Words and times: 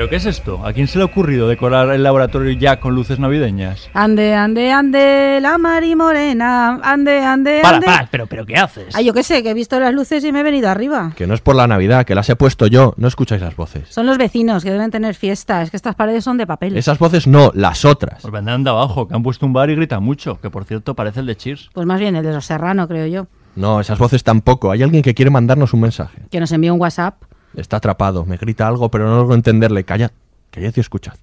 ¿Pero 0.00 0.08
qué 0.08 0.16
es 0.16 0.24
esto? 0.24 0.66
¿A 0.66 0.72
quién 0.72 0.88
se 0.88 0.96
le 0.96 1.02
ha 1.02 1.04
ocurrido 1.04 1.46
decorar 1.46 1.90
el 1.90 2.02
laboratorio 2.02 2.52
ya 2.52 2.80
con 2.80 2.94
luces 2.94 3.18
navideñas? 3.18 3.90
Ande, 3.92 4.32
ande, 4.32 4.72
ande, 4.72 5.40
la 5.42 5.58
Mari 5.58 5.94
Morena. 5.94 6.80
Ande, 6.82 7.22
ande, 7.22 7.60
Para, 7.62 7.76
ande. 7.76 7.86
para, 7.86 8.08
pero, 8.10 8.26
pero 8.26 8.46
¿qué 8.46 8.56
haces? 8.56 8.96
Ay, 8.96 9.04
yo 9.04 9.12
qué 9.12 9.22
sé, 9.22 9.42
que 9.42 9.50
he 9.50 9.52
visto 9.54 9.78
las 9.78 9.92
luces 9.92 10.24
y 10.24 10.32
me 10.32 10.40
he 10.40 10.42
venido 10.42 10.70
arriba. 10.70 11.12
Que 11.16 11.26
no 11.26 11.34
es 11.34 11.42
por 11.42 11.54
la 11.54 11.66
Navidad, 11.66 12.06
que 12.06 12.14
las 12.14 12.30
he 12.30 12.34
puesto 12.34 12.66
yo, 12.66 12.94
no 12.96 13.08
escucháis 13.08 13.42
las 13.42 13.54
voces. 13.56 13.90
Son 13.90 14.06
los 14.06 14.16
vecinos 14.16 14.64
que 14.64 14.70
deben 14.70 14.90
tener 14.90 15.14
fiestas, 15.14 15.70
que 15.70 15.76
estas 15.76 15.96
paredes 15.96 16.24
son 16.24 16.38
de 16.38 16.46
papel. 16.46 16.78
Esas 16.78 16.98
voces 16.98 17.26
no, 17.26 17.50
las 17.54 17.84
otras. 17.84 18.22
Pues 18.22 18.32
vendrán 18.32 18.64
de 18.64 18.70
abajo, 18.70 19.06
que 19.06 19.14
han 19.14 19.22
puesto 19.22 19.44
un 19.44 19.52
bar 19.52 19.68
y 19.68 19.74
gritan 19.74 20.02
mucho, 20.02 20.40
que 20.40 20.48
por 20.48 20.64
cierto 20.64 20.94
parece 20.94 21.20
el 21.20 21.26
de 21.26 21.36
Cheers. 21.36 21.68
Pues 21.74 21.84
más 21.86 22.00
bien 22.00 22.16
el 22.16 22.24
de 22.24 22.32
los 22.32 22.46
Serrano, 22.46 22.88
creo 22.88 23.06
yo. 23.06 23.26
No, 23.54 23.80
esas 23.80 23.98
voces 23.98 24.24
tampoco. 24.24 24.70
Hay 24.70 24.82
alguien 24.82 25.02
que 25.02 25.12
quiere 25.12 25.30
mandarnos 25.30 25.74
un 25.74 25.80
mensaje. 25.80 26.22
Que 26.30 26.40
nos 26.40 26.52
envía 26.52 26.72
un 26.72 26.80
WhatsApp. 26.80 27.16
Está 27.54 27.78
atrapado, 27.78 28.24
me 28.24 28.36
grita 28.36 28.66
algo, 28.68 28.90
pero 28.90 29.08
no 29.08 29.16
logro 29.16 29.34
entenderle. 29.34 29.84
Callad, 29.84 30.10
callad 30.50 30.72
y 30.76 30.80
escuchad. 30.80 31.14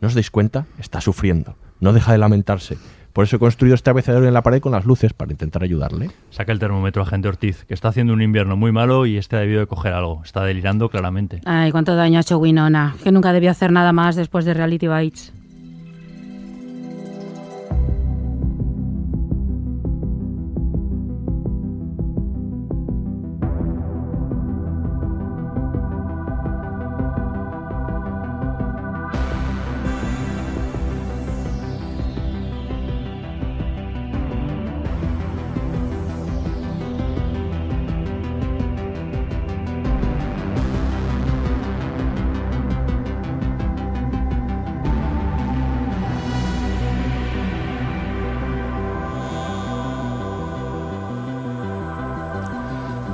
¿No 0.00 0.08
os 0.08 0.14
dais 0.14 0.30
cuenta? 0.30 0.66
Está 0.78 1.00
sufriendo. 1.00 1.54
No 1.80 1.92
deja 1.92 2.12
de 2.12 2.18
lamentarse. 2.18 2.76
Por 3.12 3.24
eso 3.24 3.36
he 3.36 3.38
construido 3.38 3.74
este 3.74 3.90
abecedario 3.90 4.26
en 4.26 4.34
la 4.34 4.42
pared 4.42 4.60
con 4.60 4.72
las 4.72 4.86
luces 4.86 5.12
para 5.12 5.30
intentar 5.30 5.62
ayudarle. 5.62 6.10
Saca 6.30 6.50
el 6.50 6.58
termómetro, 6.58 7.02
agente 7.02 7.28
Ortiz, 7.28 7.64
que 7.64 7.74
está 7.74 7.88
haciendo 7.88 8.14
un 8.14 8.22
invierno 8.22 8.56
muy 8.56 8.72
malo 8.72 9.04
y 9.04 9.18
este 9.18 9.36
ha 9.36 9.40
debido 9.40 9.60
de 9.60 9.66
coger 9.66 9.92
algo. 9.92 10.22
Está 10.24 10.44
delirando 10.44 10.88
claramente. 10.88 11.40
Ay, 11.44 11.72
cuánto 11.72 11.94
daño 11.94 12.18
ha 12.18 12.22
hecho 12.22 12.38
Winona, 12.38 12.96
que 13.04 13.12
nunca 13.12 13.32
debió 13.32 13.50
hacer 13.50 13.70
nada 13.70 13.92
más 13.92 14.16
después 14.16 14.46
de 14.46 14.54
Reality 14.54 14.88
Bites. 14.88 15.32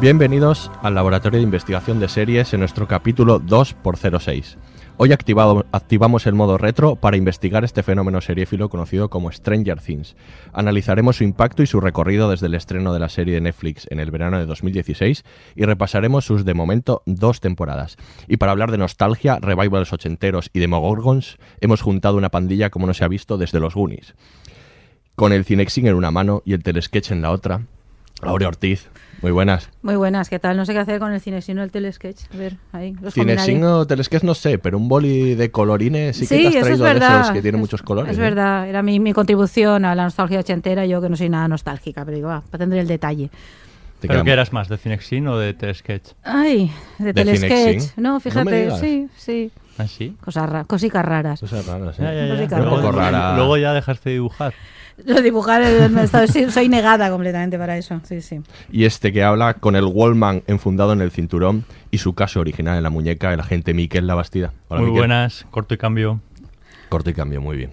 Bienvenidos 0.00 0.70
al 0.82 0.94
Laboratorio 0.94 1.38
de 1.38 1.44
Investigación 1.44 1.98
de 1.98 2.09
Series 2.09 2.54
en 2.54 2.60
nuestro 2.60 2.86
capítulo 2.86 3.41
2x06. 3.41 4.56
Hoy 4.97 5.12
activado- 5.12 5.66
activamos 5.72 6.26
el 6.26 6.34
modo 6.34 6.56
retro 6.56 6.94
para 6.97 7.16
investigar 7.16 7.64
este 7.64 7.82
fenómeno 7.82 8.20
seriéfilo 8.20 8.69
conocido 8.69 9.10
como 9.10 9.31
Stranger 9.32 9.81
Things. 9.81 10.16
Analizaremos 10.53 11.16
su 11.16 11.25
impacto 11.25 11.62
y 11.64 11.66
su 11.66 11.81
recorrido 11.81 12.31
desde 12.31 12.47
el 12.47 12.54
estreno 12.54 12.92
de 12.92 13.00
la 13.00 13.08
serie 13.08 13.34
de 13.34 13.41
Netflix 13.41 13.87
en 13.91 13.98
el 13.98 14.10
verano 14.12 14.38
de 14.38 14.47
2016 14.47 15.25
y 15.56 15.64
repasaremos 15.64 16.25
sus 16.25 16.44
de 16.44 16.54
momento 16.54 17.03
dos 17.06 17.41
temporadas. 17.41 17.97
Y 18.28 18.37
para 18.37 18.53
hablar 18.53 18.70
de 18.70 18.78
nostalgia, 18.78 19.38
revivals 19.41 19.92
ochenteros 19.92 20.50
y 20.53 20.60
demogorgons, 20.60 21.38
hemos 21.60 21.81
juntado 21.82 22.16
una 22.16 22.31
pandilla 22.31 22.70
como 22.70 22.87
no 22.87 22.94
se 22.94 23.04
ha 23.04 23.08
visto 23.08 23.37
desde 23.37 23.58
los 23.60 23.75
Goonies. 23.75 24.14
Con 25.16 25.32
el 25.32 25.44
Cinexing 25.44 25.88
en 25.88 25.94
una 25.97 26.12
mano 26.12 26.42
y 26.44 26.53
el 26.53 26.62
Telesketch 26.62 27.10
en 27.10 27.22
la 27.22 27.32
otra, 27.32 27.62
Aurea 28.22 28.48
Ortiz, 28.48 28.88
muy 29.23 29.33
buenas. 29.33 29.69
Muy 29.83 29.97
buenas, 29.97 30.29
¿qué 30.29 30.39
tal? 30.39 30.56
No 30.56 30.65
sé 30.65 30.73
qué 30.73 30.79
hacer 30.79 30.99
con 31.01 31.12
el 31.12 31.21
cine, 31.21 31.43
sino 31.43 31.62
el 31.62 31.71
telesketch. 31.71 32.23
A 32.33 32.37
ver, 32.37 32.56
ahí, 32.73 32.95
los. 33.01 33.15
Cinexing 33.15 33.62
o 33.65 33.87
Telesketch 33.87 34.23
no 34.23 34.34
sé, 34.34 34.59
pero 34.59 34.79
un 34.79 34.89
boli 34.89 35.34
de 35.34 35.51
colorines 35.51 36.17
sí 36.17 36.27
que 36.27 36.37
Sí, 36.37 36.43
te 36.43 36.49
has 36.49 36.55
eso 36.55 36.59
es 36.61 36.65
traído 36.81 36.84
de 37.01 37.06
esos 37.21 37.31
que 37.33 37.43
tienen 37.43 37.59
Es- 37.59 37.62
muchos 37.62 37.83
colores. 37.83 38.12
Es 38.12 38.19
¿eh? 38.19 38.21
verdad, 38.21 38.69
era 38.69 38.83
mi, 38.83 39.01
mi 39.01 39.12
contribución 39.12 39.84
a 39.84 39.95
la 39.95 40.05
nostalgia 40.05 40.39
ochentera. 40.41 40.87
Yo 40.87 41.01
que 41.01 41.09
no 41.09 41.17
soy 41.17 41.29
nada 41.29 41.49
nostálgica, 41.49 42.05
pero 42.05 42.17
digo, 42.17 42.29
va, 42.29 42.43
para 42.43 42.65
tener 42.65 42.79
el 42.79 42.87
detalle. 42.87 43.31
Te 44.01 44.06
¿Pero 44.06 44.23
qué 44.23 44.31
eras 44.31 44.53
más, 44.53 44.69
de 44.69 44.79
Cinexin 44.79 45.27
o 45.27 45.37
de 45.39 45.55
Telesketch? 45.55 46.11
Ay, 46.23 46.71
de, 46.99 47.06
¿De 47.06 47.15
telesketch. 47.15 47.97
No, 47.97 48.12
No 48.12 48.21
fíjate, 48.21 48.62
digas. 48.62 48.79
sí, 48.81 49.09
sí. 49.17 49.50
¿Ah, 49.78 49.87
sí? 49.87 50.16
Cosas 50.21 50.49
ra- 50.50 50.65
cositas 50.65 51.05
raras. 51.05 51.41
Cosas 51.41 51.65
raras, 51.66 51.99
¿eh? 51.99 52.03
Ya, 52.03 52.12
ya, 52.12 52.27
ya. 52.27 52.34
Música 52.34 52.56
Un 52.56 52.69
poco 52.69 52.93
rara. 52.93 53.37
Luego 53.37 53.56
ya 53.56 53.72
dejaste 53.72 54.11
de 54.11 54.15
dibujar. 54.16 54.53
Lo 55.06 55.22
dibujar, 55.22 55.62
soy 56.50 56.69
negada 56.69 57.09
completamente 57.11 57.56
para 57.56 57.77
eso. 57.77 58.00
Sí, 58.03 58.21
sí. 58.21 58.41
Y 58.72 58.84
este 58.84 59.12
que 59.12 59.22
habla 59.22 59.55
con 59.55 59.77
el 59.77 59.84
Wallman 59.84 60.43
enfundado 60.49 60.93
en 60.93 61.00
el 61.00 61.12
cinturón 61.12 61.65
y 61.93 61.99
su 61.99 62.15
caso 62.15 62.41
original 62.41 62.77
en 62.77 62.83
la 62.83 62.91
muñeca, 62.91 63.33
el 63.33 63.38
agente 63.38 63.75
Miquel 63.75 64.09
Labastida. 64.09 64.53
Hola, 64.67 64.81
muy 64.81 64.91
Miquel. 64.91 65.03
buenas, 65.03 65.47
corto 65.53 65.75
y 65.75 65.78
cambio. 65.78 66.21
Corto 66.88 67.11
y 67.11 67.15
cambio, 67.15 67.41
muy 67.41 67.56
bien. 67.56 67.71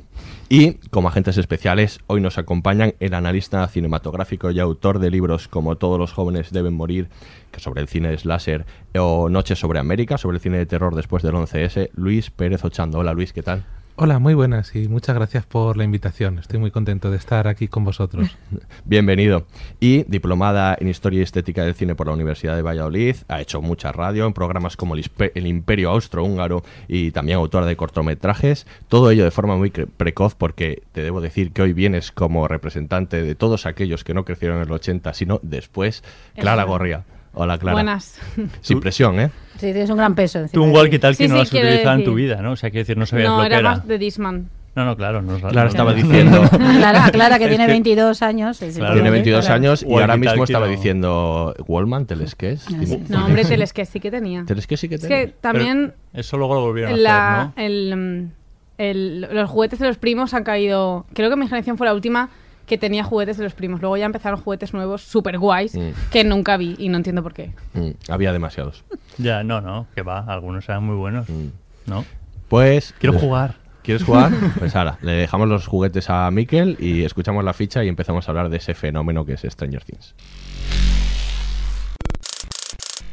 Y 0.47 0.73
como 0.91 1.07
agentes 1.07 1.37
especiales, 1.39 2.01
hoy 2.05 2.21
nos 2.21 2.37
acompañan 2.37 2.93
el 2.99 3.15
analista 3.15 3.67
cinematográfico 3.67 4.51
y 4.51 4.59
autor 4.59 4.99
de 4.99 5.09
libros 5.09 5.47
como 5.47 5.75
Todos 5.75 5.97
los 5.97 6.13
jóvenes 6.13 6.51
deben 6.51 6.75
morir, 6.75 7.09
que 7.51 7.59
sobre 7.59 7.81
el 7.81 7.87
cine 7.87 8.09
de 8.09 8.17
slasher, 8.19 8.65
o 8.95 9.27
Noche 9.27 9.55
sobre 9.55 9.79
América, 9.79 10.19
sobre 10.19 10.37
el 10.37 10.41
cine 10.41 10.57
de 10.59 10.67
terror 10.67 10.93
después 10.93 11.23
del 11.23 11.33
11S, 11.33 11.89
Luis 11.95 12.29
Pérez 12.29 12.63
Ochando. 12.63 12.99
Hola 12.99 13.13
Luis, 13.13 13.33
¿qué 13.33 13.41
tal? 13.41 13.65
Hola, 13.97 14.19
muy 14.19 14.33
buenas 14.33 14.75
y 14.75 14.89
muchas 14.89 15.15
gracias 15.15 15.45
por 15.45 15.77
la 15.77 15.85
invitación. 15.85 16.37
Estoy 16.37 16.59
muy 16.59 16.69
contento 16.69 17.11
de 17.11 17.15
estar 17.15 17.47
aquí 17.47 17.69
con 17.69 17.85
vosotros. 17.85 18.37
Bienvenido. 18.83 19.47
Y 19.79 20.03
diplomada 20.03 20.75
en 20.77 20.89
Historia 20.89 21.21
y 21.21 21.23
Estética 21.23 21.63
del 21.63 21.75
Cine 21.75 21.95
por 21.95 22.07
la 22.07 22.13
Universidad 22.13 22.57
de 22.57 22.61
Valladolid. 22.61 23.15
Ha 23.29 23.39
hecho 23.39 23.61
mucha 23.61 23.93
radio 23.93 24.25
en 24.25 24.33
programas 24.33 24.75
como 24.75 24.95
el, 24.95 25.47
Imperio 25.47 25.91
Austrohúngaro 25.91 26.61
y 26.89 27.11
también 27.11 27.37
autora 27.37 27.65
de 27.67 27.77
cortometrajes. 27.77 28.67
Todo 28.89 29.11
ello 29.11 29.23
de 29.23 29.31
forma 29.31 29.55
muy 29.55 29.69
precoz 29.69 30.35
porque 30.35 30.83
te 30.91 31.01
debo 31.01 31.21
decir 31.21 31.53
que 31.53 31.61
hoy 31.61 31.71
vienes 31.71 32.11
como 32.11 32.49
representante 32.49 33.23
de 33.23 33.33
todos 33.33 33.65
aquellos 33.65 34.03
que 34.03 34.13
no 34.13 34.25
crecieron 34.25 34.57
en 34.57 34.63
el 34.63 34.71
80, 34.73 35.13
sino 35.13 35.39
después. 35.41 36.03
Clara 36.35 36.63
Eso. 36.63 37.14
Hola, 37.35 37.57
Clara. 37.57 37.73
Buenas. 37.75 38.19
Sin 38.61 38.79
presión, 38.79 39.19
¿eh? 39.19 39.29
Sí, 39.55 39.67
tienes 39.71 39.89
un 39.89 39.97
gran 39.97 40.15
peso. 40.15 40.39
Tú 40.51 40.63
un 40.63 40.71
ti. 40.71 40.77
walkie-talkie 40.79 41.15
Sí, 41.15 41.23
no 41.27 41.29
sí, 41.29 41.35
lo 41.35 41.41
has 41.41 41.53
utilizado 41.53 41.95
en 41.97 42.03
tu 42.03 42.13
vida, 42.13 42.41
¿no? 42.41 42.51
O 42.53 42.55
sea, 42.55 42.69
quiero 42.71 42.81
decir, 42.81 42.97
no 42.97 43.05
sabías 43.05 43.29
No, 43.29 43.35
lo 43.37 43.41
que 43.41 43.47
era 43.47 43.59
era. 43.59 43.69
más 43.71 43.87
de 43.87 43.97
Disman. 43.97 44.49
No, 44.75 44.83
no, 44.83 44.97
claro. 44.97 45.21
No, 45.21 45.37
Clara 45.39 45.63
no- 45.63 45.69
estaba 45.69 45.91
no- 45.91 45.97
diciendo... 45.97 46.41
Clara, 46.49 47.09
Clara, 47.11 47.37
que 47.37 47.45
Es 47.45 47.49
tiene 47.51 47.65
que- 47.65 47.71
22 47.71 48.21
años. 48.21 48.57
sí, 48.57 48.67
Claro. 48.75 48.93
Tiene 48.95 49.09
por 49.09 49.13
22 49.13 49.45
favor. 49.45 49.55
años 49.61 49.83
y 49.87 49.93
ahora 49.93 50.17
mismo 50.17 50.43
estaba 50.43 50.65
no. 50.65 50.71
diciendo 50.71 51.55
Wallman, 51.67 52.05
Telesketch. 52.05 52.61
Ah, 52.67 52.79
sí. 52.85 53.03
No, 53.09 53.25
hombre, 53.25 53.45
Telesque 53.45 53.85
sí 53.85 53.99
que 54.01 54.11
tenía. 54.11 54.43
Telesketch 54.45 54.79
sí 54.79 54.89
que 54.89 54.95
Es 54.95 55.01
tenía. 55.01 55.25
que 55.25 55.27
también 55.39 55.93
Eso 56.13 56.37
luego 56.37 56.55
lo 56.55 56.61
volvieron 56.61 57.05
a 57.07 57.41
hacer, 57.43 57.53
¿no? 57.55 57.63
el, 57.63 58.29
el- 58.77 59.21
los 59.31 59.49
juguetes 59.49 59.79
de 59.79 59.87
los 59.87 59.97
primos 59.97 60.33
han 60.33 60.43
caído... 60.43 61.05
Creo 61.13 61.29
que 61.29 61.35
mi 61.37 61.47
generación 61.47 61.77
fue 61.77 61.87
la 61.87 61.93
última 61.93 62.29
que 62.65 62.77
tenía 62.77 63.03
juguetes 63.03 63.37
de 63.37 63.43
los 63.43 63.53
primos. 63.53 63.79
Luego 63.81 63.97
ya 63.97 64.05
empezaron 64.05 64.39
juguetes 64.39 64.73
nuevos 64.73 65.01
súper 65.03 65.37
guays 65.37 65.75
Mm. 65.75 65.89
que 66.11 66.23
nunca 66.23 66.57
vi 66.57 66.75
y 66.79 66.89
no 66.89 66.97
entiendo 66.97 67.21
por 67.23 67.33
qué. 67.33 67.51
Mm, 67.73 67.91
había 68.09 68.31
demasiados. 68.33 68.83
Ya, 69.17 69.43
no, 69.43 69.61
no, 69.61 69.87
que 69.95 70.01
va. 70.01 70.19
Algunos 70.27 70.67
eran 70.69 70.83
muy 70.83 70.95
buenos. 70.95 71.29
Mm. 71.29 71.47
¿No? 71.87 72.05
Pues... 72.49 72.93
Quiero 72.99 73.13
les- 73.13 73.21
jugar. 73.21 73.55
¿Quieres 73.83 74.03
jugar? 74.03 74.31
Pues 74.59 74.75
ahora, 74.75 74.97
le 75.01 75.11
dejamos 75.11 75.47
los 75.47 75.67
juguetes 75.67 76.09
a 76.09 76.31
Miquel 76.31 76.75
y 76.79 77.03
escuchamos 77.03 77.43
la 77.43 77.53
ficha 77.53 77.83
y 77.83 77.87
empezamos 77.87 78.27
a 78.27 78.31
hablar 78.31 78.49
de 78.49 78.57
ese 78.57 78.73
fenómeno 78.73 79.25
que 79.25 79.33
es 79.33 79.41
Stranger 79.47 79.83
Things. 79.83 80.15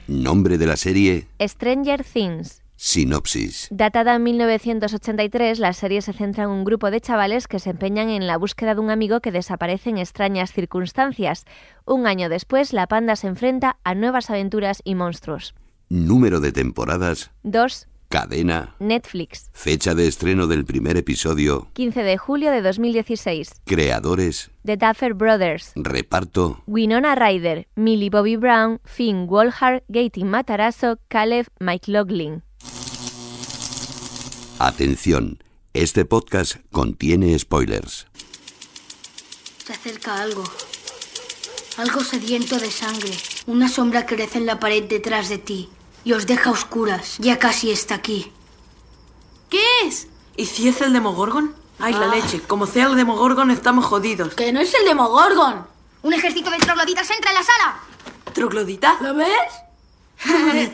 Nombre 0.09 0.57
de 0.59 0.67
la 0.67 0.77
serie 0.77 1.27
Stranger 1.41 2.03
Things. 2.05 2.62
Sinopsis. 2.85 3.69
Datada 3.71 4.17
en 4.17 4.25
1983, 4.25 5.61
la 5.61 5.73
serie 5.73 6.03
se 6.03 6.13
centra 6.13 6.43
en 6.43 6.51
un 6.51 6.65
grupo 6.65 6.91
de 6.91 7.01
chavales 7.01 7.47
que 7.47 7.61
se 7.61 7.71
empeñan 7.71 8.09
en 8.09 8.27
la 8.27 8.37
búsqueda 8.37 8.75
de 8.75 8.81
un 8.81 8.91
amigo 8.91 9.21
que 9.21 9.31
desaparece 9.31 9.91
en 9.91 9.99
extrañas 9.99 10.53
circunstancias. 10.53 11.45
Un 11.85 12.09
año 12.09 12.29
después, 12.29 12.73
la 12.73 12.89
panda 12.89 13.15
se 13.15 13.29
enfrenta 13.29 13.79
a 13.85 13.95
nuevas 13.95 14.31
aventuras 14.31 14.81
y 14.83 14.97
monstruos. 14.97 15.55
Número 15.89 16.41
de 16.41 16.51
temporadas. 16.51 17.31
2. 17.45 17.87
Cadena. 18.09 18.75
Netflix. 18.81 19.49
Fecha 19.53 19.95
de 19.95 20.09
estreno 20.09 20.49
del 20.49 20.65
primer 20.65 20.97
episodio. 20.97 21.69
15 21.75 22.03
de 22.03 22.19
julio 22.19 22.51
de 22.51 22.63
2016. 22.63 23.63
Creadores. 23.65 24.51
The 24.65 24.77
Duffer 24.77 25.15
Brothers. 25.15 25.71
Reparto. 25.77 26.65
Winona 26.67 27.15
Ryder, 27.15 27.69
Millie 27.77 28.11
Bobby 28.11 28.35
Brown, 28.35 28.81
Finn 28.85 29.29
Wolfhard, 29.29 29.85
Gaten 29.87 30.29
Matarazzo, 30.29 30.99
Caleb 31.07 31.47
McLaughlin. 31.61 32.43
Atención, 34.65 35.43
este 35.75 36.05
podcast 36.05 36.55
contiene 36.71 37.37
spoilers. 37.37 38.07
Se 39.67 39.73
acerca 39.73 40.23
algo. 40.23 40.45
Algo 41.79 42.05
sediento 42.05 42.61
de 42.61 42.71
sangre. 42.71 43.11
Una 43.47 43.69
sombra 43.69 44.07
crece 44.07 44.39
en 44.39 44.47
la 44.47 44.61
pared 44.61 44.85
detrás 44.85 45.29
de 45.31 45.39
ti 45.39 45.69
y 46.05 46.13
os 46.13 46.29
deja 46.29 46.53
oscuras. 46.53 47.17
Ya 47.19 47.41
casi 47.41 47.73
está 47.73 47.97
aquí. 47.97 48.31
¿Qué 49.51 49.65
es? 49.85 50.07
¿Y 50.37 50.47
si 50.47 50.69
es 50.69 50.81
el 50.81 50.93
Demogorgon? 50.93 51.57
Ay, 51.81 51.95
la 51.95 52.13
Ah. 52.13 52.15
leche. 52.15 52.41
Como 52.41 52.69
sea 52.69 52.87
el 52.87 52.95
Demogorgon, 52.95 53.51
estamos 53.51 53.85
jodidos. 53.85 54.33
¡Que 54.37 54.53
no 54.53 54.61
es 54.61 54.73
el 54.75 54.85
Demogorgon! 54.85 55.67
¡Un 56.03 56.13
ejército 56.13 56.51
de 56.53 56.59
trogloditas 56.59 57.11
entra 57.11 57.33
en 57.33 57.37
la 57.37 57.43
sala! 57.43 57.81
¿Troglodita? 58.33 58.97
¿Lo 59.01 59.13
ves? 59.17 59.53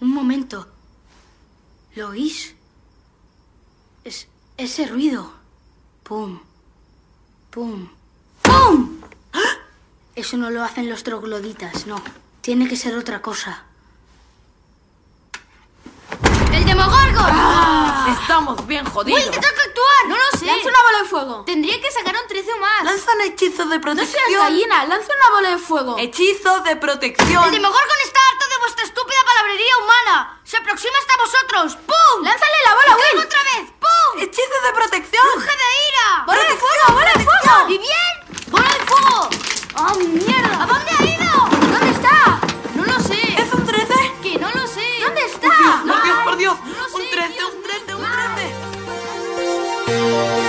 Un 0.00 0.12
momento. 0.12 0.66
¿Lo 1.94 2.08
oís? 2.08 2.54
Es 4.04 4.28
ese 4.56 4.86
ruido. 4.86 5.32
Pum. 6.02 6.40
Pum. 7.50 7.88
¡Pum! 8.42 9.00
Eso 10.14 10.36
no 10.36 10.50
lo 10.50 10.62
hacen 10.62 10.88
los 10.88 11.02
trogloditas, 11.02 11.86
no. 11.86 12.00
Tiene 12.40 12.68
que 12.68 12.76
ser 12.76 12.96
otra 12.96 13.20
cosa. 13.20 13.64
¡El 16.52 16.64
Demogorgon! 16.64 17.26
Estamos 18.20 18.66
bien 18.66 18.84
jodidos. 18.86 19.20
¡Will, 19.20 19.30
te 19.30 19.36
toca 19.36 19.48
actuar! 19.48 20.08
No 20.08 20.16
lo 20.16 20.38
sé. 20.38 20.46
Lanza 20.46 20.68
una 20.68 20.82
bola 20.82 21.02
de 21.02 21.08
fuego. 21.08 21.44
Tendría 21.44 21.80
que 21.80 21.90
sacar 21.90 22.14
un 22.14 22.28
13 22.28 22.52
o 22.52 22.58
más. 22.60 22.84
Lanza 22.84 23.10
un 23.14 23.20
hechizo 23.22 23.66
de 23.66 23.76
No 23.76 23.80
protección. 23.82 24.22
seas 24.28 24.42
gallina, 24.42 24.84
lanza 24.86 25.08
una 25.20 25.36
bola 25.36 25.50
de 25.50 25.58
fuego. 25.58 25.98
Hechizo 25.98 26.60
de 26.60 26.76
protección. 26.76 27.44
El 27.44 27.50
Demogorgon 27.50 27.96
está 28.04 28.20
vuestra 28.66 28.84
estúpida 28.84 29.18
palabrería 29.24 29.78
humana. 29.78 30.40
Se 30.42 30.56
aproxima 30.56 30.98
hasta 30.98 31.14
vosotros. 31.22 31.76
¡Pum! 31.86 32.24
Lánzale 32.24 32.56
la 32.66 32.74
bola, 32.74 32.96
¡Y 32.98 33.00
caigo 33.00 33.18
Will. 33.18 33.26
otra 33.26 33.42
vez! 33.44 33.70
¡Pum! 33.78 34.22
Hechizo 34.22 34.58
de 34.66 34.72
protección. 34.72 35.24
¡Ruge 35.34 35.46
de 35.62 35.68
ira! 35.88 36.24
¡Bola 36.26 36.42
de 36.42 36.56
fuego, 36.56 36.84
bola 36.90 37.12
de 37.14 37.20
fuego! 37.24 37.54
¿Y 37.68 37.78
bien? 37.78 38.12
¡Bola 38.48 38.68
de 38.68 38.80
fuego! 38.90 39.30
¡Oh, 39.78 39.94
mierda! 40.00 40.62
¿A 40.62 40.66
dónde 40.66 40.90
ha 40.98 41.02
ido? 41.04 41.30
¿Dónde 41.74 41.90
está? 41.90 42.40
No 42.74 42.84
lo 42.86 42.98
sé. 42.98 43.20
¿Es 43.40 43.52
un 43.52 43.64
13? 43.64 44.12
Que 44.22 44.38
no 44.40 44.50
lo 44.50 44.66
sé. 44.66 44.84
¿Dónde 45.00 45.22
está? 45.26 45.82
¡Por 45.86 46.02
Dios, 46.02 46.18
por 46.24 46.36
Dios! 46.36 46.56
No 46.64 46.86
Un 46.96 47.02
sé, 47.02 47.08
13, 47.12 47.28
Dios 47.34 47.50
un 47.54 47.62
13, 47.62 47.94
un 47.94 48.00
mío. 48.02 48.10
13. 49.86 50.45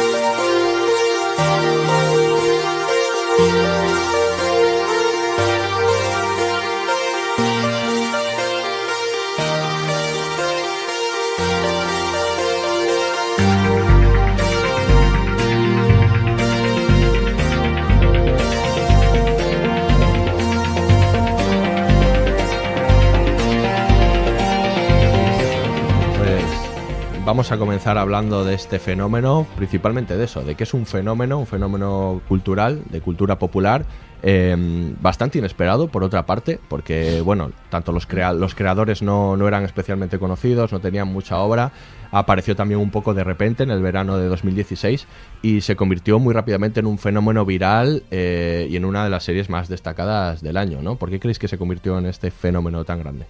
Vamos 27.27 27.51
a 27.51 27.57
comenzar 27.57 27.97
hablando 27.97 28.45
de 28.45 28.53
este 28.53 28.79
fenómeno, 28.79 29.45
principalmente 29.57 30.15
de 30.15 30.23
eso, 30.23 30.43
de 30.43 30.55
que 30.55 30.63
es 30.63 30.73
un 30.73 30.85
fenómeno, 30.85 31.37
un 31.37 31.45
fenómeno 31.45 32.21
cultural, 32.29 32.83
de 32.89 33.01
cultura 33.01 33.37
popular, 33.37 33.83
eh, 34.23 34.55
bastante 35.01 35.37
inesperado 35.37 35.89
por 35.89 36.05
otra 36.05 36.25
parte, 36.25 36.57
porque 36.69 37.19
bueno, 37.19 37.51
tanto 37.69 37.91
los, 37.91 38.07
crea- 38.07 38.31
los 38.31 38.55
creadores 38.55 39.01
no, 39.01 39.35
no 39.35 39.45
eran 39.45 39.65
especialmente 39.65 40.19
conocidos, 40.19 40.71
no 40.71 40.79
tenían 40.79 41.09
mucha 41.09 41.37
obra, 41.39 41.73
apareció 42.11 42.55
también 42.55 42.79
un 42.79 42.91
poco 42.91 43.13
de 43.13 43.25
repente 43.25 43.63
en 43.63 43.71
el 43.71 43.81
verano 43.81 44.17
de 44.17 44.29
2016 44.29 45.05
y 45.41 45.59
se 45.59 45.75
convirtió 45.75 46.19
muy 46.19 46.33
rápidamente 46.33 46.79
en 46.79 46.85
un 46.85 46.97
fenómeno 46.97 47.43
viral 47.43 48.03
eh, 48.09 48.67
y 48.69 48.77
en 48.77 48.85
una 48.85 49.03
de 49.03 49.09
las 49.09 49.25
series 49.25 49.49
más 49.49 49.67
destacadas 49.67 50.41
del 50.41 50.55
año, 50.55 50.81
¿no? 50.81 50.95
¿Por 50.95 51.09
qué 51.09 51.19
creéis 51.19 51.39
que 51.39 51.49
se 51.49 51.57
convirtió 51.57 51.99
en 51.99 52.05
este 52.05 52.31
fenómeno 52.31 52.85
tan 52.85 52.99
grande? 52.99 53.25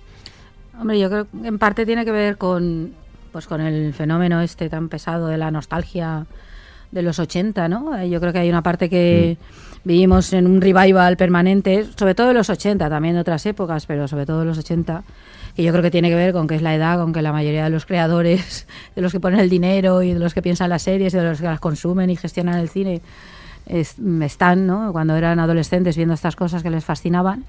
Hombre, 0.79 0.99
yo 0.99 1.09
creo 1.09 1.25
que 1.31 1.47
en 1.47 1.57
parte 1.57 1.87
tiene 1.87 2.05
que 2.05 2.11
ver 2.11 2.37
con, 2.37 2.93
pues, 3.37 3.45
con 3.45 3.61
el 3.61 3.93
fenómeno 3.93 4.41
este 4.41 4.67
tan 4.67 4.89
pesado 4.89 5.27
de 5.27 5.37
la 5.37 5.51
nostalgia 5.51 6.25
de 6.91 7.03
los 7.03 7.19
80, 7.19 7.67
¿no? 7.67 7.95
Eh, 7.95 8.09
Yo 8.09 8.19
creo 8.19 8.33
que 8.33 8.39
hay 8.39 8.49
una 8.49 8.63
parte 8.63 8.89
que 8.89 9.37
vivimos 9.83 10.33
en 10.33 10.47
un 10.47 10.59
revival 10.59 11.17
permanente, 11.17 11.85
sobre 11.99 12.15
todo 12.15 12.29
de 12.29 12.33
los 12.33 12.49
80, 12.49 12.89
también 12.89 13.13
de 13.13 13.21
otras 13.21 13.45
épocas, 13.45 13.85
pero 13.85 14.07
sobre 14.07 14.25
todo 14.25 14.39
de 14.39 14.45
los 14.45 14.57
80, 14.57 15.03
que 15.55 15.61
yo 15.61 15.71
creo 15.71 15.83
que 15.83 15.91
tiene 15.91 16.09
que 16.09 16.15
ver 16.15 16.33
con 16.33 16.47
que 16.47 16.55
es 16.55 16.63
la 16.63 16.73
edad 16.73 16.97
con 16.97 17.13
que 17.13 17.21
la 17.21 17.31
mayoría 17.31 17.65
de 17.65 17.69
los 17.69 17.85
creadores, 17.85 18.65
de 18.95 19.03
los 19.03 19.11
que 19.11 19.19
ponen 19.19 19.39
el 19.39 19.49
dinero 19.51 20.01
y 20.01 20.13
de 20.13 20.19
los 20.19 20.33
que 20.33 20.41
piensan 20.41 20.71
las 20.71 20.81
series 20.81 21.13
y 21.13 21.17
de 21.17 21.23
los 21.23 21.39
que 21.39 21.45
las 21.45 21.59
consumen 21.59 22.09
y 22.09 22.15
gestionan 22.15 22.55
el 22.57 22.69
cine, 22.69 23.01
es- 23.67 23.97
están, 24.23 24.65
¿no? 24.65 24.91
Cuando 24.93 25.15
eran 25.15 25.39
adolescentes 25.39 25.95
viendo 25.95 26.15
estas 26.15 26.35
cosas 26.35 26.63
que 26.63 26.71
les 26.71 26.83
fascinaban 26.83 27.43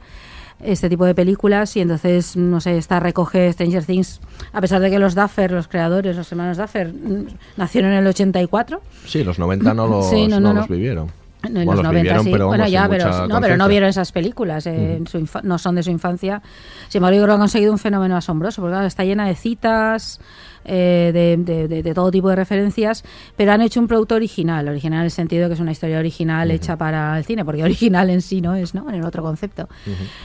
este 0.62 0.88
tipo 0.88 1.05
de 1.05 1.14
películas 1.14 1.76
y 1.76 1.81
entonces, 1.81 2.37
no 2.37 2.60
sé, 2.60 2.76
esta 2.76 3.00
recoge 3.00 3.52
Stranger 3.52 3.84
Things, 3.84 4.20
a 4.52 4.60
pesar 4.60 4.81
de 4.81 4.90
que 4.90 4.99
los 4.99 5.14
Duffer, 5.14 5.52
los 5.52 5.69
creadores, 5.69 6.16
los 6.16 6.31
hermanos 6.32 6.56
Duffer, 6.56 6.93
mm, 6.93 7.26
nacieron 7.56 7.93
en 7.93 7.99
el 7.99 8.06
84. 8.06 8.81
Sí, 9.06 9.25
los 9.25 9.38
90 9.38 9.75
no 9.75 9.87
los, 9.88 10.10
Sí, 10.10 10.26
no, 10.26 10.40
no, 10.40 10.52
no 10.52 10.60
los 10.60 10.69
vivieron. 10.69 11.10
En 11.44 11.55
Bueno, 11.55 11.66
los 11.66 11.76
los 11.76 11.84
90 11.84 12.00
vivieron, 12.02 12.25
sí. 12.25 12.31
pero 12.32 12.46
bueno, 12.49 12.66
ya, 12.66 12.88
pero, 12.88 13.28
no, 13.28 13.40
pero 13.40 13.56
no 13.56 13.69
vieron 13.69 13.88
esas 13.88 14.10
películas, 14.10 14.66
eh, 14.66 14.96
en 14.96 15.06
su 15.06 15.25
no 15.44 15.58
son 15.58 15.76
de 15.76 15.84
su 15.84 15.90
infancia. 15.90 16.43
Sin 16.88 16.99
embargo, 16.99 17.16
yo 17.19 17.22
creo 17.22 17.34
que 17.34 17.34
han 17.34 17.40
conseguido 17.42 17.73
un 17.73 17.78
fenómeno 17.78 18.16
asombroso, 18.16 18.61
porque 18.61 18.73
claro, 18.73 18.87
está 18.88 19.04
llena 19.04 19.28
de 19.28 19.37
citas, 19.37 20.21
eh, 20.68 21.10
de, 21.12 21.37
de- 21.42 21.66
de- 21.68 21.82
de 21.82 21.94
todo 21.94 22.10
tipo 22.10 22.28
de 22.28 22.37
referencias, 22.37 23.02
pero 23.37 23.52
han 23.52 23.62
hecho 23.62 23.80
un 23.80 23.88
producto 23.88 24.14
original, 24.14 24.68
original 24.68 25.00
en 25.00 25.04
el 25.06 25.10
sentido 25.10 25.42
de 25.44 25.48
que 25.48 25.54
es 25.54 25.60
una 25.60 25.72
historia 25.72 25.98
original 25.98 26.50
hecha 26.50 26.76
para 26.76 27.16
el 27.18 27.25
cine, 27.25 27.44
porque 27.44 27.62
original 27.64 28.10
en 28.10 28.20
sí 28.22 28.40
no 28.40 28.54
es, 28.54 28.75
¿no? 28.75 28.88
En 28.88 28.96
el 28.96 29.04
otro 29.04 29.22
concepto. 29.22 29.68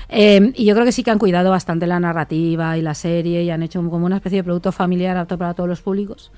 Eh, 0.09 0.51
y 0.55 0.65
yo 0.65 0.73
creo 0.75 0.85
que 0.85 0.91
sí 0.91 1.03
que 1.03 1.12
han 1.12 1.19
cuidado 1.19 1.50
bastante 1.50 1.88
la 1.88 2.00
narrativa 2.00 2.77
y 2.77 2.81
la 2.81 2.93
serie 2.93 3.43
y 3.43 3.50
han 3.50 3.63
hecho 3.63 3.79
como 3.89 4.05
una 4.05 4.17
especie 4.17 4.38
de 4.39 4.43
producto 4.43 4.71
familiar 4.71 5.17
apto 5.17 5.38
para 5.38 5.53
todos 5.53 5.69
los 5.69 5.81
públicos 5.81 6.31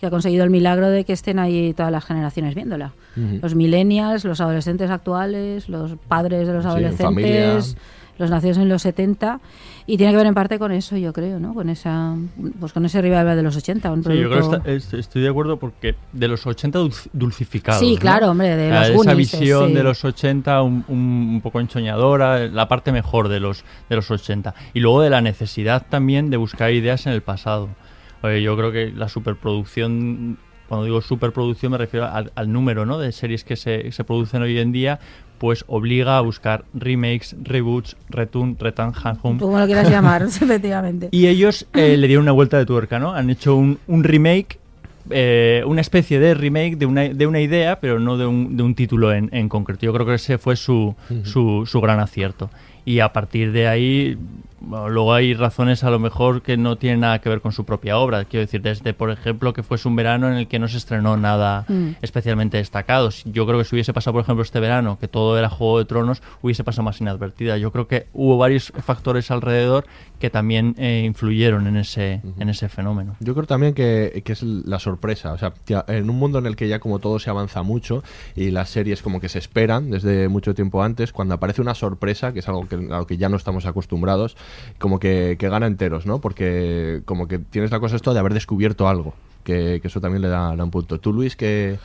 que 0.00 0.06
ha 0.06 0.10
conseguido 0.10 0.44
el 0.44 0.50
milagro 0.50 0.88
de 0.88 1.04
que 1.04 1.12
estén 1.12 1.38
ahí 1.38 1.74
todas 1.74 1.92
las 1.92 2.02
generaciones 2.06 2.54
viéndola. 2.54 2.92
Los 3.42 3.54
millennials, 3.54 4.24
los 4.24 4.40
adolescentes 4.40 4.88
actuales, 4.90 5.68
los 5.68 5.92
padres 6.08 6.46
de 6.48 6.54
los 6.54 6.62
Sí, 6.62 6.68
adolescentes, 6.70 7.76
los 8.20 8.30
nacidos 8.30 8.58
en 8.58 8.68
los 8.68 8.82
70 8.82 9.40
y 9.86 9.96
tiene 9.96 10.12
que 10.12 10.16
ver 10.18 10.26
en 10.26 10.34
parte 10.34 10.58
con 10.58 10.70
eso, 10.70 10.96
yo 10.96 11.12
creo, 11.12 11.40
¿no? 11.40 11.52
Con 11.54 11.68
esa 11.68 12.14
pues 12.60 12.72
con 12.72 12.84
ese 12.84 13.00
revival 13.02 13.34
de 13.36 13.42
los 13.42 13.56
80, 13.56 13.90
un 13.90 14.04
Sí, 14.04 14.16
yo 14.16 14.30
creo 14.30 14.62
que 14.62 14.76
está- 14.76 14.96
estoy 14.98 15.22
de 15.22 15.28
acuerdo 15.28 15.56
porque 15.58 15.96
de 16.12 16.28
los 16.28 16.46
80 16.46 16.78
dulc- 16.78 17.08
dulcificados. 17.12 17.80
Sí, 17.80 17.94
¿no? 17.94 18.00
claro, 18.00 18.30
hombre, 18.30 18.54
de 18.56 18.70
los 18.70 18.88
Esa 18.90 19.14
visión 19.14 19.68
sí. 19.70 19.74
de 19.74 19.82
los 19.82 20.04
80 20.04 20.62
un, 20.62 20.84
un- 20.88 21.30
un 21.34 21.40
poco 21.42 21.58
ensoñadora, 21.60 22.46
la 22.46 22.68
parte 22.68 22.92
mejor 22.92 23.28
de 23.28 23.40
los, 23.40 23.64
de 23.88 23.96
los 23.96 24.10
80. 24.10 24.54
Y 24.74 24.80
luego 24.80 25.00
de 25.02 25.10
la 25.10 25.20
necesidad 25.22 25.86
también 25.88 26.30
de 26.30 26.36
buscar 26.36 26.70
ideas 26.72 27.06
en 27.06 27.12
el 27.14 27.22
pasado. 27.22 27.68
Oye, 28.22 28.42
yo 28.42 28.56
creo 28.56 28.70
que 28.70 28.92
la 28.94 29.08
superproducción, 29.08 30.38
cuando 30.68 30.84
digo 30.84 31.00
superproducción 31.00 31.72
me 31.72 31.78
refiero 31.78 32.06
al, 32.06 32.32
al 32.34 32.52
número 32.52 32.86
¿no? 32.86 32.98
de 32.98 33.12
series 33.12 33.44
que 33.44 33.56
se, 33.56 33.90
se 33.92 34.04
producen 34.04 34.42
hoy 34.42 34.58
en 34.58 34.72
día, 34.72 35.00
pues 35.40 35.64
obliga 35.68 36.18
a 36.18 36.20
buscar 36.20 36.66
remakes, 36.74 37.34
reboots, 37.42 37.96
return, 38.10 38.58
return, 38.60 38.92
home. 39.22 39.40
Como 39.40 39.58
lo 39.58 39.64
quieras 39.64 39.88
llamar, 39.88 40.22
efectivamente. 40.40 41.08
Y 41.12 41.28
ellos 41.28 41.66
eh, 41.72 41.96
le 41.96 42.06
dieron 42.08 42.24
una 42.24 42.32
vuelta 42.32 42.58
de 42.58 42.66
tuerca, 42.66 42.98
¿no? 42.98 43.14
Han 43.14 43.30
hecho 43.30 43.56
un, 43.56 43.78
un 43.86 44.04
remake, 44.04 44.58
eh, 45.08 45.62
una 45.66 45.80
especie 45.80 46.20
de 46.20 46.34
remake 46.34 46.76
de 46.76 46.84
una, 46.84 47.08
de 47.08 47.26
una 47.26 47.40
idea, 47.40 47.80
pero 47.80 47.98
no 47.98 48.18
de 48.18 48.26
un, 48.26 48.54
de 48.58 48.62
un 48.62 48.74
título 48.74 49.14
en, 49.14 49.30
en 49.32 49.48
concreto. 49.48 49.86
Yo 49.86 49.94
creo 49.94 50.04
que 50.04 50.14
ese 50.14 50.36
fue 50.36 50.56
su, 50.56 50.94
su, 51.24 51.64
su 51.66 51.80
gran 51.80 52.00
acierto. 52.00 52.50
y 52.84 53.00
a 53.00 53.10
partir 53.14 53.50
de 53.52 53.66
ahí 53.66 54.18
bueno, 54.60 54.88
luego 54.88 55.12
hay 55.14 55.34
razones 55.34 55.84
a 55.84 55.90
lo 55.90 55.98
mejor 55.98 56.42
que 56.42 56.56
no 56.56 56.76
tienen 56.76 57.00
nada 57.00 57.18
que 57.20 57.28
ver 57.28 57.40
con 57.40 57.52
su 57.52 57.64
propia 57.64 57.98
obra. 57.98 58.24
Quiero 58.24 58.44
decir, 58.44 58.60
desde, 58.62 58.92
por 58.94 59.10
ejemplo, 59.10 59.52
que 59.52 59.62
fuese 59.62 59.88
un 59.88 59.96
verano 59.96 60.28
en 60.28 60.34
el 60.34 60.48
que 60.48 60.58
no 60.58 60.68
se 60.68 60.76
estrenó 60.76 61.16
nada 61.16 61.64
Mm. 61.68 61.90
especialmente 62.02 62.56
destacado. 62.58 63.10
Yo 63.24 63.46
creo 63.46 63.58
que 63.58 63.64
si 63.64 63.74
hubiese 63.74 63.92
pasado, 63.92 64.14
por 64.14 64.22
ejemplo, 64.22 64.42
este 64.42 64.60
verano, 64.60 64.98
que 65.00 65.08
todo 65.08 65.38
era 65.38 65.48
Juego 65.48 65.78
de 65.78 65.84
Tronos, 65.84 66.22
hubiese 66.42 66.64
pasado 66.64 66.82
más 66.84 67.00
inadvertida. 67.00 67.56
Yo 67.58 67.72
creo 67.72 67.86
que 67.88 68.06
hubo 68.12 68.36
varios 68.38 68.72
factores 68.84 69.30
alrededor 69.30 69.84
que 70.18 70.28
también 70.30 70.74
eh, 70.78 71.02
influyeron 71.06 71.66
en 71.66 71.76
ese, 71.78 72.20
en 72.38 72.48
ese 72.50 72.68
fenómeno. 72.68 73.16
Yo 73.20 73.34
creo 73.34 73.46
también 73.46 73.72
que, 73.74 74.22
que 74.24 74.32
es 74.32 74.42
la 74.42 74.78
sorpresa. 74.78 75.32
O 75.32 75.38
sea, 75.38 75.54
en 75.88 76.10
un 76.10 76.16
mundo 76.18 76.38
en 76.38 76.46
el 76.46 76.56
que 76.56 76.68
ya 76.68 76.78
como 76.78 76.98
todo 76.98 77.18
se 77.18 77.30
avanza 77.30 77.62
mucho 77.62 78.02
y 78.36 78.50
las 78.50 78.68
series 78.68 79.00
como 79.02 79.20
que 79.20 79.28
se 79.30 79.38
esperan 79.38 79.90
desde 79.90 80.28
mucho 80.28 80.54
tiempo 80.54 80.82
antes, 80.82 81.12
cuando 81.12 81.34
aparece 81.34 81.62
una 81.62 81.74
sorpresa, 81.74 82.32
que 82.32 82.40
es 82.40 82.48
algo 82.48 82.68
que, 82.68 82.74
a 82.76 82.98
lo 82.98 83.06
que 83.06 83.16
ya 83.16 83.28
no 83.30 83.36
estamos 83.36 83.64
acostumbrados, 83.64 84.36
como 84.78 84.98
que, 84.98 85.36
que 85.38 85.48
gana 85.48 85.66
enteros, 85.66 86.06
¿no? 86.06 86.20
Porque 86.20 87.02
como 87.04 87.28
que 87.28 87.38
tienes 87.38 87.70
la 87.70 87.80
cosa 87.80 87.96
esto 87.96 88.12
de 88.14 88.20
haber 88.20 88.34
descubierto 88.34 88.88
algo, 88.88 89.14
que, 89.44 89.78
que 89.82 89.88
eso 89.88 90.00
también 90.00 90.22
le 90.22 90.28
da, 90.28 90.50
le 90.52 90.56
da 90.58 90.64
un 90.64 90.70
punto. 90.70 90.98
Tú, 91.00 91.12
Luis, 91.12 91.36
que... 91.36 91.78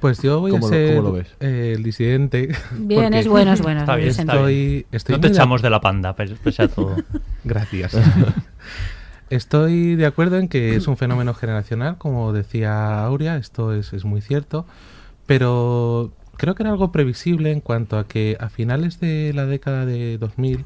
Pues 0.00 0.20
yo 0.22 0.40
voy 0.40 0.50
a 0.50 0.52
¿Cómo 0.52 0.66
lo- 0.68 0.74
ser 0.74 0.96
cómo 0.96 1.08
lo 1.08 1.12
ves? 1.14 1.28
eh, 1.40 1.72
el 1.74 1.82
disidente. 1.82 2.54
Bien, 2.72 3.14
es 3.14 3.26
bueno, 3.28 3.52
es 3.54 3.62
bueno, 3.62 3.80
Está 3.80 3.96
bien, 3.96 4.10
está 4.10 4.22
Estoy, 4.24 4.54
bien. 4.54 4.86
estoy 4.92 5.14
no 5.14 5.20
te 5.22 5.28
echamos 5.28 5.62
de 5.62 5.70
la 5.70 5.80
panda, 5.80 6.14
pese 6.14 6.34
pese 6.36 6.62
a 6.64 6.68
todo. 6.68 6.96
Gracias. 7.44 7.96
Estoy 9.30 9.96
de 9.96 10.06
acuerdo 10.06 10.38
en 10.38 10.48
que 10.48 10.76
es 10.76 10.86
un 10.86 10.96
fenómeno 10.96 11.34
generacional, 11.34 11.96
como 11.98 12.32
decía 12.32 13.04
Aurea, 13.04 13.36
esto 13.38 13.72
es, 13.72 13.92
es 13.92 14.04
muy 14.04 14.20
cierto, 14.20 14.66
pero 15.26 16.12
creo 16.36 16.54
que 16.54 16.62
era 16.62 16.70
algo 16.70 16.92
previsible 16.92 17.50
en 17.50 17.60
cuanto 17.60 17.98
a 17.98 18.06
que 18.06 18.36
a 18.38 18.48
finales 18.50 19.00
de 19.00 19.32
la 19.34 19.46
década 19.46 19.84
de 19.84 20.16
2000 20.18 20.64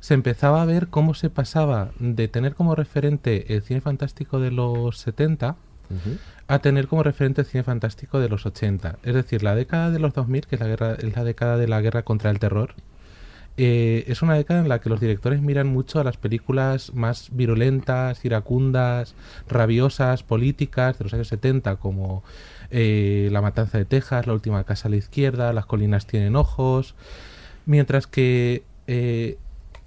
se 0.00 0.14
empezaba 0.14 0.62
a 0.62 0.64
ver 0.66 0.88
cómo 0.88 1.14
se 1.14 1.30
pasaba 1.30 1.90
de 1.98 2.28
tener 2.28 2.54
como 2.54 2.74
referente 2.74 3.54
el 3.54 3.62
cine 3.62 3.80
fantástico 3.80 4.40
de 4.40 4.50
los 4.50 4.98
70 4.98 5.56
a 6.48 6.58
tener 6.58 6.88
como 6.88 7.02
referente 7.02 7.42
el 7.42 7.46
cine 7.46 7.62
fantástico 7.62 8.20
de 8.20 8.28
los 8.28 8.46
80. 8.46 8.98
Es 9.02 9.14
decir, 9.14 9.42
la 9.42 9.54
década 9.54 9.90
de 9.90 9.98
los 9.98 10.14
2000, 10.14 10.46
que 10.46 10.56
es 10.56 10.60
la, 10.60 10.66
guerra, 10.68 10.94
es 10.94 11.16
la 11.16 11.24
década 11.24 11.56
de 11.56 11.68
la 11.68 11.80
guerra 11.80 12.02
contra 12.02 12.30
el 12.30 12.38
terror, 12.38 12.74
eh, 13.58 14.04
es 14.08 14.20
una 14.20 14.34
década 14.34 14.60
en 14.60 14.68
la 14.68 14.80
que 14.80 14.90
los 14.90 15.00
directores 15.00 15.40
miran 15.40 15.66
mucho 15.66 15.98
a 15.98 16.04
las 16.04 16.18
películas 16.18 16.92
más 16.92 17.30
virulentas, 17.32 18.22
iracundas, 18.24 19.14
rabiosas, 19.48 20.22
políticas 20.22 20.98
de 20.98 21.04
los 21.04 21.14
años 21.14 21.28
70, 21.28 21.76
como 21.76 22.22
eh, 22.70 23.30
La 23.32 23.40
Matanza 23.40 23.78
de 23.78 23.86
Texas, 23.86 24.26
La 24.26 24.34
Última 24.34 24.64
Casa 24.64 24.88
a 24.88 24.90
la 24.90 24.96
Izquierda, 24.96 25.54
Las 25.54 25.64
Colinas 25.64 26.06
Tienen 26.06 26.36
Ojos, 26.36 26.94
mientras 27.64 28.06
que 28.06 28.62
eh, 28.88 29.38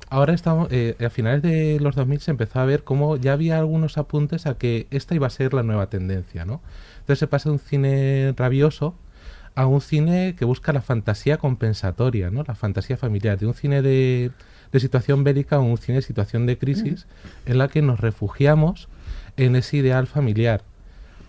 ahora 0.10 0.34
estamos, 0.34 0.68
eh, 0.72 0.96
a 1.06 1.10
finales 1.10 1.42
de 1.42 1.80
los 1.80 1.96
2000 1.96 2.20
se 2.22 2.32
empezó 2.32 2.60
a 2.60 2.66
ver 2.66 2.84
cómo 2.84 3.18
ya 3.18 3.34
había 3.34 3.58
algunos 3.60 3.98
apuntes 3.98 4.46
a 4.46 4.58
que 4.58 4.88
esta 4.92 5.16
iba 5.16 5.28
a 5.28 5.30
ser 5.30 5.54
la 5.54 5.64
nueva 5.64 5.90
tendencia, 5.90 6.46
¿no? 6.46 6.62
Entonces 7.00 7.20
se 7.20 7.28
pasa 7.28 7.50
de 7.50 7.54
un 7.54 7.60
cine 7.60 8.34
rabioso 8.36 8.96
a 9.56 9.66
un 9.66 9.82
cine 9.82 10.36
que 10.38 10.46
busca 10.46 10.74
la 10.74 10.82
fantasía 10.82 11.38
compensatoria, 11.38 12.30
¿no? 12.30 12.44
La 12.48 12.56
fantasía 12.56 12.98
familiar, 12.98 13.38
de 13.38 13.48
un 13.48 13.54
cine 13.54 13.82
de, 13.82 14.32
de 14.72 14.80
situación 14.80 15.24
bélica 15.24 15.58
a 15.58 15.60
un 15.60 15.78
cine 15.78 15.98
de 15.98 16.02
situación 16.02 16.46
de 16.46 16.58
crisis 16.58 17.08
en 17.46 17.58
la 17.58 17.68
que 17.68 17.82
nos 17.82 18.00
refugiamos 18.00 18.88
en 19.38 19.56
ese 19.56 19.78
ideal 19.78 20.08
familiar. 20.08 20.64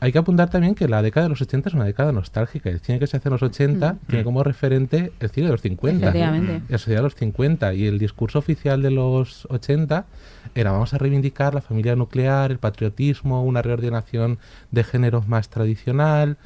Hay 0.02 0.12
que 0.12 0.18
apuntar 0.18 0.48
también 0.48 0.74
que 0.74 0.88
la 0.88 1.02
década 1.02 1.24
de 1.24 1.28
los 1.30 1.42
80 1.42 1.68
es 1.68 1.74
una 1.74 1.84
década 1.84 2.10
nostálgica. 2.10 2.70
El 2.70 2.80
cine 2.80 2.98
que 2.98 3.06
se 3.06 3.18
hace 3.18 3.28
en 3.28 3.32
los 3.34 3.42
80 3.42 3.92
Mm. 3.92 3.98
tiene 4.06 4.24
como 4.24 4.42
referente 4.42 5.12
el 5.20 5.28
cine 5.30 5.46
de 5.46 5.52
los 5.52 5.60
50. 5.60 6.08
Efectivamente. 6.08 6.62
La 6.68 6.78
sociedad 6.78 7.00
de 7.00 7.04
los 7.04 7.14
50. 7.16 7.74
Y 7.74 7.86
el 7.86 7.98
discurso 7.98 8.38
oficial 8.38 8.80
de 8.80 8.90
los 8.90 9.46
80 9.50 10.06
era 10.54 10.72
vamos 10.72 10.94
a 10.94 10.98
reivindicar 10.98 11.54
la 11.54 11.60
familia 11.60 11.96
nuclear, 11.96 12.50
el 12.50 12.58
patriotismo, 12.58 13.44
una 13.44 13.60
reordenación 13.60 14.38
de 14.70 14.84
géneros 14.84 15.28
más 15.28 15.50
tradicional. 15.50 16.38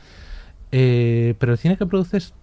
Eh, 0.73 1.35
pero 1.39 1.53
el 1.53 1.59
cine 1.59 1.77
que 1.77 1.87
produces 1.87 2.35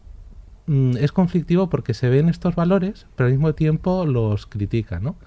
mm, 0.68 0.96
es 0.98 1.12
conflictivo 1.12 1.70
porque 1.70 1.94
se 1.94 2.08
ven 2.08 2.30
estos 2.30 2.56
valores, 2.56 3.06
pero 3.18 3.28
al 3.28 3.34
mismo 3.34 3.54
tiempo 3.54 4.06
los 4.06 4.46
critica, 4.46 5.00
¿no? 5.02 5.18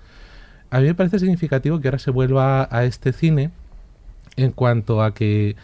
A 0.71 0.81
mí 0.81 0.87
me 0.87 0.95
parece 0.95 1.19
significativo 1.19 1.79
que 1.81 1.89
ahora 1.89 1.99
se 1.99 2.11
vuelva 2.11 2.67
a 2.71 2.85
este 2.85 3.13
cine 3.13 3.51
en 4.37 4.53
cuanto 4.53 5.03
a 5.03 5.15
que 5.15 5.57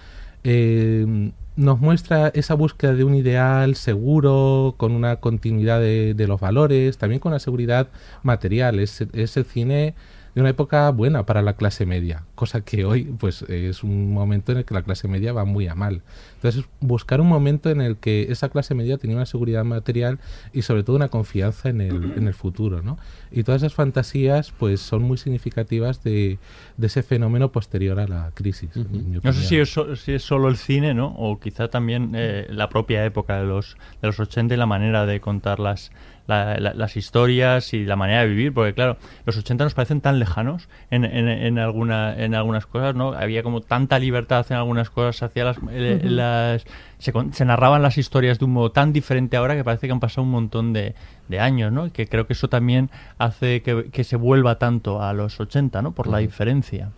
eh, 0.44 1.30
nos 1.56 1.80
muestra 1.80 2.28
esa 2.28 2.54
búsqueda 2.54 2.94
de 2.94 3.04
un 3.04 3.14
ideal 3.14 3.74
seguro, 3.74 4.74
con 4.76 4.92
una 4.92 5.16
continuidad 5.16 5.80
de, 5.80 6.14
de 6.14 6.26
los 6.26 6.40
valores, 6.40 6.98
también 6.98 7.20
con 7.20 7.32
la 7.32 7.38
seguridad 7.38 7.88
material. 8.22 8.78
Es, 8.78 9.00
es 9.12 9.36
el 9.36 9.44
cine 9.44 9.94
de 10.34 10.40
una 10.40 10.50
época 10.50 10.88
buena 10.90 11.26
para 11.26 11.42
la 11.42 11.54
clase 11.54 11.86
media, 11.86 12.24
cosa 12.34 12.60
que 12.62 12.84
hoy 12.84 13.04
pues 13.18 13.42
es 13.42 13.82
un 13.82 14.12
momento 14.12 14.52
en 14.52 14.58
el 14.58 14.64
que 14.64 14.74
la 14.74 14.82
clase 14.82 15.08
media 15.08 15.32
va 15.32 15.44
muy 15.44 15.66
a 15.68 15.74
mal. 15.74 16.02
Entonces 16.36 16.64
buscar 16.80 17.20
un 17.20 17.26
momento 17.28 17.68
en 17.70 17.80
el 17.80 17.96
que 17.96 18.30
esa 18.30 18.48
clase 18.48 18.74
media 18.74 18.96
tenía 18.96 19.16
una 19.16 19.26
seguridad 19.26 19.64
material 19.64 20.18
y 20.52 20.62
sobre 20.62 20.82
todo 20.84 20.96
una 20.96 21.08
confianza 21.08 21.68
en 21.68 21.80
el, 21.80 22.12
en 22.16 22.26
el 22.28 22.34
futuro, 22.34 22.80
¿no? 22.82 22.96
Y 23.32 23.42
todas 23.42 23.62
esas 23.62 23.74
fantasías 23.74 24.52
pues 24.58 24.80
son 24.80 25.02
muy 25.02 25.18
significativas 25.18 26.02
de, 26.02 26.38
de 26.76 26.86
ese 26.86 27.02
fenómeno 27.02 27.52
posterior 27.52 27.98
a 28.00 28.06
la 28.08 28.30
crisis. 28.34 28.70
No 28.76 28.82
sé 28.84 28.88
opinión. 29.18 29.34
si 29.34 29.58
es, 29.58 29.72
so- 29.72 29.96
si 29.96 30.12
es 30.12 30.22
solo 30.22 30.48
el 30.48 30.56
cine, 30.56 30.94
¿no? 30.94 31.08
O 31.18 31.38
quizá 31.40 31.68
también 31.68 32.12
eh, 32.14 32.46
la 32.50 32.68
propia 32.68 33.04
época 33.04 33.38
de 33.40 33.46
los, 33.46 33.76
de 34.00 34.08
los 34.08 34.18
80 34.20 34.54
y 34.54 34.56
la 34.56 34.66
manera 34.66 35.06
de 35.06 35.20
contar 35.20 35.58
las, 35.60 35.90
la- 36.30 36.56
la- 36.58 36.72
las 36.74 36.96
historias 36.96 37.74
y 37.74 37.84
la 37.84 37.96
manera 37.96 38.22
de 38.22 38.28
vivir. 38.28 38.54
Porque, 38.54 38.72
claro, 38.72 38.96
los 39.26 39.36
80 39.36 39.64
nos 39.64 39.74
parecen 39.74 40.00
tan 40.00 40.18
lejanos 40.18 40.68
en, 40.90 41.04
en, 41.04 41.28
en 41.28 41.58
alguna, 41.58 42.14
en 42.16 42.34
algunas 42.34 42.64
cosas, 42.64 42.94
¿no? 42.94 43.12
Había 43.12 43.42
como 43.42 43.60
tanta 43.60 43.98
libertad 43.98 44.46
en 44.48 44.56
algunas 44.56 44.88
cosas, 44.88 45.16
se 45.16 45.24
hacía 45.26 45.44
las, 45.44 45.58
las- 46.04 46.64
se, 46.98 47.12
con- 47.12 47.32
se 47.32 47.44
narraban 47.44 47.82
las 47.82 47.98
historias 47.98 48.38
de 48.38 48.44
un 48.46 48.52
modo 48.52 48.72
tan 48.72 48.92
diferente 48.92 49.36
ahora 49.36 49.54
que 49.56 49.64
parece 49.64 49.86
que 49.86 49.92
han 49.92 50.00
pasado 50.00 50.22
un 50.22 50.30
montón 50.30 50.72
de, 50.72 50.94
de 51.28 51.40
años, 51.40 51.72
¿no? 51.72 51.86
Y 51.86 51.90
que 51.90 52.06
creo 52.06 52.26
que 52.26 52.34
eso 52.34 52.48
también 52.48 52.90
hace 53.18 53.62
que, 53.62 53.90
que 53.90 54.04
se 54.04 54.16
vuelva 54.16 54.58
tanto 54.58 55.02
a 55.02 55.12
los 55.12 55.40
80, 55.40 55.82
¿no? 55.82 55.92
Por 55.92 56.06
la 56.08 56.18
diferencia. 56.18 56.90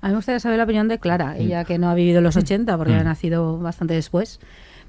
A 0.00 0.06
mí 0.06 0.12
me 0.12 0.14
gustaría 0.16 0.40
saber 0.40 0.58
la 0.58 0.64
opinión 0.64 0.88
de 0.88 0.98
Clara, 0.98 1.36
ella 1.36 1.64
que 1.64 1.78
no 1.78 1.90
ha 1.90 1.94
vivido 1.94 2.20
los 2.20 2.36
80 2.36 2.76
porque 2.78 2.94
ha 2.94 3.04
nacido 3.04 3.58
bastante 3.58 3.94
después 3.94 4.40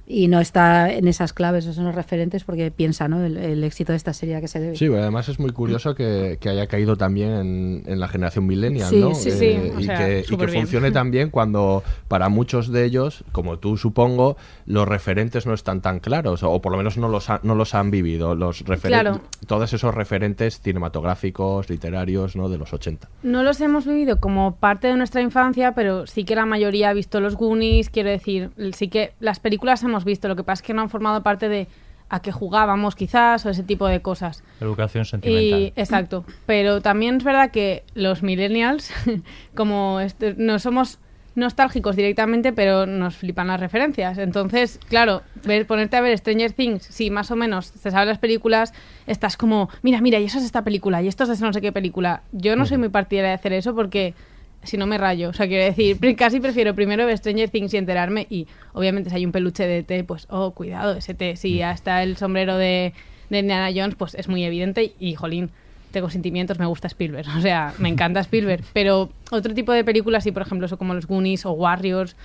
y 0.06 0.28
no 0.28 0.40
está 0.40 0.92
en 0.92 1.08
esas 1.08 1.32
claves, 1.34 1.64
esos 1.64 1.76
son 1.78 1.86
los 1.86 1.96
referentes 1.96 2.44
porque 2.44 2.72
piensa 2.72 3.08
¿no? 3.08 3.24
el, 3.24 3.38
el 3.38 3.64
éxito 3.64 3.94
de 3.94 3.98
esta 3.98 4.14
serie 4.14 4.36
a 4.36 4.42
que 4.42 4.48
se 4.48 4.60
debe. 4.60 4.76
Sí, 4.76 4.86
además 4.88 5.30
es 5.30 5.40
muy 5.40 5.52
curioso 5.52 5.96
que, 5.96 6.38
que 6.42 6.50
haya 6.50 6.68
caído 6.68 6.98
también 6.98 7.30
en, 7.32 7.84
en 7.86 8.00
la 8.00 8.08
generación 8.08 8.46
millennial, 8.46 8.90
Sí, 8.90 9.00
¿no? 9.00 9.16
sí, 9.16 9.32
sí, 9.32 9.56
o 9.76 9.80
y 9.80 9.84
sea, 9.86 9.98
que, 9.98 10.26
y 10.30 10.36
que 10.38 10.46
bien. 10.46 10.50
funcione 10.62 10.92
también 10.92 11.30
cuando 11.30 11.84
para 12.08 12.28
muchos 12.30 12.70
de 12.72 12.84
ellos, 12.86 13.24
como 13.32 13.60
tú 13.60 13.78
supongo, 13.78 14.36
los 14.66 14.88
referentes 14.88 15.46
no 15.46 15.54
están 15.54 15.82
tan 15.82 16.00
claros, 16.00 16.44
o 16.44 16.62
por 16.62 16.72
lo 16.74 16.78
menos 16.78 16.98
no 16.98 17.08
los, 17.08 17.30
ha- 17.30 17.40
no 17.44 17.56
los 17.56 17.74
han 17.74 17.90
vivido, 17.92 18.36
los 18.36 18.60
referentes, 18.62 18.84
Claro. 19.02 19.22
todos 19.48 19.72
esos 19.74 19.94
referentes 19.96 20.60
cinematográficos, 20.62 21.70
literarios, 21.70 22.36
¿no? 22.36 22.50
De 22.50 22.58
los 22.58 22.74
80. 22.74 23.10
No 23.24 23.44
los 23.44 23.60
hemos 23.62 23.86
vivido 23.86 24.20
como 24.20 24.56
parte 24.58 24.88
de 24.88 24.96
nuestra 24.96 25.22
infancia, 25.22 25.74
pero 25.74 26.08
sí 26.08 26.24
que 26.24 26.36
la 26.36 26.46
mayoría 26.46 26.90
ha 26.90 26.94
visto 26.94 27.20
los 27.20 27.36
Goonies, 27.36 27.90
quiero 27.90 28.10
decir, 28.10 28.52
sí 28.74 28.88
que 28.90 29.14
las 29.20 29.40
películas 29.40 29.84
hemos 29.94 30.06
visto, 30.06 30.28
lo 30.28 30.36
que 30.36 30.44
pasa 30.44 30.62
es 30.62 30.68
que 30.68 30.74
no 30.74 30.82
han 30.82 30.90
formado 30.90 31.24
parte 31.24 31.50
de 31.50 31.68
a 32.10 32.22
qué 32.22 32.32
jugábamos 32.32 32.96
quizás 32.96 33.46
o 33.46 33.50
ese 33.50 33.64
tipo 33.64 33.88
de 33.88 34.02
cosas. 34.02 34.44
Educación 34.60 35.06
sentimental. 35.06 35.60
Y, 35.62 35.74
exacto. 35.76 36.26
Pero 36.46 36.82
también 36.82 37.16
es 37.18 37.24
verdad 37.24 37.50
que 37.52 37.84
los 37.96 38.22
millennials, 38.22 38.92
como 39.56 40.00
este- 40.00 40.36
no 40.38 40.60
somos 40.60 41.00
nostálgicos 41.36 41.96
directamente, 41.96 42.54
pero 42.54 42.86
nos 42.86 43.16
flipan 43.16 43.48
las 43.48 43.60
referencias. 43.60 44.20
Entonces, 44.20 44.80
claro, 44.90 45.24
ver, 45.44 45.66
ponerte 45.66 45.98
a 45.98 46.02
ver 46.02 46.16
Stranger 46.18 46.52
Things, 46.52 46.84
si 46.84 47.10
más 47.10 47.32
o 47.32 47.36
menos 47.36 47.72
te 47.72 47.90
sabes 47.90 48.08
las 48.08 48.20
películas, 48.20 48.74
estás 49.08 49.36
como, 49.36 49.70
mira, 49.82 50.00
mira, 50.02 50.20
y 50.20 50.26
eso 50.26 50.38
es 50.38 50.44
esta 50.44 50.64
película, 50.64 51.02
y 51.02 51.08
esto 51.08 51.24
es 51.24 51.40
de 51.40 51.46
no 51.46 51.54
sé 51.54 51.62
qué 51.62 51.72
película. 51.72 52.22
Yo 52.32 52.56
no 52.56 52.66
soy 52.66 52.78
muy 52.78 52.90
partidaria 52.90 53.30
de 53.30 53.36
hacer 53.36 53.54
eso 53.54 53.74
porque 53.74 54.14
si 54.63 54.77
no 54.77 54.88
me 54.88 54.98
rayo. 54.98 55.29
O 55.29 55.34
sea, 55.34 55.48
quiero 55.48 55.63
decir, 55.63 55.98
casi 56.15 56.39
prefiero 56.39 56.74
primero 56.74 57.05
ver 57.05 57.17
Stranger 57.17 57.50
Things 57.50 57.74
y 57.74 57.77
enterarme. 57.77 58.27
Y 58.29 58.48
obviamente, 58.74 59.10
si 59.10 59.17
hay 59.17 59.25
un 59.25 59.32
peluche 59.32 59.67
de 59.67 59.84
té, 59.84 60.03
pues, 60.03 60.27
oh, 60.29 60.51
cuidado, 60.51 60.93
ese 60.93 61.13
té. 61.13 61.36
Si 61.36 61.58
ya 61.58 61.72
está 61.72 62.03
el 62.03 62.17
sombrero 62.17 62.58
de, 62.58 62.93
de 63.29 63.39
Indiana 63.39 63.70
Jones, 63.75 63.96
pues 63.96 64.15
es 64.15 64.27
muy 64.27 64.43
evidente. 64.43 64.93
Y, 65.00 65.15
jolín, 65.15 65.51
tengo 65.91 66.10
sentimientos, 66.10 66.60
me 66.60 66.65
gusta 66.65 66.88
Spielberg. 66.88 67.27
O 67.38 67.41
sea, 67.41 67.74
me 67.77 67.89
encanta 67.89 68.22
Spielberg. 68.22 68.63
Pero 68.74 69.10
otro 69.32 69.53
tipo 69.53 69.72
de 69.72 69.84
películas, 69.84 70.25
y 70.25 70.32
por 70.32 70.43
ejemplo, 70.43 70.67
son 70.67 70.77
como 70.77 70.93
los 70.93 71.08
Goonies 71.08 71.46
o 71.46 71.51
Warriors, 71.51 72.15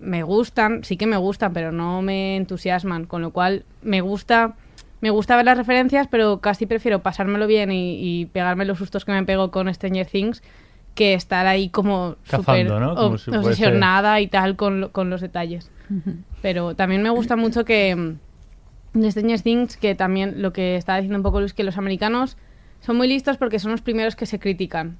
me 0.00 0.22
gustan, 0.22 0.84
sí 0.84 0.96
que 0.96 1.06
me 1.06 1.16
gustan, 1.16 1.54
pero 1.54 1.72
no 1.72 2.02
me 2.02 2.36
entusiasman. 2.36 3.06
Con 3.06 3.22
lo 3.22 3.30
cual, 3.30 3.64
me 3.82 4.00
gusta. 4.00 4.54
Me 5.00 5.10
gusta 5.10 5.36
ver 5.36 5.44
las 5.44 5.58
referencias, 5.58 6.08
pero 6.10 6.40
casi 6.40 6.64
prefiero 6.64 7.00
pasármelo 7.00 7.46
bien 7.46 7.70
y, 7.70 7.98
y 8.00 8.24
pegarme 8.26 8.64
los 8.64 8.78
sustos 8.78 9.04
que 9.04 9.12
me 9.12 9.22
pego 9.22 9.50
con 9.50 9.72
Stranger 9.72 10.06
Things 10.06 10.42
que 10.94 11.14
estar 11.14 11.46
ahí 11.46 11.68
como 11.70 12.16
Cazando, 12.68 12.80
¿no? 12.80 12.94
Como 12.94 13.14
ob- 13.16 13.18
si 13.18 13.30
obsesionada 13.48 14.20
y 14.20 14.26
tal 14.28 14.56
con, 14.56 14.80
lo- 14.80 14.92
con 14.92 15.10
los 15.10 15.20
detalles. 15.20 15.70
Pero 16.42 16.74
también 16.76 17.02
me 17.02 17.10
gusta 17.10 17.36
mucho 17.36 17.64
que 17.64 17.94
mm, 17.96 18.98
de 19.00 19.10
Stranger 19.10 19.40
Things, 19.40 19.76
que 19.76 19.94
también 19.94 20.40
lo 20.42 20.52
que 20.52 20.76
estaba 20.76 20.98
diciendo 20.98 21.18
un 21.18 21.22
poco 21.22 21.40
Luis, 21.40 21.52
que 21.52 21.64
los 21.64 21.76
americanos 21.78 22.36
son 22.80 22.96
muy 22.96 23.08
listos 23.08 23.36
porque 23.38 23.58
son 23.58 23.70
los 23.72 23.80
primeros 23.82 24.14
que 24.14 24.26
se 24.26 24.38
critican. 24.38 24.98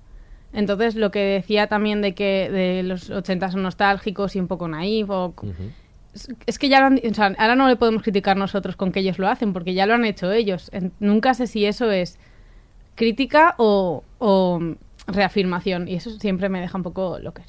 Entonces, 0.53 0.95
lo 0.95 1.11
que 1.11 1.19
decía 1.21 1.67
también 1.67 2.01
de 2.03 2.15
que 2.15 2.49
de 2.51 2.83
los 2.85 3.11
80 3.11 3.51
son 3.51 3.63
nostálgicos 3.63 4.37
y 4.37 4.41
un 4.41 4.47
poco 4.49 4.69
naif, 4.69 5.11
o, 5.11 5.35
es, 6.15 6.29
es 6.47 6.59
que 6.59 6.69
ya 6.69 6.81
lo 6.81 6.87
han, 6.87 7.01
o 7.11 7.15
sea, 7.15 7.35
ahora 7.39 7.57
no 7.57 7.67
le 7.69 7.77
podemos 7.77 8.03
criticar 8.03 8.37
nosotros 8.37 8.77
con 8.77 8.93
que 8.93 9.01
ellos 9.01 9.19
lo 9.19 9.29
hacen, 9.29 9.53
porque 9.53 9.75
ya 9.75 9.85
lo 9.87 9.95
han 9.95 10.05
hecho 10.05 10.31
ellos. 10.33 10.71
En- 10.73 10.93
nunca 11.01 11.35
sé 11.35 11.47
si 11.49 11.67
eso 11.67 11.91
es 11.91 12.19
crítica 12.95 13.55
o, 13.59 14.05
o 14.19 14.61
reafirmación, 15.07 15.89
y 15.89 15.95
eso 15.95 16.11
siempre 16.19 16.49
me 16.49 16.61
deja 16.61 16.77
un 16.77 16.83
poco 16.85 17.19
loquer. 17.19 17.47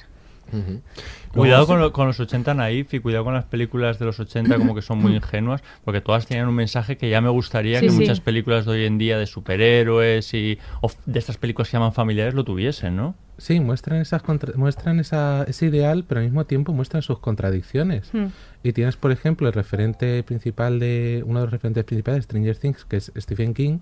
Cuidado 1.33 1.65
con, 1.67 1.79
lo- 1.79 1.91
con 1.91 2.07
los 2.07 2.19
80 2.19 2.53
naif 2.53 2.93
y 2.93 2.99
cuidado 2.99 3.25
con 3.25 3.33
las 3.33 3.45
películas 3.45 3.99
de 3.99 4.05
los 4.05 4.19
80 4.19 4.55
como 4.57 4.73
que 4.75 4.81
son 4.81 4.99
muy 4.99 5.15
ingenuas, 5.15 5.61
porque 5.83 6.01
todas 6.01 6.25
tienen 6.27 6.47
un 6.47 6.55
mensaje 6.55 6.97
que 6.97 7.09
ya 7.09 7.19
me 7.19 7.29
gustaría 7.29 7.79
Sí, 7.79 7.87
que 7.87 7.91
sí. 7.91 7.97
muchas 7.99 8.21
películas 8.21 8.65
de 8.65 8.71
hoy 8.71 8.85
en 8.85 8.97
día 8.97 9.17
de 9.17 9.25
superhéroes 9.25 10.33
y 10.33 10.57
o 10.81 10.91
de 11.05 11.19
estas 11.19 11.37
películas 11.37 11.69
que 11.69 11.73
llaman 11.77 11.93
familiares 11.93 12.35
lo 12.35 12.43
tuviesen, 12.45 12.95
¿no? 12.95 13.15
Sí, 13.37 13.59
muestran, 13.59 13.99
esas 13.99 14.21
contra- 14.21 14.53
muestran 14.55 14.99
esa, 15.01 15.43
ese 15.43 15.65
ideal, 15.65 16.05
pero 16.07 16.19
al 16.21 16.25
mismo 16.25 16.45
tiempo 16.45 16.71
muestran 16.71 17.01
sus 17.01 17.19
contradicciones. 17.19 18.09
Hmm. 18.13 18.27
Y 18.63 18.71
tienes, 18.71 18.95
por 18.95 19.11
ejemplo, 19.11 19.47
el 19.47 19.53
referente 19.53 20.23
principal 20.23 20.79
de 20.79 21.21
uno 21.25 21.39
de 21.39 21.45
los 21.47 21.51
referentes 21.51 21.83
principales 21.83 22.19
de 22.19 22.23
Stranger 22.23 22.57
Things, 22.57 22.85
que 22.85 22.95
es 22.97 23.11
Stephen 23.17 23.53
King, 23.53 23.79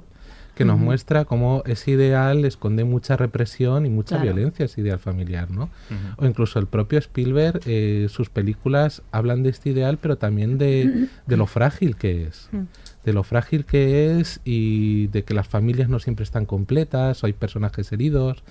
que 0.55 0.65
nos 0.65 0.77
muestra 0.79 1.25
cómo 1.25 1.63
ese 1.65 1.91
ideal 1.91 2.45
esconde 2.45 2.83
mucha 2.83 3.17
represión 3.17 3.85
y 3.85 3.89
mucha 3.89 4.17
Claro. 4.17 4.33
violencia, 4.35 4.65
ese 4.65 4.81
ideal 4.81 4.99
familiar, 4.99 5.49
¿no? 5.49 5.69
O 6.17 6.25
incluso 6.25 6.59
el 6.59 6.67
propio 6.67 6.99
Spielberg, 6.99 7.61
eh, 7.65 8.07
sus 8.09 8.29
películas 8.29 9.01
hablan 9.11 9.41
de 9.43 9.49
este 9.49 9.71
ideal, 9.71 9.97
pero 9.99 10.17
también 10.17 10.57
de, 10.59 11.07
de 11.25 11.37
lo 11.37 11.47
frágil 11.47 11.95
que 11.95 12.25
es. 12.25 12.49
De 13.03 13.13
lo 13.13 13.23
frágil 13.23 13.65
que 13.65 14.19
es 14.19 14.39
y 14.45 15.07
de 15.07 15.23
que 15.23 15.33
las 15.33 15.47
familias 15.47 15.89
no 15.89 15.99
siempre 15.99 16.23
están 16.23 16.45
completas, 16.45 17.23
o 17.23 17.25
hay 17.27 17.33
personajes 17.33 17.91
heridos. 17.91 18.43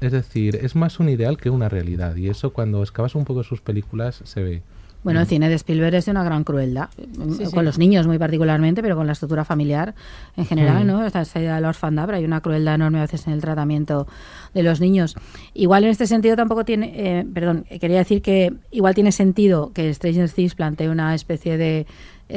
Es 0.00 0.12
decir, 0.12 0.56
es 0.62 0.76
más 0.76 1.00
un 1.00 1.08
ideal 1.10 1.36
que 1.36 1.50
una 1.50 1.68
realidad. 1.68 2.16
Y 2.16 2.28
eso 2.28 2.52
cuando 2.52 2.82
excavas 2.82 3.14
un 3.14 3.24
poco 3.24 3.42
sus 3.42 3.60
películas 3.60 4.22
se 4.24 4.42
ve. 4.42 4.62
Bueno, 5.02 5.20
el 5.20 5.26
cine 5.26 5.48
de 5.48 5.54
Spielberg 5.54 5.94
es 5.94 6.04
de 6.04 6.10
una 6.10 6.22
gran 6.22 6.44
crueldad, 6.44 6.88
Sí, 6.94 7.06
con 7.16 7.34
sí. 7.34 7.62
los 7.62 7.78
niños 7.78 8.06
muy 8.06 8.18
particularmente, 8.18 8.82
pero 8.82 8.96
con 8.96 9.06
la 9.06 9.12
estructura 9.14 9.44
familiar 9.46 9.94
en 10.36 10.44
general, 10.44 10.84
Mm. 10.84 10.86
¿no? 10.86 11.06
Esta, 11.06 11.22
idea 11.40 11.54
de 11.54 11.60
la 11.62 11.68
orfandad, 11.68 12.04
pero 12.06 12.18
hay 12.18 12.24
una 12.24 12.40
crueldad 12.42 12.74
enorme 12.74 12.98
a 12.98 13.02
veces 13.02 13.26
en 13.26 13.32
el 13.32 13.40
tratamiento 13.40 14.06
de 14.52 14.62
los 14.62 14.80
niños. 14.80 15.16
Igual 15.54 15.84
en 15.84 15.90
este 15.90 16.06
sentido 16.06 16.36
tampoco 16.36 16.64
tiene, 16.66 16.92
eh, 17.20 17.26
perdón, 17.32 17.64
quería 17.80 17.98
decir 17.98 18.20
que 18.20 18.52
igual 18.70 18.94
tiene 18.94 19.10
sentido 19.12 19.72
que 19.72 19.92
Stranger 19.94 20.28
Things 20.30 20.54
plantee 20.54 20.88
una 20.90 21.14
especie 21.14 21.56
de 21.56 21.86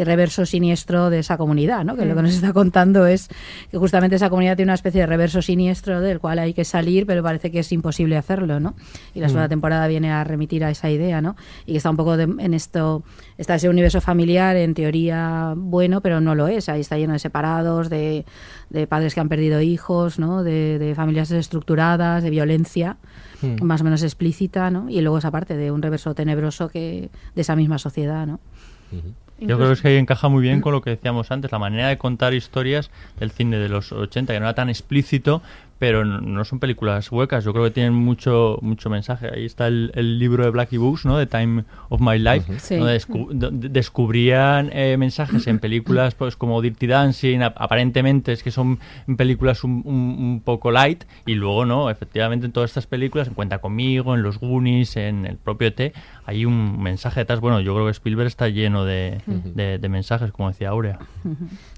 reverso 0.04 0.46
siniestro 0.46 1.10
de 1.10 1.20
esa 1.20 1.38
comunidad, 1.38 1.84
¿no? 1.86 1.96
Que 1.96 2.06
lo 2.06 2.16
que 2.16 2.22
Mm. 2.22 2.26
nos 2.26 2.34
está 2.36 2.54
contando 2.54 3.06
es 3.06 3.30
que 3.72 3.78
justamente 3.78 4.16
esa 4.16 4.30
comunidad 4.30 4.56
tiene 4.56 4.70
una 4.70 4.76
especie 4.76 5.02
de 5.02 5.08
reverso 5.08 5.42
siniestro 5.42 6.02
del 6.02 6.20
cual 6.20 6.40
hay 6.40 6.54
que 6.54 6.66
salir, 6.66 7.06
pero 7.06 7.22
parece 7.24 7.52
que 7.52 7.60
es 7.60 7.72
imposible 7.72 8.18
hacerlo, 8.18 8.60
¿no? 8.60 8.76
Y 9.14 9.20
la 9.20 9.28
segunda 9.28 9.48
Mm. 9.48 9.50
temporada 9.50 9.88
viene 9.88 10.12
a 10.12 10.24
remitir 10.24 10.64
a 10.64 10.70
esa 10.70 10.90
idea, 10.90 11.22
¿no? 11.22 11.36
Y 11.66 11.76
está 11.78 11.90
un 11.90 11.98
poco 11.98 12.18
de- 12.18 12.24
en 12.24 12.54
esto, 12.54 13.04
está 13.38 13.56
ese 13.56 13.70
universo 13.70 14.02
familiar 14.02 14.56
en 14.56 14.74
teoría 14.74 15.54
bueno, 15.56 16.02
pero 16.02 16.22
no 16.22 16.36
lo 16.36 16.48
es. 16.48 16.70
Ahí 16.70 16.82
está 16.82 16.98
lleno 16.98 17.14
de 17.14 17.20
separados, 17.20 17.90
de, 17.90 18.26
de 18.70 18.88
padres 18.88 19.14
que 19.14 19.20
han 19.20 19.30
perdido 19.30 19.62
hijos, 19.62 20.20
¿no? 20.20 20.44
De, 20.44 20.80
de 20.80 20.96
familias 20.96 21.30
desestructuradas, 21.30 22.24
de 22.24 22.30
violencia 22.30 22.98
Mm. 23.42 23.62
más 23.64 23.82
o 23.82 23.84
menos 23.84 24.02
explícita, 24.04 24.72
¿no? 24.72 24.90
Y 24.90 25.02
luego 25.02 25.18
esa 25.18 25.30
parte 25.30 25.58
de 25.58 25.70
un 25.70 25.82
reverso 25.82 26.16
tenebroso 26.16 26.70
que 26.70 27.10
de 27.36 27.42
esa 27.42 27.56
misma 27.58 27.78
sociedad, 27.78 28.26
¿no? 28.26 28.40
Yo 29.48 29.58
creo 29.58 29.70
que 29.70 29.74
es 29.74 29.82
que 29.82 29.88
ahí 29.90 29.98
encaja 29.98 30.30
muy 30.30 30.42
bien 30.42 30.62
con 30.62 30.74
lo 30.74 30.82
que 30.82 30.92
decíamos 30.92 31.32
antes, 31.32 31.52
la 31.52 31.60
manera 31.60 31.88
de 31.88 31.98
contar 31.98 32.34
historias 32.34 32.92
del 33.20 33.32
cine 33.32 33.58
de 33.58 33.70
los 33.70 33.92
80, 33.92 34.34
que 34.34 34.40
no 34.40 34.46
era 34.46 34.56
tan 34.56 34.70
explícito, 34.70 35.42
pero 35.84 36.06
no, 36.06 36.22
no 36.22 36.46
son 36.46 36.60
películas 36.60 37.12
huecas, 37.12 37.44
yo 37.44 37.52
creo 37.52 37.66
que 37.66 37.72
tienen 37.72 37.94
mucho 37.94 38.58
mucho 38.62 38.90
mensaje. 38.90 39.28
Ahí 39.36 39.44
está 39.44 39.68
el, 39.68 39.92
el 39.96 40.18
libro 40.18 40.46
de 40.46 40.50
Blackie 40.50 40.78
Books, 40.78 41.06
¿no? 41.06 41.18
The 41.18 41.26
Time 41.26 41.66
of 41.90 42.00
My 42.00 42.18
Life, 42.18 42.50
Ujú. 42.50 42.60
Sí. 42.62 42.76
donde 42.78 42.96
descu- 42.98 43.30
donde 43.34 43.68
descubrían 43.68 44.70
eh, 44.72 44.96
mensajes 44.98 45.46
en 45.48 45.60
películas 45.66 46.16
pues 46.16 46.38
como 46.38 46.62
Dirty 46.62 46.88
Dancing, 46.88 47.42
ap- 47.42 47.58
aparentemente 47.60 48.32
es 48.32 48.44
que 48.44 48.52
son 48.52 48.80
películas 49.18 49.66
un, 49.66 49.82
un- 49.84 50.16
un 50.24 50.42
poco 50.46 50.72
light, 50.72 51.04
y 51.26 51.34
luego 51.36 51.66
no, 51.66 51.90
efectivamente 51.90 52.46
en 52.46 52.54
todas 52.54 52.70
estas 52.70 52.88
películas, 52.88 53.28
en 53.28 53.34
Cuenta 53.34 53.58
Conmigo, 53.60 54.16
en 54.16 54.24
Los 54.24 54.40
Goonies, 54.40 54.96
en 54.96 55.26
el 55.26 55.36
propio 55.36 55.74
T, 55.74 55.92
hay 56.26 56.46
un 56.46 56.82
mensaje 56.82 57.20
detrás. 57.20 57.42
Bueno, 57.42 57.60
yo 57.60 57.74
creo 57.74 57.88
que 57.88 57.92
Spielberg 57.92 58.28
está 58.28 58.48
lleno 58.48 58.86
de, 58.86 59.18
de- 59.28 59.80
de 59.80 59.90
mensajes, 59.90 60.32
como 60.32 60.48
decía 60.48 60.70
Aurea. 60.70 61.00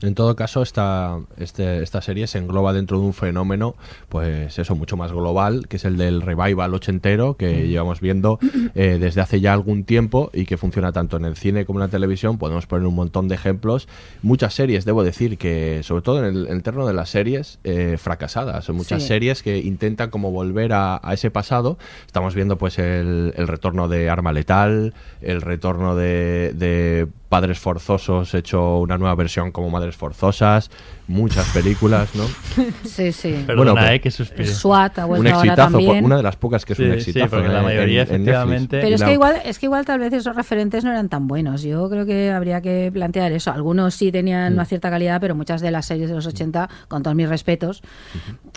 En 0.03 0.13
todo 0.13 0.35
caso, 0.35 0.61
esta, 0.61 1.17
este- 1.37 1.81
esta 1.81 2.01
serie 2.03 2.27
se 2.27 2.37
engloba 2.37 2.71
dentro 2.71 2.99
de 2.99 3.05
un 3.07 3.13
fenómeno, 3.15 3.73
pues 4.09 4.57
eso, 4.59 4.75
mucho 4.75 4.97
más 4.97 5.11
global, 5.11 5.67
que 5.67 5.77
es 5.77 5.85
el 5.85 5.97
del 5.97 6.21
revival 6.21 6.73
ochentero, 6.73 7.35
que 7.37 7.45
Mm. 7.63 7.67
llevamos 7.67 7.99
viendo 8.01 8.39
eh, 8.75 8.97
desde 8.99 9.21
hace 9.21 9.39
ya 9.41 9.53
algún 9.53 9.83
tiempo 9.83 10.29
y 10.33 10.45
que 10.45 10.57
funciona 10.57 10.91
tanto 10.91 11.17
en 11.17 11.25
el 11.25 11.35
cine 11.35 11.65
como 11.65 11.79
en 11.79 11.85
la 11.85 11.89
televisión. 11.89 12.37
Podemos 12.37 12.65
poner 12.67 12.85
un 12.87 12.95
montón 12.95 13.27
de 13.27 13.35
ejemplos. 13.35 13.87
Muchas 14.21 14.53
series, 14.53 14.85
debo 14.85 15.03
decir, 15.03 15.37
que 15.37 15.81
sobre 15.83 16.01
todo 16.01 16.19
en 16.19 16.25
el, 16.35 16.47
en 16.47 16.53
el 16.57 16.63
terreno 16.63 16.85
de 16.87 16.93
las 16.93 17.09
series, 17.09 17.59
eh, 17.63 17.97
fracasadas. 17.97 18.65
Son 18.65 18.75
muchas 18.75 19.01
Sí. 19.01 19.07
series 19.09 19.43
que 19.43 19.57
intentan 19.59 20.09
como 20.09 20.31
volver 20.31 20.73
a, 20.73 20.99
a 21.03 21.13
ese 21.13 21.31
pasado. 21.31 21.77
Estamos 22.05 22.35
viendo 22.35 22.57
pues 22.57 22.79
el, 22.79 23.33
el 23.35 23.47
retorno 23.47 23.87
de 23.87 24.09
Arma 24.09 24.31
Letal, 24.33 24.93
el 25.21 25.41
retorno 25.41 25.95
de, 25.95 26.51
de 26.55 27.07
Padres 27.29 27.59
Forzosos 27.59 28.33
hecho 28.35 28.77
una 28.79 28.97
nueva 28.97 29.15
versión 29.15 29.51
como 29.51 29.69
Madres 29.69 29.95
Forzosas, 29.95 30.69
muchas 31.07 31.47
películas, 31.49 32.09
¿no? 32.15 32.23
Sí, 32.85 33.11
sí. 33.11 33.43
Perdona, 33.45 33.73
pues, 33.73 33.91
eh, 33.91 33.99
que 34.01 34.11
suspiro. 34.11 34.49
SWAT 34.49 34.99
ha 34.99 35.03
un 35.05 35.09
vuelto 35.09 35.29
ahora 35.35 35.39
exitazo, 35.47 35.71
también. 35.71 36.05
una 36.05 36.17
de 36.17 36.23
las 36.23 36.35
pocas 36.35 36.63
que 36.65 36.73
es 36.73 36.79
un 36.79 36.85
Sí, 36.85 36.91
sí, 36.91 36.97
exitazo. 37.09 37.29
porque 37.31 37.47
la 37.49 37.61
mayoría, 37.63 38.03
en- 38.03 38.07
en 38.15 38.25
Netflix. 38.25 38.27
efectivamente- 38.27 38.79
Pero 38.81 38.95
es 38.95 39.03
que 39.03 39.13
igual, 39.13 39.41
es 39.43 39.59
que 39.59 39.65
igual 39.65 39.85
tal 39.85 39.99
vez 39.99 40.13
esos 40.13 40.35
referentes 40.35 40.83
no 40.83 40.91
eran 40.91 41.09
tan 41.09 41.27
buenos. 41.27 41.63
Yo 41.63 41.89
creo 41.89 42.05
que 42.05 42.31
habría 42.31 42.61
que 42.61 42.89
plantear 42.93 43.31
eso. 43.31 43.51
Algunos 43.51 43.95
sí 43.95 44.11
tenían 44.11 44.53
Mm. 44.53 44.55
una 44.55 44.65
cierta 44.65 44.89
calidad, 44.89 45.19
pero 45.19 45.35
muchas 45.35 45.61
de 45.61 45.71
las 45.71 45.85
series 45.87 46.09
de 46.09 46.15
los 46.15 46.25
80, 46.27 46.69
con 46.87 47.03
todos 47.03 47.15
mis 47.15 47.27
respetos, 47.27 47.81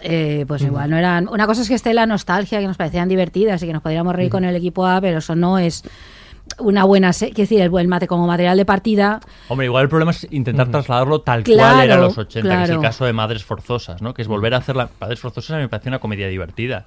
eh, 0.02 0.44
pues 0.46 0.62
igual 0.62 0.90
no 0.90 0.96
eran. 0.96 1.28
Una 1.28 1.46
cosa 1.46 1.62
es 1.62 1.68
que 1.68 1.74
esté 1.74 1.94
la 1.94 2.06
nostalgia, 2.06 2.60
que 2.60 2.66
nos 2.66 2.76
parecían 2.76 3.08
divertidas 3.08 3.62
y 3.62 3.66
que 3.66 3.72
nos 3.72 3.82
podríamos 3.82 4.14
reír 4.14 4.30
con 4.30 4.44
el 4.44 4.54
equipo 4.54 4.86
A, 4.86 5.00
pero 5.00 5.18
eso 5.18 5.34
no 5.34 5.58
es 5.58 5.82
una 6.58 6.84
buena 6.84 7.12
serie. 7.12 7.34
Quiero 7.34 7.44
decir, 7.44 7.60
el 7.60 7.70
buen 7.70 7.88
mate 7.88 8.06
como 8.06 8.26
material 8.26 8.56
de 8.56 8.64
partida. 8.64 9.20
Hombre, 9.48 9.66
igual 9.66 9.84
el 9.84 9.88
problema 9.88 10.10
es 10.10 10.26
intentar 10.30 10.70
trasladarlo 10.70 11.20
tal 11.20 11.42
Claro, 11.42 11.74
cual 11.74 11.84
era 11.84 11.96
los 11.96 12.18
80, 12.18 12.48
que 12.48 12.54
es 12.54 12.70
el 12.70 12.76
claro. 12.76 12.82
caso 12.82 13.04
de 13.04 13.12
Madres 13.12 13.44
Forzosas, 13.44 14.02
¿no? 14.02 14.14
Que 14.14 14.22
es 14.22 14.28
volver 14.28 14.54
a 14.54 14.58
hacer 14.58 14.76
la... 14.76 14.88
Madres 15.00 15.20
Forzosas 15.20 15.50
a 15.52 15.56
mí 15.56 15.62
me 15.62 15.68
parece 15.68 15.88
una 15.88 15.98
comedia 15.98 16.28
divertida, 16.28 16.84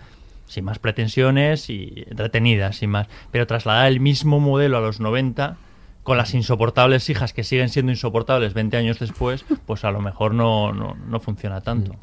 sin 0.48 0.66
más 0.66 0.80
pretensiones 0.80 1.70
y 1.70 2.06
entretenida, 2.10 2.74
sin 2.74 2.90
más. 2.90 3.08
Pero 3.32 3.48
trasladar 3.48 3.88
el 3.88 4.00
mismo 4.00 4.40
modelo 4.40 4.78
a 4.78 4.82
los 4.82 5.00
90 5.00 5.58
con 6.04 6.18
las 6.18 6.34
insoportables 6.34 7.10
hijas 7.10 7.34
que 7.34 7.44
siguen 7.44 7.70
siendo 7.70 7.92
insoportables 7.92 8.54
20 8.54 8.76
años 8.78 9.00
después, 9.00 9.46
pues 9.66 9.86
a 9.86 9.92
lo 9.92 10.02
mejor 10.02 10.34
no, 10.34 10.74
no, 10.74 10.96
no 11.08 11.20
funciona 11.20 11.62
tanto. 11.62 11.96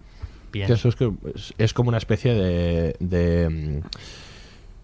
Bien. 0.52 0.66
Que 0.66 0.74
eso 0.74 0.88
es, 0.88 0.96
que 0.96 1.10
es, 1.34 1.54
es 1.58 1.74
como 1.74 1.88
una 1.88 1.98
especie 1.98 2.32
de, 2.32 2.96
de, 3.00 3.82
mm, 3.82 3.88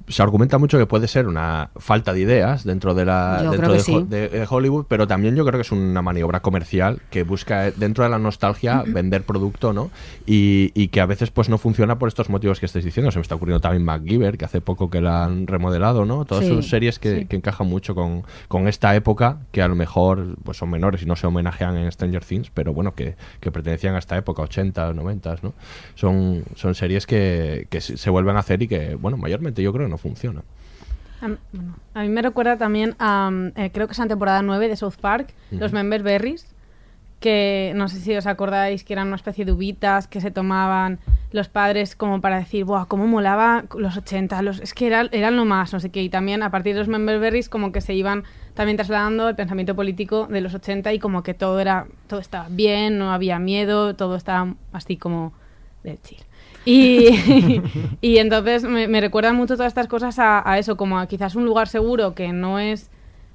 se 0.09 0.23
argumenta 0.23 0.59
mucho 0.59 0.79
que 0.79 0.87
puede 0.87 1.09
ser 1.09 1.27
una 1.27 1.71
falta 1.77 2.13
de 2.13 2.21
ideas 2.21 2.65
dentro 2.65 2.95
de 2.95 3.05
la 3.05 3.43
dentro 3.51 3.73
de, 3.73 3.81
sí. 3.81 4.05
de 4.09 4.47
Hollywood, 4.49 4.85
pero 4.89 5.07
también 5.07 5.35
yo 5.35 5.45
creo 5.45 5.59
que 5.59 5.63
es 5.63 5.73
una 5.73 6.03
maniobra 6.03 6.41
comercial 6.41 7.01
que 7.11 7.23
busca 7.23 7.69
eh, 7.69 7.73
dentro 7.77 8.05
de 8.05 8.11
la 8.11 8.19
nostalgia 8.19 8.85
vender 8.87 9.23
producto, 9.23 9.73
¿no? 9.73 9.91
Y, 10.27 10.73
y 10.75 10.89
que 10.89 11.01
a 11.01 11.07
veces 11.07 11.31
pues 11.31 11.49
no 11.49 11.59
funciona 11.59 11.99
por 11.99 12.09
estos 12.09 12.29
motivos 12.29 12.61
que 12.61 12.67
estáis 12.67 12.85
diciendo. 12.85 13.11
Se 13.11 13.19
me 13.19 13.23
está 13.23 13.35
ocurriendo 13.35 13.61
también 13.61 13.85
MacGyver, 13.85 14.37
que 14.37 14.45
hace 14.45 14.61
poco 14.61 14.91
que 14.91 15.01
la 15.01 15.25
han 15.25 15.47
remodelado, 15.47 16.05
¿no? 16.05 16.25
Todas 16.25 16.45
Sí, 16.45 16.51
sus 16.51 16.69
series 16.69 16.99
que, 16.99 17.21
sí. 17.21 17.27
que 17.27 17.37
encajan 17.37 17.67
mucho 17.67 17.95
con, 17.95 18.25
con 18.49 18.69
esta 18.69 18.95
época, 18.95 19.39
que 19.53 19.63
a 19.63 19.69
lo 19.69 19.75
mejor 19.75 20.37
pues 20.45 20.59
son 20.59 20.71
menores 20.71 21.03
y 21.03 21.07
no 21.07 21.17
se 21.17 21.27
homenajean 21.27 21.77
en 21.77 21.91
Stranger 21.91 22.25
Things, 22.25 22.51
pero 22.53 22.75
bueno, 22.75 22.95
que, 22.95 23.17
que 23.41 23.51
pertenecían 23.51 23.95
a 23.95 23.99
esta 23.99 24.17
época, 24.17 24.43
80, 24.43 24.93
90, 24.93 25.37
¿no? 25.43 25.55
Son, 25.95 26.45
son 26.57 26.75
series 26.75 27.07
que, 27.07 27.67
que 27.71 27.81
se 27.81 28.11
vuelven 28.11 28.37
a 28.37 28.41
hacer 28.41 28.63
y 28.63 28.69
que, 28.69 28.95
bueno, 28.97 29.17
mayormente 29.17 29.63
yo 29.63 29.73
creo 29.73 29.89
no 29.95 29.99
funcionan. 29.99 30.43
A, 31.21 31.27
m- 31.27 31.39
bueno, 31.53 31.75
a 31.95 32.03
mí 32.03 32.09
me 32.09 32.21
recuerda 32.21 32.57
también 32.59 32.97
a, 32.99 33.31
mm, 33.31 33.53
eh, 33.57 33.71
creo 33.73 33.87
que 33.87 33.93
es 33.93 33.99
en 34.01 34.09
temporada 34.09 34.43
9 34.43 34.69
de 34.69 34.77
South 34.77 34.97
Park, 35.01 35.33
los 35.53 35.71
Ujú. 35.73 35.77
Member 35.77 36.03
Berries, 36.03 36.47
que 37.21 37.73
no 37.77 37.89
sé 37.89 38.01
si 38.01 38.15
os 38.15 38.27
acordáis 38.27 38.85
que 38.85 38.93
eran 38.93 39.07
una 39.07 39.17
especie 39.17 39.45
de 39.47 39.53
uvitas 39.53 40.07
que 40.09 40.21
se 40.21 40.31
tomaban 40.31 40.99
los 41.33 41.49
padres 41.49 41.97
como 41.97 42.21
para 42.21 42.39
decir, 42.39 42.65
¡buah, 42.65 42.85
cómo 42.87 43.07
molaba 43.07 43.65
los 43.79 43.97
80! 43.97 44.43
Los, 44.43 44.61
es 44.61 44.75
que 44.75 44.89
era- 44.89 45.09
eran 45.11 45.37
lo 45.37 45.45
más, 45.47 45.73
no 45.73 45.81
sé 45.81 45.91
qué. 45.91 46.03
Y 46.03 46.11
también 46.11 46.43
a 46.43 46.51
partir 46.51 46.75
de 46.75 46.81
los 46.81 46.89
Member 46.89 47.19
Berries 47.21 47.49
como 47.49 47.73
que 47.73 47.81
se 47.81 47.95
iban 47.95 48.25
también 48.55 48.77
trasladando 48.77 49.29
el 49.29 49.37
pensamiento 49.37 49.75
político 49.75 50.27
de 50.27 50.41
los 50.43 50.53
80 50.55 50.93
y 50.93 50.99
como 50.99 51.23
que 51.23 51.33
todo 51.35 51.59
era 51.61 51.87
todo 52.09 52.21
estaba 52.21 52.49
bien, 52.51 52.99
no 52.99 53.11
había 53.13 53.39
miedo, 53.39 53.95
todo 53.95 54.17
estaba 54.17 54.55
así 54.73 54.97
como 54.97 55.33
de 55.83 55.99
chill. 56.03 56.21
Y, 56.65 57.11
y 58.01 58.19
entonces 58.19 58.65
me, 58.65 58.89
me 58.89 59.01
recuerdan 59.01 59.37
mucho 59.37 59.55
todas 59.57 59.69
estas 59.71 59.89
cosas 59.89 60.19
a, 60.19 60.49
a 60.51 60.59
eso, 60.59 60.77
como 60.77 60.99
a 60.99 61.07
quizás 61.07 61.35
un 61.35 61.45
lugar 61.45 61.69
seguro 61.69 62.15
que 62.15 62.33
no 62.33 62.59
es 62.59 62.91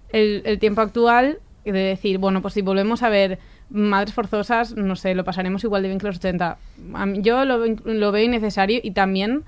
el, 0.10 0.42
el 0.46 0.60
tiempo 0.60 0.82
actual, 0.82 1.40
de 1.66 1.74
decir, 1.74 2.18
bueno, 2.18 2.42
pues 2.42 2.56
si 2.56 2.62
volvemos 2.62 3.04
a 3.04 3.10
ver 3.10 3.40
Madres 3.70 4.14
Forzosas, 4.14 4.76
no 4.76 4.96
sé, 4.96 5.14
lo 5.14 5.24
pasaremos 5.24 5.64
igual 5.64 5.84
de 5.84 5.90
bien 5.90 6.00
que 6.00 6.08
los 6.08 6.18
80. 6.18 6.58
A 6.94 7.06
mí- 7.06 7.20
yo 7.22 7.46
lo, 7.46 7.66
lo 7.68 8.12
veo 8.12 8.24
innecesario 8.26 8.80
y 8.82 8.92
también 8.92 9.44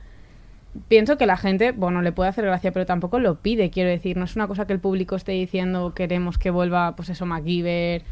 pienso 0.87 1.17
que 1.17 1.25
la 1.25 1.37
gente, 1.37 1.71
bueno, 1.71 2.01
le 2.01 2.11
puede 2.11 2.29
hacer 2.29 2.45
gracia, 2.45 2.71
pero 2.71 2.85
tampoco 2.85 3.19
lo 3.19 3.35
pide, 3.35 3.69
quiero 3.71 3.89
decir. 3.89 4.17
No 4.17 4.25
es 4.25 4.35
una 4.35 4.47
cosa 4.47 4.65
que 4.67 4.73
el 4.73 4.79
público 4.79 5.15
esté 5.15 5.33
diciendo 5.33 5.93
queremos 5.95 6.37
que 6.37 6.49
vuelva, 6.51 6.95
pues 6.95 7.09
eso, 7.09 7.25
MacGyver. 7.25 8.03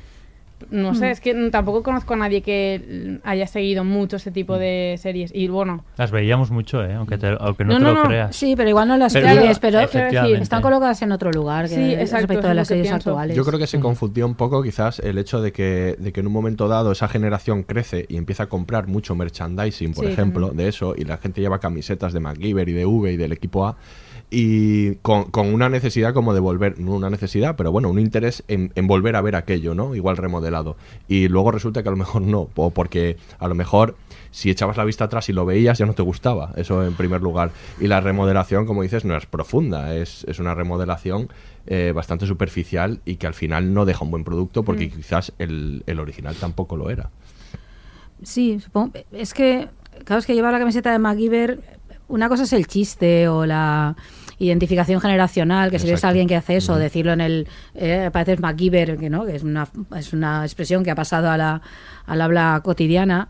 No 0.72 0.94
sé, 0.96 1.08
Mm. 1.08 1.12
es 1.12 1.22
que 1.22 1.50
tampoco 1.52 1.84
conozco 1.84 2.14
a 2.14 2.18
nadie 2.18 2.42
que 2.42 3.20
haya 3.24 3.48
seguido 3.48 3.84
mucho 3.84 4.18
ese 4.18 4.32
tipo 4.32 4.58
de 4.58 4.96
series. 5.00 5.32
Y 5.34 5.48
bueno, 5.48 5.86
Las 5.98 6.12
veíamos 6.12 6.52
mucho, 6.52 6.84
¿eh? 6.84 6.94
aunque, 6.96 7.18
te- 7.18 7.36
aunque 7.40 7.64
no, 7.66 7.74
No, 7.74 7.78
te 7.80 7.84
no, 7.86 7.92
lo 7.94 8.04
no. 8.04 8.08
creas. 8.10 8.36
Sí, 8.36 8.56
pero 8.56 8.70
igual 8.70 8.88
no 8.88 8.98
las 8.98 9.14
Pero- 9.14 9.28
pides, 9.42 9.60
pero 9.60 9.80
Efectivamente. 9.80 10.44
están 10.44 10.62
colocadas 10.62 11.02
en 11.02 11.12
otro 11.12 11.32
lugar 11.32 11.68
que 11.70 11.76
Sí, 11.76 11.94
exacto, 11.94 12.28
respecto 12.28 12.48
de 12.48 12.54
las 12.56 12.68
series 12.68 12.88
pienso. 12.88 13.10
actuales. 13.12 13.36
Yo 13.36 13.46
creo 13.46 13.58
que 13.60 13.68
se 13.68 13.80
confundía 13.80 14.26
un 14.26 14.36
poco 14.36 14.62
quizás 14.64 15.00
el 15.00 15.18
hecho 15.18 15.42
de 15.42 15.52
que, 15.52 15.96
de 15.98 16.12
que 16.12 16.20
en 16.20 16.28
un 16.28 16.34
momento 16.34 16.68
dado 16.68 16.92
esa 16.92 17.08
generación 17.08 17.64
crece 17.64 18.06
y 18.10 18.18
empieza 18.18 18.44
a 18.44 18.48
comprar 18.48 18.88
mucho 18.88 19.16
merchandising, 19.16 19.94
por 19.94 20.06
Sí, 20.06 20.12
ejemplo, 20.12 20.48
también. 20.48 20.66
de 20.66 20.70
eso, 20.70 20.94
y 20.98 21.06
la 21.06 21.18
gente 21.18 21.42
lleva 21.42 21.60
camisetas 21.60 22.14
de 22.14 22.20
MacGyver 22.20 22.68
y 22.70 22.74
de 22.74 22.86
V 22.86 23.14
y 23.14 23.18
del 23.18 23.32
equipo 23.32 23.66
A, 23.66 23.78
y 24.32 24.96
con, 24.98 25.26
con 25.26 25.54
una 25.54 25.70
necesidad 25.70 26.14
como 26.14 26.34
de 26.36 26.40
volver, 26.40 26.80
no 26.80 26.92
una 26.94 27.10
necesidad, 27.10 27.56
pero 27.56 27.72
bueno, 27.72 27.90
un 27.90 27.98
interés 28.00 28.44
en, 28.48 28.72
en 28.76 28.86
volver 28.88 29.16
a 29.16 29.22
ver 29.22 29.36
aquello, 29.36 29.74
¿no? 29.74 29.96
Igual 29.96 30.18
remodelado. 30.18 30.76
Y 31.08 31.28
luego 31.30 31.52
resulta 31.52 31.82
que 31.82 31.90
a 31.90 31.92
lo 31.92 31.98
mejor 31.98 32.22
no, 32.22 32.50
o 32.56 32.70
porque 32.70 33.18
a 33.40 33.48
lo 33.48 33.56
mejor 33.56 33.96
si 34.32 34.52
echabas 34.52 34.78
la 34.78 34.84
vista 34.86 35.06
atrás 35.06 35.28
y 35.30 35.34
lo 35.34 35.46
veías 35.48 35.80
ya 35.80 35.88
no 35.88 35.94
te 35.94 36.04
gustaba, 36.04 36.54
eso 36.58 36.86
en 36.86 36.94
primer 36.94 37.22
lugar. 37.22 37.52
Y 37.80 37.88
la 37.88 38.02
remodelación, 38.02 38.68
como 38.68 38.84
dices, 38.84 39.04
no 39.04 39.18
es 39.18 39.26
profunda, 39.26 39.96
es, 39.96 40.24
es 40.26 40.38
una 40.38 40.54
remodelación 40.54 41.30
eh, 41.66 41.92
bastante 41.96 42.28
superficial 42.28 43.00
y 43.06 43.16
que 43.16 43.26
al 43.26 43.34
final 43.34 43.74
no 43.74 43.86
deja 43.86 44.06
un 44.06 44.12
buen 44.12 44.24
producto 44.24 44.62
porque 44.62 44.86
Mm. 44.88 44.92
quizás 44.92 45.34
el, 45.40 45.82
el 45.88 46.00
original 46.00 46.36
tampoco 46.36 46.78
lo 46.78 46.92
era. 46.92 47.10
Sí, 48.24 48.60
supongo. 48.60 48.94
Es 49.12 49.34
que, 49.34 49.70
claro, 50.06 50.20
es 50.20 50.26
que 50.26 50.36
llevar 50.36 50.52
la 50.54 50.60
camiseta 50.60 50.92
de 50.92 51.00
MacGyver, 51.00 51.60
una 52.08 52.28
cosa 52.30 52.44
es 52.44 52.54
el 52.54 52.68
chiste 52.68 53.28
o 53.28 53.46
la 53.46 53.96
identificación 54.40 55.02
generacional, 55.02 55.70
que 55.70 55.80
si 55.80 55.90
ves 55.90 56.04
a 56.04 56.10
alguien 56.10 56.28
que 56.28 56.36
hace 56.36 56.56
eso, 56.58 56.76
decirlo 56.78 57.14
en 57.14 57.22
el, 57.22 57.48
eh, 57.76 58.10
pareces 58.12 58.40
MacGyver, 58.40 58.98
que 58.98 59.10
no, 59.10 59.26
que 59.26 59.36
es 59.36 59.44
una, 59.44 59.68
es 59.96 60.14
una 60.14 60.44
expresión 60.44 60.84
que 60.84 60.92
ha 60.92 60.96
pasado 60.96 61.30
a 61.30 61.38
la, 61.38 61.62
al 62.06 62.22
habla 62.22 62.62
cotidiana. 62.64 63.28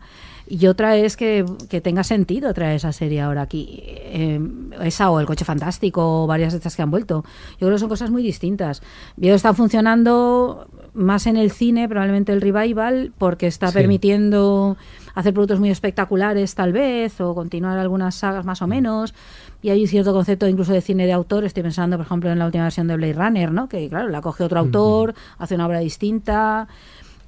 Y 0.52 0.66
otra 0.66 0.96
es 0.96 1.16
que, 1.16 1.44
que 1.68 1.80
tenga 1.80 2.02
sentido 2.02 2.52
traer 2.52 2.74
esa 2.74 2.90
serie 2.92 3.20
ahora 3.20 3.42
aquí. 3.42 3.82
Eh, 3.84 4.40
esa 4.82 5.08
o 5.12 5.20
El 5.20 5.26
Coche 5.26 5.44
Fantástico 5.44 6.24
o 6.24 6.26
varias 6.26 6.52
de 6.52 6.56
estas 6.56 6.74
que 6.74 6.82
han 6.82 6.90
vuelto. 6.90 7.24
Yo 7.52 7.68
creo 7.68 7.72
que 7.74 7.78
son 7.78 7.88
cosas 7.88 8.10
muy 8.10 8.24
distintas. 8.24 8.82
Que 9.20 9.32
están 9.32 9.54
funcionando 9.54 10.66
más 10.92 11.28
en 11.28 11.36
el 11.36 11.52
cine, 11.52 11.88
probablemente 11.88 12.32
el 12.32 12.40
revival, 12.40 13.12
porque 13.16 13.46
está 13.46 13.68
Sí. 13.68 13.74
permitiendo 13.74 14.76
hacer 15.14 15.32
productos 15.32 15.60
muy 15.60 15.70
espectaculares 15.70 16.54
tal 16.56 16.72
vez 16.72 17.20
o 17.20 17.32
continuar 17.32 17.78
algunas 17.78 18.16
sagas 18.16 18.44
más 18.44 18.60
o 18.60 18.66
menos. 18.66 19.14
Y 19.62 19.70
hay 19.70 19.82
un 19.82 19.88
cierto 19.88 20.12
concepto 20.12 20.48
incluso 20.48 20.72
de 20.72 20.80
cine 20.80 21.06
de 21.06 21.12
autor. 21.12 21.44
Estoy 21.44 21.62
pensando, 21.62 21.96
por 21.98 22.06
ejemplo, 22.06 22.30
en 22.30 22.38
la 22.38 22.46
última 22.46 22.64
versión 22.64 22.86
de 22.88 22.96
Blade 22.96 23.12
Runner, 23.14 23.52
¿no? 23.52 23.68
que 23.68 23.88
claro, 23.88 24.08
la 24.08 24.20
coge 24.22 24.44
otro 24.44 24.58
autor, 24.60 25.14
hace 25.38 25.54
una 25.54 25.66
obra 25.66 25.80
distinta 25.80 26.68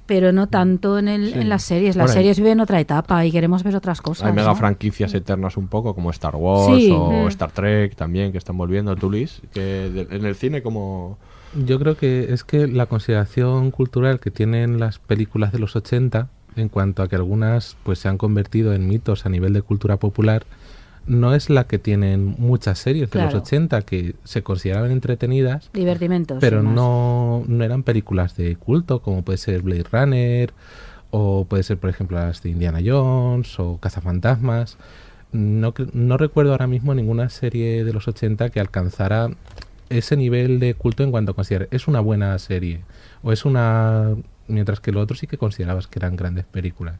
pero 0.05 0.33
no 0.33 0.47
tanto 0.47 0.99
en, 0.99 1.07
el, 1.07 1.31
Sí. 1.31 1.39
en 1.39 1.47
las 1.47 1.63
series. 1.63 1.95
Las 1.95 2.07
Bueno, 2.07 2.13
series 2.15 2.37
viven 2.37 2.59
otra 2.59 2.77
etapa 2.81 3.25
y 3.25 3.31
queremos 3.31 3.63
ver 3.63 3.73
otras 3.77 4.01
cosas. 4.01 4.27
Hay 4.27 4.33
mega 4.33 4.49
¿no? 4.49 4.55
franquicias 4.57 5.13
eternas 5.13 5.55
un 5.55 5.69
poco 5.69 5.95
como 5.95 6.09
Star 6.09 6.35
Wars 6.35 6.75
Sí. 6.77 6.91
o 6.91 7.23
Mm. 7.23 7.27
Star 7.29 7.51
Trek 7.53 7.95
también 7.95 8.33
que 8.33 8.37
están 8.37 8.57
volviendo, 8.57 8.93
tú 8.97 9.09
Luis, 9.09 9.41
que 9.53 9.61
de- 9.61 10.07
en 10.11 10.25
el 10.25 10.35
cine 10.35 10.61
como... 10.61 11.17
Yo 11.55 11.79
creo 11.79 11.95
que 11.95 12.33
es 12.33 12.43
que 12.43 12.67
la 12.67 12.87
consideración 12.87 13.71
cultural 13.71 14.19
que 14.19 14.29
tienen 14.29 14.77
las 14.77 14.99
películas 14.99 15.53
de 15.53 15.59
los 15.59 15.73
80, 15.77 16.27
en 16.57 16.67
cuanto 16.67 17.01
a 17.01 17.07
que 17.07 17.15
algunas 17.15 17.77
pues 17.83 17.99
se 17.99 18.09
han 18.09 18.17
convertido 18.17 18.73
en 18.73 18.85
mitos 18.89 19.25
a 19.25 19.29
nivel 19.29 19.53
de 19.53 19.61
cultura 19.61 19.95
popular, 19.97 20.43
no 21.05 21.33
es 21.35 21.49
la 21.49 21.65
que 21.65 21.79
tienen 21.79 22.35
muchas 22.37 22.79
series 22.79 23.09
de 23.09 23.11
Claro. 23.19 23.31
los 23.31 23.41
80 23.41 23.81
que 23.81 24.15
se 24.23 24.41
consideraban 24.43 24.91
entretenidas, 24.91 25.69
Divertimentos. 25.73 26.37
pero 26.39 26.63
no, 26.63 27.43
no 27.47 27.63
eran 27.63 27.83
películas 27.83 28.35
de 28.37 28.55
culto, 28.55 29.01
como 29.01 29.21
puede 29.23 29.37
ser 29.37 29.61
Blade 29.61 29.85
Runner, 29.91 30.53
o 31.11 31.45
puede 31.45 31.63
ser, 31.63 31.77
por 31.77 31.89
ejemplo, 31.89 32.17
las 32.17 32.41
de 32.41 32.49
Indiana 32.49 32.79
Jones 32.83 33.59
o 33.59 33.77
Cazafantasmas. 33.77 34.77
No, 35.31 35.73
no 35.93 36.17
recuerdo 36.17 36.51
ahora 36.51 36.67
mismo 36.67 36.93
ninguna 36.93 37.29
serie 37.29 37.83
de 37.83 37.93
los 37.93 38.07
80 38.07 38.49
que 38.49 38.59
alcanzara 38.59 39.29
ese 39.89 40.15
nivel 40.15 40.59
de 40.59 40.73
culto 40.73 41.03
en 41.03 41.11
cuanto 41.11 41.31
a 41.31 41.35
considerar 41.35 41.67
es 41.71 41.87
una 41.87 41.99
buena 41.99 42.37
serie 42.39 42.81
o 43.21 43.31
es 43.31 43.45
una 43.45 44.15
mientras 44.47 44.79
que 44.79 44.91
lo 44.91 44.99
otro 45.01 45.15
sí 45.15 45.25
que 45.27 45.37
considerabas 45.37 45.87
que 45.87 45.99
eran 45.99 46.15
grandes 46.15 46.45
películas. 46.45 46.95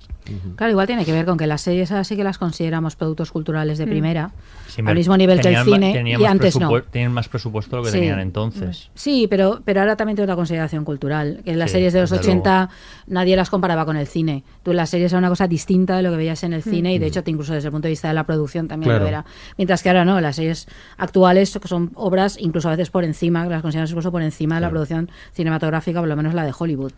Claro, 0.55 0.71
igual 0.71 0.87
tiene 0.87 1.03
que 1.05 1.11
ver 1.11 1.25
con 1.25 1.37
que 1.37 1.45
las 1.47 1.61
series 1.61 1.91
ahora 1.91 2.03
sí 2.03 2.15
que 2.15 2.23
las 2.23 2.37
consideramos 2.37 2.95
productos 2.95 3.31
culturales 3.31 3.77
de 3.77 3.85
Mm. 3.85 3.89
primera, 3.89 4.31
Sí, 4.67 4.81
al 4.85 4.95
mismo 4.95 5.17
nivel 5.17 5.41
que 5.41 5.49
el 5.49 5.63
cine, 5.65 6.15
y 6.19 6.25
antes 6.25 6.57
no. 6.59 6.81
Tienen 6.83 7.11
más 7.11 7.27
presupuesto 7.27 7.75
de 7.75 7.81
lo 7.81 7.83
que 7.85 7.91
Sí. 7.91 7.97
tenían 7.99 8.19
entonces. 8.19 8.89
Sí, 8.95 9.27
pero, 9.29 9.61
pero 9.65 9.81
ahora 9.81 9.95
también 9.95 10.15
tiene 10.15 10.25
otra 10.25 10.35
consideración 10.35 10.85
cultural. 10.85 11.41
Que 11.43 11.51
en 11.51 11.59
las 11.59 11.71
Sí, 11.71 11.75
series 11.75 11.93
de 11.93 12.01
los 12.01 12.09
desde 12.09 12.23
80 12.29 12.69
nadie 13.07 13.35
las 13.35 13.49
comparaba 13.49 13.85
con 13.85 13.97
el 13.97 14.07
cine. 14.07 14.43
Tú 14.63 14.71
en 14.71 14.77
las 14.77 14.89
series 14.89 15.11
era 15.11 15.19
una 15.19 15.29
cosa 15.29 15.47
distinta 15.47 15.97
de 15.97 16.03
lo 16.03 16.11
que 16.11 16.17
veías 16.17 16.43
en 16.43 16.53
el 16.53 16.59
Mm. 16.61 16.69
cine 16.69 16.93
y 16.93 16.99
de 16.99 17.07
hecho 17.07 17.23
te- 17.23 17.31
incluso 17.31 17.53
desde 17.53 17.67
el 17.67 17.71
punto 17.71 17.87
de 17.87 17.91
vista 17.91 18.07
de 18.07 18.13
la 18.13 18.23
producción 18.25 18.67
también 18.67 18.89
Claro. 18.89 19.03
lo 19.03 19.07
era. 19.09 19.25
Mientras 19.57 19.83
que 19.83 19.89
ahora 19.89 20.05
no, 20.05 20.19
las 20.21 20.37
series 20.37 20.67
actuales 20.97 21.57
que 21.61 21.67
son 21.67 21.91
obras 21.95 22.37
incluso 22.39 22.67
a 22.69 22.71
veces 22.71 22.89
por 22.89 23.03
encima, 23.03 23.43
que 23.43 23.49
las 23.49 23.61
consideramos 23.61 23.91
incluso 23.91 24.11
por 24.11 24.21
encima 24.21 24.55
de 24.55 24.61
la 24.61 24.69
producción 24.69 25.09
cinematográfica, 25.33 25.99
por 25.99 26.07
lo 26.09 26.15
menos 26.15 26.33
la 26.33 26.45
de 26.45 26.53
Hollywood. 26.57 26.91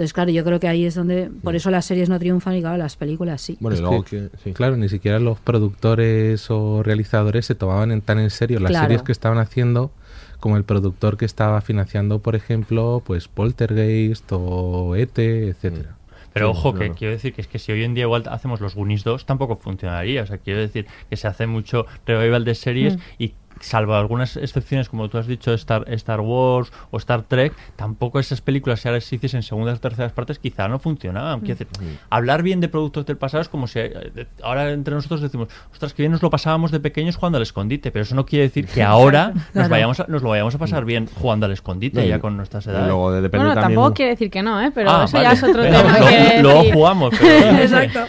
Entonces, 0.00 0.14
claro, 0.14 0.30
yo 0.30 0.42
creo 0.44 0.58
que 0.58 0.66
ahí 0.66 0.86
es 0.86 0.94
donde, 0.94 1.30
por 1.42 1.54
eso 1.54 1.70
las 1.70 1.84
series 1.84 2.08
no 2.08 2.18
triunfan 2.18 2.54
y 2.56 2.62
claro, 2.62 2.78
las 2.78 2.96
películas 2.96 3.42
sí. 3.42 3.58
Bueno, 3.60 3.74
y 3.74 3.76
Es 3.76 3.82
luego 3.82 4.02
que, 4.02 4.30
que- 4.42 4.54
Claro, 4.54 4.78
ni 4.78 4.88
siquiera 4.88 5.18
los 5.18 5.38
productores 5.40 6.50
o 6.50 6.82
realizadores 6.82 7.44
se 7.44 7.54
tomaban 7.54 7.92
en- 7.92 8.00
tan 8.00 8.18
en 8.18 8.30
serio 8.30 8.60
las 8.60 8.70
Claro. 8.70 8.86
series 8.86 9.02
que 9.02 9.12
estaban 9.12 9.36
haciendo 9.36 9.90
como 10.38 10.56
el 10.56 10.64
productor 10.64 11.18
que 11.18 11.26
estaba 11.26 11.60
financiando, 11.60 12.20
por 12.20 12.34
ejemplo, 12.34 13.02
pues 13.04 13.28
Poltergeist 13.28 14.24
o 14.32 14.96
ET, 14.96 15.18
etcétera. 15.18 15.96
Pero 16.32 16.46
Sí, 16.54 16.58
ojo, 16.58 16.72
que 16.74 16.92
quiero 16.92 17.12
decir 17.12 17.34
que 17.34 17.42
es 17.42 17.46
que 17.46 17.58
si 17.58 17.70
hoy 17.72 17.84
en 17.84 17.92
día 17.92 18.04
igual 18.04 18.22
hacemos 18.30 18.62
los 18.62 18.74
Goonies 18.74 19.04
2, 19.04 19.26
tampoco 19.26 19.56
funcionaría. 19.56 20.22
O 20.22 20.26
sea, 20.26 20.38
quiero 20.38 20.60
decir 20.60 20.86
que 21.10 21.16
se 21.18 21.28
hace 21.28 21.46
mucho 21.46 21.84
revival 22.06 22.46
de 22.46 22.54
series 22.54 22.96
Mm. 22.96 23.00
y 23.18 23.34
salvo 23.60 23.94
algunas 23.94 24.36
excepciones, 24.36 24.88
como 24.88 25.08
tú 25.08 25.18
has 25.18 25.26
dicho, 25.26 25.52
Star, 25.54 25.84
Star 25.92 26.20
Wars 26.20 26.72
o 26.90 26.96
Star 26.98 27.22
Trek, 27.22 27.52
tampoco 27.76 28.18
esas 28.18 28.40
películas, 28.40 28.80
si 28.80 28.88
ahora 28.88 29.00
se 29.00 29.16
hiciesen 29.16 29.42
segundas 29.42 29.78
o 29.78 29.80
terceras 29.80 30.12
partes, 30.12 30.38
quizá 30.38 30.66
no 30.68 30.78
funcionaban. 30.78 31.40
Decir, 31.42 31.66
hablar 32.10 32.42
bien 32.42 32.60
de 32.60 32.68
productos 32.68 33.06
del 33.06 33.16
pasado 33.16 33.40
es 33.42 33.48
como 33.48 33.66
si 33.66 33.78
eh, 33.80 34.26
ahora 34.42 34.70
entre 34.72 34.94
nosotros 34.94 35.20
decimos, 35.20 35.48
ostras, 35.72 35.92
que 35.94 36.02
bien 36.02 36.12
nos 36.12 36.22
lo 36.22 36.30
pasábamos 36.30 36.70
de 36.70 36.80
pequeños 36.80 37.16
jugando 37.16 37.36
al 37.36 37.42
escondite, 37.42 37.90
pero 37.90 38.02
eso 38.02 38.14
no 38.14 38.24
quiere 38.26 38.44
decir 38.44 38.66
que 38.66 38.82
ahora 38.90 39.32
nos, 39.34 39.44
Claro. 39.52 39.68
vayamos 39.68 40.00
a- 40.00 40.06
nos 40.08 40.22
lo 40.22 40.30
vayamos 40.30 40.54
a 40.54 40.58
pasar 40.58 40.84
bien 40.84 41.08
jugando 41.20 41.46
al 41.46 41.52
escondite 41.52 42.00
No, 42.00 42.06
ya 42.06 42.18
con 42.18 42.36
nuestras 42.36 42.66
edades. 42.66 42.86
luego 42.86 43.12
de- 43.12 43.20
depende 43.20 43.46
bueno, 43.46 43.60
también 43.60 43.76
tampoco 43.78 43.94
quiere 43.94 44.10
decir 44.12 44.30
que 44.30 44.42
no, 44.42 44.60
¿eh? 44.60 44.70
Pero 44.74 44.90
Ah, 44.90 45.04
eso 45.04 45.16
vale. 45.16 45.28
ya 45.28 45.32
es 45.34 45.42
otro 45.42 45.62
Pero 45.62 45.76
tema. 45.76 45.98
luego- 45.98 46.06
que 46.08 46.42
luego 46.42 46.64
jugamos, 46.72 47.14
pero- 47.18 47.58
Exacto. 47.60 48.00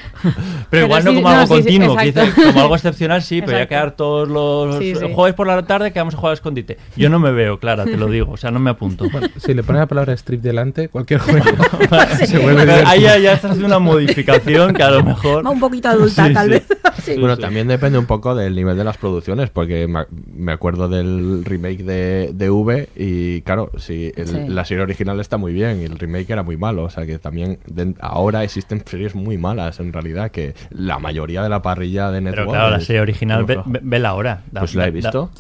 Pero 0.69 0.85
igual 0.85 1.03
no 1.03 1.11
sí, 1.11 1.15
como 1.17 1.27
algo 1.29 1.41
no, 1.41 1.47
sí, 1.47 1.53
sí, 1.55 1.61
continuo, 1.63 1.97
quizás 1.97 2.29
como 2.33 2.61
algo 2.61 2.75
excepcional 2.75 3.21
sí, 3.21 3.41
pero 3.41 3.57
ya 3.57 3.67
quedar 3.67 3.91
todos 3.91 4.27
los 4.29 4.77
Sí, 4.77 4.95
sí. 4.95 5.05
jueves 5.13 5.35
por 5.41 5.47
la 5.47 5.63
tarde 5.65 5.91
que 5.91 5.97
vamos 5.97 6.13
a 6.13 6.17
jugar 6.17 6.29
a 6.29 6.33
escondite. 6.35 6.77
Yo 6.95 7.09
no 7.09 7.17
me 7.17 7.31
veo, 7.31 7.59
Clara, 7.59 7.83
te 7.83 7.97
lo 7.97 8.05
digo, 8.11 8.33
o 8.33 8.37
sea, 8.37 8.51
no 8.51 8.59
me 8.59 8.69
apunto. 8.69 9.09
Bueno, 9.09 9.27
si 9.37 9.55
le 9.55 9.63
pones 9.63 9.79
la 9.79 9.87
palabra 9.87 10.13
strip 10.13 10.39
delante, 10.39 10.87
cualquier 10.87 11.19
juego 11.19 11.43
se 12.27 12.37
vuelve 12.37 12.71
ahí 12.85 13.01
ya, 13.01 13.15
estás 13.33 13.51
haciendo 13.51 13.65
una 13.65 13.79
modificación 13.79 14.75
que 14.75 14.83
a 14.83 14.91
lo 14.91 15.03
mejor... 15.03 15.47
Un 15.47 15.59
poquito 15.59 15.89
adulta, 15.89 16.27
Sí, 16.27 16.33
tal 16.35 16.45
sí. 16.45 16.51
vez. 16.51 16.67
Sí, 17.01 17.17
bueno, 17.17 17.35
sí. 17.35 17.41
también 17.41 17.67
depende 17.67 17.97
un 17.97 18.05
poco 18.05 18.35
del 18.35 18.55
nivel 18.55 18.77
de 18.77 18.83
las 18.83 18.97
producciones, 18.97 19.49
porque 19.49 19.87
me, 19.87 20.51
acuerdo 20.51 20.87
del 20.87 21.43
remake 21.45 21.83
de, 21.83 22.31
de 22.33 22.49
V 22.49 22.89
y 22.95 23.41
claro, 23.41 23.71
si 23.77 24.11
el- 24.15 24.27
Sí. 24.27 24.37
la 24.47 24.65
serie 24.65 24.83
original 24.83 25.19
está 25.19 25.37
muy 25.37 25.51
bien 25.53 25.81
y 25.81 25.85
el 25.85 25.97
remake 25.97 26.29
era 26.31 26.43
muy 26.43 26.57
malo, 26.57 26.83
o 26.83 26.89
sea 26.89 27.05
que 27.05 27.17
también 27.17 27.59
de- 27.65 27.95
ahora 28.01 28.43
existen 28.43 28.83
series 28.85 29.15
muy 29.15 29.37
malas 29.37 29.79
en 29.79 29.93
realidad, 29.93 30.31
que 30.31 30.53
la 30.69 30.99
mayoría 30.99 31.41
de 31.43 31.49
la 31.49 31.61
parrilla 31.61 32.11
de 32.11 32.21
Network... 32.21 32.47
Pero 32.47 32.51
claro, 32.51 32.69
la 32.71 32.79
serie 32.81 33.01
original, 33.01 33.45
ve, 33.45 33.59
vela 33.81 34.09
ahora. 34.09 34.43
Da- 34.51 34.61
Pues 34.61 34.75
la 34.75 34.83
he 34.83 34.87
da- 34.87 34.91
visto. 34.91 35.31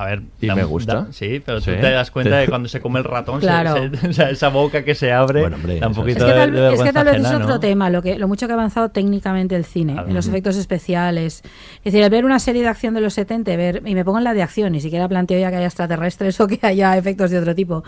A 0.00 0.06
ver, 0.06 0.22
Y 0.40 0.46
da- 0.46 0.54
me 0.54 0.62
gusta. 0.62 0.94
da- 0.94 1.06
sí, 1.12 1.42
pero 1.44 1.60
Sí. 1.60 1.72
tú 1.72 1.80
te 1.80 1.90
das 1.90 2.10
cuenta 2.12 2.36
de 2.36 2.46
cuando 2.48 2.68
se 2.68 2.80
come 2.80 3.00
el 3.00 3.04
ratón, 3.04 3.40
se- 3.40 3.46
Claro. 3.48 3.74
se- 3.98 4.06
o 4.08 4.12
sea, 4.12 4.30
esa 4.30 4.48
boca 4.48 4.84
que 4.84 4.94
se 4.94 5.12
abre, 5.12 5.40
Bueno, 5.40 5.56
hombre, 5.56 5.80
da 5.80 5.86
un 5.88 5.92
eso 5.92 6.00
poquito 6.02 6.18
Es 6.24 6.32
que, 6.32 6.38
tal, 6.38 6.52
de, 6.52 6.60
de 6.60 6.66
es 6.66 6.70
que 6.70 6.84
vergüenza 6.84 6.92
tal 6.92 7.04
vez 7.04 7.24
es 7.26 7.32
otro 7.34 7.48
¿no? 7.48 7.60
tema, 7.60 7.90
lo, 7.90 8.00
que, 8.00 8.16
lo 8.16 8.28
mucho 8.28 8.46
que 8.46 8.52
ha 8.52 8.54
avanzado 8.54 8.90
técnicamente 8.90 9.56
el 9.56 9.64
cine, 9.64 9.96
en 10.06 10.14
los 10.14 10.28
efectos 10.28 10.56
especiales. 10.56 11.42
Es 11.78 11.84
decir, 11.92 12.02
el 12.02 12.10
ver 12.10 12.24
una 12.24 12.38
serie 12.38 12.62
de 12.62 12.68
acción 12.68 12.94
de 12.94 13.00
los 13.00 13.14
70, 13.14 13.56
ver, 13.56 13.82
y 13.84 13.94
me 13.96 14.04
pongo 14.04 14.18
en 14.18 14.24
la 14.24 14.34
de 14.34 14.42
acción, 14.42 14.70
ni 14.72 14.80
siquiera 14.80 15.08
planteo 15.08 15.40
ya 15.40 15.50
que 15.50 15.56
haya 15.56 15.66
extraterrestres 15.66 16.40
o 16.40 16.46
que 16.46 16.60
haya 16.62 16.96
efectos 16.96 17.30
de 17.32 17.38
otro 17.40 17.54
tipo. 17.56 17.82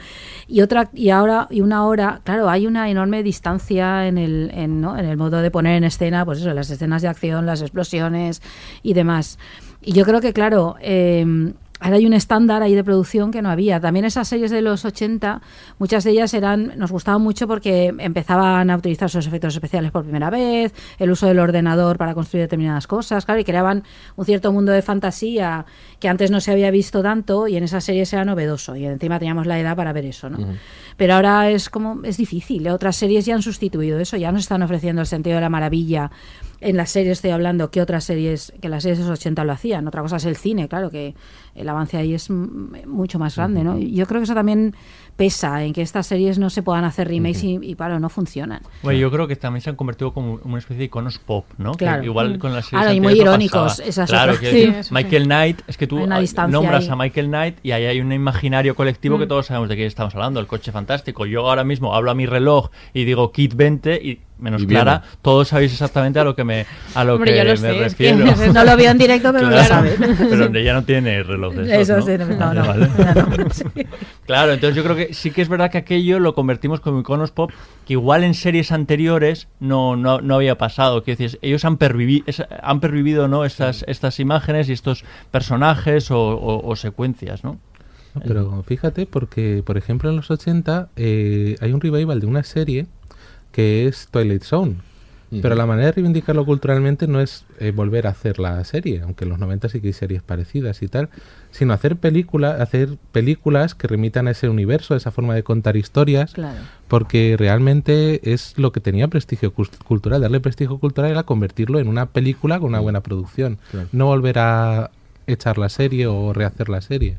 Y 0.48 0.62
otra 0.62 0.90
y 0.92 1.10
ahora 1.10 1.46
y 1.48 1.60
una 1.60 1.86
hora, 1.86 2.20
claro, 2.24 2.50
hay 2.50 2.66
una 2.66 2.90
enorme 2.90 3.22
distancia 3.22 4.08
en 4.08 4.18
el, 4.18 4.50
en, 4.52 4.80
¿no? 4.80 4.98
en 4.98 5.04
el 5.04 5.16
modo 5.16 5.40
de 5.42 5.50
poner 5.52 5.76
en 5.76 5.84
escena, 5.84 6.24
pues 6.24 6.40
eso, 6.40 6.52
las 6.54 6.70
escenas 6.70 7.02
de 7.02 7.08
acción, 7.08 7.46
las 7.46 7.62
explosiones 7.62 8.42
y 8.82 8.94
demás. 8.94 9.38
Y 9.82 9.92
yo 9.92 10.04
creo 10.04 10.20
que, 10.20 10.32
claro, 10.32 10.76
eh, 10.82 11.52
ahora 11.80 11.96
hay 11.96 12.06
un 12.06 12.12
estándar 12.12 12.62
ahí 12.62 12.74
de 12.74 12.84
producción 12.84 13.30
que 13.30 13.42
no 13.42 13.50
había. 13.50 13.80
También 13.80 14.04
esas 14.04 14.28
series 14.28 14.50
de 14.50 14.62
los 14.62 14.84
80, 14.84 15.40
muchas 15.78 16.04
de 16.04 16.10
ellas 16.12 16.32
eran 16.34 16.74
nos 16.76 16.92
gustaban 16.92 17.22
mucho 17.22 17.48
porque 17.48 17.94
empezaban 17.98 18.70
a 18.70 18.76
utilizar 18.76 19.06
esos 19.06 19.26
efectos 19.26 19.54
especiales 19.54 19.90
por 19.90 20.04
primera 20.04 20.30
vez, 20.30 20.72
el 20.98 21.10
uso 21.10 21.26
del 21.26 21.38
ordenador 21.38 21.98
para 21.98 22.14
construir 22.14 22.44
determinadas 22.44 22.86
cosas, 22.86 23.24
claro, 23.24 23.40
y 23.40 23.44
creaban 23.44 23.84
un 24.16 24.24
cierto 24.24 24.52
mundo 24.52 24.72
de 24.72 24.82
fantasía 24.82 25.64
que 25.98 26.08
antes 26.08 26.30
no 26.30 26.40
se 26.40 26.52
había 26.52 26.70
visto 26.70 27.02
tanto 27.02 27.48
y 27.48 27.56
en 27.56 27.64
esas 27.64 27.84
series 27.84 28.12
era 28.12 28.24
novedoso 28.24 28.76
y 28.76 28.86
encima 28.86 29.18
teníamos 29.18 29.46
la 29.46 29.58
edad 29.58 29.76
para 29.76 29.92
ver 29.92 30.04
eso, 30.04 30.28
¿no? 30.30 30.38
Pero 30.96 31.14
ahora 31.14 31.50
es 31.50 31.70
como 31.70 32.02
es 32.04 32.16
difícil, 32.16 32.68
otras 32.68 32.96
series 32.96 33.24
ya 33.24 33.34
han 33.34 33.42
sustituido 33.42 33.98
eso, 33.98 34.16
ya 34.16 34.30
nos 34.32 34.42
están 34.42 34.62
ofreciendo 34.62 35.00
el 35.00 35.06
sentido 35.06 35.36
de 35.36 35.40
la 35.40 35.48
maravilla 35.48 36.10
en 36.60 36.76
las 36.76 36.90
series 36.90 37.18
estoy 37.18 37.30
hablando 37.30 37.70
que 37.70 37.80
otras 37.80 38.04
series, 38.04 38.52
que 38.60 38.68
las 38.68 38.82
series 38.82 38.98
de 38.98 39.04
los 39.04 39.18
80 39.18 39.44
lo 39.44 39.52
hacían. 39.52 39.88
Otra 39.88 40.02
cosa 40.02 40.16
es 40.16 40.24
el 40.26 40.36
cine, 40.36 40.68
claro, 40.68 40.90
que 40.90 41.14
el 41.54 41.68
avance 41.68 41.96
ahí 41.96 42.14
es 42.14 42.28
mucho 42.30 43.18
más 43.18 43.36
grande, 43.36 43.64
¿no? 43.64 43.78
Yo 43.78 44.06
creo 44.06 44.20
que 44.20 44.24
eso 44.24 44.34
también 44.34 44.74
pesa 45.16 45.62
en 45.64 45.72
que 45.72 45.82
estas 45.82 46.06
series 46.06 46.38
no 46.38 46.50
se 46.50 46.62
puedan 46.62 46.84
hacer 46.84 47.08
remakes 47.08 47.42
y, 47.44 47.58
y, 47.62 47.74
claro, 47.74 47.98
no 48.00 48.08
funcionan. 48.08 48.62
Bueno, 48.82 48.98
yo 48.98 49.10
creo 49.10 49.26
que 49.28 49.36
también 49.36 49.60
se 49.62 49.70
han 49.70 49.76
convertido 49.76 50.12
como 50.12 50.40
una 50.44 50.58
especie 50.58 50.78
de 50.78 50.84
iconos 50.84 51.18
pop, 51.18 51.44
¿no? 51.58 51.72
Claro. 51.74 52.00
Que 52.00 52.06
igual 52.06 52.38
con 52.38 52.52
las 52.54 52.66
series 52.66 52.82
Claro, 52.82 52.96
y 52.96 53.00
muy 53.00 53.20
irónicos. 53.20 53.80
Esas 53.80 54.08
claro, 54.08 54.32
otras- 54.32 54.50
que 54.50 54.82
Sí. 54.84 54.94
Michael 54.94 55.24
Knight, 55.24 55.60
es 55.66 55.76
que 55.76 55.86
tú 55.86 56.06
nombras 56.06 56.84
ahí. 56.84 56.88
a 56.90 56.96
Michael 56.96 57.26
Knight 57.28 57.56
y 57.62 57.72
ahí 57.72 57.84
hay 57.84 58.00
un 58.00 58.12
imaginario 58.12 58.74
colectivo 58.74 59.18
que 59.18 59.26
Mm. 59.26 59.28
todos 59.28 59.46
sabemos 59.46 59.68
de 59.68 59.76
qué 59.76 59.86
estamos 59.86 60.14
hablando, 60.14 60.40
el 60.40 60.46
coche 60.46 60.72
fantástico. 60.72 61.26
Yo 61.26 61.48
ahora 61.48 61.64
mismo 61.64 61.94
hablo 61.94 62.10
a 62.10 62.14
mi 62.14 62.26
reloj 62.26 62.70
y 62.94 63.04
digo 63.04 63.32
Kit 63.32 63.54
20 63.54 63.96
y 64.02 64.20
menos 64.38 64.62
Y 64.62 64.66
Clara, 64.66 65.02
todos 65.20 65.48
sabéis 65.48 65.70
exactamente 65.72 66.18
a 66.18 66.24
lo 66.24 66.34
que 66.34 66.44
me 66.44 66.64
a 66.94 67.04
lo 67.04 67.16
Hombre, 67.16 67.34
que 67.34 67.44
lo 67.44 67.50
me 67.50 67.56
sé, 67.58 67.76
es 67.76 67.82
refiero. 67.92 68.24
que 68.34 68.48
no 68.54 68.64
lo 68.64 68.74
vio 68.74 68.90
en 68.90 68.96
directo, 68.96 69.32
pero 69.34 69.50
lo 69.50 69.62
sabe. 69.64 69.94
Pero 69.98 70.46
ella 70.58 70.72
no 70.72 70.82
tiene 70.82 71.22
reloj 71.22 71.52
de 71.54 71.82
esos, 71.82 71.98
Eso 71.98 72.16
¿no? 72.16 72.24
sí, 72.26 72.36
no, 72.38 72.54
no, 72.54 72.66
Vale, 72.66 72.88
no, 72.88 72.94
vale. 73.04 73.14
no, 73.36 73.44
no, 73.44 73.50
sí. 73.50 73.64
Claro, 74.26 74.52
entonces 74.54 74.76
yo 74.76 74.82
creo 74.82 74.96
que 74.96 74.99
sí 75.12 75.30
que 75.30 75.42
es 75.42 75.48
verdad 75.48 75.70
que 75.70 75.78
aquello 75.78 76.20
lo 76.20 76.34
convertimos 76.34 76.80
como 76.80 77.00
iconos 77.00 77.30
pop 77.30 77.50
que 77.86 77.94
igual 77.94 78.22
en 78.24 78.34
series 78.34 78.70
anteriores 78.72 79.48
no, 79.58 79.96
no, 79.96 80.20
no 80.20 80.34
había 80.36 80.56
pasado. 80.58 81.02
Quiero 81.02 81.18
decir, 81.18 81.38
ellos 81.42 81.64
han, 81.64 81.78
pervivi- 81.78 82.22
es- 82.26 82.42
han 82.62 82.80
pervivido 82.80 83.28
¿no? 83.28 83.44
estas, 83.44 83.84
estas 83.88 84.20
imágenes 84.20 84.68
y 84.68 84.72
estos 84.72 85.04
personajes 85.30 86.10
o, 86.10 86.18
o- 86.20 86.66
o 86.68 86.76
secuencias, 86.76 87.44
¿no? 87.44 87.58
No, 88.14 88.22
Pero 88.26 88.62
fíjate, 88.66 89.06
porque 89.06 89.62
por 89.64 89.76
ejemplo 89.78 90.10
en 90.10 90.16
los 90.16 90.30
80 90.30 90.88
eh, 90.96 91.56
hay 91.60 91.72
un 91.72 91.80
revival 91.80 92.18
de 92.20 92.26
una 92.26 92.42
serie 92.42 92.86
que 93.52 93.86
es 93.86 94.08
Twilight 94.10 94.42
Zone. 94.42 94.76
Pero 95.30 95.54
la 95.54 95.64
manera 95.64 95.86
de 95.86 95.92
reivindicarlo 95.92 96.44
culturalmente 96.44 97.06
no 97.06 97.20
es 97.20 97.44
eh, 97.60 97.70
volver 97.70 98.08
a 98.08 98.10
hacer 98.10 98.40
la 98.40 98.64
serie, 98.64 99.00
aunque 99.02 99.24
en 99.24 99.30
los 99.30 99.38
90 99.38 99.68
sí 99.68 99.80
que 99.80 99.86
hay 99.88 99.92
series 99.92 100.22
parecidas 100.22 100.82
y 100.82 100.88
tal, 100.88 101.08
sino 101.52 101.72
hacer 101.72 101.96
películas, 101.96 102.60
hacer 102.60 102.96
películas 103.12 103.76
que 103.76 103.86
remitan 103.86 104.26
a 104.26 104.32
ese 104.32 104.48
universo, 104.48 104.94
a 104.94 104.96
esa 104.96 105.12
forma 105.12 105.34
de 105.36 105.44
contar 105.44 105.76
historias, 105.76 106.32
Claro. 106.34 106.58
porque 106.88 107.36
realmente 107.38 108.32
es 108.32 108.54
lo 108.58 108.72
que 108.72 108.80
tenía 108.80 109.06
prestigio 109.06 109.52
cultural. 109.52 110.20
Darle 110.20 110.40
prestigio 110.40 110.78
cultural 110.78 111.10
era 111.12 111.22
convertirlo 111.22 111.78
en 111.78 111.86
una 111.86 112.06
película 112.06 112.58
con 112.58 112.70
una 112.70 112.80
buena 112.80 113.00
producción, 113.00 113.58
Claro. 113.70 113.88
no 113.92 114.06
volver 114.06 114.38
a 114.40 114.90
echar 115.28 115.58
la 115.58 115.68
serie 115.68 116.08
o 116.08 116.32
rehacer 116.32 116.68
la 116.68 116.80
serie. 116.80 117.18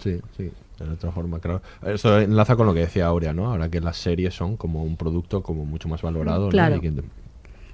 Sí, 0.00 0.20
sí, 0.36 0.50
de 0.78 0.90
otra 0.92 1.12
forma, 1.12 1.38
claro. 1.38 1.62
Eso 1.86 2.20
enlaza 2.20 2.56
con 2.56 2.66
lo 2.66 2.74
que 2.74 2.80
decía 2.80 3.06
Aurea, 3.06 3.32
¿no? 3.32 3.46
Ahora 3.50 3.70
que 3.70 3.80
las 3.80 3.96
series 3.96 4.34
son 4.34 4.58
como 4.58 4.84
un 4.84 4.96
producto 4.98 5.42
como 5.42 5.64
mucho 5.64 5.88
más 5.88 6.02
valorado, 6.02 6.44
¿no? 6.44 6.50
Claro. 6.50 6.76
Y 6.76 6.80
que- 6.80 6.92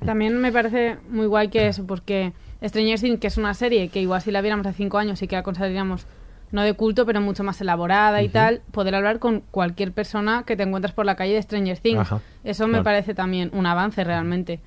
También 0.04 0.36
me 0.38 0.52
parece 0.52 0.96
muy 1.08 1.26
guay 1.26 1.48
que 1.48 1.68
eso, 1.68 1.86
porque 1.86 2.32
Stranger 2.62 2.98
Things, 3.00 3.20
que 3.20 3.26
es 3.26 3.36
una 3.36 3.54
serie 3.54 3.88
que 3.88 4.00
igual 4.00 4.20
si 4.22 4.30
la 4.30 4.40
viéramos 4.40 4.66
hace 4.66 4.76
cinco 4.76 4.98
años 4.98 5.18
sí 5.18 5.26
que 5.28 5.36
la 5.36 5.42
consideraríamos 5.42 6.06
no 6.52 6.62
de 6.62 6.74
culto, 6.74 7.04
pero 7.04 7.20
mucho 7.20 7.42
más 7.42 7.60
elaborada 7.60 8.22
y 8.22 8.26
Ujú. 8.26 8.32
tal, 8.34 8.62
poder 8.70 8.94
hablar 8.94 9.18
con 9.18 9.40
cualquier 9.50 9.92
persona 9.92 10.44
que 10.46 10.56
te 10.56 10.62
encuentras 10.62 10.94
por 10.94 11.04
la 11.04 11.16
calle 11.16 11.34
de 11.34 11.42
Stranger 11.42 11.78
Things. 11.78 12.00
Ajá, 12.00 12.20
Eso 12.44 12.66
me 12.66 12.72
claro. 12.72 12.84
parece 12.84 13.14
también 13.14 13.50
un 13.54 13.66
avance 13.66 14.04
realmente. 14.04 14.60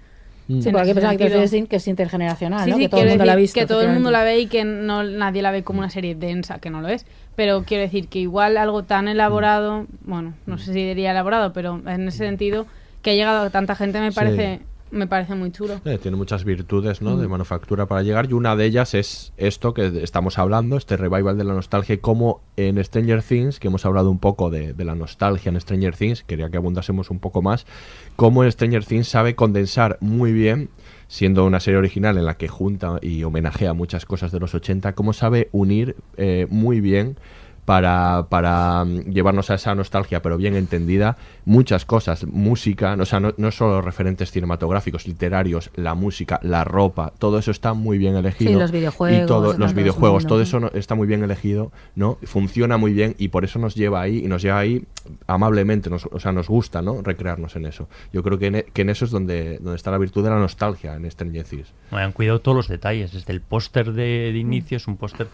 Sí, 0.48 0.70
En 0.70 0.72
cualquier 0.72 0.96
persona 0.96 1.18
que 1.18 1.68
que 1.68 1.76
es 1.76 1.88
intergeneracional, 1.88 2.64
Sí, 2.64 2.70
¿no? 2.72 2.76
sí, 2.78 2.84
que 2.84 2.90
todo 2.90 3.02
el 3.02 3.10
mundo 3.10 3.26
la 3.26 3.34
ha 3.34 3.36
visto. 3.36 3.60
Que 3.60 3.66
todo 3.66 3.82
el 3.82 3.90
mundo 3.94 4.12
la 4.12 4.24
ve 4.24 4.40
y 4.40 4.48
que 4.48 4.64
no, 4.64 5.04
nadie 5.04 5.42
la 5.42 5.52
ve 5.52 5.64
como 5.64 5.80
una 5.80 5.90
serie 5.90 6.16
densa, 6.16 6.60
que 6.60 6.70
no 6.70 6.82
lo 6.82 6.88
es. 6.88 7.06
Pero 7.36 7.64
quiero 7.64 7.84
decir 7.84 8.08
que 8.08 8.20
igual 8.20 8.58
algo 8.58 8.84
tan 8.84 9.08
elaborado, 9.08 9.88
bueno, 10.02 10.34
no 10.46 10.58
sé 10.58 10.74
si 10.74 10.84
diría 10.86 11.12
elaborado, 11.12 11.52
pero 11.54 11.82
en 11.86 12.08
ese 12.08 12.20
sentido, 12.20 12.66
que 13.02 13.12
ha 13.12 13.14
llegado 13.14 13.46
a 13.46 13.50
tanta 13.50 13.76
gente 13.76 14.00
me 14.00 14.12
Sí. 14.12 14.16
parece, 14.16 14.60
me 14.92 15.08
parece 15.08 15.36
muy 15.36 15.52
chulo. 15.52 15.82
Eh, 15.86 15.98
tiene 16.02 16.18
muchas 16.18 16.44
virtudes 16.44 17.02
¿no? 17.02 17.18
de 17.18 17.28
Mm. 17.28 17.32
manufactura 17.32 17.86
para 17.86 18.04
llegar 18.04 18.30
y 18.30 18.34
una 18.34 18.56
de 18.56 18.66
ellas 18.66 18.94
es 18.94 19.34
esto 19.38 19.74
que 19.74 20.02
estamos 20.04 20.38
hablando, 20.38 20.78
este 20.78 20.98
revival 20.98 21.38
de 21.38 21.44
la 21.44 21.54
nostalgia 21.54 21.96
y 21.96 21.98
como 21.98 22.42
en 22.56 22.84
Stranger 22.84 23.22
Things, 23.24 23.60
que 23.60 23.68
hemos 23.68 23.86
hablado 23.86 24.10
un 24.10 24.20
poco 24.20 24.50
de, 24.50 24.74
de 24.74 24.86
la 24.86 24.96
nostalgia 24.96 25.50
en 25.50 25.60
Stranger 25.60 25.96
Things, 25.96 26.24
quería 26.24 26.50
que 26.50 26.58
abundásemos 26.58 27.10
un 27.12 27.20
poco 27.20 27.42
más, 27.42 27.66
cómo 28.16 28.44
en 28.44 28.52
Stranger 28.52 28.86
Things 28.86 29.08
sabe 29.08 29.36
condensar 29.36 29.98
muy 30.00 30.32
bien, 30.32 30.70
siendo 31.08 31.46
una 31.46 31.60
serie 31.60 31.78
original 31.78 32.18
en 32.18 32.26
la 32.26 32.36
que 32.36 32.48
junta 32.48 33.00
y 33.02 33.24
homenajea 33.24 33.74
muchas 33.74 34.06
cosas 34.06 34.32
de 34.32 34.40
los 34.40 34.54
80, 34.56 34.94
cómo 34.94 35.14
sabe 35.14 35.50
unir 35.52 35.96
eh, 36.18 36.48
muy 36.50 36.82
bien 36.82 37.18
para, 37.68 38.28
para 38.30 38.86
mm, 38.86 39.12
llevarnos 39.12 39.50
a 39.50 39.56
esa 39.56 39.76
nostalgia, 39.76 40.22
pero 40.22 40.38
bien 40.38 40.56
entendida, 40.56 41.18
muchas 41.44 41.84
cosas, 41.84 42.26
música, 42.26 42.96
o 42.98 43.06
sea, 43.06 43.20
no, 43.20 43.34
no 43.36 43.52
solo 43.52 43.82
referentes 43.82 44.32
cinematográficos, 44.32 45.06
literarios, 45.06 45.70
la 45.76 45.94
música, 45.94 46.40
la 46.44 46.64
ropa, 46.64 47.12
todo 47.20 47.38
eso 47.40 47.52
está 47.52 47.74
muy 47.74 47.98
bien 47.98 48.16
elegido. 48.16 48.54
Sí, 48.54 48.58
los 48.58 48.72
videojuegos, 48.72 49.22
Y 49.22 49.28
todo, 49.28 49.52
los 49.58 49.74
videojuegos, 49.74 50.26
todo 50.26 50.42
eso 50.42 50.62
no- 50.62 50.72
está 50.74 50.96
muy 50.96 51.08
bien 51.08 51.24
elegido, 51.26 51.74
¿no? 51.94 52.18
Funciona 52.24 52.78
muy 52.78 52.94
bien 52.94 53.16
y 53.18 53.28
por 53.28 53.44
eso 53.44 53.60
nos 53.60 53.76
lleva 53.76 54.00
ahí 54.00 54.20
y 54.24 54.28
nos 54.30 54.42
lleva 54.44 54.60
ahí 54.60 54.86
amablemente, 55.28 55.90
nos, 55.90 56.06
o 56.10 56.22
sea, 56.22 56.32
nos 56.32 56.48
gusta, 56.48 56.82
¿no? 56.82 57.02
Recrearnos 57.02 57.58
en 57.58 57.66
eso. 57.66 57.90
Yo 58.14 58.24
creo 58.24 58.40
que 58.40 58.48
en, 58.48 58.56
e- 58.56 58.64
que 58.74 58.84
en 58.84 58.90
eso 58.92 59.04
es 59.04 59.12
donde, 59.12 59.58
donde 59.60 59.76
está 59.76 59.92
la 59.92 59.98
virtud 59.98 60.24
de 60.24 60.30
la 60.30 60.40
nostalgia 60.40 60.96
en 60.96 61.12
Stranger 61.12 61.44
Things. 61.44 61.74
Bueno, 61.92 62.06
han 62.06 62.12
cuidado 62.14 62.40
todos 62.40 62.56
los 62.56 62.68
detalles. 62.70 63.12
Desde 63.12 63.34
el 63.34 63.42
póster 63.42 63.92
de, 63.92 64.32
de 64.32 64.38
inicio 64.38 64.78
es 64.78 64.88
un 64.88 64.96
póster 64.96 65.28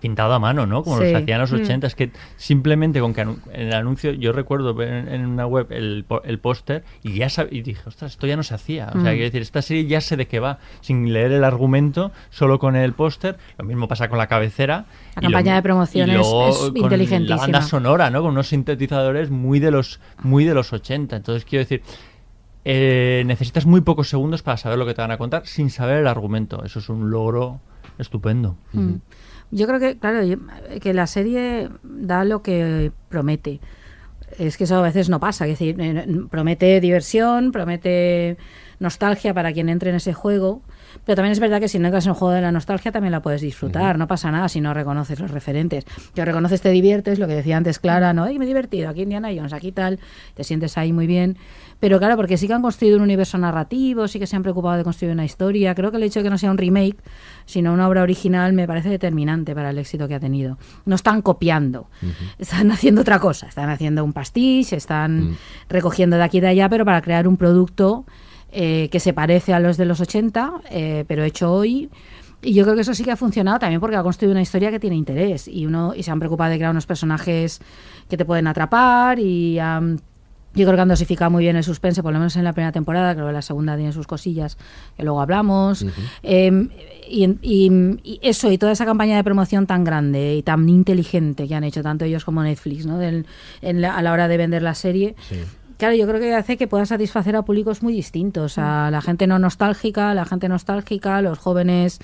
pintado 0.00 0.32
a 0.34 0.38
mano, 0.38 0.66
¿no? 0.66 0.82
Como 0.82 0.96
Sí. 0.98 1.04
los 1.12 1.22
hacían 1.22 1.36
en 1.36 1.40
los 1.42 1.52
Mm. 1.52 1.62
80. 1.62 1.86
Es 1.86 1.94
que 1.94 2.10
simplemente 2.36 3.00
con 3.00 3.12
que 3.14 3.26
el 3.52 3.72
anuncio, 3.72 4.12
yo 4.12 4.32
recuerdo 4.32 4.74
ver 4.74 4.88
en, 4.88 5.08
en 5.08 5.26
una 5.26 5.46
web 5.46 5.66
el, 5.70 6.04
po- 6.08 6.22
el 6.24 6.38
póster 6.38 6.84
y 7.02 7.14
ya 7.14 7.26
sab- 7.26 7.48
y 7.50 7.62
dije, 7.62 7.82
ostras, 7.86 8.12
esto 8.12 8.26
ya 8.26 8.36
no 8.36 8.42
se 8.42 8.54
hacía. 8.54 8.88
O 8.88 8.92
sea, 8.92 9.00
Mm. 9.02 9.04
quiero 9.14 9.24
decir, 9.24 9.42
esta 9.42 9.62
serie 9.62 9.86
ya 9.86 10.00
sé 10.00 10.16
de 10.16 10.26
qué 10.26 10.40
va, 10.40 10.58
sin 10.80 11.12
leer 11.12 11.32
el 11.32 11.44
argumento, 11.44 12.12
solo 12.30 12.58
con 12.58 12.76
el 12.76 12.92
póster. 12.94 13.36
Lo 13.58 13.64
mismo 13.64 13.86
pasa 13.88 14.08
con 14.08 14.18
la 14.18 14.26
cabecera. 14.26 14.86
La 15.16 15.22
y 15.22 15.24
lo- 15.26 15.30
campaña 15.32 15.54
de 15.56 15.62
promoción 15.62 16.08
y 16.08 16.12
es- 16.12 16.16
luego 16.18 16.48
es 16.48 16.56
con 16.56 16.76
inteligentísima. 16.76 17.36
La 17.36 17.42
banda 17.42 17.62
sonora, 17.62 18.10
¿no? 18.10 18.22
Con 18.22 18.32
unos 18.32 18.48
sintetizadores 18.48 19.30
muy 19.30 19.60
de 19.60 19.70
los, 19.70 20.00
muy 20.22 20.44
de 20.44 20.54
los 20.54 20.72
80. 20.72 21.16
Entonces, 21.16 21.44
quiero 21.44 21.62
decir, 21.64 21.82
eh, 22.64 23.22
necesitas 23.26 23.64
muy 23.66 23.80
pocos 23.80 24.08
segundos 24.08 24.42
para 24.42 24.56
saber 24.56 24.78
lo 24.78 24.86
que 24.86 24.94
te 24.94 25.00
van 25.00 25.10
a 25.10 25.18
contar 25.18 25.46
sin 25.46 25.70
saber 25.70 25.98
el 25.98 26.06
argumento. 26.06 26.62
Eso 26.64 26.78
es 26.78 26.88
un 26.88 27.10
logro 27.10 27.60
estupendo. 27.98 28.56
Mm. 28.72 28.94
Yo 29.50 29.66
creo 29.66 29.80
que, 29.80 29.98
claro, 29.98 30.20
que 30.80 30.94
la 30.94 31.06
serie 31.06 31.68
da 31.82 32.24
lo 32.24 32.42
que 32.42 32.92
promete. 33.08 33.60
Es 34.38 34.56
que 34.56 34.64
eso 34.64 34.76
a 34.76 34.82
veces 34.82 35.08
no 35.08 35.18
pasa. 35.18 35.46
Es 35.46 35.58
decir, 35.58 35.76
eh, 35.80 36.06
promete 36.30 36.80
diversión, 36.80 37.50
promete 37.50 38.36
nostalgia 38.78 39.34
para 39.34 39.52
quien 39.52 39.68
entre 39.68 39.90
en 39.90 39.96
ese 39.96 40.12
juego. 40.12 40.62
Pero 41.04 41.16
también 41.16 41.32
es 41.32 41.40
verdad 41.40 41.60
que 41.60 41.68
si 41.68 41.78
no 41.78 41.86
entras 41.86 42.06
en 42.06 42.10
el 42.10 42.16
juego 42.16 42.34
de 42.34 42.40
la 42.40 42.52
nostalgia 42.52 42.90
también 42.90 43.12
la 43.12 43.22
puedes 43.22 43.40
disfrutar. 43.40 43.98
No 43.98 44.06
pasa 44.06 44.30
nada 44.30 44.48
si 44.48 44.60
no 44.60 44.74
reconoces 44.74 45.20
los 45.20 45.30
referentes. 45.30 45.84
Que 46.14 46.24
reconoces, 46.24 46.60
te 46.60 46.70
diviertes, 46.70 47.18
lo 47.18 47.28
que 47.28 47.34
decía 47.34 47.56
antes 47.56 47.78
Clara, 47.78 48.12
¿no? 48.12 48.24
Ay, 48.24 48.38
me 48.38 48.44
he 48.44 48.48
divertido, 48.48 48.88
aquí 48.88 49.02
Indiana 49.02 49.28
Jones, 49.34 49.52
aquí 49.52 49.72
tal. 49.72 50.00
Te 50.34 50.44
sientes 50.44 50.76
ahí 50.78 50.92
muy 50.92 51.06
bien. 51.06 51.36
Pero 51.80 51.98
claro, 51.98 52.16
porque 52.16 52.36
sí 52.36 52.46
que 52.46 52.52
han 52.52 52.60
construido 52.60 52.98
un 52.98 53.02
universo 53.02 53.38
narrativo, 53.38 54.06
sí 54.06 54.18
que 54.18 54.26
se 54.26 54.36
han 54.36 54.42
preocupado 54.42 54.76
de 54.76 54.84
construir 54.84 55.12
una 55.12 55.24
historia. 55.24 55.74
Creo 55.74 55.90
que 55.90 55.96
el 55.96 56.02
hecho 56.02 56.20
de 56.20 56.24
que 56.24 56.30
no 56.30 56.36
sea 56.36 56.50
un 56.50 56.58
remake, 56.58 56.98
sino 57.46 57.72
una 57.72 57.88
obra 57.88 58.02
original, 58.02 58.52
me 58.52 58.66
parece 58.66 58.90
determinante 58.90 59.54
para 59.54 59.70
el 59.70 59.78
éxito 59.78 60.06
que 60.06 60.14
ha 60.14 60.20
tenido. 60.20 60.58
No 60.84 60.94
están 60.94 61.22
copiando, 61.22 61.88
están 62.38 62.70
haciendo 62.70 63.00
otra 63.00 63.18
cosa. 63.18 63.46
Están 63.48 63.70
haciendo 63.70 64.04
un 64.04 64.12
pastiche, 64.12 64.76
están 64.76 65.38
recogiendo 65.70 66.16
de 66.16 66.22
aquí 66.22 66.38
y 66.38 66.40
de 66.40 66.48
allá, 66.48 66.68
pero 66.68 66.84
para 66.84 67.00
crear 67.00 67.26
un 67.26 67.38
producto 67.38 68.04
eh, 68.52 68.88
que 68.92 69.00
se 69.00 69.14
parece 69.14 69.54
a 69.54 69.60
los 69.60 69.76
de 69.78 69.86
los 69.86 70.00
80, 70.00 70.52
eh, 70.70 71.04
pero 71.08 71.24
hecho 71.24 71.50
hoy. 71.50 71.88
Y 72.42 72.54
yo 72.54 72.64
creo 72.64 72.74
que 72.74 72.82
eso 72.82 72.94
sí 72.94 73.04
que 73.04 73.10
ha 73.10 73.16
funcionado 73.16 73.58
también 73.58 73.80
porque 73.80 73.96
ha 73.96 74.02
construido 74.02 74.32
una 74.32 74.42
historia 74.42 74.70
que 74.70 74.80
tiene 74.80 74.96
interés 74.96 75.46
y 75.46 75.66
uno 75.66 75.94
y 75.94 76.02
se 76.02 76.10
han 76.10 76.18
preocupado 76.18 76.50
de 76.50 76.56
crear 76.56 76.70
unos 76.70 76.86
personajes 76.86 77.60
que 78.08 78.16
te 78.16 78.24
pueden 78.24 78.46
atrapar 78.46 79.18
y 79.18 79.58
han 79.58 80.00
yo 80.54 80.64
creo 80.66 80.74
que 80.76 80.80
han 80.82 80.88
dosificado 80.88 81.30
muy 81.30 81.44
bien 81.44 81.56
el 81.56 81.62
suspense, 81.64 82.02
por 82.02 82.12
lo 82.12 82.18
menos 82.18 82.34
en 82.36 82.44
la 82.44 82.52
primera 82.52 82.72
temporada, 82.72 83.14
creo 83.14 83.26
que 83.28 83.32
la 83.32 83.42
segunda 83.42 83.76
tiene 83.76 83.92
sus 83.92 84.06
cosillas 84.06 84.56
que 84.96 85.02
luego 85.04 85.20
hablamos. 85.20 85.84
Eh, 86.22 86.68
y, 87.08 87.24
y- 87.42 87.98
y 88.02 88.18
eso, 88.22 88.50
y 88.50 88.58
toda 88.58 88.72
esa 88.72 88.84
campaña 88.84 89.16
de 89.16 89.24
promoción 89.24 89.66
tan 89.66 89.84
grande 89.84 90.34
y 90.36 90.42
tan 90.42 90.68
inteligente 90.68 91.46
que 91.48 91.54
han 91.54 91.64
hecho 91.64 91.82
tanto 91.82 92.04
ellos 92.04 92.24
como 92.24 92.42
Netflix, 92.42 92.86
¿no? 92.86 92.98
Del- 92.98 93.26
en 93.62 93.80
la- 93.80 93.96
a 93.96 94.02
la 94.02 94.12
hora 94.12 94.28
de 94.28 94.36
vender 94.36 94.62
la 94.62 94.74
serie. 94.74 95.14
Claro, 95.76 95.94
yo 95.94 96.06
creo 96.06 96.20
que 96.20 96.34
hace 96.34 96.56
que 96.58 96.66
pueda 96.68 96.84
satisfacer 96.84 97.34
a 97.36 97.42
públicos 97.42 97.82
muy 97.82 97.94
distintos, 97.94 98.58
a 98.58 98.90
la 98.90 99.00
gente 99.00 99.26
no 99.26 99.38
nostálgica, 99.38 100.10
a 100.10 100.14
la 100.14 100.26
gente 100.26 100.46
nostálgica, 100.48 101.16
a 101.16 101.22
los 101.22 101.38
jóvenes 101.38 102.00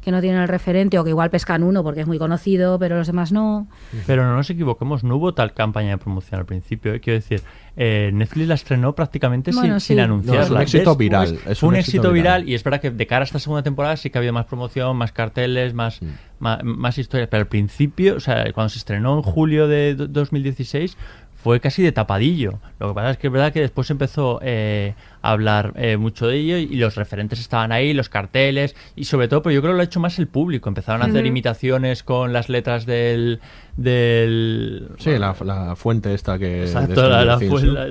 que 0.00 0.10
no 0.10 0.20
tienen 0.20 0.40
el 0.40 0.48
referente 0.48 0.98
o 0.98 1.04
que 1.04 1.10
igual 1.10 1.28
pescan 1.30 1.62
uno 1.62 1.82
porque 1.82 2.00
es 2.00 2.06
muy 2.06 2.18
conocido, 2.18 2.78
pero 2.78 2.96
los 2.96 3.06
demás 3.06 3.32
no. 3.32 3.66
Pero 4.06 4.24
no 4.24 4.34
nos 4.36 4.48
equivoquemos, 4.48 5.04
no 5.04 5.16
hubo 5.16 5.34
tal 5.34 5.52
campaña 5.52 5.90
de 5.90 5.98
promoción 5.98 6.40
al 6.40 6.46
principio. 6.46 6.94
¿eh? 6.94 7.00
Quiero 7.00 7.18
decir, 7.18 7.42
eh, 7.76 8.10
Netflix 8.12 8.48
la 8.48 8.54
estrenó 8.54 8.94
prácticamente 8.94 9.50
Bueno, 9.52 9.74
sin, 9.74 9.80
sí. 9.80 9.86
sin 9.88 10.00
anunciarla. 10.00 10.40
No, 10.40 10.44
es 10.44 10.50
un 10.50 10.60
éxito 10.62 10.78
Después, 10.90 10.98
viral, 10.98 11.38
es 11.46 11.58
fue 11.58 11.68
un 11.68 11.74
un 11.74 11.78
éxito 11.80 11.98
éxito 11.98 12.12
viral. 12.12 12.40
viral 12.42 12.48
y 12.48 12.54
es 12.54 12.64
verdad 12.64 12.80
que 12.80 12.90
de 12.90 13.06
cara 13.06 13.22
a 13.22 13.24
esta 13.24 13.38
segunda 13.38 13.62
temporada 13.62 13.96
sí 13.96 14.08
que 14.10 14.16
ha 14.16 14.20
habido 14.20 14.32
más 14.32 14.46
promoción, 14.46 14.96
más 14.96 15.12
carteles, 15.12 15.74
más, 15.74 16.00
más, 16.38 16.64
más 16.64 16.96
historias. 16.96 17.28
Pero 17.30 17.42
al 17.42 17.48
principio, 17.48 18.16
o 18.16 18.20
sea, 18.20 18.50
cuando 18.54 18.70
se 18.70 18.78
estrenó 18.78 19.16
en 19.16 19.22
julio 19.22 19.68
de 19.68 19.94
do- 19.94 20.08
2016 20.08 20.96
fue 21.42 21.58
casi 21.60 21.82
de 21.82 21.90
tapadillo. 21.92 22.58
Lo 22.78 22.88
que 22.88 22.94
pasa 22.94 23.10
es 23.12 23.16
que 23.18 23.28
es 23.28 23.32
verdad 23.32 23.50
que 23.52 23.60
después 23.60 23.90
empezó 23.90 24.40
eh, 24.42 24.94
hablar 25.22 25.72
eh, 25.76 25.96
mucho 25.96 26.26
de 26.26 26.36
ello 26.38 26.56
y 26.56 26.76
los 26.76 26.94
referentes 26.96 27.40
estaban 27.40 27.72
ahí, 27.72 27.92
los 27.92 28.08
carteles 28.08 28.74
y 28.96 29.04
sobre 29.04 29.28
todo, 29.28 29.42
pero 29.42 29.54
yo 29.54 29.60
creo 29.60 29.72
que 29.72 29.76
lo 29.76 29.80
ha 29.82 29.84
hecho 29.84 30.00
más 30.00 30.18
el 30.18 30.26
público. 30.28 30.68
Empezaron 30.68 31.02
a 31.02 31.06
hacer 31.06 31.26
imitaciones 31.26 32.02
con 32.02 32.32
las 32.32 32.48
letras 32.48 32.86
del... 32.86 33.40
del 33.76 34.88
Sí, 34.98 35.10
la, 35.18 35.34
la 35.44 35.76
fuente 35.76 36.14
esta 36.14 36.38
que... 36.38 36.62
Exacto, 36.62 37.08
la, 37.08 37.38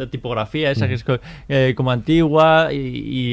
tipografía 0.09 0.71
esa 0.71 0.85
Mm. 0.85 0.87
que 0.89 0.93
es 0.95 1.03
co- 1.03 1.19
eh, 1.49 1.73
como 1.75 1.91
antigua 1.91 2.69
y, 2.71 2.77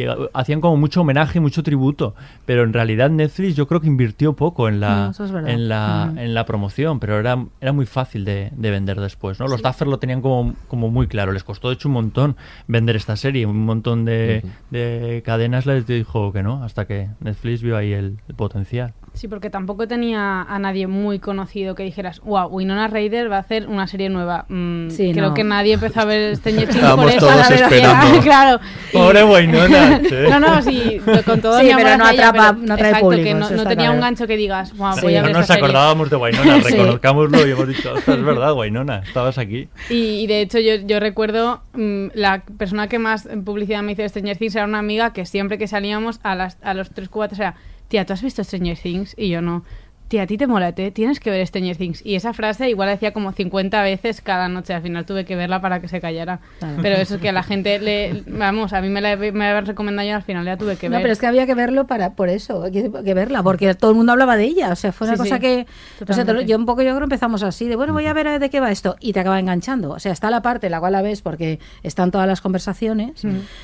y, 0.02 0.04
hacían 0.34 0.60
como 0.60 0.76
mucho 0.76 1.00
homenaje 1.02 1.38
y 1.38 1.40
mucho 1.40 1.62
tributo. 1.62 2.14
Pero 2.44 2.64
en 2.64 2.72
realidad 2.72 3.08
Netflix 3.10 3.54
yo 3.56 3.66
creo 3.66 3.80
que 3.80 3.86
invirtió 3.86 4.34
poco 4.34 4.68
en 4.68 4.80
la, 4.80 5.10
es 5.12 5.30
verdad. 5.30 5.50
en 5.50 5.68
la, 5.68 6.10
Mm. 6.12 6.18
en 6.18 6.34
la 6.34 6.44
promoción, 6.46 7.00
pero 7.00 7.18
era, 7.18 7.44
era 7.60 7.72
muy 7.72 7.86
fácil 7.86 8.24
de, 8.24 8.50
de 8.56 8.70
vender 8.70 9.00
después. 9.00 9.38
¿no? 9.40 9.48
Los 9.48 9.62
Duffer 9.62 9.86
lo 9.88 9.98
tenían 9.98 10.20
como, 10.20 10.54
como 10.68 10.90
muy 10.90 11.06
claro. 11.06 11.32
Les 11.32 11.44
costó 11.44 11.68
de 11.68 11.74
hecho 11.74 11.88
un 11.88 11.94
montón 11.94 12.36
vender 12.66 12.96
esta 12.96 13.16
serie. 13.16 13.46
Un 13.46 13.64
montón 13.64 13.85
de, 13.94 14.42
de 14.70 15.22
cadenas 15.24 15.66
les 15.66 15.86
dijo 15.86 16.32
que 16.32 16.42
no, 16.42 16.64
hasta 16.64 16.86
que 16.86 17.08
Netflix 17.20 17.62
vio 17.62 17.76
ahí 17.76 17.92
el, 17.92 18.18
el 18.28 18.34
potencial. 18.34 18.94
Sí, 19.16 19.28
porque 19.28 19.48
tampoco 19.50 19.88
tenía 19.88 20.42
a 20.42 20.58
nadie 20.58 20.86
muy 20.86 21.18
conocido 21.18 21.74
que 21.74 21.82
dijeras, 21.82 22.20
wow, 22.20 22.46
Winona 22.48 22.86
Ryder 22.86 23.32
va 23.32 23.36
a 23.36 23.40
hacer 23.40 23.66
una 23.66 23.86
serie 23.86 24.10
nueva. 24.10 24.44
Mm, 24.48 24.90
Sí, 24.90 25.12
creo 25.12 25.28
no. 25.30 25.34
que 25.34 25.42
nadie 25.42 25.72
empezó 25.72 26.00
a 26.00 26.04
ver 26.04 26.36
Stranger 26.36 26.64
Things 26.68 26.76
Estábamos 26.76 27.04
por 27.06 27.14
eso. 27.14 27.26
todos 27.26 27.36
la 27.40 27.48
verdad. 27.48 27.72
esperando. 27.72 28.20
claro. 28.22 28.60
Y- 28.92 28.96
Pobre 28.96 29.24
Winona, 29.24 30.00
no, 30.30 30.40
no, 30.40 30.62
sí, 30.62 31.00
con 31.24 31.40
todo 31.40 31.58
Sí, 31.60 31.66
mi 31.66 31.74
pero 31.74 31.96
no 31.96 32.04
hacia 32.04 32.12
ella, 32.14 32.28
atrapa- 32.32 32.54
pero 32.54 32.66
no 32.66 32.74
atrae 32.74 32.88
exacto, 32.90 33.06
público, 33.06 33.24
que 33.24 33.34
no, 33.34 33.50
no 33.50 33.66
tenía 33.66 33.90
un 33.90 33.96
claro. 33.96 34.00
gancho 34.02 34.26
que 34.26 34.36
digas, 34.36 34.76
wow, 34.76 34.92
Sí, 34.94 35.00
voy 35.02 35.16
a 35.16 35.22
ver 35.22 35.32
no 35.32 35.38
nos 35.38 35.46
serie". 35.46 35.62
acordábamos 35.62 36.10
de 36.10 36.16
Winona, 36.16 36.58
reconozcámoslo 36.58 37.46
y 37.46 37.50
hemos 37.50 37.68
dicho, 37.68 37.92
"Ostras, 37.94 38.18
es 38.18 38.24
verdad, 38.24 38.52
Winona, 38.54 38.98
estabas 38.98 39.38
aquí. 39.38 39.68
Y, 39.88 39.94
y 40.20 40.26
de 40.26 40.42
hecho 40.42 40.58
yo, 40.58 40.74
yo 40.86 41.00
recuerdo 41.00 41.62
mm, 41.72 42.08
la 42.14 42.42
persona 42.58 42.88
que 42.88 42.98
más 42.98 43.24
en 43.26 43.44
publicidad 43.44 43.82
me 43.82 43.92
hizo 43.92 44.02
de 44.02 44.08
Stranger 44.10 44.36
Things 44.36 44.54
era 44.56 44.66
una 44.66 44.78
amiga 44.78 45.12
que 45.14 45.24
siempre 45.24 45.56
que 45.58 45.66
salíamos 45.68 46.20
a, 46.22 46.34
las, 46.34 46.58
a 46.62 46.74
los 46.74 46.90
3 46.90 47.08
cubatas 47.08 47.38
era, 47.38 47.54
tía, 47.88 48.04
¿tú 48.06 48.12
has 48.12 48.22
visto 48.22 48.42
Stranger 48.42 48.78
Things? 48.78 49.14
Y 49.16 49.28
yo 49.28 49.42
no. 49.42 49.64
Tía, 50.08 50.22
a 50.22 50.26
ti 50.26 50.38
te 50.38 50.46
mola, 50.46 50.70
te- 50.72 50.92
tienes 50.92 51.18
que 51.18 51.30
ver 51.30 51.44
Stranger 51.46 51.76
Things. 51.76 52.00
Y 52.06 52.14
esa 52.14 52.32
frase 52.32 52.70
igual 52.70 52.86
la 52.86 52.92
decía 52.92 53.12
como 53.12 53.32
50 53.32 53.82
veces 53.82 54.20
cada 54.20 54.48
noche. 54.48 54.72
Al 54.72 54.82
final 54.82 55.04
tuve 55.04 55.24
que 55.24 55.34
verla 55.34 55.60
para 55.60 55.80
que 55.80 55.88
se 55.88 56.00
callara. 56.00 56.38
Claro. 56.60 56.78
Pero 56.80 56.96
eso 56.96 57.16
es 57.16 57.20
que 57.20 57.28
a 57.30 57.32
la 57.32 57.42
gente 57.42 57.78
le... 57.80 58.22
Vamos, 58.28 58.72
a 58.72 58.80
mí 58.80 58.88
me 58.88 59.00
la 59.00 59.16
me 59.16 59.32
la 59.32 59.60
recomendado 59.62 60.06
y 60.06 60.12
al 60.12 60.22
final 60.22 60.44
la 60.44 60.56
tuve 60.56 60.76
que 60.76 60.88
No, 60.88 60.92
ver. 60.96 61.02
pero 61.02 61.12
es 61.12 61.18
que 61.18 61.26
había 61.26 61.44
que 61.46 61.54
verlo 61.54 61.86
para 61.88 62.10
por 62.14 62.28
eso, 62.28 62.62
hay 62.62 62.70
que, 62.70 62.90
que 63.04 63.14
verla, 63.14 63.42
porque 63.42 63.74
todo 63.74 63.90
el 63.90 63.96
mundo 63.96 64.12
hablaba 64.12 64.36
de 64.36 64.44
ella. 64.44 64.70
O 64.70 64.76
sea, 64.76 64.92
fue 64.92 65.08
una 65.08 65.16
Sí, 65.16 65.22
cosa 65.24 65.34
sí, 65.36 65.40
que. 65.40 65.66
O 66.08 66.12
sea, 66.12 66.24
te 66.24 66.44
yo 66.46 66.56
un 66.56 66.66
poco 66.66 66.82
yo 66.82 66.92
creo 66.94 67.02
empezamos 67.04 67.42
así, 67.42 67.66
de 67.66 67.74
bueno, 67.74 67.92
voy 67.92 68.06
a 68.06 68.12
ver 68.12 68.38
de 68.38 68.48
qué 68.50 68.60
va 68.60 68.70
esto, 68.70 68.96
y 69.00 69.12
te 69.12 69.20
acaba 69.20 69.40
enganchando. 69.40 69.90
O 69.90 69.98
sea, 69.98 70.12
está 70.12 70.30
la 70.30 70.40
parte 70.42 70.66
en 70.68 70.70
la 70.72 70.78
cual 70.80 70.92
la 70.92 71.02
ves 71.02 71.20
porque 71.22 71.58
están 71.82 72.10
todas 72.12 72.28
las 72.28 72.40
conversaciones, 72.40 73.22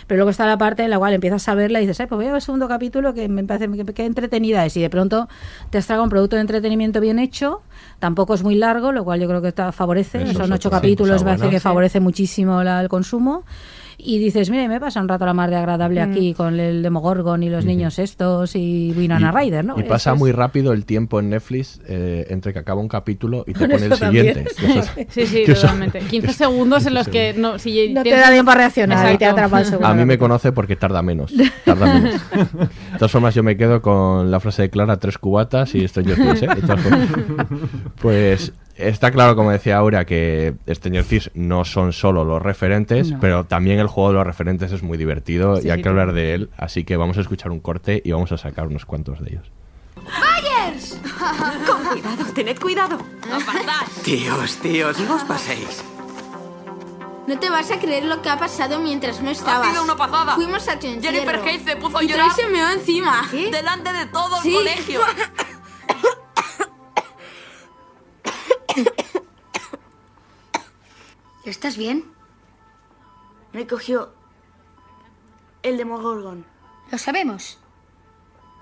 pero 0.09 0.19
luego 0.19 0.31
está 0.31 0.45
la 0.47 0.59
parte 0.59 0.83
en 0.83 0.91
la 0.91 0.99
cual 0.99 1.13
empiezas 1.15 1.49
a 1.49 1.55
verla 1.55 1.79
y 1.81 1.83
dices, 1.87 2.01
ay, 2.01 2.07
pues 2.07 2.17
voy 2.17 2.25
a 2.27 2.29
ver 2.29 2.37
el 2.37 2.43
segundo 2.43 2.67
capítulo 2.67 3.15
que 3.15 3.29
me 3.29 3.45
parece 3.45 3.69
que, 3.71 3.85
que 3.95 4.05
entretenida 4.07 4.67
es. 4.67 4.77
Y 4.77 4.81
de 4.81 4.91
pronto 4.91 5.29
te 5.71 5.79
has 5.79 5.87
tragado 5.87 6.05
un 6.05 6.11
producto 6.11 6.32
de 6.37 6.43
entretenimiento 6.43 7.01
bien 7.01 7.19
hecho, 7.19 7.63
tampoco 7.99 8.35
es 8.35 8.43
muy 8.43 8.55
largo, 8.55 8.93
lo 8.93 9.05
cual 9.05 9.21
yo 9.21 9.29
creo 9.29 9.43
que 9.43 9.49
está, 9.49 9.73
favorece. 9.73 10.23
Eso 10.23 10.41
Son 10.41 10.53
ocho 10.53 10.71
capítulos, 10.71 11.23
me 11.25 11.31
parece 11.31 11.51
que 11.51 11.61
favorece 11.61 12.01
muchísimo 12.01 12.63
la- 12.63 12.81
el 12.81 12.89
consumo. 12.89 13.45
Y 13.99 14.19
dices, 14.19 14.51
mira, 14.51 14.67
me 14.69 14.81
pasa 14.81 15.01
un 15.01 15.09
rato 15.09 15.25
la 15.27 15.35
más 15.35 15.51
de 15.51 15.57
agradable 15.57 16.05
Mm. 16.05 16.11
aquí 16.11 16.35
con 16.35 16.59
el 16.59 16.83
Demogorgon 16.83 17.43
y 17.43 17.51
los 17.51 17.65
niños 17.65 17.99
estos 17.99 18.57
y 18.57 18.93
Winona 18.97 19.31
Ryder, 19.33 19.65
¿no? 19.65 19.79
Y 19.79 19.83
pasa 19.85 20.13
es- 20.13 20.19
muy 20.19 20.33
rápido 20.33 20.73
el 20.73 20.85
tiempo 20.85 21.21
en 21.21 21.31
Netflix 21.31 21.81
eh, 21.87 22.27
entre 22.31 22.53
que 22.53 22.59
acaba 22.59 22.81
un 22.81 22.89
capítulo 22.89 23.45
y 23.47 23.53
te 23.53 23.69
pone 23.69 23.87
el 23.87 23.95
siguiente. 23.95 24.45
Sí, 25.11 25.27
sí, 25.27 25.45
totalmente. 25.47 26.01
15 26.01 26.33
segundos 26.33 26.87
en 26.87 26.95
los 26.95 27.09
que 27.09 27.35
no, 27.35 27.59
si 27.59 27.93
No 27.93 28.03
te 28.03 28.11
da 28.11 28.31
tiempo 28.31 28.51
a 28.51 28.55
reaccionar 28.55 29.13
y 29.15 29.19
te 29.19 29.27
atrapa 29.27 29.61
el 29.61 29.67
segundo. 29.67 29.87
A 29.93 29.95
mí 29.95 30.05
me 30.05 30.19
conoce 30.19 30.53
porque 30.53 30.77
tarda 30.77 31.03
menos. 31.03 31.33
Tarda 31.65 31.95
menos. 31.95 32.21
De 32.33 32.99
todas 32.99 33.11
formas, 33.11 33.35
yo 33.35 33.43
me 33.43 33.57
quedo 33.57 33.83
con 33.83 34.31
la 34.31 34.41
frase 34.41 34.63
de 34.63 34.71
Clara, 34.71 34.99
tres 34.99 35.19
cubatas 35.19 35.75
y 35.75 35.85
¿eh? 35.85 35.89
Todas 36.61 36.81
formas. 36.81 37.09
Pues 38.01 38.53
está 38.77 39.11
claro, 39.11 39.37
como 39.37 39.51
decía 39.51 39.77
Aurea, 39.79 40.05
que 40.05 40.55
Stranger 40.69 41.05
Things 41.05 41.31
no 41.35 41.65
son 41.65 41.93
solo 41.93 42.25
los 42.25 42.41
referentes, 42.43 43.11
No. 43.13 43.21
pero 43.21 43.45
también 43.45 43.79
el 43.79 43.87
juego 43.87 44.11
de 44.11 44.15
los 44.17 44.27
referentes 44.27 44.73
es 44.73 44.83
muy 44.83 44.99
divertido 44.99 45.57
Sí, 45.57 45.69
y 45.69 45.71
hay 45.71 45.79
sí, 45.79 45.83
que 45.83 45.89
hablar 45.89 46.07
claro. 46.07 46.17
de 46.19 46.35
él. 46.35 46.51
Así 46.57 46.85
que 46.85 46.97
vamos 46.97 47.19
a 47.19 47.21
escuchar 47.21 47.51
un 47.51 47.61
corte 47.61 48.01
y 48.05 48.13
vamos 48.13 48.33
a 48.33 48.39
sacar 48.39 48.67
unos 48.67 48.85
cuantos 48.85 49.21
de 49.23 49.31
ellos. 49.33 49.51
¡Myers! 49.97 50.99
Con 51.67 51.85
cuidado, 51.85 52.25
tened 52.35 52.59
cuidado. 52.59 52.99
¡Apartad! 53.33 53.87
Tíos, 54.03 54.57
tíos, 54.57 54.99
no 55.01 55.15
os 55.17 55.25
paséis. 55.25 55.85
No 57.29 57.39
te 57.39 57.49
vas 57.51 57.71
a 57.71 57.79
creer 57.79 58.05
lo 58.07 58.21
que 58.21 58.29
ha 58.31 58.37
pasado 58.39 58.81
mientras 58.81 59.23
no 59.23 59.31
estabas. 59.31 59.69
Ha 59.69 59.71
sido 59.71 59.85
una 59.85 59.97
pasada. 59.97 60.35
Fuimos 60.35 60.67
a 60.69 60.77
tu. 60.79 60.89
Jennifer 60.89 61.37
Hayes 61.47 61.63
se 61.63 61.77
puso 61.77 61.99
a 61.99 62.03
y 62.03 62.09
llorar. 62.09 62.33
Troy 62.35 62.45
se 62.45 62.51
meó 62.51 62.69
encima. 62.71 63.23
Delante 63.33 63.93
de 63.93 64.07
todo 64.07 64.37
el 64.39 64.43
Sí. 64.43 64.53
colegio. 64.53 65.01
¿Estás 71.45 71.77
bien? 71.77 72.05
Me 73.53 73.67
cogió 73.67 74.13
el 75.63 75.77
Demogorgon. 75.77 76.47
Lo 76.91 76.99
sabemos. 76.99 77.59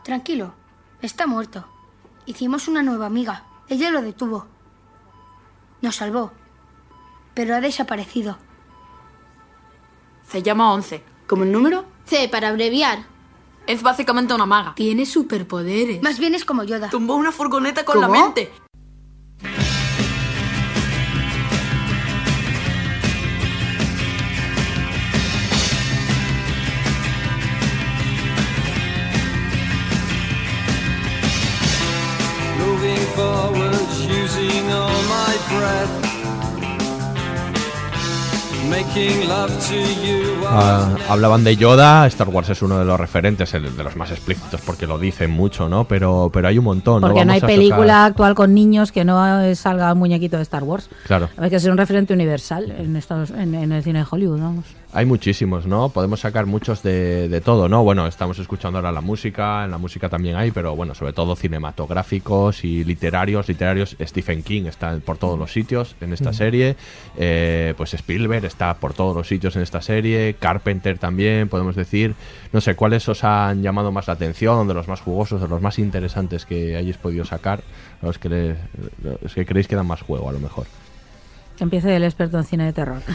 Tranquilo, 0.02 0.54
está 1.02 1.26
muerto. 1.26 1.66
Hicimos 2.26 2.68
una 2.68 2.82
nueva 2.82 3.06
amiga. 3.06 3.44
Ella 3.68 3.90
lo 3.90 4.02
detuvo. 4.02 4.46
Nos 5.82 5.96
salvó. 5.96 6.32
Pero 7.34 7.54
ha 7.54 7.60
desaparecido. 7.60 8.38
Se 10.28 10.42
llama 10.42 10.72
Once. 10.72 11.02
¿Como 11.26 11.44
el 11.44 11.52
número? 11.52 11.84
C, 12.06 12.28
para 12.28 12.48
abreviar. 12.48 13.04
Es 13.66 13.82
básicamente 13.82 14.34
una 14.34 14.46
maga. 14.46 14.74
Tiene 14.74 15.06
superpoderes. 15.06 16.02
Más 16.02 16.18
bien 16.18 16.34
es 16.34 16.44
como 16.44 16.64
Yoda. 16.64 16.90
Tumbó 16.90 17.14
una 17.14 17.30
furgoneta 17.30 17.84
con 17.84 18.00
la 18.00 18.08
mente. 18.08 18.52
Ah, 40.52 40.96
hablaban 41.08 41.44
de 41.44 41.56
Yoda, 41.56 42.06
Star 42.06 42.28
Wars 42.28 42.48
es 42.50 42.62
uno 42.62 42.78
de 42.78 42.84
los 42.84 42.98
referentes, 42.98 43.52
el 43.54 43.76
de 43.76 43.84
los 43.84 43.96
más 43.96 44.10
explícitos 44.10 44.60
porque 44.62 44.86
lo 44.86 44.98
dicen 44.98 45.30
mucho, 45.30 45.68
¿no? 45.68 45.84
Pero, 45.84 46.30
pero 46.32 46.48
hay 46.48 46.58
un 46.58 46.64
montón. 46.64 47.00
Porque 47.00 47.24
no 47.24 47.32
hay 47.32 47.40
Vamos 47.40 47.54
a 47.54 47.56
película 47.56 47.80
tocar- 47.86 48.04
actual 48.10 48.34
con 48.34 48.54
niños 48.54 48.90
que 48.92 49.04
no 49.04 49.54
salga 49.54 49.92
un 49.92 49.98
muñequito 49.98 50.36
de 50.36 50.42
Star 50.42 50.62
Wars. 50.64 50.88
Claro. 51.06 51.28
Hay 51.36 51.50
que 51.50 51.60
ser 51.60 51.70
un 51.70 51.78
referente 51.78 52.14
universal 52.14 52.70
en, 52.76 52.96
Estados, 52.96 53.30
en, 53.30 53.54
en 53.54 53.72
el 53.72 53.82
cine 53.82 54.00
de 54.00 54.06
Hollywood, 54.10 54.40
vamos. 54.40 54.64
Hay 54.92 55.06
muchísimos, 55.06 55.66
¿no? 55.66 55.90
Podemos 55.90 56.18
sacar 56.18 56.46
muchos 56.46 56.82
de, 56.82 57.28
de 57.28 57.40
todo, 57.40 57.68
¿no? 57.68 57.84
Bueno, 57.84 58.08
estamos 58.08 58.40
escuchando 58.40 58.78
ahora 58.78 58.90
la 58.90 59.00
música, 59.00 59.64
en 59.64 59.70
la 59.70 59.78
música 59.78 60.08
también 60.08 60.34
hay, 60.34 60.50
pero 60.50 60.74
bueno, 60.74 60.96
sobre 60.96 61.12
todo 61.12 61.36
cinematográficos 61.36 62.64
y 62.64 62.82
literarios. 62.82 63.46
Literarios, 63.48 63.96
Stephen 64.02 64.42
King 64.42 64.64
está 64.66 64.96
por 64.98 65.16
todos 65.16 65.38
los 65.38 65.52
sitios 65.52 65.94
en 66.00 66.12
esta 66.12 66.30
Mm. 66.30 66.34
serie, 66.34 66.76
eh, 67.16 67.74
pues 67.76 67.94
Spielberg 67.94 68.44
está 68.44 68.74
por 68.74 68.92
todos 68.92 69.14
los 69.16 69.28
sitios 69.28 69.54
en 69.54 69.62
esta 69.62 69.80
serie, 69.80 70.34
Carpenter 70.40 70.98
también, 70.98 71.48
podemos 71.48 71.76
decir. 71.76 72.16
No 72.52 72.60
sé, 72.60 72.74
¿cuáles 72.74 73.08
os 73.08 73.22
han 73.22 73.62
llamado 73.62 73.92
más 73.92 74.08
la 74.08 74.14
atención, 74.14 74.66
de 74.66 74.74
los 74.74 74.88
más 74.88 75.00
jugosos, 75.00 75.40
de 75.40 75.46
los 75.46 75.62
más 75.62 75.78
interesantes 75.78 76.44
que 76.46 76.74
hayáis 76.74 76.96
podido 76.96 77.24
sacar, 77.24 77.62
los 78.02 78.18
que, 78.18 78.28
le- 78.28 78.56
los 79.22 79.32
que 79.34 79.46
creéis 79.46 79.68
que 79.68 79.76
dan 79.76 79.86
más 79.86 80.02
juego 80.02 80.28
a 80.28 80.32
lo 80.32 80.40
mejor? 80.40 80.66
Que 81.56 81.62
empiece 81.62 81.94
el 81.94 82.02
experto 82.02 82.38
en 82.38 82.44
cine 82.44 82.64
de 82.64 82.72
terror. 82.72 83.02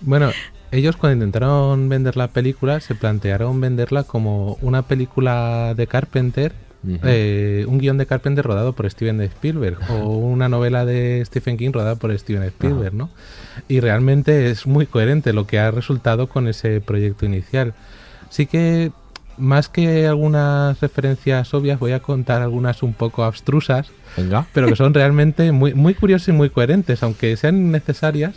Bueno, 0.00 0.30
ellos 0.70 0.96
cuando 0.96 1.24
intentaron 1.24 1.88
vender 1.88 2.16
la 2.16 2.28
película 2.28 2.80
se 2.80 2.94
plantearon 2.94 3.60
venderla 3.60 4.04
como 4.04 4.58
una 4.60 4.82
película 4.82 5.74
de 5.76 5.86
Carpenter, 5.86 6.52
eh, 6.86 7.64
un 7.68 7.78
guion 7.78 7.98
de 7.98 8.06
Carpenter 8.06 8.44
rodado 8.44 8.72
por 8.72 8.88
Steven 8.88 9.20
Spielberg 9.22 9.78
o 9.90 10.16
una 10.16 10.48
novela 10.48 10.84
de 10.84 11.22
Stephen 11.26 11.56
King 11.56 11.72
rodada 11.72 11.96
por 11.96 12.16
Steven 12.16 12.44
Spielberg, 12.44 12.94
¿no? 12.94 13.10
Y 13.66 13.80
realmente 13.80 14.50
es 14.50 14.66
muy 14.66 14.86
coherente 14.86 15.32
lo 15.32 15.46
que 15.46 15.58
ha 15.58 15.70
resultado 15.70 16.28
con 16.28 16.46
ese 16.46 16.80
proyecto 16.80 17.26
inicial. 17.26 17.74
Sí 18.30 18.46
que 18.46 18.92
más 19.38 19.68
que 19.68 20.06
algunas 20.06 20.80
referencias 20.80 21.52
obvias, 21.54 21.78
voy 21.78 21.92
a 21.92 22.00
contar 22.00 22.42
algunas 22.42 22.82
un 22.82 22.92
poco 22.92 23.24
abstrusas, 23.24 23.90
Venga. 24.16 24.46
pero 24.52 24.68
que 24.68 24.76
son 24.76 24.94
realmente 24.94 25.52
muy, 25.52 25.74
muy 25.74 25.94
curiosas 25.94 26.28
y 26.28 26.32
muy 26.32 26.50
coherentes, 26.50 27.02
aunque 27.02 27.36
sean 27.36 27.70
necesarias. 27.70 28.34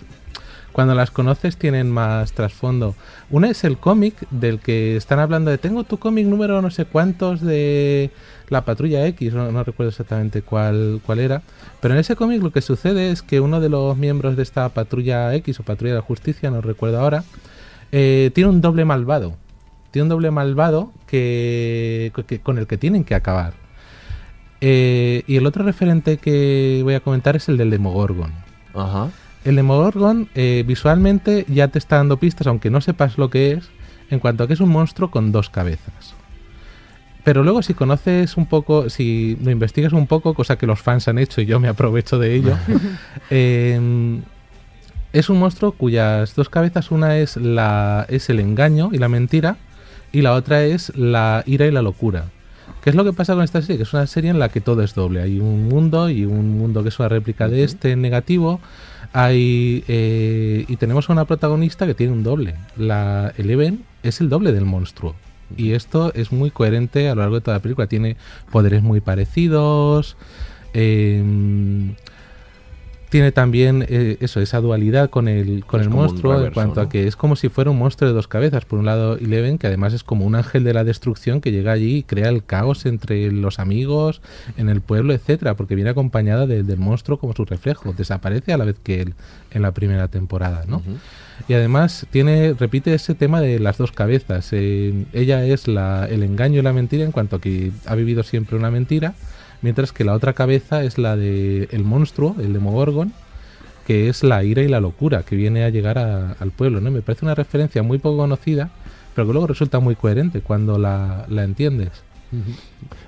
Cuando 0.72 0.96
las 0.96 1.12
conoces 1.12 1.58
tienen 1.58 1.90
más 1.92 2.32
trasfondo. 2.34 2.96
Una 3.30 3.50
es 3.50 3.64
el 3.64 3.78
cómic 3.78 4.16
del 4.32 4.60
que 4.60 4.96
están 4.96 5.20
hablando 5.20 5.52
de 5.52 5.58
tengo 5.58 5.84
tu 5.84 5.98
cómic 6.00 6.26
número 6.28 6.62
no 6.62 6.72
sé 6.72 6.86
cuántos 6.86 7.42
de 7.42 8.10
la 8.50 8.64
patrulla 8.66 9.06
X, 9.08 9.34
no, 9.34 9.64
recuerdo 9.64 9.90
exactamente 9.90 10.42
cuál, 10.42 11.02
cuál 11.06 11.20
era. 11.20 11.42
Pero 11.82 11.94
en 11.94 12.00
ese 12.00 12.16
cómic 12.16 12.42
lo 12.42 12.52
que 12.52 12.62
sucede 12.62 13.12
es 13.12 13.22
que 13.22 13.40
uno 13.40 13.60
de 13.60 13.70
los 13.70 13.98
miembros 13.98 14.36
de 14.38 14.44
esta 14.44 14.68
patrulla 14.70 15.34
X 15.36 15.60
o 15.60 15.64
patrulla 15.64 15.94
de 15.94 16.00
la 16.00 16.06
justicia, 16.06 16.50
no 16.52 16.62
recuerdo 16.62 17.00
ahora, 17.00 17.24
eh, 17.92 18.32
tiene 18.34 18.50
un 18.50 18.62
doble 18.62 18.86
malvado. 18.86 19.36
Tiene 19.92 20.04
un 20.04 20.10
doble 20.10 20.32
malvado 20.32 20.92
que, 21.08 22.14
que- 22.28 22.40
con 22.40 22.58
el 22.58 22.68
que 22.68 22.78
tienen 22.78 23.04
que 23.04 23.16
acabar. 23.16 23.54
Eh, 24.62 25.24
y 25.28 25.38
el 25.38 25.46
otro 25.48 25.64
referente 25.66 26.18
que 26.18 26.82
voy 26.84 26.94
a 26.94 27.00
comentar 27.00 27.36
es 27.36 27.50
el 27.50 27.58
del 27.58 27.70
Demogorgon. 27.72 28.32
Ajá. 28.74 29.10
El 29.44 29.56
Demogorgon 29.56 30.30
eh, 30.36 30.64
visualmente 30.66 31.46
ya 31.48 31.68
te 31.68 31.80
está 31.80 31.98
dando 31.98 32.18
pistas, 32.18 32.48
aunque 32.48 32.70
no 32.70 32.82
sepas 32.82 33.18
lo 33.18 33.30
que 33.30 33.54
es, 33.54 33.70
en 34.10 34.20
cuanto 34.20 34.44
a 34.44 34.48
que 34.48 34.54
es 34.54 34.60
un 34.60 34.70
monstruo 34.70 35.10
con 35.10 35.32
dos 35.32 35.50
cabezas. 35.50 36.16
Pero 37.24 37.44
luego 37.44 37.62
si 37.62 37.74
conoces 37.74 38.38
un 38.38 38.46
poco, 38.46 38.90
si 38.90 39.38
lo 39.44 39.52
investigas 39.52 39.94
un 39.94 40.08
poco, 40.08 40.34
cosa 40.34 40.58
que 40.58 40.68
los 40.68 40.80
fans 40.80 41.08
han 41.08 41.18
hecho 41.18 41.42
y 41.42 41.46
yo 41.46 41.60
me 41.60 41.68
aprovecho 41.68 42.20
de 42.20 42.36
ello, 42.36 42.58
eh, 43.30 43.80
es 45.14 45.30
un 45.30 45.40
monstruo 45.40 45.74
cuyas 45.74 46.36
dos 46.36 46.50
cabezas, 46.50 46.92
una 46.92 47.18
es, 47.18 47.38
la, 47.38 48.06
es 48.10 48.30
el 48.30 48.40
engaño 48.40 48.90
y 48.92 48.98
la 48.98 49.10
mentira, 49.10 49.58
y 50.12 50.22
la 50.22 50.34
otra 50.34 50.64
es 50.64 50.96
la 50.96 51.44
ira 51.46 51.66
y 51.66 51.72
la 51.72 51.82
locura. 51.82 52.26
¿Qué 52.84 52.90
es 52.90 52.96
lo 52.96 53.04
que 53.04 53.14
pasa 53.14 53.36
con 53.36 53.44
esta 53.44 53.62
serie? 53.62 53.78
Que 53.78 53.84
es 53.84 53.94
una 53.94 54.08
serie 54.08 54.32
en 54.32 54.40
la 54.40 54.50
que 54.50 54.60
todo 54.60 54.82
es 54.82 54.96
doble. 54.96 55.22
Hay 55.22 55.40
un 55.40 55.70
mundo 55.70 56.10
y 56.10 56.26
un 56.26 56.58
mundo 56.58 56.82
que 56.82 56.90
es 56.90 56.98
una 56.98 57.10
réplica 57.10 57.48
de 57.48 57.64
este 57.64 57.96
negativo. 57.96 58.60
Hay 59.14 59.84
eh, 59.88 60.66
y 60.68 60.76
tenemos 60.78 61.10
a 61.10 61.14
una 61.14 61.26
protagonista 61.26 61.86
que 61.86 61.94
tiene 61.94 62.14
un 62.14 62.24
doble. 62.24 62.56
La 62.78 63.34
Eleven 63.38 63.84
es 64.02 64.20
el 64.20 64.30
doble 64.30 64.52
del 64.52 64.66
monstruo. 64.66 65.16
Y 65.58 65.74
esto 65.74 66.12
es 66.16 66.32
muy 66.32 66.50
coherente 66.50 67.08
a 67.10 67.16
lo 67.16 67.22
largo 67.22 67.36
de 67.36 67.42
toda 67.42 67.58
la 67.58 67.62
película. 67.62 67.88
Tiene 67.88 68.18
poderes 68.52 68.82
muy 68.82 69.00
parecidos. 69.00 70.18
eh, 70.74 71.24
tiene 73.12 73.32
también 73.32 73.86
eh, 73.90 74.18
eso, 74.22 74.40
esa 74.40 74.60
dualidad 74.62 75.10
con 75.10 75.28
el, 75.28 75.66
con 75.66 75.82
Es 75.82 75.86
el 75.88 75.94
monstruo 75.94 76.32
en 76.48 76.54
cuanto 76.54 76.80
a 76.80 76.90
que 76.90 77.08
es 77.08 77.16
como 77.16 77.36
si 77.36 77.50
fuera 77.50 77.70
un 77.70 77.78
monstruo 77.78 78.10
de 78.10 78.16
dos 78.16 78.28
cabezas. 78.28 78.66
Por 78.66 78.80
un 78.80 78.86
lado, 78.86 79.18
Eleven, 79.18 79.58
que 79.58 79.68
además 79.68 79.94
es 79.94 80.04
como 80.04 80.26
un 80.26 80.34
ángel 80.34 80.64
de 80.64 80.74
la 80.74 80.84
destrucción 80.84 81.42
que 81.42 81.52
llega 81.52 81.74
allí 81.74 81.98
y 81.98 82.04
crea 82.04 82.30
el 82.30 82.44
caos 82.44 82.86
entre 82.86 83.32
los 83.32 83.60
amigos, 83.60 84.22
en 84.58 84.70
el 84.70 84.80
pueblo, 84.82 85.14
etcétera, 85.14 85.56
porque 85.56 85.76
viene 85.76 85.90
acompañada 85.92 86.48
de- 86.48 86.64
del 86.64 86.80
monstruo 86.80 87.20
como 87.20 87.34
su 87.36 87.44
reflejo. 87.46 87.94
Desaparece 87.94 88.54
a 88.54 88.58
la 88.58 88.64
vez 88.66 88.78
que 88.82 89.02
él 89.02 89.14
en 89.52 89.62
la 89.62 89.72
primera 89.74 90.08
temporada, 90.08 90.64
¿no? 90.68 90.82
Y 91.50 91.54
además 91.54 92.06
tiene, 92.12 92.54
repite 92.54 92.94
ese 92.94 93.14
tema 93.14 93.42
de 93.42 93.60
las 93.60 93.78
dos 93.78 93.92
cabezas. 93.92 94.50
Eh, 94.54 95.06
ella 95.12 95.44
es 95.46 95.68
la, 95.68 96.08
el 96.10 96.24
engaño 96.24 96.60
y 96.60 96.62
la 96.64 96.72
mentira 96.72 97.04
en 97.04 97.12
cuanto 97.12 97.36
a 97.36 97.42
que 97.42 97.72
ha 97.88 97.96
vivido 97.96 98.24
siempre 98.24 98.56
una 98.58 98.72
mentira, 98.72 99.16
mientras 99.62 99.92
que 99.92 100.04
la 100.04 100.14
otra 100.14 100.34
cabeza 100.34 100.84
es 100.84 100.98
la 100.98 101.16
de 101.16 101.68
el 101.72 101.84
monstruo, 101.84 102.36
el 102.40 102.54
Demogorgon, 102.54 103.14
que 103.88 104.10
es 104.10 104.24
la 104.24 104.44
ira 104.44 104.62
y 104.62 104.68
la 104.68 104.80
locura 104.80 105.24
que 105.24 105.36
viene 105.36 105.64
a 105.64 105.70
llegar 105.70 105.98
a- 105.98 106.34
al 106.40 106.52
pueblo. 106.52 106.82
¿no? 106.82 106.92
Me 106.92 107.02
parece 107.02 107.26
una 107.26 107.36
referencia 107.36 107.84
muy 107.84 107.98
poco 107.98 108.18
conocida, 108.18 108.70
pero 109.16 109.28
que 109.28 109.34
luego 109.34 109.48
resulta 109.48 109.80
muy 109.80 109.96
coherente 109.96 110.42
cuando 110.42 110.78
la, 110.78 111.26
la 111.30 111.44
entiendes. 111.44 111.90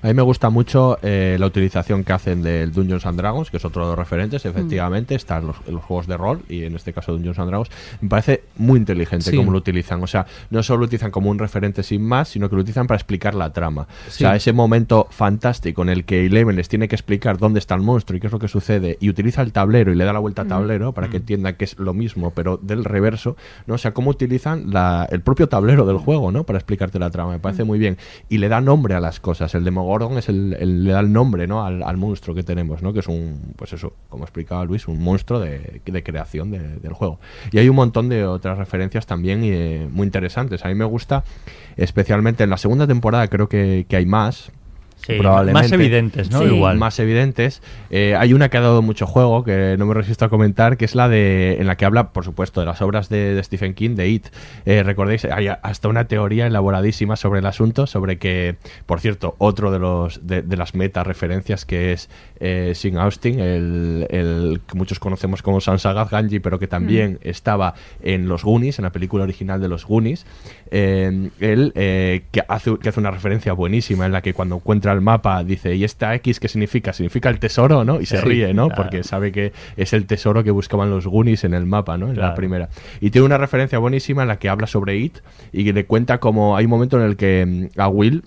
A 0.01 0.07
mí 0.07 0.13
me 0.13 0.21
gusta 0.21 0.49
mucho 0.49 0.97
eh, 1.01 1.38
la 1.39 1.45
utilización 1.45 2.03
que 2.03 2.13
hacen 2.13 2.41
del 2.41 2.71
Dungeons 2.71 3.05
and 3.05 3.17
Dragons, 3.17 3.49
que 3.51 3.57
es 3.57 3.65
otro 3.65 3.84
de 3.84 3.89
los 3.91 3.97
referentes, 3.99 4.45
efectivamente, 4.45 5.15
están 5.15 5.47
los, 5.47 5.55
los 5.67 5.84
juegos 5.84 6.07
de 6.07 6.17
rol 6.17 6.41
y 6.49 6.63
en 6.63 6.76
este 6.76 6.93
caso 6.93 7.13
Dungeons 7.13 7.39
and 7.39 7.47
Dragons. 7.49 7.69
Me 8.01 8.09
parece 8.09 8.43
muy 8.57 8.80
inteligente 8.80 9.32
Sí. 9.32 9.38
cómo 9.38 9.51
lo 9.51 9.57
utilizan. 9.57 10.01
O 10.03 10.07
sea, 10.07 10.26
no 10.49 10.61
solo 10.63 10.80
lo 10.80 10.86
utilizan 10.86 11.11
como 11.11 11.30
un 11.30 11.39
referente 11.39 11.84
sin 11.84 12.03
más, 12.05 12.30
sino 12.30 12.49
que 12.49 12.55
lo 12.55 12.61
utilizan 12.61 12.88
para 12.88 12.97
explicar 12.97 13.36
la 13.36 13.51
trama. 13.53 13.88
O 14.07 14.11
sea, 14.11 14.36
ese 14.36 14.53
momento 14.53 15.07
fantástico 15.09 15.82
en 15.84 15.89
el 15.89 16.05
que 16.05 16.26
Eleven 16.26 16.55
les 16.55 16.67
tiene 16.69 16.88
que 16.88 16.95
explicar 16.95 17.38
dónde 17.38 17.59
está 17.59 17.76
el 17.76 17.82
monstruo 17.82 18.17
y 18.17 18.19
qué 18.19 18.28
es 18.28 18.34
lo 18.34 18.39
que 18.39 18.47
sucede, 18.47 18.97
y 18.99 19.09
utiliza 19.09 19.41
el 19.41 19.51
tablero 19.53 19.91
y 19.91 19.95
le 19.95 20.03
da 20.05 20.13
la 20.13 20.19
vuelta 20.19 20.41
al 20.43 20.47
tablero 20.47 20.91
para 20.93 21.07
que 21.09 21.17
entienda 21.17 21.53
que 21.53 21.65
es 21.65 21.80
lo 21.80 21.93
mismo, 21.93 22.32
pero 22.32 22.57
del 22.57 22.84
reverso, 22.84 23.36
¿no? 23.67 23.76
O 23.76 23.78
sea, 23.78 23.93
cómo 23.93 24.09
utilizan 24.11 24.71
la- 24.71 25.07
el 25.11 25.21
propio 25.21 25.47
tablero 25.49 25.86
del 25.86 25.97
juego, 25.97 26.32
¿no? 26.32 26.43
Para 26.43 26.59
explicarte 26.59 26.99
la 26.99 27.09
trama. 27.09 27.32
Me 27.32 27.39
parece 27.39 27.63
muy 27.63 27.80
bien. 27.80 27.97
Y 28.30 28.38
le 28.39 28.49
da 28.49 28.61
nombre 28.61 28.95
a 28.95 28.99
las 28.99 29.19
cosas. 29.19 29.55
El 29.55 29.62
Demogorgon 29.64 30.18
es 30.18 30.30
el, 30.30 30.55
el- 30.59 30.84
le 30.84 30.91
da 30.91 30.99
el 30.99 31.11
nombre, 31.11 31.47
¿no? 31.47 31.64
Al, 31.66 31.97
monstruo 31.97 32.36
que 32.36 32.43
tenemos, 32.43 32.82
¿no? 32.82 32.93
Que 32.93 32.99
es 32.99 33.07
un, 33.07 33.53
pues 33.55 33.74
eso, 33.74 33.93
como 34.09 34.24
explicaba 34.24 34.66
Luis, 34.66 34.88
un 34.88 35.01
monstruo 35.01 35.39
de, 35.39 35.82
creación 36.03 36.51
de- 36.51 36.78
del 36.78 36.93
juego. 36.93 37.20
Y 37.51 37.57
hay 37.59 37.70
un 37.70 37.76
montón 37.76 38.09
de 38.09 38.26
otras 38.26 38.57
referencias 38.57 39.05
también 39.05 39.41
eh, 39.43 39.88
muy 39.91 40.05
interesantes. 40.05 40.64
A 40.66 40.68
mí 40.70 40.76
me 40.76 40.86
gusta, 40.86 41.24
especialmente 41.78 42.43
en 42.43 42.49
la 42.49 42.57
segunda 42.57 42.88
temporada, 42.88 43.28
creo 43.28 43.47
que 43.49 43.86
hay 43.91 44.05
más. 44.05 44.51
Sí, 45.06 45.16
probablemente 45.18 45.64
más 45.64 45.72
evidentes, 45.72 46.32
¿no? 46.32 46.39
Sí. 46.39 46.45
Igual. 46.45 46.78
más 46.78 46.97
evidentes 46.99 47.62
Eh, 47.89 48.16
hay 48.18 48.34
una 48.34 48.49
que 48.49 48.58
ha 48.58 48.62
dado 48.62 48.82
mucho 48.82 49.06
juego 49.06 49.43
que 49.43 49.76
no 49.78 49.86
me 49.86 49.93
resisto 49.93 50.24
a 50.26 50.30
comentar 50.30 50.78
que 50.78 50.86
es 50.86 50.95
la 50.95 51.10
de 51.10 51.58
en 51.60 51.68
la 51.68 51.76
que 51.76 51.86
habla 51.86 52.14
por 52.14 52.24
supuesto 52.24 52.62
de 52.62 52.66
las 52.66 52.82
obras 52.82 53.10
de, 53.10 53.36
de 53.36 53.43
Stephen 53.43 53.74
King 53.74 53.95
de 53.95 54.08
It 54.08 54.28
Eh, 54.66 54.82
recordéis 54.82 55.26
hay 55.26 55.47
hasta 55.47 55.89
una 55.89 56.06
teoría 56.06 56.47
elaboradísima 56.47 57.18
sobre 57.18 57.39
el 57.41 57.45
asunto 57.45 57.86
sobre 57.86 58.18
que 58.18 58.56
por 58.86 59.01
cierto 59.01 59.36
otro 59.39 59.72
de 59.72 59.80
los 59.80 60.26
de, 60.26 60.41
de 60.41 60.58
las 60.58 60.74
meta 60.74 61.04
referencias 61.04 61.66
que 61.66 61.91
es 61.91 62.10
eh, 62.39 62.72
Sing 62.74 62.97
Austin 62.97 63.39
el, 63.39 64.08
el 64.10 64.62
que 64.66 64.78
muchos 64.78 64.99
conocemos 64.99 65.41
como 65.41 65.60
Sansagat 65.60 66.10
Ganji 66.10 66.39
pero 66.39 66.60
que 66.60 66.68
también 66.68 67.20
estaba 67.24 67.74
en 68.01 68.30
los 68.30 68.43
Goonies 68.43 68.80
en 68.80 68.84
la 68.84 68.91
película 68.91 69.24
original 69.26 69.60
de 69.60 69.68
los 69.68 69.86
Goonies 69.86 70.26
eh, 70.76 71.30
él 71.39 71.71
eh, 71.76 72.24
que, 72.32 72.41
hace, 72.47 72.76
que 72.80 72.89
hace 72.89 72.99
una 72.99 73.11
referencia 73.11 73.53
buenísima 73.53 74.07
en 74.07 74.11
la 74.11 74.24
que 74.24 74.34
cuando 74.34 74.55
encuentra 74.55 74.91
el 74.91 75.01
mapa 75.01 75.43
dice 75.43 75.76
¿y 75.76 75.84
esta 75.84 76.15
X 76.15 76.39
qué 76.39 76.47
significa? 76.47 76.93
¿significa 76.93 77.30
el 77.30 77.38
tesoro? 77.38 77.86
¿no? 77.86 78.01
y 78.01 78.07
se 78.07 78.17
Sí, 78.17 78.24
ríe 78.26 78.55
¿no? 78.55 78.69
claro. 78.69 78.82
porque 78.82 79.03
sabe 79.03 79.32
que 79.32 79.53
es 79.78 79.93
el 79.93 80.07
tesoro 80.07 80.43
que 80.43 80.49
buscaban 80.49 80.89
los 80.89 81.05
Goonies 81.05 81.43
en 81.43 81.53
el 81.53 81.67
mapa 81.67 81.99
¿no? 81.99 82.09
en 82.09 82.17
la 82.17 82.34
primera 82.34 82.69
y 82.99 83.11
tiene 83.11 83.26
una 83.26 83.38
referencia 83.38 83.78
buenísima 83.78 84.24
en 84.24 84.30
la 84.30 84.39
que 84.39 84.49
habla 84.49 84.65
sobre 84.65 84.97
It 84.97 85.19
y 85.51 85.63
que 85.63 85.74
le 85.74 85.86
cuenta 85.86 86.17
como 86.17 86.57
hay 86.57 86.65
un 86.65 86.71
momento 86.71 86.97
en 86.99 87.05
el 87.05 87.17
que 87.17 87.69
mm, 87.76 87.80
a 87.80 87.88
Will 87.88 88.24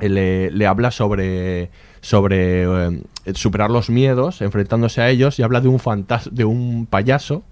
eh, 0.00 0.10
le, 0.10 0.50
le 0.50 0.66
habla 0.66 0.90
sobre 0.90 1.70
sobre 2.00 2.64
eh, 2.64 3.00
superar 3.34 3.70
los 3.70 3.90
miedos 3.90 4.42
enfrentándose 4.42 5.00
a 5.00 5.08
ellos 5.08 5.38
y 5.38 5.42
habla 5.42 5.60
de 5.60 5.68
un 5.68 5.78
fantas 5.78 6.28
de 6.32 6.44
un 6.44 6.86
payaso 6.86 7.42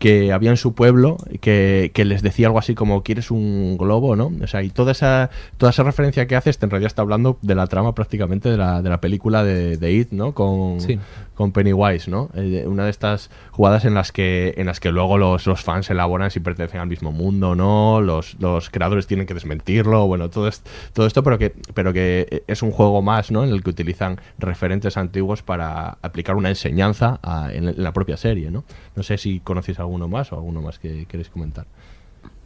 que 0.00 0.32
había 0.32 0.50
en 0.50 0.56
su 0.56 0.74
pueblo 0.74 1.18
que, 1.40 1.92
que 1.94 2.04
les 2.04 2.22
decía 2.22 2.48
algo 2.48 2.58
así 2.58 2.74
como 2.74 3.04
quieres 3.04 3.30
un 3.30 3.76
globo 3.78 4.16
no 4.16 4.32
o 4.42 4.46
sea 4.48 4.64
y 4.64 4.70
toda 4.70 4.90
esa 4.90 5.30
toda 5.58 5.70
esa 5.70 5.84
referencia 5.84 6.26
que 6.26 6.34
hace 6.34 6.50
en 6.60 6.70
realidad 6.70 6.88
está 6.88 7.02
hablando 7.02 7.38
de 7.42 7.54
la 7.54 7.68
trama 7.68 7.94
prácticamente 7.94 8.50
de 8.50 8.56
la, 8.56 8.82
de 8.82 8.90
la 8.90 9.00
película 9.00 9.44
de, 9.44 9.76
de 9.76 9.92
It 9.92 10.10
no 10.10 10.32
con 10.34 10.80
Sí. 10.80 10.98
con 11.34 11.52
Pennywise, 11.52 12.10
¿no? 12.10 12.28
Eh, 12.34 12.64
una 12.66 12.84
de 12.84 12.90
estas 12.90 13.30
jugadas 13.52 13.84
en 13.84 13.94
las 13.94 14.10
que 14.12 14.52
en 14.56 14.66
las 14.66 14.80
que 14.80 14.90
luego 14.90 15.16
los, 15.16 15.46
los 15.46 15.62
fans 15.62 15.88
elaboran 15.90 16.30
si 16.30 16.40
pertenecen 16.40 16.80
al 16.80 16.88
mismo 16.88 17.12
mundo 17.12 17.50
o 17.50 17.54
no, 17.54 18.00
los, 18.02 18.36
los 18.40 18.68
creadores 18.70 19.06
tienen 19.06 19.26
que 19.26 19.32
desmentirlo, 19.34 20.06
bueno, 20.06 20.28
todo, 20.30 20.48
es- 20.48 20.62
todo 20.92 21.06
esto, 21.06 21.22
pero 21.22 21.38
que, 21.38 21.54
pero 21.74 21.92
que 21.92 22.42
es 22.46 22.62
un 22.62 22.70
juego 22.72 23.00
más, 23.02 23.30
¿no? 23.30 23.42
En 23.44 23.50
el 23.50 23.62
que 23.62 23.70
utilizan 23.70 24.18
referentes 24.38 24.96
antiguos 24.96 25.42
para 25.42 25.98
aplicar 26.02 26.36
una 26.36 26.48
enseñanza 26.50 27.20
a- 27.22 27.50
en, 27.52 27.74
la 27.82 27.92
propia 27.92 28.16
serie, 28.16 28.50
¿no? 28.50 28.64
No 28.96 29.02
sé 29.02 29.16
si 29.18 29.40
conocéis 29.40 29.78
alguno 29.90 30.08
más 30.08 30.32
o 30.32 30.36
alguno 30.36 30.62
más 30.62 30.78
que 30.78 31.04
queréis 31.06 31.28
comentar. 31.28 31.66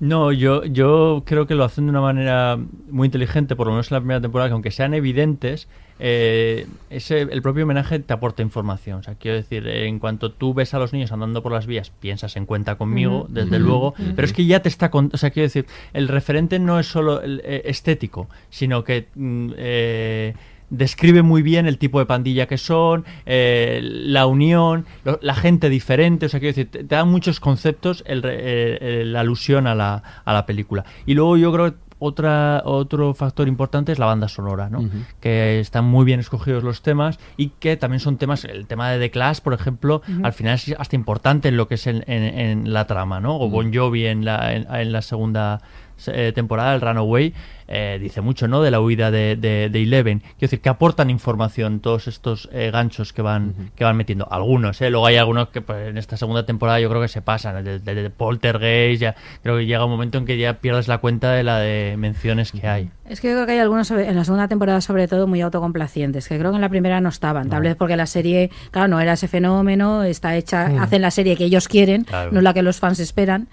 No, 0.00 0.32
yo, 0.32 0.64
yo 0.64 1.22
creo 1.24 1.46
que 1.46 1.54
lo 1.54 1.64
hacen 1.64 1.84
de 1.86 1.90
una 1.90 2.00
manera 2.00 2.58
muy 2.90 3.06
inteligente, 3.06 3.54
por 3.56 3.66
lo 3.66 3.72
menos 3.72 3.90
en 3.90 3.94
la 3.96 4.00
primera 4.00 4.20
temporada, 4.20 4.48
que 4.48 4.52
aunque 4.52 4.70
sean 4.70 4.92
evidentes, 4.92 5.68
eh, 5.98 6.66
ese, 6.90 7.22
el 7.22 7.42
propio 7.42 7.64
homenaje 7.64 8.00
te 8.00 8.12
aporta 8.12 8.42
información. 8.42 8.98
O 8.98 9.02
sea, 9.02 9.14
quiero 9.14 9.36
decir, 9.36 9.66
en 9.68 9.98
cuanto 10.00 10.32
tú 10.32 10.52
ves 10.52 10.74
a 10.74 10.78
los 10.78 10.92
niños 10.92 11.12
andando 11.12 11.42
por 11.42 11.52
las 11.52 11.66
vías, 11.66 11.90
piensas 11.90 12.36
en 12.36 12.44
cuenta 12.44 12.76
conmigo, 12.76 13.26
desde 13.30 13.58
luego, 13.58 13.94
pero 14.16 14.26
es 14.26 14.32
que 14.32 14.44
ya 14.46 14.60
te 14.60 14.68
está... 14.68 14.90
con- 14.90 15.10
o 15.12 15.16
sea, 15.16 15.30
quiero 15.30 15.46
decir, 15.46 15.66
el 15.92 16.08
referente 16.08 16.58
no 16.58 16.78
es 16.80 16.86
solo 16.86 17.20
el, 17.22 17.40
eh, 17.44 17.62
estético, 17.66 18.28
sino 18.50 18.82
que... 18.84 19.06
mm, 19.14 19.50
eh, 19.56 20.34
describe 20.76 21.22
muy 21.22 21.42
bien 21.42 21.66
el 21.66 21.78
tipo 21.78 21.98
de 21.98 22.06
pandilla 22.06 22.46
que 22.46 22.58
son, 22.58 23.04
eh, 23.26 23.80
la 23.82 24.26
unión, 24.26 24.84
lo- 25.04 25.18
la 25.22 25.34
gente 25.34 25.68
diferente, 25.68 26.26
o 26.26 26.28
sea, 26.28 26.40
quiero 26.40 26.50
decir, 26.54 26.70
te, 26.70 26.84
te 26.84 26.94
da 26.94 27.04
muchos 27.04 27.40
conceptos 27.40 28.02
el, 28.06 28.18
eh, 28.24 28.78
eh, 28.80 29.02
la 29.06 29.20
alusión 29.20 29.66
a 29.66 29.74
la, 29.74 30.02
a 30.24 30.32
la 30.32 30.46
película. 30.46 30.84
Y 31.06 31.14
luego 31.14 31.36
yo 31.36 31.52
creo 31.52 31.72
que 31.72 31.84
otra, 32.00 32.60
otro 32.66 33.14
factor 33.14 33.48
importante 33.48 33.92
es 33.92 33.98
la 33.98 34.06
banda 34.06 34.28
sonora, 34.28 34.68
¿no? 34.68 34.80
Que 35.20 35.60
están 35.60 35.84
muy 35.86 36.04
bien 36.04 36.20
escogidos 36.20 36.62
los 36.62 36.82
temas 36.82 37.18
y 37.38 37.50
que 37.60 37.76
también 37.78 38.00
son 38.00 38.18
temas, 38.18 38.44
el 38.44 38.66
tema 38.66 38.90
de 38.90 38.98
The 38.98 39.10
Clash, 39.10 39.38
por 39.40 39.54
ejemplo, 39.54 40.02
al 40.22 40.32
final 40.34 40.54
es 40.54 40.74
hasta 40.78 40.96
importante 40.96 41.48
en 41.48 41.56
lo 41.56 41.66
que 41.66 41.76
es 41.76 41.86
en, 41.86 42.04
en- 42.06 42.38
en 42.38 42.72
la 42.74 42.86
trama, 42.86 43.20
¿no? 43.20 43.36
O 43.38 43.48
Bon 43.48 43.72
Jovi 43.72 44.06
en 44.06 44.24
la, 44.24 44.54
en, 44.54 44.66
en 44.70 44.92
la 44.92 45.00
segunda 45.02 45.62
eh, 46.08 46.32
temporada, 46.34 46.74
el 46.74 46.80
Runaway, 46.82 47.32
eh, 47.68 47.98
dice 48.00 48.20
mucho, 48.20 48.48
¿no? 48.48 48.62
De 48.62 48.70
la 48.70 48.80
huida 48.80 49.10
de, 49.10 49.36
de, 49.36 49.68
de 49.70 49.82
Eleven. 49.82 50.20
Quiero 50.20 50.34
decir, 50.40 50.60
que 50.60 50.68
aportan 50.68 51.10
información 51.10 51.80
todos 51.80 52.08
estos 52.08 52.48
eh, 52.52 52.70
ganchos 52.72 53.12
que 53.12 53.22
van, 53.22 53.54
que 53.76 53.84
van 53.84 53.96
metiendo. 53.96 54.26
Algunos, 54.30 54.80
¿eh? 54.82 54.90
Luego 54.90 55.06
hay 55.06 55.16
algunos 55.16 55.48
que 55.48 55.60
pues, 55.60 55.88
en 55.88 55.98
esta 55.98 56.16
segunda 56.16 56.44
temporada 56.46 56.80
yo 56.80 56.88
creo 56.88 57.00
que 57.00 57.08
se 57.08 57.22
pasan. 57.22 57.64
De, 57.64 57.78
de, 57.78 58.10
Poltergeist, 58.10 59.00
ya, 59.02 59.14
creo 59.42 59.56
que 59.58 59.66
llega 59.66 59.84
un 59.84 59.90
momento 59.90 60.18
en 60.18 60.24
que 60.26 60.36
ya 60.38 60.54
pierdes 60.54 60.88
la 60.88 60.98
cuenta 60.98 61.32
de 61.32 61.42
la 61.42 61.58
de 61.58 61.96
menciones 61.98 62.52
que 62.52 62.66
hay. 62.66 62.90
Es 63.08 63.20
que 63.20 63.28
yo 63.28 63.34
creo 63.34 63.46
que 63.46 63.52
hay 63.52 63.58
algunos 63.58 63.86
sobre- 63.88 64.08
en 64.08 64.16
la 64.16 64.24
segunda 64.24 64.48
temporada 64.48 64.80
sobre 64.80 65.06
todo 65.08 65.26
muy 65.26 65.40
autocomplacientes, 65.42 66.26
que 66.28 66.38
creo 66.38 66.50
que 66.50 66.56
en 66.56 66.60
la 66.62 66.68
primera 66.70 67.00
no 67.00 67.10
estaban, 67.10 67.50
tal 67.50 67.62
vez 67.62 67.76
porque 67.76 67.96
la 67.96 68.06
serie, 68.06 68.50
claro, 68.70 68.88
no 68.88 69.00
era 69.00 69.12
ese 69.12 69.28
fenómeno, 69.28 70.04
está 70.04 70.36
hecha, 70.36 70.66
hacen 70.82 71.02
la 71.02 71.10
serie 71.10 71.36
que 71.36 71.44
ellos 71.44 71.68
quieren, 71.68 72.04
Claro. 72.04 72.32
no 72.32 72.40
la 72.40 72.54
que 72.54 72.62
los 72.62 72.78
fans 72.80 73.00
esperan. 73.00 73.48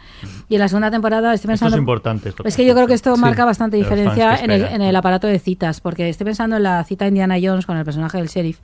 Y 0.49 0.55
en 0.55 0.61
la 0.61 0.67
segunda 0.67 0.89
temporada 0.89 1.33
estoy 1.33 1.51
Esto 1.53 1.65
pensando... 1.65 1.75
es 1.75 1.79
importante. 1.79 2.29
esto 2.29 2.43
Es 2.45 2.55
que 2.55 2.65
yo 2.65 2.73
creo 2.73 2.87
que 2.87 2.93
esto 2.93 3.13
Sí, 3.15 3.21
marca 3.21 3.43
bastante 3.45 3.77
diferencia 3.77 4.00
en 4.43 4.51
el, 4.51 4.63
en 4.65 4.81
el 4.81 4.95
aparato 4.95 5.27
de 5.27 5.39
citas, 5.39 5.81
porque 5.81 6.09
estoy 6.09 6.25
pensando 6.25 6.57
en 6.57 6.63
la 6.63 6.83
cita 6.83 7.05
de 7.05 7.09
Indiana 7.09 7.37
Jones 7.41 7.65
con 7.65 7.77
el 7.77 7.85
personaje 7.85 8.17
del 8.17 8.27
sheriff. 8.27 8.59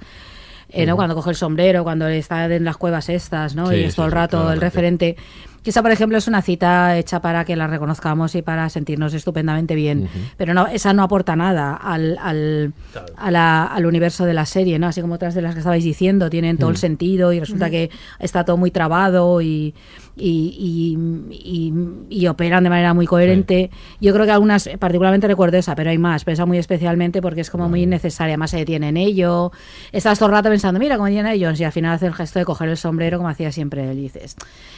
eh, 0.70 0.86
¿no? 0.86 0.96
Cuando 0.98 1.16
coge 1.16 1.30
el 1.30 1.36
sombrero, 1.38 1.84
cuando 1.84 2.08
está 2.08 2.46
en 2.54 2.66
las 2.66 2.76
cuevas 2.78 3.08
estas, 3.10 3.56
¿no? 3.56 3.68
Sí, 3.70 3.76
y 3.78 3.84
es 3.86 3.92
sí, 3.94 3.96
todo 3.96 4.06
el 4.08 4.12
rato 4.12 4.52
el 4.52 4.60
referente. 4.60 5.16
Que 5.64 5.72
esa, 5.72 5.82
por 5.82 5.92
ejemplo, 5.92 6.18
es 6.18 6.28
una 6.28 6.42
cita 6.42 6.98
hecha 6.98 7.22
para 7.22 7.44
que 7.46 7.56
la 7.56 7.68
reconozcamos 7.68 8.36
y 8.36 8.42
para 8.42 8.70
sentirnos 8.70 9.14
estupendamente 9.14 9.76
bien. 9.76 10.08
Pero 10.38 10.54
no, 10.54 10.68
esa 10.68 10.94
no 10.94 11.04
aporta 11.04 11.36
nada 11.36 11.74
al, 11.76 12.18
al, 12.22 12.74
a 13.18 13.32
la- 13.32 13.66
al 13.66 13.86
universo 13.86 14.26
de 14.26 14.34
la 14.34 14.46
serie, 14.46 14.78
¿no? 14.80 14.88
Así 14.88 15.02
como 15.02 15.16
otras 15.16 15.36
de 15.36 15.42
las 15.42 15.54
que 15.56 15.60
estabais 15.60 15.84
diciendo, 15.84 16.30
tienen 16.30 16.58
todo 16.58 16.70
el 16.70 16.76
Mm. 16.76 16.80
sentido 16.80 17.34
y 17.34 17.40
resulta 17.40 17.70
que 17.70 17.90
está 18.20 18.44
todo 18.46 18.56
muy 18.58 18.72
trabado 18.72 19.42
y, 19.42 19.74
y, 20.18 20.98
y- 21.32 21.74
y- 22.10 22.22
y 22.22 22.28
operan 22.28 22.64
de 22.64 22.70
manera 22.70 22.94
muy 22.94 23.06
coherente. 23.06 23.70
Yo 24.02 24.14
creo 24.14 24.26
que 24.26 24.32
algunas, 24.32 24.70
particularmente 24.80 25.28
recuerdo 25.28 25.58
esa, 25.58 25.76
pero 25.76 25.90
hay 25.90 25.98
más, 25.98 26.24
pero 26.24 26.34
esa 26.34 26.46
muy 26.46 26.58
especialmente 26.58 27.22
porque 27.22 27.42
es 27.42 27.50
como 27.50 27.70
muy 27.70 27.84
innecesaria. 27.84 28.34
Además, 28.34 28.52
se 28.52 28.58
detiene 28.58 28.90
en 28.90 28.98
ello. 28.98 29.52
Estás 29.92 30.18
todo 30.20 30.30
el 30.30 30.36
rato 30.36 30.50
pensando, 30.50 30.80
mira, 30.80 30.96
como 30.96 31.08
Indiana 31.08 31.34
Jones, 31.40 31.60
y 31.60 31.64
al 31.64 31.72
final 31.72 31.94
hace 31.96 32.08
el 32.08 32.14
gesto 32.14 32.40
de 32.40 32.46
coger 32.46 32.70
el 32.70 32.78
sombrero 32.78 33.18
como 33.18 33.30
hacía 33.30 33.52
siempre 33.52 33.90
él. 33.92 33.98
Y 34.00 34.02
dices, 34.04 34.36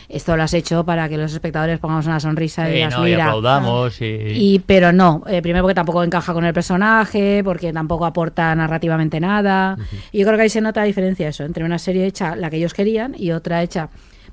esto 0.10 0.36
lo 0.36 0.44
has 0.44 0.54
hecho 0.54 0.84
para 0.84 1.08
que 1.10 1.18
los 1.18 1.34
espectadores 1.34 1.80
pongamos 1.80 2.06
una 2.08 2.20
sonrisa 2.20 2.68
y 2.68 2.72
Sí, 2.72 2.76
digas, 2.76 2.98
no, 2.98 3.08
y 3.08 3.14
aplaudamos 3.14 4.02
y... 4.02 4.06
Y, 4.06 4.60
pero 4.66 4.92
no, 4.92 5.24
eh, 5.28 5.42
primero 5.42 5.64
porque 5.64 5.76
tampoco 5.76 6.04
encaja 6.04 6.34
con 6.34 6.46
el 6.46 6.54
personaje, 6.54 7.42
porque 7.44 7.72
tampoco 7.74 8.06
aporta 8.06 8.54
narrativamente 8.56 9.20
nada. 9.20 9.78
Y 10.12 10.20
yo 10.20 10.26
creo 10.26 10.38
que 10.38 10.44
ahí 10.44 10.50
se 10.50 10.62
nota 10.62 10.82
la 10.82 10.86
diferencia 10.88 11.28
eso, 11.28 11.44
entre 11.44 11.64
una 11.64 11.80
serie 11.80 12.06
hecha 12.06 12.36
la 12.36 12.50
que 12.50 12.58
ellos 12.58 12.74
querían 12.74 13.16
y 13.18 13.32
otra 13.32 13.62
hecha 13.64 13.90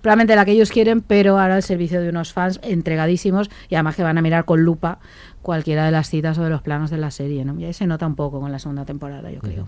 probablemente 0.06 0.36
la 0.36 0.44
que 0.44 0.52
ellos 0.52 0.70
quieren, 0.70 1.00
pero 1.00 1.36
ahora 1.36 1.56
al 1.56 1.64
servicio 1.64 2.00
de 2.00 2.10
unos 2.10 2.32
fans 2.32 2.60
entregadísimos 2.62 3.50
y 3.68 3.74
además 3.74 3.96
que 3.96 4.04
van 4.04 4.16
a 4.16 4.22
mirar 4.22 4.44
con 4.44 4.62
lupa 4.62 5.00
cualquiera 5.42 5.84
de 5.84 5.90
las 5.90 6.08
citas 6.08 6.38
o 6.38 6.44
de 6.44 6.50
los 6.50 6.62
planos 6.62 6.90
de 6.90 6.96
la 6.96 7.10
serie, 7.10 7.44
¿no? 7.44 7.58
Y 7.58 7.64
ahí 7.64 7.72
se 7.72 7.88
nota 7.88 8.06
un 8.06 8.14
poco 8.14 8.38
con 8.38 8.52
la 8.52 8.60
segunda 8.60 8.84
temporada, 8.84 9.32
yo 9.32 9.40
creo. 9.40 9.66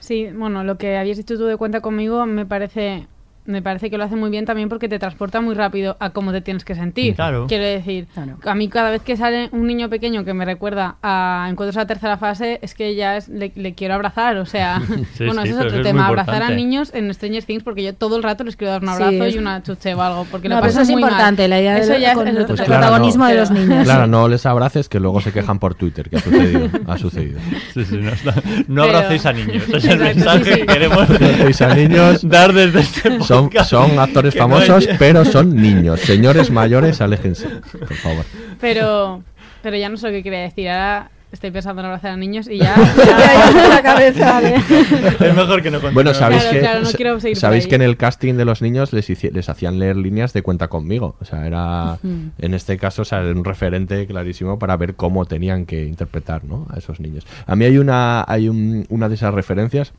Sí, 0.00 0.30
bueno, 0.34 0.64
lo 0.64 0.78
que 0.78 0.96
habías 0.96 1.18
dicho 1.18 1.36
tú 1.36 1.44
de 1.44 1.58
cuenta 1.58 1.82
conmigo 1.82 2.24
me 2.24 2.46
parece 2.46 3.08
me 3.48 3.62
parece 3.62 3.90
que 3.90 3.98
lo 3.98 4.04
hace 4.04 4.14
muy 4.14 4.30
bien 4.30 4.44
también 4.44 4.68
porque 4.68 4.88
te 4.88 4.98
transporta 4.98 5.40
muy 5.40 5.54
rápido 5.54 5.96
a 6.00 6.10
cómo 6.10 6.32
te 6.32 6.40
tienes 6.40 6.64
que 6.64 6.74
sentir. 6.74 7.14
Claro. 7.16 7.46
Quiero 7.48 7.64
decir, 7.64 8.06
a 8.44 8.54
mí 8.54 8.68
cada 8.68 8.90
vez 8.90 9.02
que 9.02 9.16
sale 9.16 9.48
un 9.52 9.66
niño 9.66 9.88
pequeño 9.88 10.24
que 10.24 10.34
me 10.34 10.44
recuerda 10.44 10.96
a 11.02 11.46
Encuentros 11.50 11.76
a 11.76 11.80
la 11.80 11.86
tercera 11.86 12.16
fase, 12.18 12.58
es 12.62 12.74
que 12.74 12.94
ya 12.94 13.16
es- 13.16 13.28
le, 13.28 13.50
le 13.56 13.74
quiero 13.74 13.94
abrazar. 13.94 14.36
O 14.36 14.46
sea, 14.46 14.80
Sí, 15.16 15.24
bueno, 15.26 15.42
sí, 15.42 15.48
ese 15.48 15.58
es 15.60 15.64
otro 15.66 15.78
es 15.78 15.82
tema, 15.82 16.06
abrazar 16.06 16.42
a 16.42 16.50
niños 16.50 16.92
en 16.94 17.12
Stranger 17.12 17.42
Things 17.44 17.62
porque 17.62 17.82
yo 17.82 17.94
todo 17.94 18.16
el 18.16 18.22
rato 18.22 18.44
les 18.44 18.54
quiero 18.56 18.72
dar 18.72 18.82
un 18.82 18.90
abrazo 18.90 19.26
y 19.28 19.38
una 19.38 19.62
chuche 19.62 19.94
o 19.94 20.02
algo. 20.02 20.26
Porque 20.30 20.48
No, 20.48 20.56
lo 20.56 20.60
pero 20.60 20.70
eso 20.72 20.82
es 20.82 20.90
muy 20.90 21.00
mal. 21.00 21.10
importante, 21.10 21.48
la 21.48 21.58
idea 21.60 21.74
de- 21.74 21.80
Eso 21.80 21.96
ya 21.98 22.10
es 22.10 22.14
con 22.18 22.28
el 22.28 22.44
protagonismo 22.44 23.26
de 23.26 23.34
los 23.34 23.50
niños. 23.50 23.84
Claro, 23.84 24.06
no 24.06 24.28
les 24.28 24.44
abraces 24.46 24.88
que 24.88 25.00
luego 25.00 25.20
se 25.20 25.32
quejan 25.32 25.58
por 25.58 25.74
Twitter, 25.74 26.10
que 26.10 26.16
ha 26.16 26.20
sucedido. 26.20 26.68
Ha 26.86 26.98
sucedido. 26.98 27.40
Sí, 27.74 27.84
sí, 27.84 27.96
no, 27.96 28.10
está- 28.10 28.34
no 28.68 28.82
Pero- 28.82 28.96
abracéis 28.98 29.26
a 29.26 29.32
niños. 29.32 29.64
Es 29.72 29.84
el 29.84 29.98
mensaje 29.98 30.44
sí, 30.44 30.50
sí. 30.52 30.60
que 30.60 30.66
queremos 30.66 31.08
No 31.08 31.14
abracéis 31.16 31.62
a 31.62 31.74
niños. 31.74 32.28
dar 32.28 32.52
desde 32.52 32.80
este 32.80 33.10
podcast. 33.12 33.37
Son 33.64 33.98
actores 33.98 34.34
no 34.34 34.40
famosos, 34.42 34.86
hay- 34.88 34.96
pero 34.98 35.24
son 35.24 35.54
niños. 35.60 36.00
Señores 36.00 36.50
mayores, 36.50 37.00
aléjense, 37.00 37.48
por 37.48 37.94
favor. 37.94 38.24
Pero, 38.60 39.22
pero 39.62 39.76
ya 39.76 39.88
no 39.88 39.96
sé 39.96 40.06
lo 40.08 40.12
que 40.12 40.22
quería 40.22 40.40
decir. 40.40 40.68
Ahora 40.68 41.10
estoy 41.30 41.50
pensando 41.50 41.80
en 41.82 41.86
abrazar 41.86 42.12
a 42.12 42.16
niños 42.16 42.48
y 42.48 42.58
ya. 42.58 42.74
la 43.68 43.82
cabeza, 43.82 44.40
Es 45.20 45.34
mejor 45.34 45.62
que 45.62 45.70
no 45.70 45.78
Bueno, 45.92 46.14
sabéis 46.14 46.42
Claro, 46.42 46.54
que, 46.54 46.60
claro, 46.60 46.80
no 47.20 47.34
sabéis 47.34 47.66
que 47.66 47.74
en 47.74 47.82
el 47.82 47.96
casting 47.98 48.34
de 48.34 48.44
los 48.46 48.62
niños 48.62 48.92
les, 48.94 49.10
hici- 49.10 49.30
les 49.30 49.48
hacían 49.50 49.78
leer 49.78 49.96
líneas 49.96 50.32
de 50.32 50.42
cuenta 50.42 50.68
conmigo. 50.68 51.16
O 51.20 51.24
sea, 51.26 51.46
era 51.46 51.98
en 52.02 52.54
este 52.54 52.78
caso 52.78 53.02
o 53.02 53.04
sea, 53.04 53.20
era 53.20 53.32
un 53.32 53.44
referente 53.44 54.06
clarísimo 54.06 54.58
para 54.58 54.76
ver 54.78 54.94
cómo 54.94 55.26
tenían 55.26 55.66
que 55.66 55.84
interpretar 55.84 56.44
¿no? 56.44 56.66
a 56.74 56.78
esos 56.78 56.98
niños. 56.98 57.26
A 57.46 57.54
mí 57.56 57.66
hay 57.66 57.76
una, 57.78 58.24
hay 58.26 58.48
un- 58.48 58.86
una 58.88 59.08
de 59.10 59.14
esas 59.16 59.34
referencias 59.34 59.92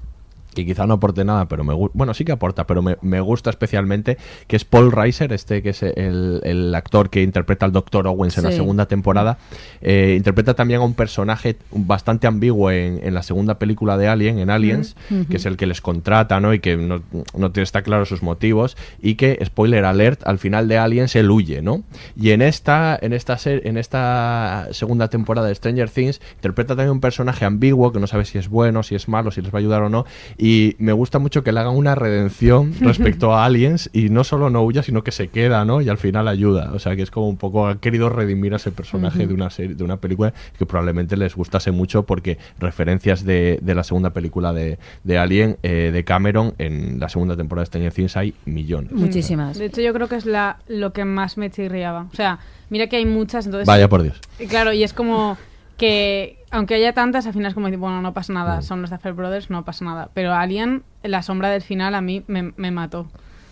que 0.54 0.66
quizá 0.66 0.88
no 0.88 0.95
aporte 0.95 1.24
nada, 1.24 1.47
pero 1.47 1.64
me 1.64 1.74
bueno, 1.74 2.14
sí 2.14 2.26
que 2.26 2.32
aporta, 2.32 2.66
pero 2.66 2.82
me, 2.82 2.97
me 3.02 3.22
gusta 3.22 3.50
especialmente, 3.50 4.18
que 4.47 4.56
es 4.56 4.66
Paul 4.66 4.91
Reiser, 4.91 5.32
este 5.34 5.62
que 5.62 5.70
es 5.70 5.84
el, 5.84 6.41
el 6.43 6.74
actor 6.76 7.10
que 7.10 7.22
interpreta 7.22 7.66
al 7.66 7.72
Dr. 7.72 8.08
Owens 8.08 8.38
en 8.38 8.43
la 8.45 8.52
segunda 8.52 8.88
temporada, 8.88 9.38
eh, 9.82 10.16
interpreta 10.18 10.54
también 10.56 10.82
a 10.82 10.84
un 10.84 10.93
personaje 10.95 11.56
bastante 11.72 12.28
ambiguo 12.28 12.72
en, 12.72 13.00
en 13.04 13.14
la 13.14 13.24
segunda 13.24 13.60
película 13.60 13.97
de 13.97 14.08
Alien, 14.08 14.39
en 14.39 14.50
Aliens, 14.50 14.95
Mm. 15.10 15.24
que 15.24 15.38
es 15.38 15.45
el 15.45 15.56
que 15.58 15.66
les 15.68 15.82
contrata, 15.82 16.39
¿no? 16.39 16.54
Y 16.54 16.60
que 16.60 16.78
no, 16.78 17.02
no 17.38 17.52
está 17.56 17.82
claro 17.82 18.06
sus 18.06 18.22
motivos, 18.24 18.76
y 19.02 19.16
que, 19.16 19.39
spoiler 19.45 19.86
alert, 19.86 20.22
al 20.26 20.38
final 20.39 20.68
de 20.68 20.78
Aliens 20.78 21.16
él 21.16 21.30
huye, 21.32 21.62
¿no? 21.62 21.84
Y 22.16 22.32
en 22.32 22.41
esta, 22.41 22.97
en 23.02 23.14
esta, 23.14 23.38
ser- 23.38 23.66
en 23.68 23.78
esta 23.78 24.68
segunda 24.72 25.10
temporada 25.10 25.47
de 25.47 25.56
Stranger 25.56 25.89
Things, 25.89 26.22
interpreta 26.36 26.76
también 26.76 26.91
un 26.91 27.02
personaje 27.02 27.45
ambiguo, 27.45 27.91
que 27.91 28.00
no 28.00 28.08
sabe 28.08 28.26
si 28.26 28.38
es 28.38 28.50
bueno, 28.50 28.84
si 28.84 28.95
es 28.95 29.08
malo, 29.08 29.32
si 29.32 29.41
les 29.41 29.52
va 29.54 29.58
a 29.58 29.60
ayudar 29.60 29.82
o 29.84 29.89
no, 29.89 30.06
y 30.40 30.78
me 30.80 30.94
gusta 30.94 31.20
mucho 31.20 31.44
que 31.44 31.52
le 31.52 31.60
hagan 31.60 31.76
una 31.76 31.96
redención 31.96 32.74
respecto 32.80 33.34
a 33.34 33.46
Aliens, 33.46 33.90
y 33.92 34.10
no 34.10 34.24
solo 34.24 34.50
no 34.50 34.64
huya, 34.64 34.82
sino 34.82 35.04
que 35.04 35.12
se 35.12 35.28
queda, 35.28 35.66
¿no? 35.66 35.82
Y 35.82 35.90
al 35.90 35.98
final 35.98 36.28
ayuda. 36.30 36.72
O 36.74 36.80
sea, 36.80 36.96
que 36.96 37.02
es 37.02 37.12
como 37.12 37.28
un 37.28 37.38
poco, 37.38 37.68
ha 37.68 37.80
querido 37.80 38.10
redimir 38.10 38.54
a 38.54 38.56
ese 38.56 38.72
personaje 38.72 39.28
de 39.28 39.34
una 39.34 39.50
serie, 39.50 39.76
de 39.76 39.84
una 39.84 39.98
película 39.98 40.34
que 40.58 40.66
probablemente 40.66 41.18
les 41.18 41.36
gustase 41.36 41.72
mucho 41.72 42.04
porque 42.04 42.38
referencias 42.58 43.26
de, 43.26 43.60
de 43.62 43.76
la 43.76 43.84
segunda 43.84 44.12
película 44.12 44.54
de, 44.54 44.80
de 45.04 45.18
Alien, 45.18 45.58
eh, 45.62 45.92
de 45.94 46.04
Cameron, 46.06 46.54
en 46.58 47.00
la 47.00 47.10
segunda 47.10 47.36
temporada 47.36 47.64
de 47.64 47.68
Stranger 47.68 47.94
Things 47.94 48.16
hay 48.16 48.34
millones. 48.46 48.94
Muchísimas. 48.94 49.58
De 49.58 49.66
hecho, 49.66 49.82
yo 49.82 49.94
creo 49.94 50.08
que 50.08 50.16
es 50.16 50.26
la, 50.26 50.60
lo 50.68 50.94
que 50.94 51.04
más 51.04 51.38
me 51.38 51.50
chirriaba. 51.50 52.08
O 52.12 52.16
sea, 52.16 52.40
mira 52.70 52.88
que 52.88 52.96
hay 52.96 53.06
muchas, 53.06 53.46
entonces... 53.46 53.68
Vaya 53.68 53.90
por 53.90 54.04
Dios. 54.04 54.20
Y 54.40 54.48
Claro, 54.48 54.72
y 54.72 54.84
es 54.84 54.94
como 54.94 55.38
que, 55.80 56.43
aunque 56.51 56.75
haya 56.75 56.93
tantas, 56.93 57.25
al 57.25 57.34
final 57.34 57.49
es 57.49 57.53
como 57.55 57.65
decir, 57.67 57.80
bueno, 57.80 58.01
no 58.01 58.13
pasa 58.13 58.34
nada, 58.34 58.61
son 58.61 58.82
los 58.82 58.91
Duffer 58.91 59.13
Brothers, 59.13 59.49
no 59.49 59.65
pasa 59.65 59.84
nada. 59.86 60.09
Pero 60.13 60.34
Alien, 60.34 60.84
la 61.01 61.23
sombra 61.23 61.49
del 61.49 61.61
final, 61.63 61.95
a 61.95 62.01
mí 62.01 62.23
me, 62.27 62.53
me 62.57 62.69
mató. 62.69 63.07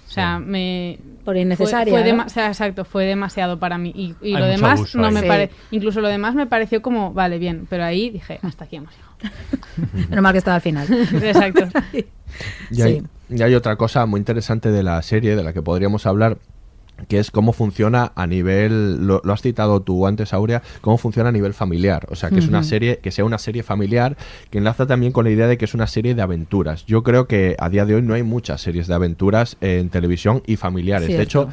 O 0.07 0.09
sea, 0.09 0.39
me... 0.39 0.99
Por 1.25 1.36
innecesaria, 1.36 1.91
Fue, 1.93 2.01
fue 2.01 2.13
¿no? 2.13 2.23
dema- 2.23 2.25
o 2.28 2.30
sea, 2.30 2.47
exacto, 2.47 2.86
fue 2.86 3.03
demasiado 3.05 3.59
para 3.59 3.78
mí. 3.78 3.91
Y, 4.21 4.32
lo 4.38 4.45
demás 4.45 4.80
abuso 4.80 4.97
no 4.99 5.07
ahí. 5.07 5.13
me 5.13 5.19
Sí. 5.21 5.28
pare... 5.28 5.49
Incluso 5.71 5.99
lo 5.99 6.07
demás 6.07 6.34
me 6.34 6.45
pareció 6.47 6.82
como, 6.82 7.11
vale, 7.13 7.39
bien. 7.39 7.67
Pero 7.69 7.84
ahí 7.84 8.09
dije, 8.09 8.39
hasta 8.41 8.63
aquí 8.63 8.78
hemos 8.78 8.91
llegado. 8.95 9.34
Menos 10.09 10.21
mal 10.23 10.32
que 10.32 10.38
estaba 10.38 10.55
al 10.55 10.61
final. 10.61 10.88
Exacto. 11.13 11.67
Y 12.71 12.82
hay, 12.82 13.03
y 13.30 13.41
hay 13.41 13.55
otra 13.55 13.78
cosa 13.78 14.05
muy 14.05 14.19
interesante 14.19 14.69
de 14.69 14.84
la 14.84 15.01
serie 15.01 15.36
de 15.36 15.43
la 15.43 15.53
que 15.53 15.61
podríamos 15.61 16.05
hablar 16.05 16.38
que 17.08 17.20
es 17.20 17.32
cómo 17.32 17.54
funciona 17.54 18.12
a 18.16 18.28
nivel, 18.28 19.06
lo, 19.06 19.22
lo 19.24 19.34
has 19.34 19.41
citado 19.41 19.82
tú 19.82 20.08
antes, 20.08 20.34
Aurea, 20.34 20.62
cómo 20.82 20.98
funciona 20.98 21.30
a 21.30 21.32
nivel 21.32 21.54
familiar. 21.54 22.08
O 22.10 22.16
sea, 22.16 22.30
que 22.30 22.39
es 22.39 22.48
una 22.48 22.64
serie, 22.64 23.00
que 23.00 23.12
sea 23.12 23.26
una 23.26 23.38
serie 23.38 23.64
familiar, 23.64 24.18
que 24.50 24.58
enlaza 24.58 24.88
también 24.88 25.12
con 25.12 25.26
la 25.26 25.32
idea 25.32 25.48
de 25.48 25.58
que 25.58 25.66
es 25.66 25.74
una 25.74 25.88
serie 25.88 26.16
de 26.16 26.22
aventuras. 26.22 26.86
Yo 26.86 27.04
creo 27.04 27.28
que 27.28 27.56
a 27.60 27.70
día 27.70 27.86
de 27.86 27.95
hoy 27.95 28.02
no 28.02 28.14
hay 28.14 28.24
muchas 28.24 28.62
series 28.62 28.88
de 28.88 28.93
aventuras 28.93 29.58
en 29.62 29.89
televisión 29.89 30.41
y 30.45 30.56
familiares. 30.56 31.08
De 31.08 31.22
hecho, 31.22 31.50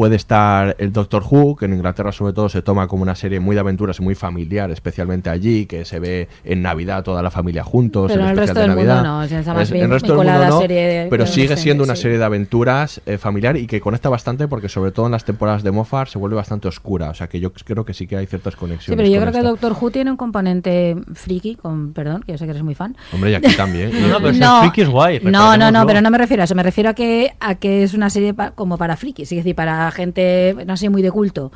puede 0.00 0.16
estar 0.16 0.76
el 0.78 0.94
Doctor 0.94 1.22
Who, 1.30 1.56
que 1.56 1.66
en 1.66 1.74
Inglaterra 1.74 2.10
sobre 2.10 2.32
todo 2.32 2.48
se 2.48 2.62
toma 2.62 2.88
como 2.88 3.02
una 3.02 3.14
serie 3.14 3.38
muy 3.38 3.54
de 3.54 3.60
aventuras 3.60 3.98
y 3.98 4.02
muy 4.02 4.14
familiar, 4.14 4.70
especialmente 4.70 5.28
allí, 5.28 5.66
que 5.66 5.84
se 5.84 5.98
ve 6.00 6.26
en 6.42 6.62
Navidad 6.62 7.02
toda 7.04 7.22
la 7.22 7.30
familia 7.30 7.62
juntos, 7.64 8.10
Pero 8.10 8.22
el 8.22 8.30
en 8.30 8.32
el 8.32 8.38
especial 8.38 8.56
resto 8.56 8.60
de 8.60 8.66
del 8.68 8.76
mundo 8.76 8.94
Navidad. 8.94 9.18
no, 9.18 9.24
o 9.26 9.28
sea, 9.28 9.40
está 9.40 9.52
más 9.52 9.64
Es- 9.64 9.70
bien 9.72 9.84
en 9.84 9.90
el 9.90 9.92
resto 10.00 10.16
del 10.16 10.26
mundo 10.26 10.46
no, 10.46 10.58
serie 10.62 10.80
de- 10.86 11.06
pero 11.10 11.24
de 11.26 11.30
sigue 11.30 11.54
siendo 11.58 11.84
una 11.84 11.96
sí. 11.96 12.00
serie 12.00 12.16
de 12.16 12.24
aventuras 12.24 13.02
eh, 13.04 13.18
familiar 13.18 13.58
y 13.58 13.66
que 13.66 13.78
conecta 13.82 14.08
bastante 14.08 14.48
porque 14.48 14.70
sobre 14.70 14.90
todo 14.90 15.04
en 15.04 15.12
las 15.12 15.26
temporadas 15.26 15.62
de 15.62 15.70
Moffat 15.70 16.08
se 16.08 16.16
vuelve 16.16 16.34
bastante 16.36 16.66
oscura, 16.66 17.10
o 17.10 17.14
sea 17.14 17.28
que 17.28 17.38
yo 17.38 17.52
creo 17.52 17.84
que 17.84 17.92
sí 17.92 18.06
que 18.06 18.16
hay 18.16 18.24
ciertas 18.26 18.54
Sí, 18.54 18.58
conexiones. 18.58 18.96
pero 18.96 19.06
yo 19.14 19.20
creo 19.20 19.32
que 19.32 19.38
esta. 19.40 19.50
Doctor 19.50 19.76
Who 19.78 19.90
tiene 19.90 20.10
un 20.10 20.16
componente 20.16 20.96
friki, 21.12 21.56
con 21.56 21.92
perdón, 21.92 22.22
que 22.22 22.32
yo 22.32 22.38
sé 22.38 22.46
que 22.46 22.52
eres 22.52 22.62
muy 22.62 22.74
fan. 22.74 22.96
Hombre, 23.12 23.32
y 23.32 23.34
aquí 23.34 23.54
también. 23.54 23.90
No, 24.00 24.08
no, 24.08 24.20
pero 24.20 24.32
No, 24.38 24.60
friki 24.62 24.80
es 24.80 24.88
guay. 24.88 25.20
No, 25.24 25.58
no, 25.58 25.70
no, 25.70 25.86
pero 25.86 26.00
no 26.00 26.10
me 26.10 26.16
refiero 26.16 26.42
a 26.42 26.44
eso. 26.44 26.54
Me 26.54 26.62
refiero 26.62 26.88
a 26.88 26.94
que, 26.94 27.34
a 27.38 27.56
que 27.56 27.82
es 27.82 27.92
una 27.92 28.08
serie 28.08 28.32
pa- 28.32 28.52
como 28.52 28.78
para 28.78 28.96
frikis, 28.96 29.30
es 29.32 29.36
decir, 29.36 29.54
para 29.54 29.89
gente, 29.90 30.54
no 30.66 30.76
sé, 30.76 30.90
muy 30.90 31.02
de 31.02 31.10
culto. 31.10 31.52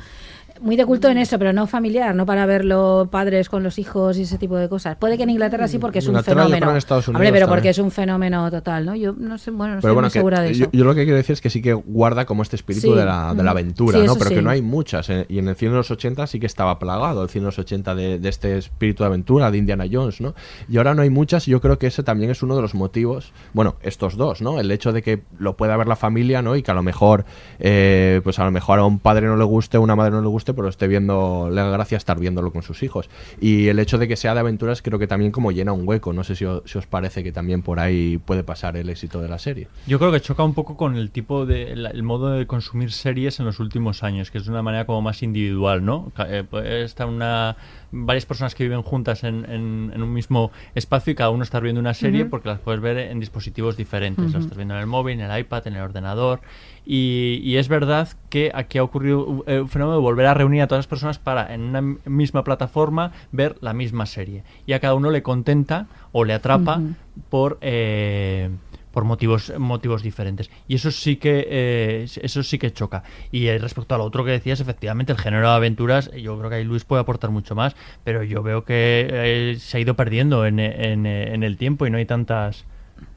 Muy 0.65 0.75
de 0.75 0.85
culto 0.85 1.07
en 1.09 1.17
eso, 1.17 1.37
pero 1.39 1.53
no 1.53 1.67
familiar, 1.67 2.13
no 2.15 2.25
para 2.25 2.45
verlo 2.45 3.07
padres 3.11 3.47
con 3.49 3.63
los 3.63 3.77
hijos 3.79 4.17
y 4.17 4.23
ese 4.23 4.37
tipo 4.37 4.57
de 4.57 4.67
cosas. 4.67 4.97
Puede 4.97 5.15
que 5.15 5.23
en 5.23 5.29
Inglaterra 5.29 5.67
sí, 5.67 5.77
porque 5.77 5.99
es 5.99 6.05
un 6.07 6.11
Inglaterra, 6.13 6.43
fenómeno. 6.43 6.71
en 6.71 6.77
Estados 6.77 7.07
Hombre, 7.07 7.21
Unidos 7.21 7.35
pero 7.37 7.47
porque 7.47 7.69
es 7.69 7.77
un 7.77 7.91
fenómeno 7.91 8.49
total, 8.51 8.85
¿no? 8.85 8.95
Yo 8.95 9.13
no 9.17 9.37
sé, 9.37 9.51
bueno, 9.51 9.75
no 9.75 9.79
Pero 9.81 9.91
estoy 9.91 9.93
bueno, 9.93 10.05
muy 10.07 10.11
segura 10.11 10.41
de 10.41 10.53
yo, 10.53 10.63
eso. 10.65 10.71
yo 10.73 10.83
lo 10.83 10.95
que 10.95 11.03
quiero 11.03 11.17
decir 11.17 11.33
es 11.33 11.41
que 11.41 11.49
sí 11.49 11.61
que 11.61 11.73
guarda 11.73 12.25
como 12.25 12.41
este 12.41 12.55
espíritu 12.55 12.87
Sí, 12.87 12.93
de, 12.93 13.05
la, 13.05 13.29
de 13.33 13.43
la 13.43 13.51
ujú. 13.51 13.59
aventura, 13.59 13.99
Sí, 13.99 14.05
¿no? 14.05 14.15
Pero 14.15 14.29
que 14.31 14.41
no 14.41 14.49
hay 14.49 14.61
muchas. 14.61 15.09
eh, 15.09 15.25
Y 15.29 15.37
en 15.39 15.47
el 15.47 15.55
cine 15.55 15.71
de 15.71 15.77
los 15.77 15.91
80 15.91 16.25
sí 16.27 16.39
que 16.39 16.47
estaba 16.47 16.79
plagado 16.79 17.21
el 17.23 17.29
cine 17.29 17.43
de 17.43 17.47
los 17.47 17.59
80 17.59 17.93
de, 17.95 18.17
de 18.19 18.29
este 18.29 18.57
espíritu 18.57 19.03
de 19.03 19.07
aventura, 19.07 19.51
de 19.51 19.59
Indiana 19.59 19.85
Jones, 19.91 20.19
¿no? 20.19 20.33
Y 20.67 20.77
ahora 20.77 20.95
no 20.95 21.03
hay 21.03 21.11
muchas 21.11 21.47
y 21.47 21.51
yo 21.51 21.61
creo 21.61 21.77
que 21.77 21.87
ese 21.87 22.01
también 22.01 22.31
es 22.31 22.41
uno 22.41 22.55
de 22.55 22.63
los 22.63 22.73
motivos, 22.73 23.33
bueno, 23.53 23.75
estos 23.83 24.17
dos, 24.17 24.41
¿no? 24.41 24.59
El 24.59 24.71
hecho 24.71 24.91
de 24.93 25.03
que 25.03 25.21
lo 25.37 25.55
pueda 25.57 25.77
ver 25.77 25.87
la 25.87 25.95
familia, 25.95 26.41
¿no? 26.41 26.55
Y 26.55 26.63
que 26.63 26.71
a 26.71 26.73
lo 26.73 26.81
mejor, 26.81 27.23
eh, 27.59 28.19
pues 28.23 28.39
a 28.39 28.45
lo 28.45 28.51
mejor 28.51 28.79
a 28.79 28.83
un 28.85 28.97
padre 28.97 29.27
no 29.27 29.37
le 29.37 29.43
guste, 29.43 29.77
a 29.77 29.79
una 29.79 29.95
madre 29.95 30.11
no 30.11 30.21
le 30.21 30.27
guste, 30.27 30.54
pero 30.55 30.69
esté 30.69 30.87
viendo, 30.87 31.49
le 31.51 31.61
haga 31.61 31.71
gracia 31.71 31.97
estar 31.97 32.19
viéndolo 32.19 32.51
con 32.51 32.63
sus 32.63 32.81
hijos. 32.83 33.09
Y 33.41 33.67
el 33.67 33.79
hecho 33.79 33.97
de 33.97 34.07
que 34.07 34.15
sea 34.15 34.33
de 34.33 34.39
aventuras 34.39 34.81
creo 34.81 34.97
que 34.99 35.07
también 35.07 35.31
como 35.31 35.51
llena 35.51 35.71
un 35.73 35.87
hueco. 35.87 36.13
No 36.13 36.23
sé 36.23 36.35
si, 36.35 36.45
si 36.65 36.77
os 36.77 36.87
parece 36.87 37.23
que 37.23 37.31
también 37.31 37.61
por 37.61 37.79
ahí 37.79 38.17
puede 38.17 38.43
pasar 38.43 38.77
el 38.77 38.89
éxito 38.89 39.21
de 39.21 39.27
la 39.29 39.37
serie. 39.39 39.67
Yo 39.87 39.99
creo 39.99 40.11
que 40.11 40.19
choca 40.21 40.43
un 40.43 40.53
poco 40.53 40.77
con 40.77 40.95
el 40.95 41.11
tipo 41.11 41.45
de 41.45 41.71
el, 41.73 41.85
el 41.85 42.03
modo 42.03 42.29
de 42.31 42.47
consumir 42.47 42.91
series 42.91 43.39
en 43.39 43.45
los 43.45 43.59
últimos 43.59 44.03
años, 44.03 44.31
que 44.31 44.37
es 44.37 44.45
de 44.45 44.51
una 44.51 44.61
manera 44.61 44.85
como 44.85 45.01
más 45.01 45.21
individual, 45.23 45.83
¿no? 45.83 46.11
Eh, 46.27 46.43
puede 46.49 46.83
estar 46.83 47.07
una 47.07 47.55
varias 47.91 48.25
personas 48.25 48.55
que 48.55 48.63
viven 48.63 48.81
juntas 48.81 49.23
en, 49.23 49.45
en- 49.49 49.91
en 49.93 50.03
un 50.03 50.11
mismo 50.11 50.51
espacio 50.73 51.11
y 51.11 51.15
cada 51.15 51.29
uno 51.29 51.43
está 51.43 51.59
viendo 51.61 51.79
una 51.79 51.93
serie 51.93 52.25
porque 52.25 52.49
las 52.49 52.59
puedes 52.59 52.81
ver 52.81 52.97
en 52.97 53.19
dispositivos 53.19 53.77
diferentes. 53.77 54.33
Las 54.33 54.43
estás 54.43 54.57
viendo 54.57 54.73
en 54.75 54.81
el 54.81 54.87
móvil, 54.87 55.19
en 55.19 55.29
el 55.31 55.39
iPad, 55.39 55.67
en 55.67 55.75
el 55.75 55.81
ordenador. 55.81 56.41
Y, 56.85 57.41
y 57.43 57.57
es 57.57 57.67
verdad 57.67 58.09
que 58.29 58.51
aquí 58.53 58.77
ha 58.77 58.83
ocurrido 58.83 59.25
un, 59.25 59.43
eh, 59.47 59.61
un 59.61 59.69
fenómeno 59.69 59.97
de 59.97 60.01
volver 60.01 60.27
a 60.27 60.33
reunir 60.33 60.61
a 60.61 60.67
todas 60.67 60.79
las 60.79 60.87
personas 60.87 61.19
para 61.19 61.53
en 61.53 61.61
una 61.61 61.81
misma 62.05 62.43
plataforma 62.43 63.11
ver 63.31 63.57
la 63.61 63.73
misma 63.73 64.05
serie. 64.05 64.43
Y 64.65 64.73
a 64.73 64.79
cada 64.79 64.93
uno 64.93 65.11
le 65.11 65.23
contenta 65.23 65.87
o 66.11 66.23
le 66.23 66.33
atrapa 66.33 66.81
por 67.29 67.57
eh, 67.61 68.49
por 68.95 69.03
motivos 69.03 69.51
motivos 69.59 70.03
diferentes. 70.03 70.49
Y 70.69 70.75
eso 70.75 70.89
sí 70.89 71.17
que 71.17 71.45
eh, 71.49 72.07
eso 72.21 72.43
sí 72.43 72.57
que 72.57 72.71
choca. 72.71 73.03
Y 73.29 73.47
eh, 73.47 73.57
respecto 73.57 73.93
a 73.93 73.97
lo 73.97 74.05
otro 74.05 74.23
que 74.23 74.31
decías 74.31 74.61
efectivamente 74.61 75.11
el 75.11 75.17
género 75.17 75.49
de 75.49 75.55
aventuras 75.55 76.09
yo 76.13 76.37
creo 76.37 76.49
que 76.49 76.55
ahí 76.55 76.63
Luis 76.63 76.85
puede 76.85 77.01
aportar 77.01 77.29
mucho 77.29 77.55
más 77.55 77.75
pero 78.05 78.23
yo 78.23 78.41
veo 78.41 78.63
que 78.63 79.07
eh, 79.11 79.57
se 79.59 79.77
ha 79.77 79.79
ido 79.81 79.95
perdiendo 79.95 80.45
en, 80.45 80.59
en, 80.59 81.05
en 81.05 81.43
el 81.43 81.57
tiempo 81.57 81.85
y 81.85 81.89
no 81.89 81.97
hay 81.97 82.05
tantas 82.05 82.63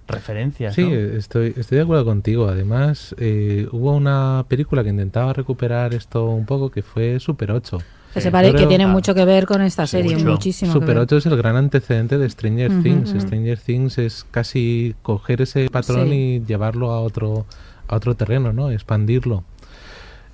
referencias 0.08 0.74
Sí, 0.74 0.82
¿no? 0.84 0.94
estoy, 0.94 1.54
estoy 1.56 1.76
de 1.76 1.82
acuerdo 1.84 2.04
contigo. 2.04 2.48
Además, 2.48 3.14
eh, 3.18 3.68
hubo 3.72 3.92
una 3.94 4.44
película 4.48 4.82
que 4.82 4.90
intentaba 4.90 5.32
recuperar 5.32 5.94
esto 5.94 6.26
un 6.26 6.46
poco 6.46 6.70
que 6.70 6.82
fue 6.82 7.20
Super 7.20 7.52
8. 7.52 7.78
Que 8.14 8.20
se 8.22 8.30
pare- 8.30 8.54
que 8.54 8.66
tiene 8.66 8.86
mucho 8.86 9.14
que 9.14 9.24
ver 9.26 9.44
con 9.46 9.60
esta 9.60 9.86
serie, 9.86 10.14
mucho. 10.16 10.26
muchísimo 10.30 10.72
que 10.72 10.80
Super 10.80 10.94
ver. 10.94 10.98
8 11.04 11.16
es 11.18 11.26
el 11.26 11.36
gran 11.36 11.56
antecedente 11.56 12.16
de 12.18 12.28
Stranger 12.28 12.82
Things. 12.82 13.10
Stranger 13.20 13.58
Things 13.58 13.98
es 13.98 14.24
casi 14.30 14.94
coger 15.02 15.42
ese 15.42 15.68
patrón 15.68 16.08
Sí. 16.08 16.14
y 16.14 16.40
llevarlo 16.46 16.90
a 16.90 17.00
otro, 17.00 17.44
a 17.86 17.96
otro 17.96 18.14
terreno, 18.14 18.52
¿no? 18.52 18.70
Expandirlo. 18.70 19.44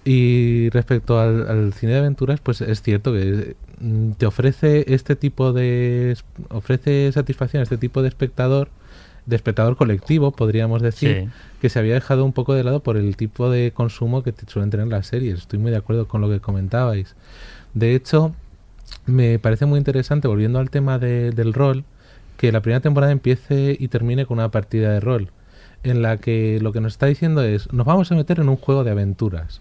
Y 0.05 0.69
respecto 0.71 1.19
al, 1.19 1.49
al 1.49 1.73
cine 1.73 1.93
de 1.93 1.99
aventuras, 2.01 2.39
pues 2.41 2.61
es 2.61 2.83
cierto 2.83 3.13
que 3.13 3.57
mm, 3.81 4.11
te 4.13 4.27
ofrece 4.27 4.85
este 4.95 5.17
tipo 5.17 5.53
de 5.55 6.17
ofrece 6.51 7.11
satisfacción 7.13 7.61
a 7.61 7.63
este 7.65 7.79
tipo 7.79 8.03
de 8.03 8.09
espectador, 8.09 8.69
de 9.27 9.37
espectador 9.37 9.77
colectivo, 9.77 10.33
podríamos 10.33 10.83
decir, 10.83 11.23
Sí. 11.25 11.29
que 11.61 11.69
se 11.71 11.79
había 11.79 11.95
dejado 11.95 12.25
un 12.25 12.33
poco 12.33 12.55
de 12.55 12.63
lado 12.65 12.81
por 12.81 12.97
el 12.97 13.17
tipo 13.17 13.51
de 13.51 13.73
consumo 13.73 14.23
que 14.23 14.35
suelen 14.47 14.71
tener 14.71 14.87
las 14.89 15.07
series. 15.07 15.39
Estoy 15.41 15.59
muy 15.59 15.71
de 15.71 15.79
acuerdo 15.79 16.07
con 16.09 16.21
lo 16.21 16.29
que 16.29 16.41
comentabais. 16.41 17.15
De 17.73 17.95
hecho, 17.95 18.35
me 19.07 19.39
parece 19.39 19.67
muy 19.67 19.79
interesante, 19.79 20.29
volviendo 20.29 20.59
al 20.59 20.71
tema 20.71 20.99
de- 20.99 21.31
del 21.31 21.53
rol, 21.55 21.85
que 22.37 22.53
la 22.53 22.61
primera 22.61 22.81
temporada 22.81 23.13
empiece 23.13 23.77
y 23.79 23.89
termine 23.89 24.27
con 24.27 24.39
una 24.39 24.51
partida 24.51 24.91
de 24.93 25.01
rol, 25.01 25.31
en 25.85 26.03
la 26.03 26.17
que 26.17 26.59
lo 26.63 26.73
que 26.73 26.81
nos 26.81 26.95
está 26.95 27.07
diciendo 27.07 27.43
es, 27.43 27.71
nos 27.73 27.87
vamos 27.87 28.11
a 28.11 28.15
meter 28.15 28.41
en 28.41 28.49
un 28.49 28.57
juego 28.57 28.85
de 28.85 28.91
aventuras, 28.91 29.61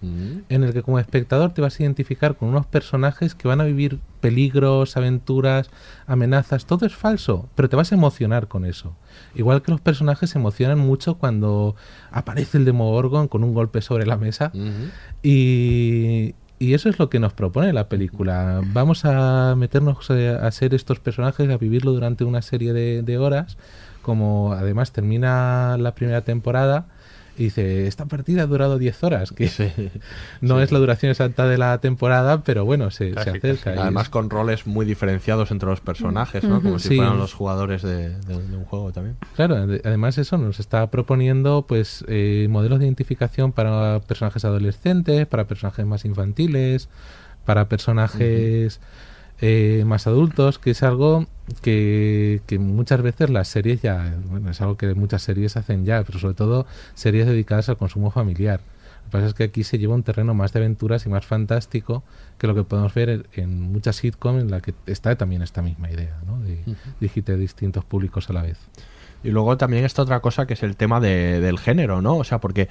en 0.49 0.63
el 0.63 0.73
que 0.73 0.81
como 0.81 0.97
espectador 0.99 1.53
te 1.53 1.61
vas 1.61 1.79
a 1.79 1.83
identificar 1.83 2.35
con 2.35 2.49
unos 2.49 2.65
personajes 2.65 3.35
que 3.35 3.47
van 3.47 3.59
a 3.61 3.65
vivir 3.65 3.99
peligros, 4.21 4.95
aventuras, 4.97 5.69
amenazas, 6.07 6.65
todo 6.65 6.85
es 6.85 6.95
falso, 6.95 7.49
pero 7.55 7.69
te 7.69 7.75
vas 7.75 7.91
a 7.91 7.95
emocionar 7.95 8.47
con 8.47 8.65
eso. 8.65 8.95
Igual 9.35 9.61
que 9.61 9.71
los 9.71 9.81
personajes 9.81 10.29
se 10.29 10.39
emocionan 10.39 10.79
mucho 10.79 11.15
cuando 11.15 11.75
aparece 12.11 12.57
el 12.57 12.65
Demogorgon 12.65 13.27
con 13.27 13.43
un 13.43 13.53
golpe 13.53 13.81
sobre 13.81 14.05
la 14.05 14.17
mesa. 14.17 14.51
Y, 15.21 16.35
y 16.59 16.73
eso 16.73 16.89
es 16.89 16.99
lo 16.99 17.09
que 17.09 17.19
nos 17.19 17.33
propone 17.33 17.73
la 17.73 17.89
película. 17.89 18.61
Vamos 18.65 19.05
a 19.05 19.55
meternos 19.57 20.09
eh, 20.09 20.29
a 20.29 20.51
ser 20.51 20.73
estos 20.73 20.99
personajes, 20.99 21.49
a 21.49 21.57
vivirlo 21.57 21.91
durante 21.93 22.23
una 22.23 22.41
serie 22.41 22.73
de, 22.73 23.01
de 23.01 23.17
horas. 23.17 23.57
Como 24.01 24.53
además 24.53 24.91
termina 24.91 25.77
la 25.77 25.95
primera 25.95 26.21
temporada 26.21 26.87
y 27.37 27.45
dice, 27.45 27.87
esta 27.87 28.05
partida 28.05 28.43
ha 28.43 28.45
durado 28.45 28.77
10 28.77 29.03
horas, 29.03 29.31
que 29.31 29.49
no 30.41 30.61
es 30.61 30.71
la 30.71 30.79
duración 30.79 31.09
exacta 31.09 31.47
de 31.47 31.57
la 31.57 31.79
temporada, 31.79 32.43
pero 32.43 32.63
bueno, 32.65 32.91
se, 32.91 33.13
se 33.13 33.19
acerca. 33.19 33.55
casi. 33.63 33.77
y 33.77 33.81
Además 33.81 34.03
es- 34.03 34.09
con 34.09 34.29
roles 34.29 34.67
muy 34.67 34.85
diferenciados 34.85 35.49
entre 35.51 35.67
los 35.69 35.81
personajes, 35.81 36.43
¿no? 36.43 36.61
Como 36.61 36.79
si 36.79 36.95
fueran 36.95 37.17
los 37.17 37.33
jugadores 37.33 37.81
de, 37.81 38.09
de- 38.19 38.47
de 38.47 38.57
un 38.57 38.65
juego 38.65 38.91
también. 38.91 39.15
Claro, 39.35 39.55
ade- 39.57 39.81
además 39.83 40.17
eso 40.17 40.37
nos 40.37 40.59
está 40.59 40.89
proponiendo 40.91 41.65
pues 41.67 42.05
eh, 42.07 42.47
modelos 42.49 42.79
de 42.79 42.85
identificación 42.85 43.51
para 43.51 43.99
personajes 44.01 44.45
adolescentes, 44.45 45.25
para 45.27 45.45
personajes 45.47 45.85
más 45.85 46.05
infantiles, 46.05 46.89
para 47.45 47.67
personajes 47.67 48.79
eh, 49.41 49.83
más 49.85 50.07
adultos, 50.07 50.59
que 50.59 50.71
es 50.71 50.83
algo 50.83 51.25
que, 51.61 52.41
que 52.47 52.59
muchas 52.59 53.01
veces 53.01 53.29
las 53.29 53.47
series 53.47 53.81
ya, 53.81 54.15
bueno, 54.29 54.51
es 54.51 54.61
algo 54.61 54.77
que 54.77 54.93
muchas 54.93 55.21
series 55.23 55.57
hacen 55.57 55.85
ya, 55.85 56.03
pero 56.03 56.19
sobre 56.19 56.35
todo 56.35 56.65
series 56.93 57.25
dedicadas 57.27 57.69
al 57.69 57.77
consumo 57.77 58.11
familiar. 58.11 58.59
Lo 58.59 59.05
que 59.05 59.11
pasa 59.11 59.27
es 59.27 59.33
que 59.33 59.43
aquí 59.43 59.63
se 59.63 59.77
lleva 59.77 59.95
un 59.95 60.03
terreno 60.03 60.33
más 60.33 60.53
de 60.53 60.59
aventuras 60.59 61.05
y 61.05 61.09
más 61.09 61.25
fantástico 61.25 62.03
que 62.37 62.47
lo 62.47 62.55
que 62.55 62.63
podemos 62.63 62.93
ver 62.93 63.27
en- 63.33 63.61
muchas 63.61 63.97
sitcoms 63.97 64.41
en 64.41 64.49
la 64.51 64.61
que 64.61 64.73
está 64.87 65.15
también 65.17 65.41
esta 65.41 65.61
misma 65.61 65.91
idea, 65.91 66.17
¿no? 66.25 66.39
De 66.39 66.59
dirigirte 67.01 67.33
a 67.33 67.35
distintos 67.35 67.83
públicos 67.83 68.29
a 68.29 68.33
la 68.33 68.41
vez. 68.43 68.57
Y 69.23 69.29
luego 69.31 69.55
también 69.57 69.83
está 69.85 70.01
otra 70.01 70.19
cosa 70.21 70.45
que 70.47 70.53
es 70.53 70.63
el 70.63 70.75
tema 70.77 70.99
de- 70.99 71.39
del 71.41 71.59
género, 71.59 72.01
¿no? 72.01 72.17
O 72.17 72.23
sea, 72.23 72.39
porque 72.39 72.69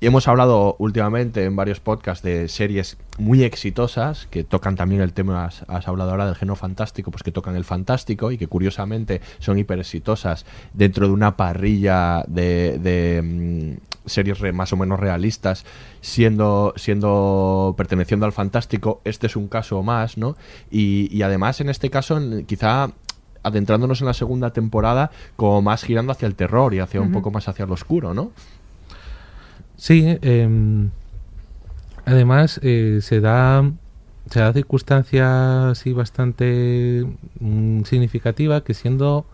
hemos 0.00 0.28
hablado 0.28 0.76
últimamente 0.78 1.44
en 1.44 1.56
varios 1.56 1.80
podcasts 1.80 2.22
de 2.22 2.48
series 2.48 2.98
muy 3.18 3.42
exitosas 3.42 4.26
que 4.30 4.44
tocan 4.44 4.76
también 4.76 5.00
el 5.00 5.12
tema, 5.12 5.46
has, 5.46 5.64
has 5.68 5.88
hablado 5.88 6.10
ahora 6.10 6.26
del 6.26 6.34
género 6.34 6.56
fantástico, 6.56 7.10
pues 7.10 7.22
que 7.22 7.32
tocan 7.32 7.56
el 7.56 7.64
fantástico 7.64 8.30
y 8.30 8.36
que 8.38 8.46
curiosamente 8.46 9.20
son 9.38 9.58
hiper 9.58 9.78
exitosas 9.78 10.44
dentro 10.72 11.06
de 11.06 11.12
una 11.12 11.36
parrilla 11.36 12.24
de, 12.26 12.78
de, 12.78 13.22
mm, 13.22 14.08
series 14.08 14.38
re- 14.40 14.52
más 14.52 14.72
o 14.72 14.76
menos 14.76 15.00
realistas, 15.00 15.64
siendo, 16.02 16.74
siendo 16.76 17.74
perteneciendo 17.76 18.26
al 18.26 18.32
fantástico. 18.32 19.00
Este 19.04 19.26
es 19.28 19.36
un 19.36 19.48
caso 19.48 19.82
más, 19.82 20.18
¿no? 20.18 20.36
Y, 20.70 21.08
y 21.16 21.22
además 21.22 21.60
en 21.62 21.70
este 21.70 21.88
caso 21.88 22.20
quizá 22.46 22.90
adentrándonos 23.42 24.00
en 24.00 24.06
la 24.06 24.14
segunda 24.14 24.52
temporada 24.54 25.10
como 25.36 25.60
más 25.62 25.82
girando 25.84 26.12
hacia 26.12 26.26
el 26.26 26.34
terror 26.34 26.72
y 26.74 26.78
hacia 26.80 27.00
un 27.02 27.12
poco 27.12 27.30
más 27.30 27.46
hacia 27.48 27.66
lo 27.66 27.74
oscuro, 27.74 28.14
¿no? 28.14 28.32
Sí, 29.76 30.18
em, 30.22 30.90
además 32.04 32.60
eh, 32.62 33.00
se 33.02 33.20
da 33.20 33.64
se 34.30 34.40
da 34.40 34.52
circunstancia 34.52 35.70
así 35.70 35.92
bastante 35.92 37.06
mm, 37.40 37.82
significativa 37.82 38.64
que 38.64 38.74
siendo 38.74 39.26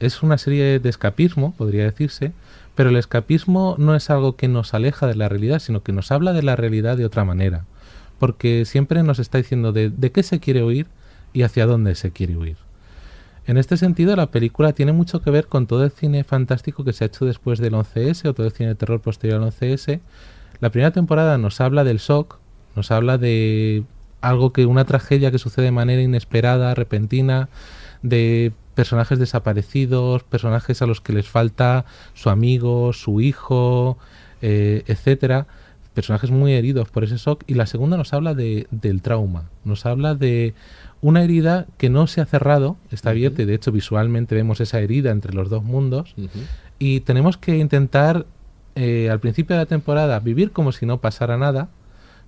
es 0.00 0.22
una 0.22 0.38
serie 0.38 0.78
de 0.78 0.88
escapismo, 0.88 1.54
podría 1.56 1.84
decirse, 1.84 2.32
pero 2.74 2.88
el 2.90 2.96
escapismo 2.96 3.74
no 3.78 3.94
es 3.94 4.08
algo 4.08 4.36
que 4.36 4.48
nos 4.48 4.72
aleja 4.72 5.06
de 5.06 5.14
la 5.14 5.28
realidad, 5.28 5.58
sino 5.58 5.82
que 5.82 5.92
nos 5.92 6.10
habla 6.10 6.32
de 6.32 6.42
la 6.42 6.56
realidad 6.56 6.96
de 6.96 7.04
otra 7.04 7.24
manera, 7.24 7.66
porque 8.18 8.64
siempre 8.64 9.02
nos 9.02 9.18
está 9.18 9.38
diciendo 9.38 9.72
de, 9.72 9.90
de 9.90 10.10
qué 10.10 10.22
se 10.22 10.40
quiere 10.40 10.64
huir 10.64 10.86
y 11.34 11.42
hacia 11.42 11.66
dónde 11.66 11.94
se 11.94 12.12
quiere 12.12 12.36
huir. 12.36 12.56
En 13.50 13.58
este 13.58 13.76
sentido, 13.76 14.14
la 14.14 14.30
película 14.30 14.74
tiene 14.74 14.92
mucho 14.92 15.22
que 15.22 15.32
ver 15.32 15.48
con 15.48 15.66
todo 15.66 15.82
el 15.82 15.90
cine 15.90 16.22
fantástico 16.22 16.84
que 16.84 16.92
se 16.92 17.02
ha 17.02 17.08
hecho 17.08 17.24
después 17.24 17.58
del 17.58 17.72
11S 17.72 18.28
o 18.28 18.32
todo 18.32 18.46
el 18.46 18.52
cine 18.52 18.68
de 18.68 18.74
terror 18.76 19.00
posterior 19.00 19.42
al 19.42 19.50
11S. 19.50 19.98
La 20.60 20.70
primera 20.70 20.92
temporada 20.92 21.36
nos 21.36 21.60
habla 21.60 21.82
del 21.82 21.98
shock, 21.98 22.38
nos 22.76 22.92
habla 22.92 23.18
de 23.18 23.82
algo 24.20 24.52
que 24.52 24.66
una 24.66 24.84
tragedia 24.84 25.32
que 25.32 25.40
sucede 25.40 25.64
de 25.64 25.72
manera 25.72 26.00
inesperada, 26.00 26.76
repentina, 26.76 27.48
de 28.02 28.52
personajes 28.76 29.18
desaparecidos, 29.18 30.22
personajes 30.22 30.80
a 30.80 30.86
los 30.86 31.00
que 31.00 31.12
les 31.12 31.26
falta 31.26 31.86
su 32.14 32.30
amigo, 32.30 32.92
su 32.92 33.20
hijo, 33.20 33.98
eh, 34.42 34.84
etcétera, 34.86 35.48
personajes 35.92 36.30
muy 36.30 36.52
heridos 36.52 36.88
por 36.88 37.02
ese 37.02 37.16
shock. 37.16 37.42
Y 37.48 37.54
la 37.54 37.66
segunda 37.66 37.96
nos 37.96 38.12
habla 38.12 38.34
de, 38.34 38.68
del 38.70 39.02
trauma, 39.02 39.50
nos 39.64 39.86
habla 39.86 40.14
de 40.14 40.54
una 41.02 41.22
herida 41.22 41.66
que 41.78 41.88
no 41.88 42.06
se 42.06 42.20
ha 42.20 42.26
cerrado, 42.26 42.76
está 42.90 43.10
abierta 43.10 43.42
y 43.42 43.44
de 43.46 43.54
hecho 43.54 43.72
visualmente 43.72 44.34
vemos 44.34 44.60
esa 44.60 44.80
herida 44.80 45.10
entre 45.10 45.32
los 45.34 45.48
dos 45.48 45.64
mundos 45.64 46.14
y 46.78 47.00
tenemos 47.00 47.36
que 47.38 47.56
intentar 47.56 48.26
eh, 48.74 49.08
al 49.10 49.20
principio 49.20 49.56
de 49.56 49.62
la 49.62 49.66
temporada 49.66 50.20
vivir 50.20 50.52
como 50.52 50.72
si 50.72 50.86
no 50.86 50.98
pasara 50.98 51.36
nada, 51.36 51.68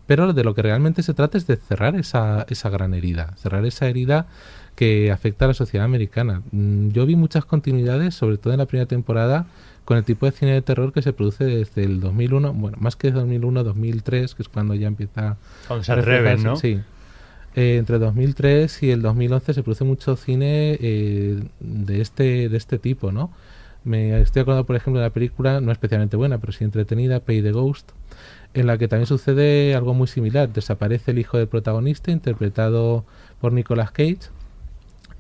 Pero 0.07 0.33
de 0.33 0.43
lo 0.43 0.55
que 0.55 0.62
realmente 0.62 1.03
se 1.03 1.14
trata 1.14 1.39
es 1.39 1.47
de 1.47 1.57
cerrar 1.57 1.95
esa, 1.95 2.45
esa 2.49 2.68
gran 2.70 2.93
herida, 2.93 3.35
cerrar 3.37 3.64
esa 3.64 3.87
herida 3.89 4.27
que 4.75 5.12
afecta 5.12 5.45
a 5.45 5.49
la 5.49 5.55
sociedad 5.55 5.85
americana. 5.85 6.43
Mm, 6.51 6.89
Yo 6.89 7.07
vi 7.07 7.14
muchas 7.14 7.45
continuidades, 7.45 8.14
sobre 8.14 8.37
todo 8.37 8.53
en 8.53 8.59
la 8.59 8.66
primera 8.66 8.87
temporada, 8.87 9.47
con 9.85 9.97
el 9.97 10.05
tipo 10.05 10.27
de 10.27 10.33
cine 10.33 10.53
de 10.53 10.62
terror 10.62 10.93
que 10.93 11.03
se 11.03 11.12
produce 11.12 11.45
desde 11.45 11.85
el 11.85 12.01
2001, 12.01 12.53
bueno, 12.53 12.79
más 12.81 12.97
que 12.97 13.11
2001, 13.12 13.62
2003, 13.64 14.35
que 14.35 14.43
es 14.43 14.49
cuando 14.49 14.75
ya 14.75 14.89
empieza 14.89 15.37
reflejarse, 15.97 16.45
¿no? 16.45 16.57
Sí. 16.57 16.81
Eh, 17.55 17.76
entre 17.76 17.98
2003 17.98 18.82
y 18.82 18.90
el 18.90 19.03
2011 19.03 19.53
se 19.55 19.62
produce 19.62 19.84
mucho 19.84 20.16
cine 20.16 20.78
eh, 20.80 21.42
de 21.61 22.00
este 22.00 22.48
de 22.48 22.57
este 22.57 22.78
tipo, 22.78 23.12
¿no? 23.12 23.30
Me 23.84 24.20
estoy 24.20 24.42
acordando, 24.42 24.64
por 24.64 24.76
ejemplo, 24.76 25.00
de 25.00 25.07
la 25.09 25.12
película, 25.12 25.61
no 25.61 25.72
especialmente 25.72 26.16
buena, 26.16 26.38
pero 26.38 26.53
sí 26.53 26.64
entretenida, 26.64 27.20
Pay 27.20 27.42
the 27.42 27.50
Ghost, 27.53 27.90
en 28.55 28.66
la 28.68 28.78
que 28.78 28.88
también 28.88 29.07
sucede 29.07 29.74
algo 29.74 29.92
muy 29.92 30.07
similar. 30.07 30.50
Desaparece 30.53 31.11
el 31.11 31.18
hijo 31.18 31.36
del 31.36 31.48
protagonista, 31.48 32.11
interpretado 32.12 33.05
por 33.40 33.53
Nicolas 33.53 33.90
Cage, 33.90 34.30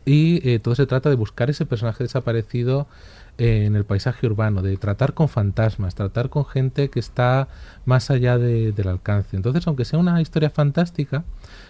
y 0.04 0.48
eh, 0.48 0.58
todo 0.58 0.74
se 0.74 0.86
trata 0.86 1.10
de 1.10 1.16
buscar 1.16 1.50
ese 1.50 1.66
personaje 1.66 2.04
desaparecido 2.04 2.86
en 3.38 3.76
el 3.76 3.84
paisaje 3.84 4.26
urbano, 4.26 4.62
de 4.62 4.76
tratar 4.76 5.14
con 5.14 5.28
fantasmas, 5.28 5.94
tratar 5.94 6.28
con 6.28 6.44
gente 6.44 6.88
que 6.88 7.00
está 7.00 7.48
más 7.86 8.10
allá 8.10 8.38
de- 8.38 8.72
del 8.72 8.88
alcance. 8.88 9.36
Entonces, 9.36 9.66
aunque 9.66 9.84
sea 9.84 9.98
una 9.98 10.20
historia 10.20 10.50
fantástica, 10.50 11.24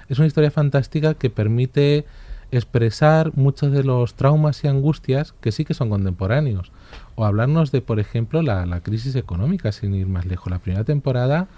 es 0.08 0.18
una 0.18 0.26
historia 0.26 0.50
fantástica 0.50 1.14
que 1.14 1.30
permite 1.30 2.04
expresar 2.50 3.32
muchos 3.34 3.72
de 3.72 3.82
los 3.82 4.12
traumas 4.14 4.62
y 4.64 4.68
angustias 4.68 5.32
que 5.40 5.52
sí 5.52 5.64
que 5.64 5.72
son 5.72 5.88
contemporáneos. 5.88 6.70
O 7.14 7.24
hablarnos 7.24 7.72
de, 7.72 7.80
por 7.80 7.98
ejemplo, 7.98 8.42
la, 8.42 8.66
la 8.66 8.80
crisis 8.80 9.14
económica, 9.16 9.72
sin 9.72 9.94
ir 9.94 10.06
más 10.06 10.26
lejos. 10.26 10.50
La 10.50 10.58
primera 10.58 10.84
temporada 10.84 11.48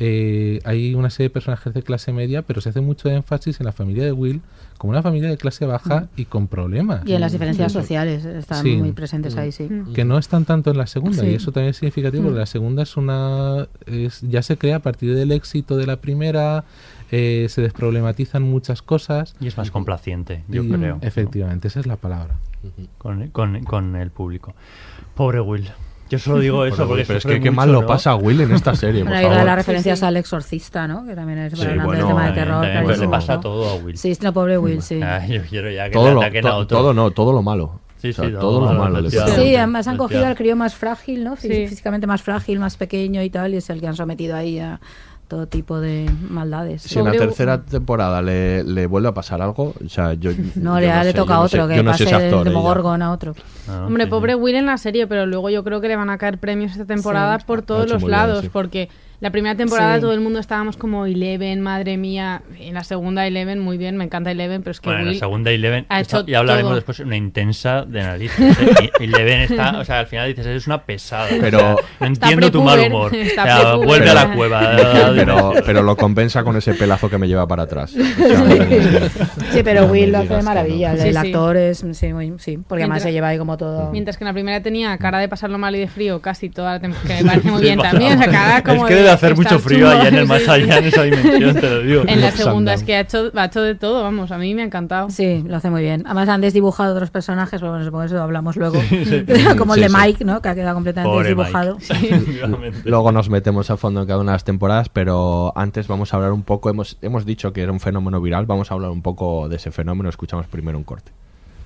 eh, 0.00 0.58
hay 0.64 0.94
una 0.94 1.10
serie 1.10 1.28
de 1.28 1.32
personajes 1.32 1.72
de 1.72 1.82
clase 1.82 2.12
media, 2.12 2.42
pero 2.42 2.60
se 2.60 2.70
hace 2.70 2.80
mucho 2.80 3.08
énfasis 3.08 3.60
en 3.60 3.66
la 3.66 3.72
familia 3.72 4.04
de 4.04 4.12
Will 4.12 4.40
como 4.76 4.90
una 4.92 5.02
familia 5.02 5.28
de 5.28 5.36
clase 5.36 5.66
baja 5.66 6.08
y 6.16 6.24
con 6.24 6.48
problemas. 6.48 7.02
Y 7.06 7.12
en 7.12 7.20
las 7.20 7.32
diferencias 7.32 7.70
Sí. 7.72 7.78
sociales 7.78 8.24
están 8.24 8.62
Sí. 8.62 8.76
muy 8.76 8.92
presentes 8.92 9.36
ahí, 9.36 9.52
sí. 9.52 9.68
Que 9.94 10.04
no 10.04 10.18
están 10.18 10.44
tanto 10.46 10.70
en 10.70 10.78
la 10.78 10.86
segunda, 10.88 11.22
Sí. 11.22 11.28
y 11.28 11.34
eso 11.34 11.52
también 11.52 11.70
es 11.70 11.76
significativo, 11.76 12.24
porque 12.24 12.36
Mm. 12.36 12.40
la 12.40 12.46
segunda 12.46 12.82
es 12.82 12.96
una. 12.96 13.68
Es, 13.86 14.20
ya 14.22 14.42
se 14.42 14.56
crea 14.58 14.76
a 14.76 14.80
partir 14.80 15.14
del 15.14 15.30
éxito 15.32 15.76
de 15.76 15.86
la 15.86 15.96
primera, 15.96 16.64
eh, 17.10 17.46
se 17.48 17.62
desproblematizan 17.62 18.42
muchas 18.42 18.82
cosas. 18.82 19.34
Y 19.40 19.46
es 19.48 19.56
más 19.56 19.70
complaciente, 19.70 20.44
yo 20.48 20.62
Y- 20.62 20.68
creo. 20.70 20.98
Efectivamente, 21.00 21.68
esa 21.68 21.80
es 21.80 21.86
la 21.86 21.96
palabra. 21.96 22.36
Con, 22.98 23.28
con- 23.28 23.64
con 23.64 23.96
el 23.96 24.10
público. 24.10 24.54
Pobre 25.14 25.40
Will. 25.40 25.68
Yo 26.10 26.18
solo 26.18 26.40
digo 26.40 26.64
eso 26.64 26.78
Pobre 26.78 26.86
porque 26.88 26.94
Will, 27.00 27.06
pero 27.06 27.18
es 27.18 27.24
que 27.26 27.40
qué 27.40 27.50
mal 27.52 27.70
lo 27.70 27.82
¿no? 27.82 27.86
pasa 27.86 28.10
a 28.10 28.16
Will 28.16 28.40
en 28.40 28.50
esta 28.52 28.74
serie, 28.74 29.02
por 29.04 29.12
Bueno, 29.12 29.28
favor. 29.28 29.44
las 29.46 29.54
referencias 29.56 30.02
al 30.02 30.16
exorcista, 30.16 30.88
¿no? 30.88 31.06
Que 31.06 31.14
también 31.14 31.38
es 31.38 31.52
Sí, 31.52 31.60
hablando 31.62 31.84
bueno, 31.84 31.98
del 32.04 32.08
tema 32.08 32.26
de 32.26 32.32
terror. 32.32 32.62
también, 32.62 32.84
pues, 32.84 32.98
le 32.98 33.08
pasa 33.08 33.34
¿no? 33.36 33.40
todo 33.40 33.68
a 33.70 33.74
Will. 33.76 33.96
Sí, 33.96 34.12
no, 34.20 34.32
pobre 34.32 34.58
Will, 34.58 34.82
sí. 34.82 35.00
Ay, 35.02 35.34
yo 35.34 35.42
quiero 35.48 35.70
ya 35.70 35.84
que 35.84 35.92
todo, 35.92 36.08
le 36.08 36.14
lo, 36.14 36.20
ataquen 36.20 36.46
a 36.46 36.50
to- 36.50 36.56
otro. 36.56 36.78
todo 36.78 36.94
no, 36.94 37.10
todo 37.12 37.32
lo 37.32 37.42
malo. 37.42 37.80
Sí, 37.98 38.08
O 38.08 38.12
sea, 38.14 38.24
sí, 38.24 38.32
todo, 38.32 38.72
lo 38.72 38.78
malo. 38.78 39.00
le. 39.02 39.10
Sí, 39.10 39.54
además 39.56 39.86
han 39.86 39.98
cogido 39.98 40.26
al 40.26 40.34
crío 40.34 40.56
más 40.56 40.74
frágil, 40.74 41.22
¿no? 41.22 41.36
Fí- 41.36 41.42
Sí. 41.54 41.66
Físicamente 41.68 42.06
más 42.08 42.22
frágil, 42.22 42.58
más 42.58 42.76
pequeño 42.76 43.22
y 43.22 43.30
tal, 43.30 43.52
y 43.54 43.58
es 43.58 43.68
el 43.70 43.78
que 43.80 43.86
han 43.86 43.94
sometido 43.94 44.34
ahí 44.36 44.58
a 44.58 44.80
todo 45.30 45.46
tipo 45.46 45.80
de 45.80 46.10
maldades. 46.28 46.82
Si 46.82 46.98
en 46.98 47.04
la 47.04 47.12
tercera 47.12 47.62
temporada 47.62 48.20
le, 48.20 48.64
le 48.64 48.86
vuelve 48.86 49.08
a 49.08 49.14
pasar 49.14 49.40
algo, 49.40 49.72
o 49.82 49.88
sea, 49.88 50.12
yo. 50.14 50.32
No, 50.56 50.74
yo 50.74 50.80
le, 50.80 50.86
le 51.04 51.04
sé, 51.04 51.14
toca 51.14 51.36
a 51.36 51.38
no 51.38 51.48
sé- 51.48 51.56
otro, 51.60 51.68
que 51.68 51.82
no 51.82 51.90
pase 51.92 52.02
ese 52.04 52.14
actor, 52.16 52.40
el. 52.40 52.52
Demogorgon 52.52 53.00
a 53.00 53.12
otro. 53.12 53.34
Ah, 53.68 53.84
Hombre, 53.86 54.08
pobre 54.08 54.34
Will 54.34 54.56
en 54.56 54.66
la 54.66 54.76
serie, 54.76 55.06
pero 55.06 55.24
luego 55.26 55.48
yo 55.48 55.62
creo 55.62 55.80
que 55.80 55.86
le 55.88 55.94
van 55.94 56.10
a 56.10 56.18
caer 56.18 56.38
premios 56.38 56.72
esta 56.72 56.84
temporada 56.84 57.38
Sí. 57.38 57.44
por 57.46 57.60
ha 57.60 57.62
todos 57.62 57.88
los 57.88 58.02
muy 58.02 58.10
bien, 58.10 58.18
lados, 58.20 58.40
sí. 58.42 58.50
porque 58.52 58.88
la 59.20 59.30
primera 59.30 59.54
temporada 59.54 59.96
Sí. 59.96 60.00
todo 60.00 60.12
el 60.14 60.20
mundo 60.20 60.38
estábamos 60.38 60.76
como 60.76 61.04
Eleven, 61.06 61.60
madre 61.60 61.96
mía, 61.96 62.42
en 62.58 62.74
la 62.74 62.84
segunda 62.84 63.26
Eleven, 63.26 63.58
muy 63.60 63.76
bien, 63.78 63.96
me 63.96 64.04
encanta 64.04 64.30
Eleven, 64.30 64.62
pero 64.62 64.72
es 64.72 64.80
que 64.80 64.88
Bueno, 64.88 65.02
en 65.02 65.12
la 65.12 65.18
segunda 65.18 65.50
Eleven, 65.50 65.84
ha 65.90 66.00
hecho 66.00 66.24
ya 66.26 66.38
hablaremos 66.38 66.70
todo. 66.70 66.74
después, 66.76 67.00
una 67.00 67.16
intensa 67.16 67.84
de 67.84 68.02
narices. 68.02 68.58
¿eh? 68.60 68.90
Y 69.00 69.04
Eleven 69.04 69.40
está, 69.42 69.78
o 69.78 69.84
sea, 69.84 70.00
al 70.00 70.06
final 70.06 70.28
dices, 70.28 70.46
es 70.46 70.66
una 70.66 70.82
pesada. 70.84 71.28
Pero- 71.40 71.74
o 71.74 71.76
sea, 71.76 71.86
no 72.00 72.06
entiendo 72.06 72.50
tu 72.50 72.62
mal 72.62 72.80
humor. 72.80 73.14
está 73.14 73.42
O 73.42 73.46
sea, 73.46 73.74
vuelve 73.74 74.10
a 74.10 74.14
la 74.14 74.34
cueva. 74.34 74.72
pero, 75.14 75.52
pero 75.66 75.82
lo 75.82 75.96
compensa 75.96 76.42
con 76.42 76.56
ese 76.56 76.74
pelazo 76.74 77.08
que 77.10 77.18
me 77.18 77.28
lleva 77.28 77.46
para 77.46 77.64
atrás. 77.64 77.94
O 77.94 78.02
sea, 78.02 79.10
Sí, 79.52 79.62
pero 79.62 79.82
no 79.82 79.92
Will 79.92 80.12
lo 80.12 80.18
hace 80.18 80.34
de 80.36 80.42
maravilla. 80.42 80.94
no. 80.94 81.02
El, 81.02 81.10
Sí, 81.12 81.16
actor 81.16 81.56
es, 81.56 81.84
sí, 81.92 82.12
muy, 82.12 82.32
sí, 82.38 82.56
porque 82.58 82.82
además 82.84 82.96
Mientras- 82.96 83.02
se 83.02 83.12
lleva 83.12 83.28
ahí 83.28 83.38
como 83.38 83.56
todo. 83.56 83.90
Mientras 83.90 84.16
que 84.16 84.24
en 84.24 84.26
la 84.28 84.32
primera 84.32 84.62
tenía 84.62 84.96
cara 84.98 85.18
de 85.18 85.28
pasarlo 85.28 85.58
mal 85.58 85.74
y 85.76 85.78
de 85.80 85.88
frío 85.88 86.20
casi 86.20 86.48
toda 86.48 86.72
la 86.74 86.80
temporada, 86.80 87.08
que 87.18 87.22
me 87.24 87.28
parece 87.30 87.50
muy 87.50 87.58
Sí, 87.60 87.64
bien 87.66 87.78
también, 87.78 88.18
o 88.18 88.22
sea, 88.22 88.30
cara 88.30 88.62
como 88.62 88.86
Es 88.88 88.94
que 88.94 89.09
debe 89.10 89.26
hacer 89.26 89.36
mucho 89.36 89.58
frío 89.58 89.86
chungo, 89.86 89.90
allá 90.00 90.08
en 90.08 90.14
el 90.16 90.26
más 90.26 90.48
allá, 90.48 90.78
en 90.78 90.84
esa 90.84 91.02
dimensión, 91.02 91.54
te 91.54 91.70
lo 91.70 91.80
digo. 91.82 92.02
En 92.06 92.20
la 92.20 92.30
segunda 92.32 92.74
es 92.74 92.82
que 92.82 92.96
ha 92.96 93.00
hecho, 93.00 93.30
ha 93.34 93.44
hecho 93.44 93.62
de 93.62 93.74
todo, 93.74 94.02
vamos, 94.02 94.30
a 94.30 94.38
mí 94.38 94.54
me 94.54 94.62
ha 94.62 94.64
encantado. 94.64 95.10
Sí, 95.10 95.44
lo 95.46 95.56
hace 95.56 95.70
muy 95.70 95.82
bien. 95.82 96.02
Además 96.06 96.28
han 96.28 96.40
desdibujado 96.40 96.94
otros 96.94 97.10
personajes, 97.10 97.60
pero 97.60 97.72
bueno, 97.72 97.84
supongo 97.84 98.02
que 98.02 98.06
eso 98.06 98.14
lo 98.16 98.22
hablamos 98.22 98.56
luego. 98.56 98.80
sí. 98.88 99.24
como 99.58 99.74
Sí, 99.74 99.80
el 99.82 99.92
de 99.92 99.96
sí. 99.96 100.02
Mike, 100.04 100.24
¿no? 100.24 100.40
Que 100.42 100.48
ha 100.48 100.54
quedado 100.54 100.74
completamente 100.74 101.12
Pobre 101.14 101.28
desdibujado. 101.28 101.78
Luego 102.84 103.12
nos 103.12 103.28
metemos 103.28 103.70
a 103.70 103.76
fondo 103.76 104.02
en 104.02 104.06
cada 104.06 104.20
una 104.20 104.32
de 104.32 104.34
las 104.36 104.44
temporadas, 104.44 104.88
pero 104.88 105.52
antes 105.56 105.88
vamos 105.88 106.12
a 106.12 106.16
hablar 106.16 106.32
un 106.32 106.42
poco, 106.42 106.70
hemos, 106.70 106.96
hemos 107.02 107.24
dicho 107.24 107.52
que 107.52 107.62
era 107.62 107.72
un 107.72 107.80
fenómeno 107.80 108.20
viral, 108.20 108.46
vamos 108.46 108.70
a 108.70 108.74
hablar 108.74 108.90
un 108.90 109.02
poco 109.02 109.48
de 109.48 109.56
ese 109.56 109.70
fenómeno, 109.70 110.08
escuchamos 110.08 110.46
primero 110.46 110.78
un 110.78 110.84
corte. 110.84 111.12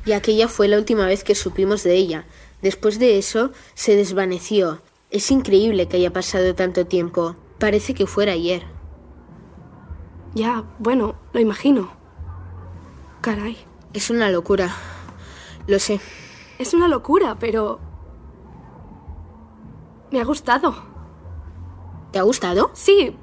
Y 0.06 0.12
aquella 0.12 0.48
fue 0.48 0.68
la 0.68 0.76
última 0.76 1.06
vez 1.06 1.24
que 1.24 1.34
supimos 1.34 1.82
de 1.82 1.94
ella. 1.94 2.24
Después 2.62 2.98
de 2.98 3.18
eso, 3.18 3.52
se 3.74 3.96
desvaneció. 3.96 4.80
Es 5.10 5.30
increíble 5.30 5.88
que 5.88 5.96
haya 5.98 6.12
pasado 6.12 6.54
tanto 6.54 6.86
tiempo. 6.86 7.36
Parece 7.58 7.94
que 7.94 8.06
fuera 8.06 8.32
ayer. 8.32 8.64
Ya, 10.34 10.64
bueno, 10.78 11.14
lo 11.32 11.40
imagino. 11.40 11.90
Caray. 13.20 13.56
Es 13.92 14.10
una 14.10 14.30
locura. 14.30 14.70
Lo 15.66 15.78
sé. 15.78 16.00
Es 16.58 16.74
una 16.74 16.88
locura, 16.88 17.38
pero... 17.38 17.80
Me 20.10 20.20
ha 20.20 20.24
gustado. 20.24 20.74
¿Te 22.10 22.18
ha 22.18 22.22
gustado? 22.22 22.70
Sí. 22.74 23.16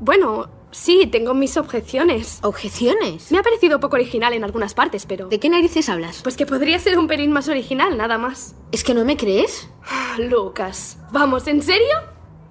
Bueno, 0.00 0.48
sí, 0.70 1.06
tengo 1.06 1.34
mis 1.34 1.56
objeciones. 1.56 2.38
¿Objeciones? 2.42 3.30
Me 3.32 3.38
ha 3.38 3.42
parecido 3.42 3.80
poco 3.80 3.96
original 3.96 4.32
en 4.34 4.44
algunas 4.44 4.74
partes, 4.74 5.06
pero... 5.06 5.28
¿De 5.28 5.40
qué 5.40 5.48
narices 5.48 5.88
hablas? 5.88 6.20
Pues 6.22 6.36
que 6.36 6.46
podría 6.46 6.78
ser 6.78 6.98
un 6.98 7.06
pelín 7.06 7.32
más 7.32 7.48
original, 7.48 7.96
nada 7.96 8.18
más. 8.18 8.54
¿Es 8.72 8.84
que 8.84 8.94
no 8.94 9.04
me 9.04 9.16
crees? 9.16 9.68
Ah, 9.88 10.16
Lucas, 10.18 10.98
vamos, 11.12 11.46
¿en 11.46 11.62
serio? 11.62 11.96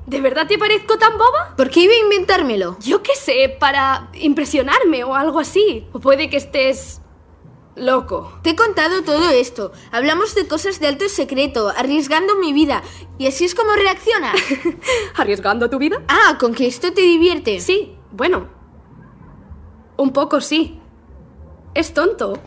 ¿De 0.08 0.22
verdad 0.22 0.48
te 0.48 0.58
parezco 0.58 0.98
tan 0.98 1.18
boba? 1.18 1.56
¿Por 1.58 1.70
qué 1.70 1.82
iba 1.82 1.94
a 1.94 1.98
inventármelo? 1.98 2.78
Yo 2.80 3.02
qué 3.02 3.16
sé, 3.16 3.56
para 3.60 4.10
impresionarme 4.14 5.04
o 5.04 5.16
algo 5.16 5.40
así. 5.40 5.88
O 5.94 6.00
puede 6.00 6.30
que 6.30 6.38
estés... 6.38 7.02
loco. 7.76 8.38
Te 8.44 8.52
he 8.52 8.56
contado 8.56 9.02
todo 9.04 9.30
esto. 9.32 9.72
Hablamos 9.92 10.36
de 10.36 10.48
cosas 10.48 10.80
de 10.80 10.88
alto 10.88 11.10
secreto, 11.10 11.74
arriesgando 11.76 12.36
mi 12.36 12.54
vida. 12.54 12.84
Y 13.18 13.26
así 13.28 13.46
es 13.46 13.56
como 13.56 13.72
reacciona. 13.74 14.34
¿Arriesgando 15.16 15.70
tu 15.72 15.80
vida? 15.80 16.04
Ah, 16.08 16.38
con 16.40 16.54
que 16.54 16.68
esto 16.68 16.94
te 16.94 17.02
divierte. 17.02 17.60
Sí, 17.60 17.96
bueno. 18.16 18.48
Un 19.98 20.12
poco 20.12 20.42
sí. 20.42 20.80
Es 21.74 21.94
tonto, 21.94 22.38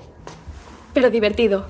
pero 0.94 1.10
divertido. 1.10 1.66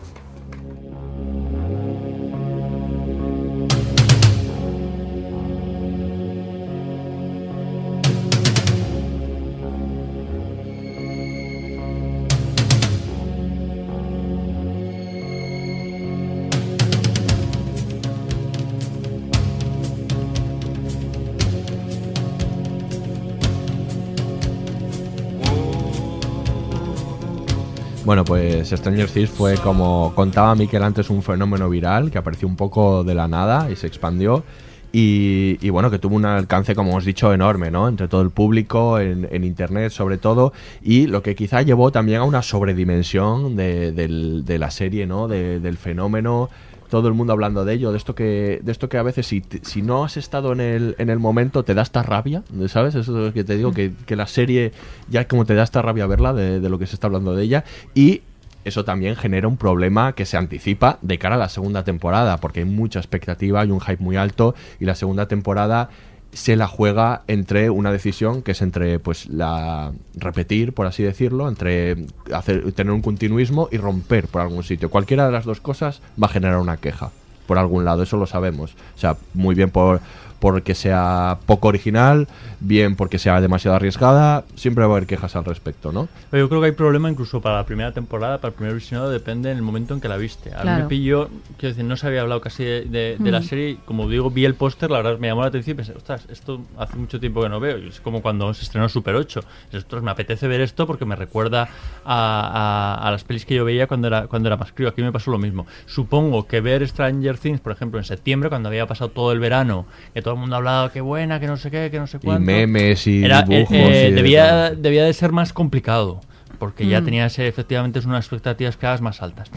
Bueno, 28.08 28.24
pues 28.24 28.70
Stranger 28.70 29.10
Things 29.10 29.28
fue 29.28 29.58
como 29.58 30.14
contaba 30.14 30.54
Miquel 30.54 30.82
antes 30.82 31.10
un 31.10 31.22
fenómeno 31.22 31.68
viral 31.68 32.10
que 32.10 32.16
apareció 32.16 32.48
un 32.48 32.56
poco 32.56 33.04
de 33.04 33.14
la 33.14 33.28
nada 33.28 33.70
y 33.70 33.76
se 33.76 33.86
expandió. 33.86 34.44
Y, 34.90 35.58
y 35.60 35.68
bueno, 35.68 35.90
que 35.90 35.98
tuvo 35.98 36.16
un 36.16 36.24
alcance, 36.24 36.74
como 36.74 36.92
hemos 36.92 37.04
dicho, 37.04 37.34
enorme, 37.34 37.70
¿no? 37.70 37.86
Entre 37.86 38.08
todo 38.08 38.22
el 38.22 38.30
público, 38.30 38.98
en, 38.98 39.44
internet 39.44 39.92
sobre 39.92 40.16
todo, 40.16 40.54
y 40.82 41.06
lo 41.06 41.22
que 41.22 41.34
quizá 41.36 41.60
llevó 41.60 41.92
también 41.92 42.20
a 42.20 42.24
una 42.24 42.40
sobredimensión 42.40 43.56
de, 43.56 43.92
de 43.92 44.58
la 44.58 44.70
serie, 44.70 45.06
¿no? 45.06 45.28
De- 45.28 45.60
del 45.60 45.76
fenómeno, 45.76 46.48
todo 46.88 47.08
el 47.08 47.14
mundo 47.14 47.32
hablando 47.32 47.64
de 47.64 47.74
ello, 47.74 47.92
de 47.92 47.98
esto 47.98 48.14
que, 48.14 48.60
de 48.62 48.72
esto 48.72 48.88
que 48.88 48.98
a 48.98 49.02
veces 49.02 49.26
si, 49.26 49.42
si 49.62 49.82
no 49.82 50.04
has 50.04 50.16
estado 50.16 50.52
en 50.52 50.60
el, 50.60 50.96
en 50.98 51.10
el 51.10 51.18
momento 51.18 51.64
te 51.64 51.74
da 51.74 51.82
esta 51.82 52.02
rabia, 52.02 52.42
¿sabes? 52.68 52.94
Eso 52.94 53.18
es 53.18 53.26
lo 53.26 53.32
que 53.32 53.44
te 53.44 53.56
digo, 53.56 53.72
que, 53.72 53.92
que 54.06 54.16
la 54.16 54.26
serie 54.26 54.72
ya 55.08 55.28
como 55.28 55.44
te 55.44 55.54
da 55.54 55.62
esta 55.62 55.82
rabia 55.82 56.06
verla 56.06 56.32
de, 56.32 56.60
de 56.60 56.68
lo 56.68 56.78
que 56.78 56.86
se 56.86 56.94
está 56.94 57.06
hablando 57.06 57.34
de 57.34 57.44
ella, 57.44 57.64
y 57.94 58.22
eso 58.64 58.84
también 58.84 59.16
genera 59.16 59.48
un 59.48 59.56
problema 59.56 60.12
que 60.12 60.26
se 60.26 60.36
anticipa 60.36 60.98
de 61.02 61.18
cara 61.18 61.36
a 61.36 61.38
la 61.38 61.48
segunda 61.48 61.84
temporada, 61.84 62.38
porque 62.38 62.60
hay 62.60 62.66
mucha 62.66 62.98
expectativa, 62.98 63.60
hay 63.60 63.70
un 63.70 63.80
hype 63.80 64.02
muy 64.02 64.16
alto 64.16 64.54
y 64.78 64.84
la 64.84 64.94
segunda 64.94 65.26
temporada 65.26 65.90
se 66.32 66.56
la 66.56 66.68
juega 66.68 67.22
entre 67.26 67.70
una 67.70 67.90
decisión 67.90 68.42
que 68.42 68.52
es 68.52 68.62
entre 68.62 68.98
pues 68.98 69.26
la 69.26 69.92
repetir 70.14 70.72
por 70.72 70.86
así 70.86 71.02
decirlo 71.02 71.48
entre 71.48 72.06
hacer 72.34 72.72
tener 72.72 72.92
un 72.92 73.02
continuismo 73.02 73.68
y 73.72 73.78
romper 73.78 74.28
por 74.28 74.42
algún 74.42 74.62
sitio. 74.62 74.90
Cualquiera 74.90 75.26
de 75.26 75.32
las 75.32 75.44
dos 75.44 75.60
cosas 75.60 76.02
va 76.22 76.26
a 76.26 76.30
generar 76.30 76.58
una 76.58 76.76
queja 76.76 77.10
por 77.48 77.58
algún 77.58 77.84
lado 77.84 78.02
eso 78.02 78.18
lo 78.18 78.26
sabemos. 78.26 78.76
O 78.94 78.98
sea 78.98 79.16
muy 79.34 79.54
bien 79.54 79.70
por 79.70 80.00
porque 80.40 80.74
sea 80.74 81.38
poco 81.46 81.68
original, 81.68 82.28
bien 82.60 82.94
porque 82.96 83.18
sea 83.18 83.40
demasiado 83.40 83.76
arriesgada, 83.76 84.44
siempre 84.54 84.84
va 84.84 84.90
a 84.92 84.96
haber 84.96 85.06
quejas 85.06 85.34
al 85.36 85.44
respecto, 85.44 85.92
¿no? 85.92 86.08
Pero 86.30 86.44
yo 86.44 86.48
creo 86.48 86.60
que 86.60 86.66
hay 86.68 86.72
problema 86.72 87.10
incluso 87.10 87.40
para 87.40 87.56
la 87.56 87.66
primera 87.66 87.92
temporada, 87.92 88.38
para 88.38 88.50
el 88.50 88.54
primer 88.54 88.74
visionado, 88.74 89.10
depende 89.10 89.48
del 89.48 89.62
momento 89.62 89.94
en 89.94 90.00
que 90.00 90.08
la 90.08 90.16
viste. 90.16 90.50
A 90.52 90.56
mí 90.58 90.62
Claro. 90.62 90.82
me 90.84 90.88
pilló, 90.88 91.28
quiero 91.56 91.74
decir, 91.74 91.84
no 91.84 91.96
se 91.96 92.06
había 92.06 92.20
hablado 92.22 92.40
casi 92.40 92.64
de, 92.64 92.84
de- 92.84 93.16
de 93.18 93.30
la 93.32 93.42
serie, 93.42 93.78
como 93.84 94.08
digo, 94.08 94.30
vi 94.30 94.44
el 94.44 94.54
póster, 94.54 94.90
la 94.90 94.98
verdad 94.98 95.18
me 95.18 95.26
llamó 95.28 95.42
la 95.42 95.48
atención 95.48 95.74
y 95.74 95.76
pensé, 95.76 95.92
ostras, 95.94 96.24
esto 96.30 96.60
hace 96.78 96.96
mucho 96.96 97.18
tiempo 97.18 97.42
que 97.42 97.48
no 97.48 97.58
veo. 97.60 97.76
Es 97.78 98.00
como 98.00 98.22
cuando 98.22 98.52
se 98.54 98.62
estrenó 98.62 98.88
Super 98.88 99.14
8. 99.16 99.40
Dices, 99.66 99.84
Ostras, 99.84 100.02
me 100.02 100.10
apetece 100.10 100.46
ver 100.48 100.60
esto 100.60 100.86
porque 100.86 101.04
me 101.04 101.16
recuerda 101.16 101.68
a, 102.04 102.96
a- 103.00 103.08
a 103.08 103.10
las 103.10 103.24
pelis 103.24 103.44
que 103.44 103.54
yo 103.54 103.64
veía 103.64 103.86
cuando 103.86 104.06
era, 104.08 104.26
cuando 104.26 104.48
era 104.48 104.56
más 104.56 104.72
crío. 104.72 104.88
Aquí 104.88 105.02
me 105.02 105.12
pasó 105.12 105.30
lo 105.30 105.38
mismo. 105.38 105.66
Supongo 105.86 106.46
que 106.46 106.60
ver 106.60 106.86
Stranger 106.86 107.38
Things, 107.38 107.60
por 107.60 107.72
ejemplo, 107.72 107.98
en 107.98 108.04
septiembre, 108.04 108.48
cuando 108.48 108.68
había 108.68 108.86
pasado 108.86 109.10
todo 109.10 109.32
el 109.32 109.40
verano, 109.40 109.86
que 110.14 110.22
todo 110.28 110.34
el 110.34 110.40
mundo 110.40 110.56
hablaba 110.56 110.92
qué 110.92 111.00
buena, 111.00 111.40
que 111.40 111.46
no 111.46 111.56
sé 111.56 111.70
qué, 111.70 111.90
que 111.90 111.98
no 111.98 112.06
sé 112.06 112.18
Y 112.18 112.26
cuánto. 112.26 112.44
memes 112.44 113.06
y 113.06 113.24
Era, 113.24 113.40
eh, 113.40 113.44
dibujos 113.48 113.76
eh, 113.78 114.08
y 114.08 114.10
de 114.10 114.12
debía, 114.12 114.70
debía 114.72 115.04
de 115.04 115.12
ser 115.14 115.32
más 115.32 115.54
complicado, 115.54 116.20
porque 116.58 116.86
ya 116.86 117.00
Mm. 117.00 117.04
tenía 117.06 117.26
ese, 117.26 117.48
efectivamente 117.48 117.98
unas 118.04 118.26
expectativas 118.26 118.76
cada 118.76 118.92
vez 118.92 119.00
más 119.00 119.22
altas. 119.22 119.50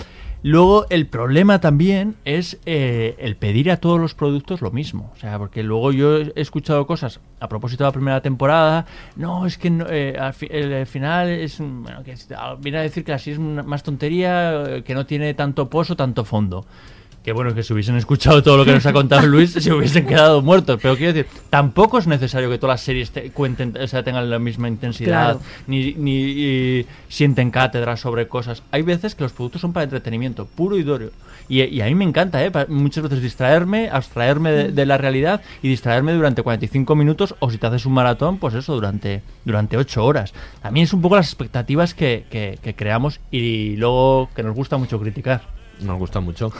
Luego, 0.43 0.85
el 0.89 1.07
problema 1.07 1.59
también 1.59 2.15
es 2.23 2.57
eh, 2.65 3.15
el 3.19 3.35
pedir 3.35 3.69
a 3.69 3.77
todos 3.77 3.99
los 3.99 4.15
productos 4.15 4.61
lo 4.61 4.71
mismo. 4.71 5.11
O 5.13 5.19
sea, 5.19 5.37
porque 5.37 5.61
luego 5.61 5.91
yo 5.91 6.17
he 6.19 6.31
escuchado 6.35 6.87
cosas 6.87 7.19
a 7.41 7.49
propósito 7.49 7.83
de 7.83 7.89
la 7.89 7.91
primera 7.91 8.21
temporada. 8.21 8.85
No, 9.17 9.45
es 9.45 9.57
que 9.57 9.69
no, 9.69 9.85
eh, 9.89 10.15
al 10.17 10.33
fi- 10.33 10.47
el, 10.49 10.71
el 10.71 10.87
final 10.87 11.27
es. 11.29 11.59
un- 11.59 11.83
Bueno, 11.83 12.01
que 12.03 12.13
es- 12.13 12.27
ah, 12.35 12.55
viene 12.59 12.77
a 12.77 12.81
decir 12.81 13.03
que 13.03 13.11
así 13.13 13.31
es 13.31 13.37
una- 13.37 13.61
más 13.61 13.83
tontería, 13.83 14.63
eh, 14.77 14.83
que 14.83 14.95
no 14.95 15.05
tiene 15.05 15.33
tanto 15.35 15.69
pozo, 15.69 15.95
tanto 15.97 16.23
fondo. 16.23 16.65
Que 17.23 17.33
bueno, 17.33 17.53
que 17.53 17.61
si 17.61 17.71
hubiesen 17.71 17.97
escuchado 17.97 18.41
todo 18.41 18.57
lo 18.57 18.65
que 18.65 18.71
nos 18.71 18.83
ha 18.87 18.93
contado 18.93 19.27
Luis, 19.27 19.51
se 19.51 19.71
hubiesen 19.71 20.07
quedado 20.07 20.41
muertos. 20.41 20.79
Pero 20.81 20.95
quiero 20.97 21.13
decir, 21.13 21.31
tampoco 21.51 21.99
es 21.99 22.07
necesario 22.07 22.49
que 22.49 22.57
todas 22.57 22.73
las 22.73 22.81
series 22.81 23.11
te- 23.11 23.29
cuenten, 23.29 23.77
o 23.79 23.85
sea, 23.87 24.01
tengan 24.03 24.27
la 24.27 24.39
misma 24.39 24.67
intensidad, 24.67 25.33
Claro. 25.35 25.41
ni, 25.67 25.93
ni 25.93 26.15
y 26.15 26.85
sienten 27.09 27.51
cátedra 27.51 27.95
sobre 27.95 28.27
cosas. 28.27 28.63
Hay 28.71 28.81
veces 28.81 29.13
que 29.13 29.21
los 29.23 29.33
productos 29.33 29.61
son 29.61 29.71
para 29.71 29.83
entretenimiento, 29.83 30.47
puro 30.47 30.77
y 30.79 30.83
duro. 30.83 31.11
Y, 31.47 31.61
y 31.61 31.81
a 31.81 31.85
mí 31.85 31.93
me 31.93 32.05
encanta, 32.05 32.43
¿eh? 32.43 32.51
Muchas 32.69 33.03
veces 33.03 33.21
distraerme, 33.21 33.89
abstraerme 33.91 34.51
de, 34.51 34.71
de 34.71 34.85
la 34.87 34.97
realidad 34.97 35.41
y 35.61 35.67
distraerme 35.69 36.13
durante 36.13 36.41
45 36.41 36.95
minutos 36.95 37.35
o 37.39 37.51
si 37.51 37.59
te 37.59 37.67
haces 37.67 37.85
un 37.85 37.93
maratón, 37.93 38.39
pues 38.39 38.55
eso, 38.55 38.73
durante, 38.73 39.21
durante 39.45 39.77
8 39.77 40.03
horas. 40.03 40.33
A 40.63 40.71
mí 40.71 40.81
es 40.81 40.91
un 40.91 41.01
poco 41.03 41.17
las 41.17 41.27
expectativas 41.27 41.93
que, 41.93 42.25
que- 42.31 42.57
que 42.63 42.73
creamos 42.73 43.19
y 43.29 43.75
luego 43.75 44.29
que 44.35 44.41
nos 44.41 44.55
gusta 44.55 44.77
mucho 44.77 44.99
criticar. 44.99 45.60
Nos 45.81 45.97
gusta 45.99 46.19
mucho. 46.19 46.51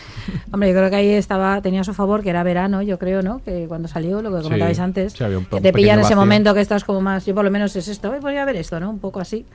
Hombre, 0.51 0.69
yo 0.69 0.75
creo 0.75 0.89
que 0.89 0.95
ahí 0.95 1.09
estaba, 1.09 1.61
tenía 1.61 1.81
a 1.81 1.83
su 1.83 1.93
favor 1.93 2.21
que 2.23 2.29
era 2.29 2.43
verano, 2.43 2.81
yo 2.81 2.97
creo, 2.99 3.21
¿no? 3.21 3.41
Que 3.43 3.65
cuando 3.67 3.87
salió, 3.87 4.21
lo 4.21 4.31
que 4.31 4.37
Sí, 4.37 4.43
comentabais 4.43 4.79
antes, 4.79 5.13
sí, 5.13 5.23
había 5.23 5.37
un- 5.37 5.45
que 5.45 5.61
te 5.61 5.61
pilla 5.61 5.71
pequeño 5.73 5.93
en 5.93 5.99
ese 6.01 6.15
momento 6.15 6.53
que 6.53 6.61
estás 6.61 6.83
como 6.83 7.01
más, 7.01 7.25
yo 7.25 7.33
por 7.35 7.43
lo 7.45 7.51
menos 7.51 7.75
es 7.75 7.87
esto, 7.87 8.11
"Ay, 8.11 8.19
voy 8.19 8.37
a 8.37 8.45
ver 8.45 8.55
esto, 8.55 8.79
¿no? 8.79 8.89
Un 8.89 8.99
poco 8.99 9.19
así. 9.19 9.45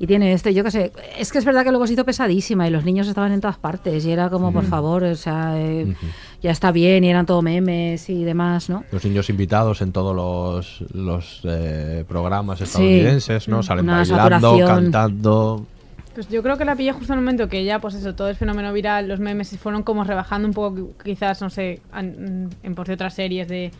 Y 0.00 0.06
tiene 0.06 0.32
este, 0.32 0.54
yo 0.54 0.62
qué 0.62 0.70
sé, 0.70 0.92
es 1.18 1.32
que 1.32 1.38
es 1.38 1.44
verdad 1.44 1.64
que 1.64 1.70
luego 1.70 1.84
se 1.88 1.94
hizo 1.94 2.04
pesadísima 2.04 2.68
y 2.68 2.70
los 2.70 2.84
niños 2.84 3.08
estaban 3.08 3.32
en 3.32 3.40
todas 3.40 3.58
partes 3.58 4.04
y 4.06 4.12
era 4.12 4.30
como, 4.30 4.52
por 4.52 4.62
Mm. 4.62 4.68
favor, 4.68 5.02
o 5.02 5.16
sea, 5.16 5.54
eh, 5.56 5.92
ya 6.40 6.52
está 6.52 6.70
bien 6.70 7.02
y 7.02 7.10
eran 7.10 7.26
todo 7.26 7.42
memes 7.42 8.08
y 8.08 8.22
demás, 8.22 8.70
¿no? 8.70 8.84
Los 8.92 9.04
niños 9.04 9.28
invitados 9.28 9.82
en 9.82 9.90
todos 9.90 10.14
los, 10.14 10.84
los 10.94 11.40
eh, 11.42 12.04
programas 12.06 12.60
estadounidenses, 12.60 13.48
¿no? 13.48 13.64
Salen 13.64 13.86
Una 13.86 13.98
bailando, 13.98 14.50
saturación. 14.50 14.68
cantando. 14.68 15.66
Pues 16.18 16.28
yo 16.30 16.42
creo 16.42 16.56
que 16.58 16.64
la 16.64 16.74
pillé 16.74 16.90
justo 16.90 17.12
en 17.12 17.20
el 17.20 17.24
momento 17.24 17.48
que 17.48 17.62
ya, 17.62 17.78
pues 17.78 17.94
eso, 17.94 18.12
todo 18.12 18.28
el 18.28 18.34
fenómeno 18.34 18.72
viral, 18.72 19.06
los 19.06 19.20
memes 19.20 19.46
se 19.46 19.56
fueron 19.56 19.84
como 19.84 20.02
rebajando 20.02 20.48
un 20.48 20.52
poco, 20.52 20.74
qui- 20.76 20.92
quizás, 21.04 21.40
no 21.40 21.48
sé, 21.48 21.80
en 21.94 22.74
por 22.74 22.88
de 22.88 22.94
otras 22.94 23.14
series 23.14 23.46
de, 23.46 23.70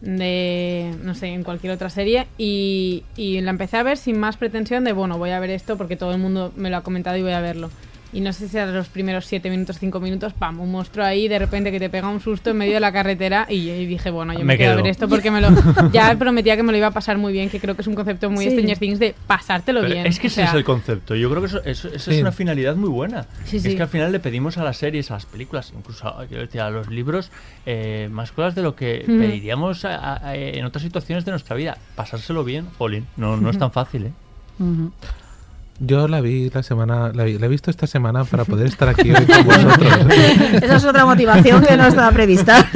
de, 0.00 0.94
no 1.02 1.16
sé, 1.16 1.26
en 1.26 1.42
cualquier 1.42 1.72
otra 1.72 1.90
serie. 1.90 2.28
Y 2.38 3.02
la 3.18 3.50
empecé 3.50 3.76
a 3.76 3.82
ver 3.82 3.96
sin 3.96 4.20
más 4.20 4.36
pretensión 4.36 4.84
de, 4.84 4.92
bueno, 4.92 5.18
voy 5.18 5.30
a 5.30 5.40
ver 5.40 5.50
esto 5.50 5.76
porque 5.76 5.96
todo 5.96 6.12
el 6.12 6.20
mundo 6.20 6.52
me 6.54 6.70
lo 6.70 6.76
ha 6.76 6.82
comentado 6.84 7.16
y 7.16 7.22
voy 7.22 7.32
a 7.32 7.40
verlo. 7.40 7.70
Y 8.12 8.20
no 8.20 8.32
sé 8.32 8.48
si 8.48 8.58
a 8.58 8.66
los 8.66 8.88
primeros 8.88 9.26
7 9.26 9.48
minutos, 9.50 9.78
5 9.78 10.00
minutos, 10.00 10.32
pam, 10.32 10.58
un 10.60 10.72
monstruo 10.72 11.04
ahí, 11.06 11.28
de 11.28 11.38
repente 11.38 11.70
que 11.70 11.78
te 11.78 11.88
pega 11.90 12.08
un 12.08 12.20
susto 12.20 12.50
en 12.50 12.56
medio 12.58 12.74
de 12.74 12.80
la 12.80 12.92
carretera. 12.92 13.46
Y, 13.48 13.70
y 13.70 13.86
dije, 13.86 14.10
bueno, 14.10 14.32
yo 14.32 14.40
me, 14.40 14.46
Me 14.46 14.58
quedo 14.58 14.72
a 14.72 14.76
ver 14.76 14.88
esto 14.88 15.08
porque 15.08 15.30
me 15.30 15.40
lo. 15.40 15.48
Ya 15.92 16.16
prometía 16.18 16.56
que 16.56 16.62
me 16.62 16.72
lo 16.72 16.78
iba 16.78 16.88
a 16.88 16.90
pasar 16.90 17.18
muy 17.18 17.32
bien, 17.32 17.48
que 17.50 17.60
creo 17.60 17.74
que 17.76 17.82
es 17.82 17.86
un 17.88 17.94
concepto 17.94 18.28
muy 18.30 18.44
Sí. 18.46 18.50
Stranger 18.50 18.78
Things 18.78 18.98
de 18.98 19.14
pasártelo 19.26 19.80
Pero 19.82 19.92
bien. 19.94 20.06
Es 20.06 20.18
que 20.18 20.26
o 20.26 20.28
ese 20.28 20.36
sea, 20.36 20.46
es 20.46 20.54
el 20.54 20.64
concepto. 20.64 21.14
Yo 21.14 21.28
creo 21.30 21.40
que 21.42 21.46
eso, 21.46 21.62
eso- 21.64 21.88
eso 21.88 22.10
Sí. 22.10 22.16
es 22.16 22.20
una 22.22 22.32
finalidad 22.32 22.74
muy 22.74 22.88
buena. 22.88 23.26
Sí, 23.44 23.58
es 23.58 23.62
que 23.74 23.82
al 23.82 23.88
final 23.88 24.10
le 24.10 24.18
pedimos 24.20 24.58
a 24.58 24.64
las 24.64 24.76
series, 24.78 25.10
a 25.10 25.14
las 25.14 25.26
películas, 25.26 25.72
incluso 25.76 26.08
a, 26.08 26.70
los 26.70 26.88
libros, 26.90 27.30
eh, 27.66 28.08
más 28.10 28.32
cosas 28.32 28.54
de 28.54 28.62
lo 28.62 28.74
que 28.74 29.04
pediríamos 29.06 29.84
a- 29.84 29.94
a- 29.96 30.28
a- 30.30 30.34
en 30.36 30.64
otras 30.64 30.82
situaciones 30.82 31.24
de 31.24 31.30
nuestra 31.30 31.54
vida. 31.54 31.78
Pasárselo 31.94 32.42
bien, 32.44 32.66
Jolín. 32.78 33.06
No, 33.16 33.36
no 33.36 33.50
es 33.50 33.58
tan 33.58 33.70
fácil, 33.70 34.06
¿eh? 34.06 34.12
Ujú. 34.58 34.90
Yo 35.82 36.08
la 36.08 36.20
vi 36.20 36.50
la 36.52 36.62
semana, 36.62 37.10
la, 37.14 37.24
vi- 37.24 37.38
la 37.38 37.46
he 37.46 37.48
visto 37.48 37.70
esta 37.70 37.86
semana 37.86 38.24
para 38.24 38.44
poder 38.44 38.66
estar 38.66 38.88
aquí 38.90 39.10
hoy 39.12 39.24
con 39.24 39.44
vosotros. 39.46 39.92
Esa 40.62 40.76
es 40.76 40.84
otra 40.84 41.06
motivación 41.06 41.64
que 41.64 41.74
no 41.78 41.86
estaba 41.86 42.10
prevista. 42.12 42.68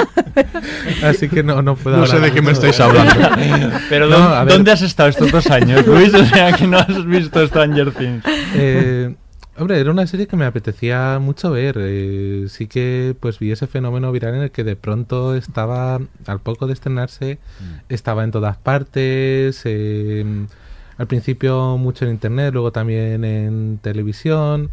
Así 1.03 1.29
que 1.29 1.43
no, 1.43 1.61
no 1.61 1.75
puedo 1.75 1.97
No 1.97 2.07
sé 2.07 2.19
de 2.19 2.31
qué 2.31 2.41
me 2.41 2.51
estáis 2.51 2.79
hablando. 2.79 3.13
Pero 3.89 4.07
No, 4.07 4.17
¿dó- 4.17 4.23
a 4.35 4.43
ver. 4.43 4.53
¿dónde 4.53 4.71
has 4.71 4.81
estado 4.81 5.09
estos 5.09 5.31
dos 5.31 5.47
años, 5.51 5.85
Luis? 5.85 6.13
O 6.15 6.25
sea, 6.25 6.51
que 6.53 6.65
no 6.65 6.77
has 6.79 7.05
visto 7.05 7.45
Stranger 7.45 7.91
Things. 7.91 8.23
Eh, 8.55 9.15
hombre, 9.57 9.79
era 9.79 9.91
una 9.91 10.07
serie 10.07 10.25
que 10.25 10.35
me 10.35 10.45
apetecía 10.45 11.19
mucho 11.21 11.51
ver. 11.51 11.75
eh, 11.79 12.45
sí 12.49 12.65
que 12.65 13.15
pues 13.19 13.37
vi 13.37 13.51
ese 13.51 13.67
fenómeno 13.67 14.11
viral 14.11 14.33
en 14.35 14.41
el 14.41 14.51
que 14.51 14.63
de 14.63 14.75
pronto 14.75 15.35
estaba, 15.35 15.99
al 16.25 16.39
poco 16.41 16.65
de 16.65 16.73
estrenarse, 16.73 17.37
estaba 17.87 18.23
en 18.23 18.31
todas 18.31 18.57
partes. 18.57 19.61
eh, 19.65 20.25
al 20.97 21.07
principio 21.07 21.77
mucho 21.77 22.05
en 22.05 22.11
internet, 22.11 22.53
luego 22.53 22.71
también 22.71 23.23
en 23.25 23.79
televisión. 23.81 24.69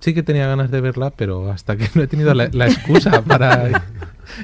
Sí 0.00 0.12
que 0.12 0.22
tenía 0.22 0.46
ganas 0.46 0.70
de 0.70 0.82
verla, 0.82 1.10
pero 1.16 1.50
hasta 1.50 1.76
que 1.76 1.88
no 1.94 2.02
he 2.02 2.06
tenido 2.06 2.34
la, 2.34 2.48
la 2.52 2.66
excusa 2.66 3.22
para 3.26 3.84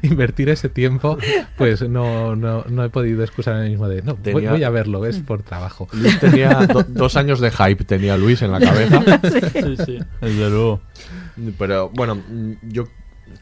invertir 0.03 0.49
ese 0.49 0.69
tiempo, 0.71 1.19
pues 1.59 1.87
no, 1.87 2.35
no, 2.35 2.65
no 2.69 2.85
he 2.85 2.89
podido 2.89 3.23
excusar 3.23 3.57
en 3.57 3.63
el 3.65 3.71
mismo 3.71 3.87
de, 3.89 4.01
no, 4.03 4.15
voy, 4.15 4.23
Tenía- 4.23 4.51
voy 4.53 4.65
a 4.65 4.71
verlo, 4.71 5.05
es 5.05 5.19
por 5.19 5.43
trabajo. 5.43 5.87
Luis 5.93 6.19
tenía 6.19 6.67
do- 6.67 6.85
dos 6.89 7.17
años 7.17 7.41
de 7.41 7.51
hype, 7.51 7.85
tenía 7.85 8.17
Luis 8.17 8.41
en 8.43 8.53
la 8.53 8.61
cabeza. 8.61 9.03
Sí, 9.53 9.77
sí, 9.85 9.99
desde 10.23 10.51
luego. 10.51 10.81
Pero 11.59 11.91
bueno, 11.91 12.19
yo 12.63 12.85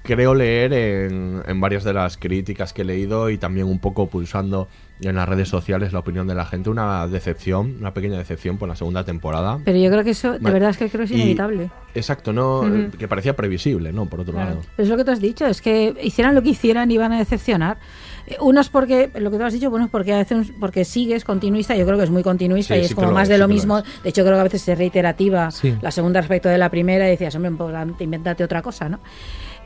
creo 0.03 0.35
leer 0.35 0.73
en, 0.73 1.43
en 1.47 1.61
varias 1.61 1.85
de 1.85 1.93
las 1.93 2.17
críticas 2.17 2.73
que 2.73 2.83
he 2.83 2.85
leído 2.85 3.31
y 3.31 3.39
también 3.39 3.67
un 3.69 3.79
poco 3.79 4.09
pulsando 4.09 4.67
en 5.01 5.14
las 5.14 5.28
redes 5.28 5.49
sociales 5.49 5.92
la 5.92 6.01
opinión 6.01 6.26
de 6.26 6.34
la 6.34 6.44
gente, 6.44 6.70
una 6.70 7.07
decepción, 7.07 7.76
una 7.80 7.94
pequeña 7.94 8.18
decepción 8.18 8.59
por 8.59 8.68
la 8.68 8.74
segunda 8.76 9.05
temporada. 9.05 9.59
Pero 9.64 9.78
yo 9.78 9.90
creo 9.90 10.03
que 10.05 10.11
eso, 10.11 10.38
de 10.38 10.51
verdad 10.51 10.70
es 10.70 10.76
que 10.76 10.88
creo 10.88 11.01
que 11.01 11.05
es 11.05 11.11
y- 11.12 11.14
inevitable. 11.22 11.70
Exacto, 11.94 12.32
no 12.32 12.62
que 12.99 13.09
parecía 13.09 13.34
previsible, 13.36 13.92
¿no? 13.92 14.07
Por 14.07 14.20
otro 14.20 14.34
Claro. 14.34 14.51
lado. 14.51 14.62
Pero 14.76 14.84
es 14.84 14.88
lo 14.90 14.96
que 14.96 15.05
tú 15.05 15.11
has 15.11 15.20
dicho, 15.20 15.46
es 15.46 15.62
que 15.62 15.94
hicieran 16.03 16.34
lo 16.34 16.42
que 16.42 16.51
hicieran 16.51 16.90
iban 16.90 17.12
a 17.12 17.18
decepcionar. 17.18 17.78
Eh, 18.26 18.36
Unos 18.40 18.68
porque, 18.68 19.11
lo 19.18 19.30
que 19.30 19.38
tú 19.38 19.44
has 19.44 19.53
dicho, 19.55 19.70
bueno, 19.70 19.86
es 19.86 19.90
porque 19.90 20.12
hace 20.14 20.34
un- 20.34 20.55
porque 20.61 20.84
sigues 20.84 21.24
continuista, 21.24 21.74
yo 21.76 21.86
creo 21.86 21.96
que 21.96 22.05
es 22.05 22.11
muy 22.11 22.22
continuista 22.22 22.74
Sí, 22.74 22.80
y 22.80 22.82
es 22.84 22.88
sí 22.88 22.94
como 22.94 23.11
más 23.12 23.22
es, 23.24 23.28
de 23.30 23.34
sí 23.36 23.40
lo 23.40 23.49
mismo. 23.49 23.82
De 24.03 24.11
hecho, 24.11 24.22
creo 24.22 24.34
que 24.34 24.40
a 24.40 24.44
veces 24.44 24.68
es 24.68 24.76
reiterativa 24.78 25.49
la 25.80 25.90
segunda 25.90 26.20
respecto 26.20 26.49
de 26.49 26.59
la 26.59 26.68
primera 26.70 27.07
y 27.07 27.11
decías, 27.11 27.34
hombre, 27.36 27.51
pues, 27.53 27.74
invéntate 28.01 28.44
otra 28.44 28.61
cosa, 28.62 28.88
¿no? 28.88 29.01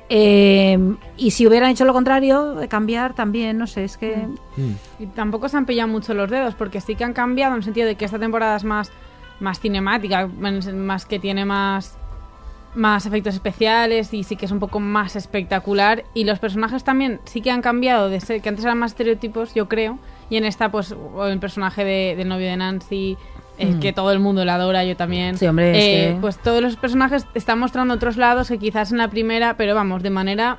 Eh, 0.09 0.78
y 1.16 1.30
si 1.30 1.46
hubieran 1.46 1.70
hecho 1.70 1.84
lo 1.84 1.92
contrario, 1.92 2.55
de 2.55 2.68
cambiar 2.68 3.14
también, 3.14 3.57
no 3.59 3.66
sé, 3.66 3.84
es 3.84 3.96
que... 3.96 4.26
Y 4.98 5.07
tampoco 5.07 5.48
se 5.48 5.57
han 5.57 5.64
pillado 5.66 5.88
mucho 5.88 6.12
los 6.14 6.30
dedos, 6.30 6.55
porque 6.55 6.80
sí 6.80 6.94
que 6.96 7.05
han 7.05 7.12
cambiado 7.14 7.53
en 7.55 7.59
el 7.59 7.64
sentido 7.64 7.86
de 7.86 7.94
que 7.94 8.05
esta 8.05 8.18
temporada 8.18 8.57
es 8.57 8.64
más, 8.64 8.90
más 9.40 9.59
cinemática, 9.61 10.26
más 10.26 11.07
que 11.07 11.18
tiene 11.18 11.44
más, 11.46 11.96
más 12.74 13.07
efectos 13.07 13.34
especiales 13.34 14.12
y 14.12 14.22
sí 14.24 14.36
que 14.36 14.44
es 14.46 14.53
un 14.53 14.59
poco 14.59 14.80
más 14.80 15.16
espectacular. 15.16 16.05
Y 16.14 16.24
los 16.24 16.38
personajes 16.38 16.84
también 16.84 17.20
sí 17.24 17.40
que 17.40 17.50
han 17.50 17.62
cambiado, 17.62 18.11
de 18.11 18.20
ser, 18.20 18.42
que 18.42 18.48
antes 18.50 18.64
eran 18.64 18.78
más 18.78 18.92
estereotipos, 18.92 19.55
yo 19.55 19.66
creo. 19.68 19.98
Y 20.28 20.36
en 20.36 20.44
esta, 20.44 20.70
pues, 20.70 20.92
o 20.92 21.26
el 21.26 21.38
personaje 21.38 21.84
de- 21.84 22.14
del 22.16 22.28
novio 22.28 22.46
de 22.48 22.57
Nancy, 22.57 23.16
eh, 23.62 23.66
Mm. 23.66 23.80
que 23.80 23.92
todo 23.92 24.12
el 24.12 24.18
mundo 24.18 24.44
la 24.44 24.54
adora, 24.56 24.84
yo 24.84 24.96
también. 24.96 25.36
Sí, 25.38 25.46
hombre, 25.46 25.70
es 25.72 25.76
Eh, 25.78 26.14
que- 26.14 26.20
Pues 26.20 26.38
todos 26.38 26.60
los 26.62 26.76
personajes 26.76 27.26
están 27.34 27.58
mostrando 27.58 27.94
otros 27.94 28.16
lados 28.16 28.48
que 28.48 28.58
quizás 28.58 28.92
en 28.92 28.98
la 28.98 29.08
primera, 29.08 29.56
pero 29.56 29.74
vamos, 29.74 30.02
de 30.02 30.10
manera 30.10 30.58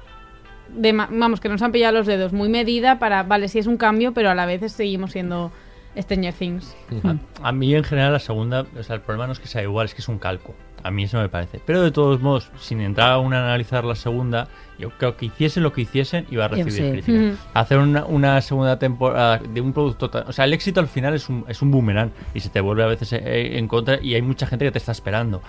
de 0.69 0.93
ma- 0.93 1.09
vamos, 1.11 1.39
que 1.39 1.49
nos 1.49 1.61
han 1.61 1.71
pillado 1.71 1.93
los 1.97 2.07
dedos 2.07 2.33
muy 2.33 2.49
medida 2.49 2.97
para, 2.99 3.23
vale, 3.23 3.47
sí 3.47 3.59
es 3.59 3.67
un 3.67 3.77
cambio, 3.77 4.13
pero 4.13 4.29
a 4.31 4.35
la 4.35 4.45
vez 4.45 4.71
seguimos 4.71 5.11
siendo 5.11 5.51
Stranger 5.95 6.33
Things. 6.33 6.75
A, 7.03 7.49
a 7.49 7.51
mí 7.51 7.75
en 7.75 7.83
general 7.83 8.13
la 8.13 8.19
segunda, 8.19 8.65
o 8.77 8.81
sea, 8.83 8.95
el 8.95 9.01
problema 9.01 9.27
no 9.27 9.33
es 9.33 9.39
que 9.39 9.47
sea 9.47 9.61
igual, 9.61 9.85
es 9.85 9.93
que 9.93 10.01
es 10.01 10.07
un 10.07 10.17
calco. 10.17 10.55
A 10.81 10.89
mí 10.91 11.03
eso 11.03 11.17
me 11.19 11.29
parece. 11.29 11.61
Pero 11.65 11.81
de 11.83 11.91
todos 11.91 12.19
modos, 12.21 12.49
sin 12.59 12.81
entrar 12.81 13.11
aún 13.11 13.33
a 13.33 13.39
analizar 13.45 13.85
la 13.85 13.95
segunda, 13.95 14.47
yo 14.83 14.89
creo 14.97 15.17
que 15.17 15.25
hiciesen 15.25 15.63
lo 15.63 15.73
que 15.73 15.81
hiciesen, 15.81 16.25
iba 16.31 16.45
a 16.45 16.47
recibir 16.47 16.71
Sí. 16.73 16.91
crítica. 16.91 17.19
Ujú. 17.19 17.37
Hacer 17.53 17.77
una, 17.79 18.05
una 18.05 18.39
segunda 18.41 18.77
temporada 18.79 19.37
de 19.39 19.61
un 19.61 19.73
producto... 19.73 20.09
tan- 20.09 20.27
O 20.27 20.31
sea, 20.33 20.45
el 20.45 20.53
éxito 20.53 20.79
al 20.79 20.87
final 20.87 21.13
es 21.13 21.27
un, 21.29 21.43
es 21.47 21.61
un 21.61 21.71
boomerang 21.71 22.11
y 22.33 22.39
se 22.39 22.49
te 22.49 22.61
vuelve 22.61 22.83
a 22.83 22.87
veces 22.87 23.13
eh, 23.13 23.57
en 23.57 23.67
contra 23.67 23.99
y 24.01 24.13
hay 24.15 24.21
mucha 24.21 24.45
gente 24.47 24.65
que 24.65 24.71
te 24.71 24.77
está 24.77 24.91
esperando. 24.91 25.41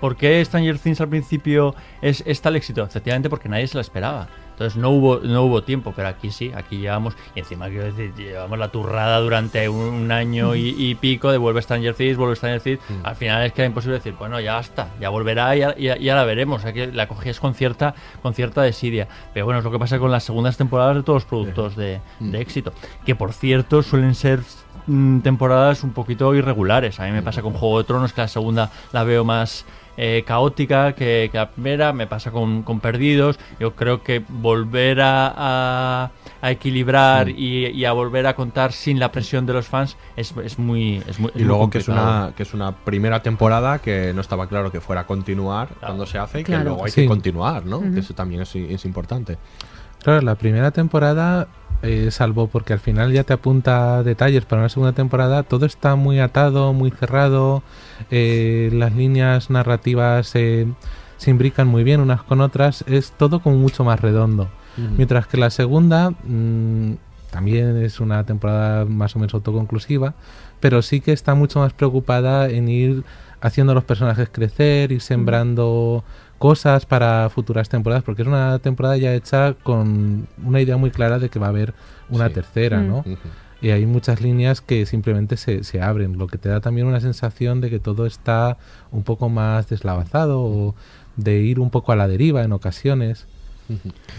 ¿Por, 0.00 0.16
qué 0.16 0.44
Stranger 0.44 0.78
Things 0.78 1.00
al 1.00 1.08
principio 1.08 1.74
es, 2.02 2.22
es 2.26 2.40
tal 2.40 2.56
éxito? 2.56 2.82
Efectivamente 2.84 3.30
porque 3.30 3.48
nadie 3.48 3.66
se 3.66 3.76
la 3.76 3.80
esperaba. 3.82 4.28
Entonces 4.52 4.76
no 4.76 4.90
hubo, 4.90 5.20
no 5.20 5.44
hubo 5.44 5.62
tiempo, 5.62 5.92
pero 5.94 6.08
aquí 6.08 6.32
sí, 6.32 6.50
aquí 6.52 6.78
llevamos, 6.78 7.14
y 7.36 7.38
encima 7.38 7.68
quiero 7.68 7.84
decir, 7.84 8.12
llevamos 8.16 8.58
la 8.58 8.66
turrada 8.72 9.20
durante 9.20 9.68
un, 9.68 9.78
un 9.78 10.10
año 10.10 10.56
y, 10.56 10.74
y 10.76 10.96
pico 10.96 11.30
de 11.30 11.38
vuelve 11.38 11.62
Stranger 11.62 11.94
Things, 11.94 12.16
vuelve 12.16 12.34
Stranger 12.34 12.60
Things. 12.60 12.80
Al 13.04 13.14
final 13.14 13.46
es 13.46 13.52
que 13.52 13.60
era 13.62 13.68
imposible 13.68 13.98
decir, 13.98 14.14
bueno, 14.18 14.40
ya 14.40 14.54
basta, 14.54 14.88
ya 15.00 15.10
volverá 15.10 15.54
y 15.54 15.60
ya, 15.60 15.76
ya- 15.76 15.96
ya 15.96 16.16
la 16.16 16.24
veremos. 16.24 16.58
O 16.58 16.62
sea 16.64 16.72
que 16.72 16.88
la 16.88 17.06
cogías 17.06 17.38
con 17.38 17.54
cierta, 17.54 17.94
con 18.20 18.34
cierta 18.34 18.47
desidia. 18.54 19.08
Pero 19.32 19.46
bueno, 19.46 19.58
es 19.58 19.64
lo 19.64 19.70
que 19.70 19.78
pasa 19.78 19.98
con 19.98 20.10
las 20.10 20.24
segundas 20.24 20.56
temporadas 20.56 20.96
de 20.96 21.02
todos 21.02 21.22
los 21.22 21.24
productos 21.24 21.76
de, 21.76 22.00
de 22.20 22.40
éxito. 22.40 22.72
Que 23.04 23.14
por 23.14 23.32
cierto 23.32 23.82
suelen 23.82 24.14
ser 24.14 24.40
mm, 24.86 25.20
temporadas 25.20 25.82
un 25.82 25.92
poquito 25.92 26.34
irregulares. 26.34 27.00
A 27.00 27.04
mí 27.04 27.12
me 27.12 27.22
pasa 27.22 27.42
con 27.42 27.52
Juego 27.52 27.78
de 27.78 27.84
Tronos, 27.84 28.12
que 28.12 28.20
la 28.20 28.28
segunda 28.28 28.70
la 28.92 29.04
veo 29.04 29.24
más 29.24 29.64
eh, 30.00 30.22
caótica 30.26 30.92
que, 30.94 31.28
que 31.30 31.36
la 31.38 31.50
primera, 31.50 31.92
me 31.92 32.06
pasa 32.06 32.30
con, 32.30 32.62
con 32.62 32.78
Perdidos. 32.80 33.38
Yo 33.60 33.74
creo 33.74 34.02
que 34.02 34.22
volver 34.28 35.00
a, 35.02 35.34
a- 35.36 36.10
a 36.40 36.50
equilibrar 36.52 37.28
y, 37.28 37.66
y 37.66 37.84
a 37.84 37.90
volver 37.92 38.28
a 38.28 38.34
contar 38.36 38.72
sin 38.72 39.00
la 39.00 39.10
presión 39.10 39.44
de 39.44 39.52
los 39.54 39.66
fans 39.66 39.96
es, 40.16 40.32
es 40.44 40.56
muy 40.56 41.02
es 41.08 41.18
muy 41.18 41.30
es 41.30 41.36
Y 41.36 41.38
muy 41.40 41.44
luego 41.48 41.68
que 41.68 41.78
es 41.78 41.88
una 41.88 42.32
que 42.36 42.44
es 42.44 42.54
una 42.54 42.70
primera 42.70 43.20
temporada 43.24 43.80
que 43.80 44.12
no 44.14 44.20
estaba 44.20 44.46
claro 44.46 44.70
que 44.70 44.80
fuera 44.80 45.00
a 45.00 45.06
continuar 45.06 45.68
cuando 45.80 46.06
se 46.06 46.16
hace 46.16 46.40
y 46.40 46.44
Claro. 46.44 46.60
que 46.62 46.68
luego 46.68 46.84
hay 46.84 46.90
Sí. 46.92 47.02
que 47.02 47.08
continuar, 47.08 47.66
¿no? 47.66 47.80
Que 47.80 47.98
eso 47.98 48.14
también 48.14 48.42
es, 48.42 48.54
es 48.54 48.84
importante. 48.84 49.36
Claro, 50.00 50.20
la 50.22 50.36
primera 50.36 50.70
temporada, 50.70 51.48
eh, 51.82 52.10
salvo 52.10 52.48
porque 52.48 52.72
al 52.72 52.80
final 52.80 53.12
ya 53.12 53.22
te 53.24 53.32
apunta 53.32 54.02
detalles 54.02 54.44
para 54.44 54.62
una 54.62 54.68
segunda 54.68 54.92
temporada, 54.92 55.44
todo 55.44 55.64
está 55.64 55.94
muy 55.94 56.18
atado, 56.18 56.72
muy 56.72 56.90
cerrado, 56.90 57.62
eh, 58.10 58.70
las 58.72 58.94
líneas 58.94 59.48
narrativas 59.50 60.34
eh, 60.34 60.66
se 61.18 61.30
imbrican 61.30 61.68
muy 61.68 61.84
bien 61.84 62.00
unas 62.00 62.22
con 62.22 62.40
otras, 62.40 62.84
es 62.88 63.12
todo 63.12 63.40
como 63.40 63.56
mucho 63.56 63.84
más 63.84 64.00
redondo. 64.00 64.48
Mientras 64.96 65.26
que 65.26 65.38
la 65.38 65.50
segunda 65.50 66.10
mm, 66.10 66.92
también 67.32 67.82
es 67.82 67.98
una 67.98 68.24
temporada 68.24 68.84
más 68.84 69.16
o 69.16 69.18
menos 69.18 69.34
autoconclusiva, 69.34 70.14
pero 70.60 70.82
sí 70.82 71.00
que 71.00 71.12
está 71.12 71.34
mucho 71.34 71.58
más 71.58 71.72
preocupada 71.72 72.48
en 72.48 72.68
ir 72.68 73.02
haciendo 73.40 73.72
a 73.72 73.74
los 73.74 73.84
personajes 73.84 74.28
crecer, 74.30 74.92
ir 74.92 75.00
sembrando 75.00 76.04
cosas 76.38 76.86
para 76.86 77.28
futuras 77.30 77.68
temporadas, 77.68 78.04
porque 78.04 78.22
es 78.22 78.28
una 78.28 78.58
temporada 78.60 78.96
ya 78.96 79.12
hecha 79.14 79.54
con 79.62 80.26
una 80.44 80.60
idea 80.60 80.76
muy 80.76 80.90
clara 80.90 81.18
de 81.18 81.28
que 81.28 81.38
va 81.38 81.46
a 81.46 81.50
haber 81.50 81.74
una 82.08 82.28
Sí. 82.28 82.34
tercera, 82.34 82.78
Mm. 82.80 82.86
¿no? 82.88 82.98
Ujú. 82.98 83.16
Y 83.60 83.70
hay 83.70 83.86
muchas 83.86 84.20
líneas 84.20 84.60
que 84.60 84.86
simplemente 84.86 85.36
se, 85.36 85.64
se 85.64 85.82
abren, 85.82 86.16
lo 86.16 86.28
que 86.28 86.38
te 86.38 86.48
da 86.48 86.60
también 86.60 86.86
una 86.86 87.00
sensación 87.00 87.60
de 87.60 87.70
que 87.70 87.80
todo 87.80 88.06
está 88.06 88.56
un 88.92 89.02
poco 89.02 89.28
más 89.28 89.68
deslavazado 89.68 90.40
o 90.42 90.74
de 91.16 91.40
ir 91.40 91.58
un 91.58 91.70
poco 91.70 91.90
a 91.90 91.96
la 91.96 92.06
deriva 92.06 92.44
en 92.44 92.52
ocasiones. 92.52 93.26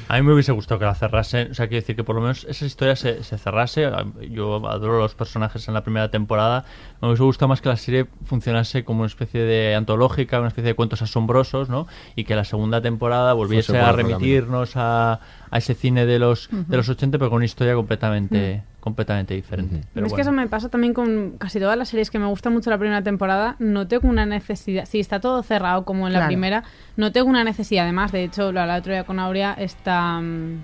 A 0.07 0.15
mí 0.15 0.21
me 0.21 0.33
hubiese 0.33 0.51
gustado 0.51 0.79
que 0.79 0.85
la 0.85 0.95
cerrasen, 0.95 1.51
o 1.51 1.53
sea, 1.53 1.67
quiero 1.67 1.81
decir 1.81 1.95
que 1.95 2.03
por 2.03 2.15
lo 2.15 2.21
menos 2.21 2.45
esa 2.45 2.65
historia 2.65 2.95
se, 2.95 3.23
se 3.23 3.37
cerrase. 3.37 3.89
Yo 4.29 4.67
adoro 4.67 4.99
los 4.99 5.15
personajes 5.15 5.67
en 5.67 5.73
la 5.73 5.83
primera 5.83 6.11
temporada. 6.11 6.65
Me 7.01 7.07
hubiese 7.07 7.23
gustado 7.23 7.49
más 7.49 7.61
que 7.61 7.69
la 7.69 7.77
serie 7.77 8.07
funcionase 8.25 8.83
como 8.83 8.99
una 8.99 9.07
especie 9.07 9.41
de 9.41 9.75
antológica, 9.75 10.39
una 10.39 10.49
especie 10.49 10.69
de 10.69 10.75
cuentos 10.75 11.01
asombrosos, 11.01 11.69
¿no? 11.69 11.87
Y 12.15 12.25
que 12.25 12.35
la 12.35 12.43
segunda 12.43 12.81
temporada 12.81 13.33
volviese 13.33 13.77
a 13.77 13.91
remitirnos 13.91 14.73
a, 14.75 15.19
a 15.51 15.57
ese 15.57 15.73
cine 15.73 16.05
de 16.05 16.19
los, 16.19 16.49
de 16.51 16.77
los 16.77 16.87
80, 16.89 17.17
pero 17.17 17.29
con 17.29 17.37
una 17.37 17.45
historia 17.45 17.73
completamente, 17.73 18.63
completamente 18.79 19.33
diferente. 19.33 19.81
Pero 19.93 20.07
es 20.07 20.13
que 20.13 20.21
eso 20.21 20.31
me 20.31 20.47
pasa 20.47 20.69
también 20.69 20.93
con 20.93 21.37
casi 21.37 21.59
todas 21.59 21.77
las 21.77 21.89
series 21.89 22.11
que 22.11 22.19
me 22.19 22.27
gusta 22.27 22.49
mucho 22.49 22.69
la 22.69 22.77
primera 22.77 23.01
temporada. 23.01 23.55
No 23.59 23.87
tengo 23.87 24.07
una 24.07 24.25
necesidad. 24.25 24.85
Si 24.85 24.99
está 24.99 25.19
todo 25.19 25.41
cerrado 25.43 25.85
como 25.85 26.07
en 26.07 26.13
la 26.13 26.27
primera, 26.27 26.63
no 26.97 27.11
tengo 27.11 27.29
una 27.29 27.43
necesidad. 27.43 27.85
Además, 27.85 28.11
de 28.11 28.23
hecho, 28.23 28.51
lo 28.51 28.61
hablaba 28.61 28.79
otro 28.79 28.93
día 28.93 29.03
con 29.03 29.19
Aurea, 29.19 29.53
está. 29.53 30.19
mm, 30.21 30.63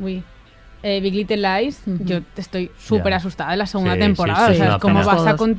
uy. 0.00 0.24
Eh, 0.82 1.00
Big 1.00 1.14
Little 1.14 1.36
Lies, 1.36 1.82
yo 1.86 2.20
estoy 2.36 2.70
súper 2.78 3.12
asustada 3.12 3.50
de 3.50 3.56
la 3.58 3.66
segunda 3.66 3.94
Sí, 3.94 4.00
temporada. 4.00 4.46
sí, 4.48 4.52
o 4.52 4.56
sea, 4.56 4.78
¿cómo 4.78 4.94
pena. 5.00 5.06
vas 5.06 5.26
a, 5.26 5.36
cómo 5.36 5.52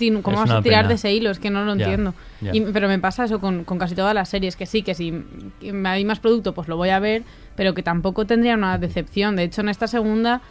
Es 0.44 0.50
vas 0.50 0.52
a 0.52 0.62
tirar 0.64 0.80
pena. 0.82 0.88
de 0.90 0.94
ese 0.96 1.14
hilo? 1.14 1.30
Es 1.30 1.40
que 1.40 1.50
no 1.52 1.64
lo 1.64 1.76
Ya, 1.76 1.86
entiendo. 1.86 2.14
ya. 2.42 2.52
Y- 2.56 2.62
pero 2.74 2.88
me 2.88 2.98
pasa 3.00 3.26
eso 3.26 3.40
con, 3.40 3.64
con 3.64 3.78
casi 3.78 3.94
todas 3.96 4.16
las 4.16 4.30
series, 4.30 4.56
que 4.56 4.66
sí, 4.66 4.82
que 4.82 4.96
si 4.96 5.14
hay 5.86 6.06
más 6.06 6.20
producto, 6.20 6.54
pues 6.54 6.68
lo 6.68 6.76
voy 6.78 6.90
a 6.90 7.00
ver, 7.00 7.24
pero 7.56 7.74
que 7.74 7.84
tampoco 7.84 8.26
tendría 8.26 8.56
una 8.56 8.78
decepción. 8.78 9.36
De 9.36 9.44
hecho, 9.44 9.62
en 9.62 9.70
esta 9.70 9.88
segunda, 9.88 10.42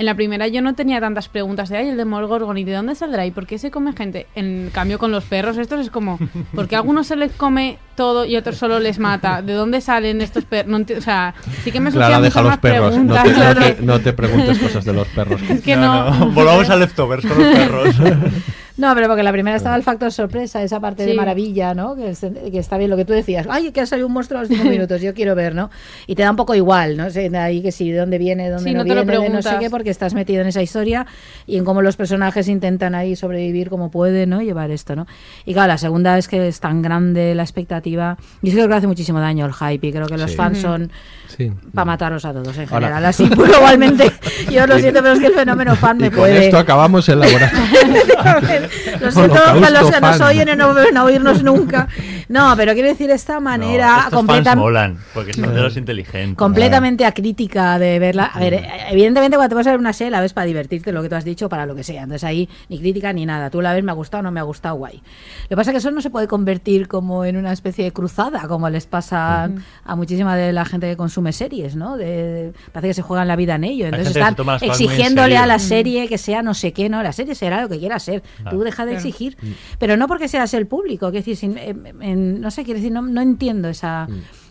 en 0.00 0.06
la 0.06 0.14
primera 0.14 0.48
yo 0.48 0.62
no 0.62 0.74
tenía 0.74 0.98
tantas 0.98 1.28
preguntas 1.28 1.68
de, 1.68 1.76
ay, 1.76 1.90
el 1.90 1.98
de 1.98 2.06
Morgorgon, 2.06 2.56
¿y 2.56 2.64
de 2.64 2.72
dónde 2.72 2.94
saldrá? 2.94 3.26
¿Y 3.26 3.32
por 3.32 3.46
qué 3.46 3.58
se 3.58 3.70
come 3.70 3.92
gente? 3.92 4.26
En 4.34 4.70
cambio, 4.72 4.98
con 4.98 5.12
los 5.12 5.24
perros 5.24 5.58
estos 5.58 5.78
es 5.78 5.90
como, 5.90 6.18
¿por 6.54 6.68
qué 6.68 6.76
a 6.76 6.78
algunos 6.78 7.06
se 7.06 7.16
les 7.16 7.32
come 7.32 7.76
todo 7.96 8.24
y 8.24 8.34
a 8.34 8.38
otros 8.38 8.56
solo 8.56 8.80
les 8.80 8.98
mata? 8.98 9.42
¿De 9.42 9.52
dónde 9.52 9.82
salen 9.82 10.22
estos 10.22 10.46
perros? 10.46 10.70
No 10.70 10.96
o 10.96 11.00
sea, 11.02 11.34
sí 11.64 11.70
que 11.70 11.80
me 11.80 11.90
Clara, 11.90 12.18
deja 12.18 12.40
los 12.40 12.56
perros. 12.56 12.96
No 12.96 13.22
te, 13.22 13.28
no 13.28 13.34
claro. 13.34 13.60
te- 13.60 13.76
no 13.82 14.00
te 14.00 14.14
preguntes 14.14 14.58
cosas 14.58 14.86
de 14.86 14.94
los 14.94 15.06
perros. 15.08 15.38
Es 15.50 15.60
que 15.60 15.76
no. 15.76 16.30
Volvamos 16.32 16.70
a 16.70 16.76
leftovers 16.76 17.26
con 17.26 17.36
los 17.38 17.54
perros. 17.54 17.96
No, 18.80 18.94
pero 18.94 19.08
porque 19.08 19.22
la 19.22 19.30
primera 19.32 19.56
estaba 19.56 19.76
el 19.76 19.82
factor 19.82 20.10
sorpresa, 20.10 20.62
esa 20.62 20.80
parte 20.80 21.04
de 21.04 21.12
maravilla, 21.14 21.74
¿no? 21.74 21.94
Que, 21.94 22.10
es- 22.10 22.20
que 22.20 22.58
está 22.58 22.78
bien 22.78 22.88
lo 22.90 22.96
que 22.96 23.04
tú 23.04 23.12
decías. 23.12 23.46
Ay, 23.50 23.70
que 23.72 23.82
ha 23.82 23.86
salido 23.86 24.06
un 24.06 24.14
monstruo 24.14 24.38
a 24.40 24.42
los 24.42 24.48
cinco 24.50 24.64
minutos, 24.70 25.00
yo 25.02 25.12
quiero 25.14 25.34
ver, 25.34 25.54
¿no? 25.54 25.70
Y 26.06 26.14
te 26.14 26.22
da 26.22 26.30
un 26.30 26.36
poco 26.36 26.54
igual, 26.54 26.96
¿no? 26.96 27.10
De 27.10 27.36
ahí 27.38 27.60
que 27.62 27.72
sí, 27.72 27.90
de 27.90 27.98
dónde 27.98 28.16
viene, 28.18 28.44
de 28.44 28.50
dónde 28.50 28.64
Sí, 28.70 28.74
no, 28.74 28.78
no 28.78 28.88
te 28.88 28.94
lo 28.94 29.04
viene, 29.04 29.24
de 29.24 29.30
no 29.30 29.42
sé 29.42 29.56
qué, 29.60 29.68
porque 29.70 29.90
estás 29.90 30.14
metido 30.14 30.40
en 30.40 30.48
esa 30.48 30.62
historia 30.62 31.06
y 31.46 31.58
en 31.58 31.64
cómo 31.64 31.82
los 31.82 31.96
personajes 31.96 32.48
intentan 32.48 32.94
ahí 32.94 33.16
sobrevivir 33.16 33.68
como 33.68 33.90
pueden, 33.90 34.30
¿no? 34.30 34.40
Llevar 34.40 34.70
esto, 34.70 34.96
¿no? 34.96 35.06
Y 35.44 35.52
claro, 35.52 35.68
la 35.68 35.78
segunda 35.78 36.16
es 36.16 36.26
que 36.28 36.48
es 36.48 36.58
tan 36.60 36.80
grande 36.82 37.34
la 37.34 37.42
expectativa. 37.42 38.16
Yo 38.42 38.52
creo 38.52 38.66
que 38.68 38.74
hace 38.74 38.86
muchísimo 38.86 39.20
daño 39.20 39.44
el 39.46 39.52
hype 39.52 39.86
y 39.86 39.92
creo 39.92 40.06
que 40.06 40.16
los 40.16 40.30
Sí. 40.30 40.36
fans 40.36 40.58
son 40.58 40.90
Sí. 41.36 41.52
para 41.74 41.84
matarlos 41.84 42.24
a 42.24 42.32
todos 42.32 42.56
en 42.56 42.62
Ahora- 42.70 42.86
general. 42.88 43.04
Así, 43.04 43.26
pues, 43.26 43.48
globalmente, 43.50 44.10
yo 44.50 44.66
lo 44.66 44.78
siento, 44.78 45.00
pero 45.02 45.12
es 45.14 45.20
que 45.20 45.26
el 45.26 45.34
fenómeno 45.34 45.76
fan 45.76 45.98
me 45.98 46.06
y 46.06 46.10
con 46.10 46.20
puede... 46.20 46.44
esto 46.46 46.58
acabamos 46.58 47.08
el 47.08 47.20
laboratorio. 47.20 47.60
Lo 49.00 49.10
siento 49.10 49.34
para 49.34 49.70
los 49.70 49.90
que 49.90 50.00
nos 50.00 50.20
oyen 50.20 50.48
y 50.48 50.56
no 50.56 50.72
vuelven 50.72 50.96
a 50.96 51.04
oírnos 51.04 51.42
nunca. 51.42 51.88
No, 52.30 52.54
pero 52.56 52.74
quiero 52.74 52.88
decir 52.88 53.10
esta 53.10 53.40
manera 53.40 53.96
estos 54.04 54.14
completa- 54.14 54.50
fans 54.52 54.56
molan, 54.56 54.98
porque 55.12 55.32
son 55.34 55.52
de 55.52 55.60
los 55.60 55.76
inteligentes. 55.76 56.36
completamente 56.36 57.04
acrítica 57.04 57.78
de 57.78 57.98
verla. 57.98 58.26
A 58.32 58.38
ver, 58.38 58.64
evidentemente 58.88 59.36
cuando 59.36 59.48
te 59.48 59.54
vas 59.56 59.66
a 59.66 59.70
ver 59.72 59.80
una 59.80 59.92
serie 59.92 60.12
la 60.12 60.20
ves 60.20 60.32
para 60.32 60.46
divertirte, 60.46 60.92
lo 60.92 61.02
que 61.02 61.08
tú 61.08 61.16
has 61.16 61.24
dicho, 61.24 61.48
para 61.48 61.66
lo 61.66 61.74
que 61.74 61.82
sea. 61.82 62.02
Entonces 62.04 62.22
ahí 62.24 62.48
ni 62.68 62.78
crítica 62.78 63.12
ni 63.12 63.26
nada. 63.26 63.50
Tú 63.50 63.60
la 63.60 63.74
ves, 63.74 63.82
me 63.82 63.90
ha 63.90 63.94
gustado, 63.94 64.22
no 64.22 64.30
me 64.30 64.38
ha 64.38 64.44
gustado, 64.44 64.76
guay. 64.76 65.02
Lo 65.42 65.48
que 65.48 65.56
pasa 65.56 65.70
es 65.70 65.74
que 65.74 65.78
eso 65.78 65.90
no 65.90 66.00
se 66.00 66.10
puede 66.10 66.28
convertir 66.28 66.86
como 66.86 67.24
en 67.24 67.36
una 67.36 67.52
especie 67.52 67.84
de 67.84 67.92
cruzada, 67.92 68.46
como 68.46 68.70
les 68.70 68.86
pasa 68.86 69.50
a 69.84 69.96
muchísima 69.96 70.36
de 70.36 70.52
la 70.52 70.64
gente 70.64 70.88
que 70.88 70.96
consume 70.96 71.32
series, 71.32 71.74
¿no? 71.74 71.96
De, 71.96 72.52
parece 72.72 72.88
que 72.90 72.94
se 72.94 73.02
juegan 73.02 73.26
la 73.26 73.34
vida 73.34 73.56
en 73.56 73.64
ello. 73.64 73.86
Entonces 73.86 74.12
que 74.12 74.20
están 74.20 74.36
en 74.62 74.70
exigiéndole 74.70 75.36
a 75.36 75.46
la 75.46 75.58
serie 75.58 76.06
que 76.08 76.16
sea 76.16 76.42
no 76.42 76.54
sé 76.54 76.72
qué, 76.72 76.88
¿no? 76.88 77.02
La 77.02 77.12
serie 77.12 77.34
será 77.34 77.60
lo 77.60 77.68
que 77.68 77.78
quiera 77.80 77.98
ser. 77.98 78.22
Claro. 78.42 78.56
Tú 78.56 78.62
deja 78.62 78.84
de 78.86 78.92
Claro. 78.92 79.04
exigir. 79.08 79.36
Pero 79.80 79.96
no 79.96 80.06
porque 80.06 80.28
seas 80.28 80.54
el 80.54 80.68
público, 80.68 81.06
quiero 81.10 81.24
decir, 81.24 81.36
sin- 81.36 81.58
em, 81.58 82.19
no 82.20 82.50
sé, 82.50 82.64
quiero 82.64 82.78
decir, 82.78 82.92
no, 82.92 83.02
no 83.02 83.20
entiendo 83.20 83.68
esa, 83.68 84.06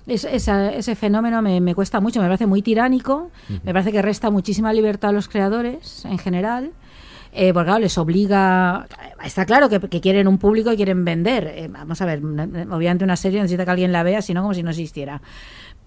es- 0.07 0.24
esa- 0.26 0.72
ese 0.74 0.95
fenómeno, 0.95 1.41
me, 1.41 1.61
me 1.61 1.76
cuesta 1.76 1.99
mucho, 1.99 2.20
me 2.20 2.28
parece 2.28 2.45
muy 2.47 2.61
tiránico, 2.61 3.32
me 3.63 3.74
parece 3.74 3.91
que 3.91 4.01
resta 4.01 4.30
muchísima 4.30 4.74
libertad 4.74 5.11
a 5.11 5.13
los 5.13 5.28
creadores 5.30 6.03
en 6.05 6.17
general. 6.17 6.72
Eh, 7.32 7.53
porque 7.53 7.65
claro, 7.67 7.82
les 7.82 7.95
obliga. 7.99 8.88
Está 9.24 9.45
claro 9.45 9.70
que, 9.70 9.80
que 9.80 10.01
quieren 10.01 10.28
un 10.28 10.39
público 10.39 10.72
y 10.74 10.76
quieren 10.76 11.05
vender. 11.05 11.45
Eh, 11.55 11.67
vamos 11.70 12.01
a 12.01 12.05
ver, 12.07 12.24
obviamente 12.24 13.03
una 13.03 13.15
serie 13.15 13.39
necesita 13.39 13.65
que 13.65 13.72
alguien 13.72 13.91
la 13.91 14.01
vea, 14.01 14.24
sino 14.24 14.41
como 14.41 14.55
si 14.55 14.63
no 14.63 14.72
existiera. 14.72 15.22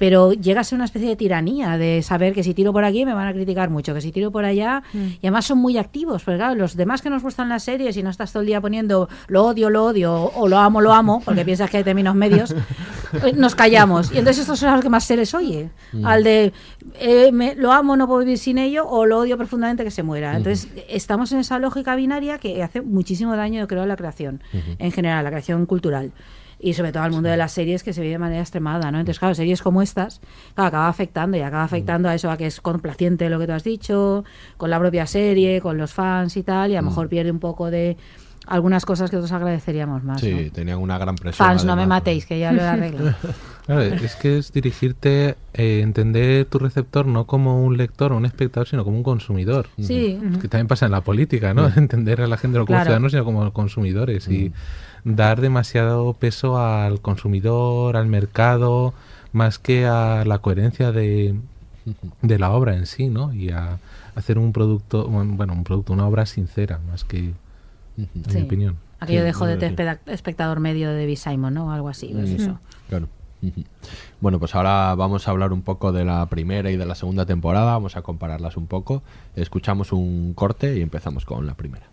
Pero 0.02 0.32
llega 0.32 0.62
a 0.62 0.64
ser 0.64 0.74
una 0.74 0.84
especie 0.84 1.08
de 1.08 1.14
tiranía 1.14 1.78
de 1.78 2.02
saber 2.02 2.32
que 2.32 2.42
si 2.42 2.54
tiro 2.54 2.72
por 2.72 2.84
aquí 2.84 3.06
me 3.06 3.14
van 3.14 3.28
a 3.28 3.32
criticar 3.32 3.70
mucho, 3.70 3.94
que 3.94 4.00
si 4.00 4.10
tiro 4.10 4.32
por 4.32 4.44
allá. 4.44 4.82
Y 4.92 5.18
además 5.22 5.44
son 5.44 5.58
muy 5.58 5.78
activos, 5.78 6.24
porque 6.24 6.38
claro, 6.38 6.56
los 6.56 6.74
demás 6.76 7.02
que 7.02 7.08
nos 7.08 7.22
gustan 7.22 7.48
las 7.48 7.62
series 7.62 7.96
y 7.96 8.02
no 8.02 8.10
estás 8.10 8.32
todo 8.32 8.40
el 8.40 8.48
día 8.48 8.60
poniendo 8.60 9.08
lo 9.28 9.44
odio, 9.44 9.70
lo 9.70 9.84
odio 9.84 10.12
o 10.34 10.48
lo 10.48 10.58
amo, 10.58 10.80
lo 10.80 10.92
amo, 10.92 11.22
porque 11.24 11.44
piensas 11.44 11.70
que 11.70 11.76
hay 11.76 11.84
términos 11.84 12.16
medios, 12.16 12.50
eh, 13.24 13.32
nos 13.36 13.54
callamos. 13.54 14.10
Y 14.12 14.18
entonces 14.18 14.40
estos 14.40 14.58
son 14.58 14.72
los 14.72 14.82
que 14.82 14.88
más 14.88 15.04
se 15.04 15.16
les 15.16 15.32
oye. 15.34 15.70
Mm. 15.92 16.04
Al 16.04 16.24
de 16.24 16.52
eh, 16.98 17.30
me- 17.30 17.54
lo 17.54 17.70
amo, 17.70 17.96
no 17.96 18.08
puedo 18.08 18.18
vivir 18.18 18.38
sin 18.38 18.58
ello, 18.58 18.84
o 18.88 19.06
lo 19.06 19.18
odio 19.20 19.36
profundamente 19.36 19.84
que 19.84 19.92
se 19.92 20.02
muera. 20.02 20.36
Entonces 20.36 20.68
estamos 20.88 21.30
en 21.30 21.38
esa 21.38 21.60
lógica 21.60 21.94
binaria 21.94 22.38
que 22.38 22.60
hace 22.64 22.80
muchísimo 22.80 23.36
daño, 23.36 23.60
yo 23.60 23.68
creo, 23.68 23.82
a 23.82 23.86
la 23.86 23.94
creación, 23.96 24.42
en 24.80 24.90
general, 24.90 25.18
a 25.18 25.22
la 25.22 25.30
creación 25.30 25.64
cultural. 25.64 26.10
Y 26.64 26.74
sobre 26.74 26.92
todo 26.92 27.02
al 27.02 27.10
mundo 27.10 27.28
de 27.28 27.36
las 27.36 27.50
series 27.52 27.82
que 27.82 27.92
se 27.92 28.00
vive 28.00 28.12
de 28.12 28.18
manera 28.20 28.40
extremada, 28.40 28.92
¿no? 28.92 29.00
Entonces, 29.00 29.18
claro, 29.18 29.34
series 29.34 29.60
como 29.62 29.82
estas, 29.82 30.20
claro, 30.54 30.68
acaba 30.68 30.88
afectando 30.88 31.36
y 31.36 31.40
acaba 31.40 31.64
afectando 31.64 32.08
a 32.08 32.14
eso, 32.14 32.30
a 32.30 32.36
que 32.36 32.46
es 32.46 32.60
complaciente 32.60 33.28
lo 33.28 33.38
que 33.40 33.46
tú 33.48 33.52
has 33.52 33.64
dicho, 33.64 34.24
con 34.56 34.70
la 34.70 34.78
propia 34.78 35.06
serie, 35.06 35.60
con 35.60 35.76
los 35.76 35.92
fans 35.92 36.36
y 36.36 36.44
tal, 36.44 36.70
y 36.70 36.76
a 36.76 36.80
lo 36.82 36.88
mejor 36.88 37.08
pierde 37.08 37.32
un 37.32 37.40
poco 37.40 37.68
de 37.70 37.96
algunas 38.46 38.84
cosas 38.84 39.08
que 39.10 39.16
otros 39.16 39.30
agradeceríamos 39.32 40.02
más. 40.04 40.20
Sí, 40.20 40.32
¿no? 40.46 40.52
tenían 40.52 40.78
una 40.78 40.98
gran 40.98 41.14
presión. 41.16 41.46
Fans, 41.46 41.64
no 41.64 41.74
me 41.76 41.82
además. 41.82 42.00
matéis, 42.00 42.26
que 42.26 42.38
ya 42.38 42.52
lo 42.52 42.62
he 42.62 42.66
arreglado. 42.66 43.14
Claro, 43.64 43.80
es 43.82 44.16
que 44.16 44.38
es 44.38 44.52
dirigirte, 44.52 45.36
eh, 45.54 45.80
entender 45.84 46.46
tu 46.46 46.58
receptor 46.58 47.06
no 47.06 47.26
como 47.28 47.62
un 47.64 47.76
lector 47.76 48.12
o 48.12 48.16
un 48.16 48.26
espectador, 48.26 48.66
sino 48.66 48.82
como 48.84 48.96
un 48.96 49.04
consumidor. 49.04 49.68
Sí. 49.80 50.18
Que 50.40 50.48
también 50.48 50.66
pasa 50.66 50.86
en 50.86 50.90
la 50.92 51.02
política, 51.02 51.54
¿no? 51.54 51.68
Mm. 51.68 51.72
Entender 51.78 52.22
a 52.22 52.26
la 52.26 52.36
gente 52.38 52.58
no 52.58 52.66
como 52.66 52.74
Claro. 52.74 52.86
ciudadanos, 52.86 53.12
sino 53.12 53.24
como 53.24 53.52
consumidores. 53.52 54.26
Y 54.26 54.52
dar 55.04 55.40
demasiado 55.40 56.12
peso 56.14 56.58
al 56.58 57.00
consumidor, 57.00 57.96
al 57.96 58.06
mercado, 58.06 58.94
más 59.32 59.58
que 59.58 59.86
a 59.86 60.24
la 60.24 60.38
coherencia 60.38 60.92
de, 60.92 61.34
de 62.22 62.38
la 62.38 62.52
obra 62.52 62.76
en 62.76 62.86
sí, 62.86 63.08
¿no? 63.08 63.32
Y 63.34 63.50
a 63.50 63.78
hacer 64.14 64.38
un 64.38 64.52
producto, 64.52 65.06
bueno, 65.08 65.52
un 65.52 65.64
producto, 65.64 65.92
una 65.92 66.06
obra 66.06 66.26
sincera, 66.26 66.78
más 66.90 67.04
que, 67.04 67.32
en 67.98 68.08
Sí. 68.28 68.38
mi 68.38 68.42
opinión. 68.42 68.76
Aquello 69.00 69.20
Sí, 69.32 69.44
de 69.46 69.98
espectador 70.06 70.60
medio 70.60 70.88
de 70.90 71.00
David 71.00 71.16
Simon, 71.16 71.54
¿no? 71.54 71.66
O 71.66 71.70
algo 71.70 71.88
así, 71.88 72.10
pues 72.12 72.30
eso. 72.30 72.58
Claro. 72.88 73.08
Bueno, 74.20 74.38
pues 74.38 74.54
ahora 74.54 74.94
vamos 74.94 75.26
a 75.26 75.32
hablar 75.32 75.52
un 75.52 75.62
poco 75.62 75.90
de 75.90 76.04
la 76.04 76.24
primera 76.26 76.70
y 76.70 76.76
de 76.76 76.86
la 76.86 76.94
segunda 76.94 77.26
temporada, 77.26 77.72
vamos 77.72 77.96
a 77.96 78.02
compararlas 78.02 78.56
un 78.56 78.68
poco. 78.68 79.02
Escuchamos 79.34 79.90
un 79.90 80.32
corte 80.34 80.78
y 80.78 80.82
empezamos 80.82 81.24
con 81.24 81.44
la 81.48 81.54
primera. 81.54 81.86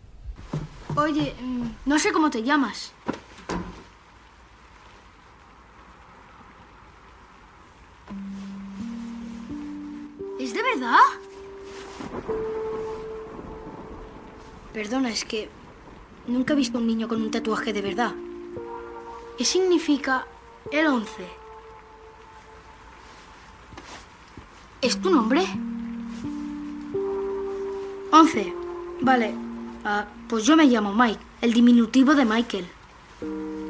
Oye, 0.96 1.36
mm, 1.42 1.68
no 1.86 2.00
sé 2.00 2.12
cómo 2.12 2.30
te 2.30 2.44
llamas. 2.44 2.94
¿Es 10.40 10.54
de 10.54 10.64
verdad? 10.64 10.98
Perdona, 14.74 15.10
es 15.10 15.26
que 15.26 15.50
nunca 16.28 16.54
he 16.54 16.56
visto 16.56 16.78
a 16.78 16.82
un 16.82 16.88
niño 16.88 17.08
con 17.08 17.22
un 17.22 17.32
tatuaje 17.32 17.74
de 17.74 17.82
verdad. 17.82 18.14
¿Qué 19.38 19.46
significa 19.46 20.26
el 20.72 20.88
11? 20.88 21.28
¿Es 24.82 25.02
tu 25.02 25.10
nombre? 25.10 25.46
11. 28.12 28.54
Vale. 29.02 29.49
Ah, 29.86 30.06
pues 30.28 30.44
yo 30.46 30.58
me 30.58 30.66
llamo 30.66 30.94
Mike, 30.94 31.20
el 31.42 31.54
diminutivo 31.54 32.14
de 32.14 32.26
Michael. 32.26 32.68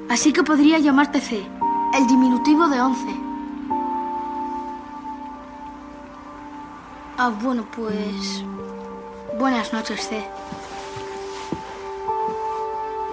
Así 0.10 0.34
que 0.34 0.44
podría 0.44 0.80
llamarte 0.80 1.22
C, 1.22 1.46
el 1.94 2.08
diminutivo 2.08 2.68
de 2.68 2.82
11. 2.82 3.06
Ah, 7.18 7.30
bueno, 7.42 7.66
pues... 7.76 8.44
Buenas 9.38 9.72
noches, 9.72 10.08
C. 10.08 10.26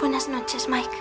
Buenas 0.00 0.28
noches, 0.28 0.68
Mike. 0.68 0.96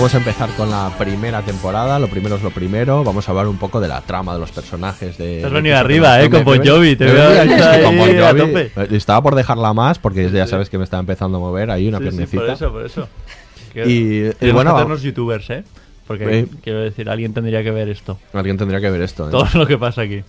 Vamos 0.00 0.14
a 0.14 0.16
empezar 0.16 0.48
con 0.56 0.70
la 0.70 0.90
primera 0.98 1.42
temporada. 1.42 1.98
Lo 1.98 2.08
primero 2.08 2.36
es 2.36 2.42
lo 2.42 2.48
primero. 2.50 3.04
Vamos 3.04 3.28
a 3.28 3.32
hablar 3.32 3.46
un 3.48 3.58
poco 3.58 3.80
de 3.80 3.88
la 3.88 4.00
trama 4.00 4.32
de 4.32 4.40
los 4.40 4.50
personajes. 4.50 5.18
De, 5.18 5.40
Te 5.40 5.44
has 5.46 5.52
venido 5.52 5.76
arriba, 5.76 6.22
eh, 6.22 6.30
con 6.30 6.42
Bon 6.42 6.58
Jovi, 6.64 6.96
te 6.96 7.04
veo. 7.04 7.30
Eh, 7.32 8.88
Estaba 8.92 9.22
por 9.22 9.34
dejarla 9.34 9.74
más 9.74 9.98
porque 9.98 10.30
ya 10.30 10.46
sabes 10.46 10.70
que 10.70 10.78
me 10.78 10.84
estaba 10.84 11.00
empezando 11.00 11.36
a 11.36 11.40
mover 11.40 11.70
ahí 11.70 11.88
una 11.88 11.98
Sí, 11.98 12.04
sí, 12.04 12.08
piernecita. 12.10 12.40
por 12.42 12.50
eso, 12.50 12.72
por 12.72 12.86
eso. 12.86 13.08
Y, 13.74 14.30
y 14.46 14.50
bueno, 14.52 14.74
hacernos 14.74 15.02
youtubers, 15.02 15.50
¿eh? 15.50 15.64
Porque 16.06 16.38
Eh. 16.40 16.46
quiero 16.62 16.80
decir, 16.80 17.10
alguien 17.10 17.34
tendría 17.34 17.62
que 17.62 17.70
ver 17.70 17.90
esto. 17.90 18.18
alguien 18.32 18.56
tendría 18.56 18.80
que 18.80 18.88
ver 18.90 19.02
esto. 19.02 19.28
¿eh? 19.28 19.30
Todo 19.30 19.46
lo 19.52 19.66
que 19.66 19.76
pasa 19.76 20.00
aquí. 20.02 20.24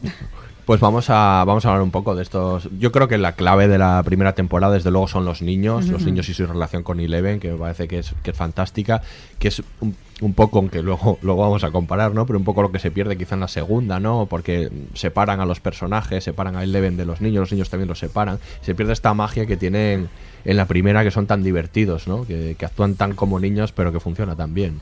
Pues 0.66 0.80
vamos 0.80 1.10
a, 1.10 1.44
vamos 1.46 1.66
a 1.66 1.70
hablar 1.70 1.82
un 1.82 1.92
poco 1.92 2.16
de 2.16 2.22
estos. 2.22 2.70
Yo 2.80 2.92
creo 2.92 3.08
que 3.08 3.18
la 3.18 3.34
clave 3.34 3.68
de 3.68 3.78
la 3.78 4.02
primera 4.04 4.34
temporada, 4.34 4.74
desde 4.74 4.92
luego, 4.92 5.08
son 5.08 5.26
los 5.26 5.42
niños, 5.42 5.88
los 5.88 6.06
niños 6.06 6.30
y 6.30 6.34
su 6.34 6.46
relación 6.46 6.84
con 6.84 7.00
Eleven, 7.00 7.40
que 7.40 7.52
me 7.52 7.58
parece 7.58 7.88
que 7.88 8.00
es, 8.00 8.14
que 8.24 8.32
es 8.32 8.38
fantástica, 8.38 9.02
que 9.40 9.48
es 9.48 9.64
un, 9.80 9.96
un 10.22 10.34
poco, 10.34 10.60
aunque 10.60 10.82
luego, 10.82 11.18
luego 11.24 11.42
vamos 11.42 11.64
a 11.64 11.72
comparar, 11.72 12.14
¿no? 12.14 12.26
Pero 12.26 12.40
un 12.40 12.46
poco 12.46 12.62
lo 12.62 12.72
que 12.72 12.80
se 12.80 12.92
pierde 12.92 13.18
quizá 13.18 13.36
en 13.36 13.42
la 13.42 13.48
segunda, 13.48 14.00
¿no? 14.00 14.28
Porque 14.28 14.72
separan 14.94 15.40
a 15.40 15.46
los 15.46 15.60
personajes, 15.60 16.24
separan 16.24 16.56
a 16.56 16.64
Eleven 16.64 16.96
de 16.96 17.06
los 17.06 17.22
niños, 17.22 17.42
los 17.42 17.52
niños 17.52 17.70
también 17.70 17.90
los 17.90 18.00
separan. 18.00 18.40
Se 18.62 18.76
pierde 18.76 18.94
esta 18.94 19.14
magia 19.14 19.46
que 19.48 19.58
tienen 19.58 20.10
en 20.46 20.58
la 20.58 20.66
primera, 20.66 21.04
que 21.04 21.12
son 21.12 21.28
tan 21.28 21.44
divertidos, 21.44 22.08
¿no? 22.08 22.26
Que, 22.26 22.56
que 22.58 22.66
actúan 22.66 22.96
tan 22.96 23.14
como 23.14 23.40
niños, 23.40 23.72
pero 23.72 23.92
que 23.92 24.00
funciona 24.00 24.36
tan 24.36 24.54
bien. 24.54 24.80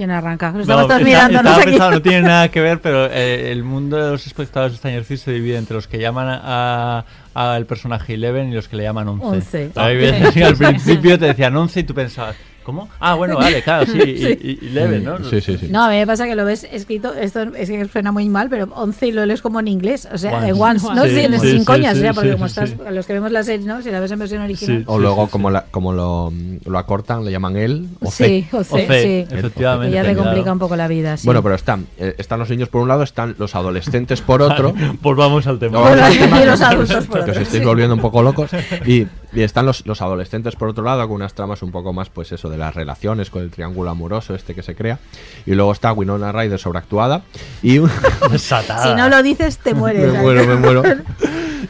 ¿Quién 0.00 0.12
arranca? 0.12 0.50
No, 0.50 0.60
Estamos 0.62 0.86
todos 0.86 0.98
está- 1.02 1.04
mirándonos 1.04 1.40
estaba 1.44 1.56
aquí. 1.60 1.70
pensando, 1.72 1.90
no 1.96 2.00
tiene 2.02 2.22
nada 2.22 2.48
que 2.50 2.60
ver, 2.62 2.80
pero 2.80 3.04
eh, 3.12 3.52
el 3.52 3.62
mundo 3.64 4.02
de 4.02 4.10
los 4.12 4.26
espectadores 4.26 4.72
de 4.72 4.78
Stranger 4.78 5.04
Things 5.04 5.20
se 5.20 5.30
divide 5.30 5.58
entre 5.58 5.74
los 5.76 5.86
que 5.88 5.98
llaman 5.98 6.26
a- 6.26 7.04
a- 7.34 7.54
al 7.54 7.66
personaje 7.66 8.14
Eleven 8.14 8.48
y 8.50 8.54
los 8.54 8.66
que 8.66 8.76
le 8.76 8.84
llaman 8.84 9.08
11. 9.08 9.26
Once. 9.26 9.70
Ves, 9.74 10.22
así, 10.22 10.42
al 10.42 10.56
principio 10.56 11.18
te 11.18 11.26
decían 11.26 11.54
11 11.54 11.80
y 11.80 11.82
tú 11.84 11.92
pensabas, 11.92 12.34
¿cómo? 12.64 12.88
Ah, 13.00 13.14
bueno, 13.14 13.36
vale, 13.36 13.62
claro, 13.62 13.86
sí, 13.86 13.98
y, 13.98 14.18
Sí. 14.18 14.38
y- 14.42 14.64
y 14.64 14.68
Eleven, 14.68 15.04
¿no? 15.04 15.24
Sí, 15.24 15.40
sí, 15.40 15.56
sí. 15.58 15.68
No, 15.70 15.84
a 15.84 15.88
mí 15.90 15.96
me 15.96 16.06
pasa 16.06 16.26
que 16.26 16.34
lo 16.34 16.44
ves 16.44 16.66
escrito, 16.70 17.14
esto 17.14 17.42
es 17.54 17.68
que 17.70 17.84
suena 17.88 18.12
muy 18.12 18.28
mal, 18.28 18.48
pero 18.48 18.68
11 18.74 19.08
y 19.08 19.12
lo 19.12 19.24
lees 19.26 19.42
como 19.42 19.60
en 19.60 19.68
inglés, 19.68 20.08
o 20.12 20.18
sea, 20.18 20.36
Once. 20.38 20.48
en 20.48 20.60
once, 20.60 20.86
¿no? 20.94 21.04
Sí, 21.04 21.10
Sí, 21.40 21.50
sin 21.50 21.60
sí, 21.60 21.64
coñas, 21.64 21.94
sí, 21.94 22.00
o 22.00 22.02
sea, 22.02 22.12
porque 22.14 22.28
sí, 22.30 22.34
como 22.34 22.46
estás, 22.46 22.70
sí. 22.70 22.76
los 22.90 23.06
que 23.06 23.12
vemos 23.14 23.32
la 23.32 23.42
serie, 23.42 23.66
¿no? 23.66 23.82
Si 23.82 23.90
la 23.90 24.00
ves 24.00 24.10
en 24.12 24.18
versión 24.18 24.42
original. 24.42 24.84
O 24.86 24.98
luego, 24.98 25.28
como, 25.28 25.50
la- 25.50 25.64
como 25.70 25.92
lo, 25.92 26.32
lo 26.64 26.78
acortan, 26.78 27.24
le 27.24 27.30
llaman 27.32 27.56
él 27.56 27.88
o 28.02 28.10
C. 28.10 28.26
Sí, 28.26 28.46
o 28.56 28.62
C, 28.64 29.26
sí. 29.28 29.34
efectivamente, 29.34 29.94
ya 29.94 30.02
te 30.02 30.12
claro. 30.12 30.24
complica 30.24 30.52
un 30.52 30.58
poco 30.58 30.76
la 30.76 30.88
vida, 30.88 31.16
sí. 31.16 31.26
Bueno, 31.26 31.42
pero 31.42 31.54
están, 31.54 31.86
eh, 31.98 32.14
están 32.18 32.38
los 32.38 32.50
niños 32.50 32.68
por 32.68 32.82
un 32.82 32.88
lado, 32.88 33.02
están 33.02 33.34
los 33.38 33.54
adolescentes 33.54 34.20
por 34.20 34.42
otro. 34.42 34.74
Pues 35.02 35.16
vamos 35.16 35.46
al 35.46 35.58
tema. 35.58 35.78
Vamos 35.80 35.98
al 35.98 36.14
Y 36.14 36.18
tema, 36.18 36.44
los 36.44 36.60
adultos 36.60 37.06
por 37.06 37.24
que 37.24 37.30
os 37.30 37.36
otro, 37.36 37.42
estáis 37.42 37.64
volviendo 37.64 37.94
un 37.94 38.00
poco 38.00 38.22
locos. 38.22 38.50
Y, 38.86 39.06
y 39.32 39.42
están 39.42 39.64
los, 39.66 39.86
los 39.86 40.02
adolescentes 40.02 40.56
por 40.56 40.68
otro 40.68 40.82
lado, 40.84 41.06
con 41.06 41.16
unas 41.16 41.32
tramas 41.34 41.62
un 41.62 41.70
poco 41.70 41.92
más, 41.92 42.08
pues 42.10 42.32
eso, 42.32 42.49
de 42.50 42.58
las 42.58 42.74
relaciones, 42.74 43.30
con 43.30 43.42
el 43.42 43.50
triángulo 43.50 43.90
amoroso 43.90 44.34
este 44.34 44.54
que 44.54 44.62
se 44.62 44.74
crea. 44.74 44.98
Y 45.46 45.54
luego 45.54 45.72
está 45.72 45.92
Winona 45.92 46.32
Ryder 46.32 46.58
sobreactuada. 46.58 47.22
Y 47.62 47.78
un- 47.78 47.90
Si 48.38 48.94
no 48.96 49.08
lo 49.08 49.22
dices, 49.22 49.58
te 49.58 49.74
mueres. 49.74 50.12
me 50.12 50.20
muero, 50.20 50.46
me 50.46 50.56
muero. 50.56 50.82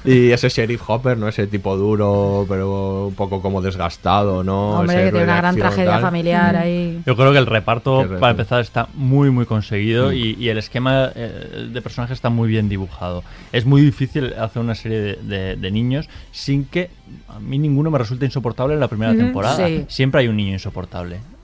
Y 0.04 0.30
ese 0.30 0.48
sheriff 0.48 0.80
Hopper, 0.88 1.18
¿no? 1.18 1.28
Ese 1.28 1.46
tipo 1.46 1.76
duro, 1.76 2.46
pero 2.48 3.08
un 3.08 3.14
poco 3.14 3.42
como 3.42 3.60
desgastado, 3.60 4.42
¿no? 4.42 4.78
Hombre, 4.80 4.96
Ese 4.96 5.04
que 5.06 5.10
tiene 5.10 5.24
una 5.24 5.36
gran 5.36 5.44
acción, 5.54 5.66
tragedia 5.68 5.90
tal. 5.92 6.00
familiar 6.02 6.56
ahí. 6.56 7.02
Yo 7.04 7.16
creo 7.16 7.32
que 7.32 7.38
el 7.38 7.46
reparto, 7.46 8.06
para 8.18 8.30
empezar, 8.30 8.60
está 8.62 8.88
muy, 8.94 9.30
muy 9.30 9.44
conseguido 9.44 10.10
Mm. 10.10 10.14
y, 10.14 10.36
y 10.38 10.48
el 10.48 10.56
esquema 10.58 11.10
eh, 11.14 11.68
de 11.70 11.82
personajes 11.82 12.14
está 12.14 12.30
muy 12.30 12.48
bien 12.48 12.68
dibujado. 12.70 13.22
Es 13.52 13.66
muy 13.66 13.82
difícil 13.82 14.32
hacer 14.40 14.62
una 14.62 14.74
serie 14.74 15.00
de, 15.00 15.16
de- 15.16 15.56
de 15.56 15.70
niños 15.70 16.08
sin 16.32 16.64
que 16.64 16.88
a 17.28 17.38
mí 17.40 17.58
ninguno 17.58 17.90
me 17.90 17.98
resulte 17.98 18.24
insoportable 18.24 18.74
en 18.74 18.80
la 18.80 18.88
primera 18.88 19.12
Ujú, 19.12 19.20
temporada. 19.20 19.66
sí. 19.66 19.84
Siempre 19.88 20.20
hay 20.22 20.28
un 20.28 20.36
niño 20.36 20.52
insoportable. 20.52 20.69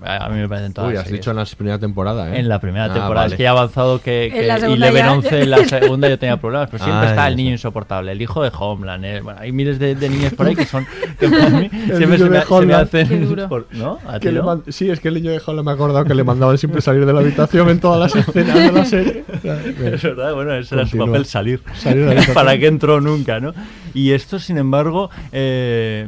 A 0.04 0.26
a 0.26 0.28
mí 0.28 0.38
me 0.38 0.46
parece 0.48 0.66
en 0.66 0.74
todas 0.74 0.90
Uy, 0.90 0.96
has 0.96 1.04
series. 1.04 1.20
dicho 1.20 1.30
en 1.30 1.36
la 1.38 1.44
primera 1.46 1.78
temporada, 1.78 2.30
¿eh? 2.34 2.38
En 2.40 2.48
la 2.50 2.60
primera 2.60 2.84
Ah, 2.84 2.88
temporada. 2.92 3.14
vale. 3.22 3.32
Es 3.32 3.36
que 3.38 3.42
ya 3.44 3.48
ha 3.48 3.52
avanzado 3.52 4.00
que, 4.02 4.26
En 4.26 4.32
que 4.32 4.60
segunda 4.60 4.86
Eleven 4.88 5.04
ya- 5.06 5.12
11 5.12 5.42
en 5.42 5.50
la 5.50 5.64
segunda 5.64 6.08
yo 6.10 6.18
tenía 6.18 6.36
problemas, 6.36 6.68
pero 6.70 6.84
siempre 6.84 7.06
Ah, 7.06 7.10
está 7.10 7.28
el 7.28 7.36
niño 7.36 7.50
insoportable, 7.52 8.12
el 8.12 8.20
hijo 8.20 8.42
de 8.42 8.50
Homeland. 8.56 9.04
eh. 9.06 9.20
Bueno, 9.22 9.40
hay 9.40 9.52
miles 9.52 9.78
de, 9.78 9.94
de 9.94 10.08
niños 10.10 10.34
por 10.34 10.46
ahí 10.46 10.54
que 10.54 10.66
son. 10.66 10.86
Que 11.18 11.28
para 11.30 11.48
mí 11.48 11.70
El 11.72 11.96
siempre 11.96 12.06
niño 12.08 12.18
se 12.18 12.24
me, 12.24 12.40
se 12.40 12.46
me 12.50 12.56
Homeland. 12.56 12.84
hacen. 12.84 13.08
Qué 13.08 13.18
duro. 13.20 13.48
por- 13.48 13.66
¿No? 13.72 13.98
¿A 14.06 14.12
Que 14.20 14.28
ti 14.28 14.34
le 14.34 14.40
no? 14.40 14.44
man- 14.46 14.62
sí, 14.68 14.90
es 14.90 15.00
que 15.00 15.08
el 15.08 15.14
niño 15.14 15.30
de 15.30 15.40
Hall 15.44 15.64
me 15.64 15.70
he 15.70 15.74
acordado 15.74 16.04
que 16.04 16.14
le 16.14 16.24
mandaban 16.24 16.58
siempre 16.58 16.82
salir 16.82 17.06
de 17.06 17.12
la 17.14 17.20
habitación 17.20 17.68
en 17.70 17.80
todas 17.80 17.98
las 18.14 18.28
escenas 18.28 18.54
de 18.54 18.72
la 18.72 18.84
serie. 18.84 19.24
Es 19.42 20.02
verdad, 20.02 20.34
bueno, 20.34 20.52
ese 20.54 20.74
era 20.74 20.84
su 20.84 20.90
Continúa. 20.98 21.06
papel 21.06 21.24
salir. 21.26 21.62
Salir 21.74 22.00
de 22.00 22.04
la 22.06 22.10
habitación. 22.20 22.34
Para 22.34 22.58
que 22.58 22.66
entró 22.66 23.00
nunca, 23.00 23.40
¿no? 23.40 23.54
Y 23.94 24.12
estos, 24.12 24.44
sin 24.44 24.58
embargo, 24.58 25.08
eh, 25.32 26.06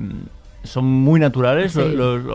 son 0.64 0.84
muy 0.86 1.20
naturales, 1.20 1.72
Sí. 1.72 1.80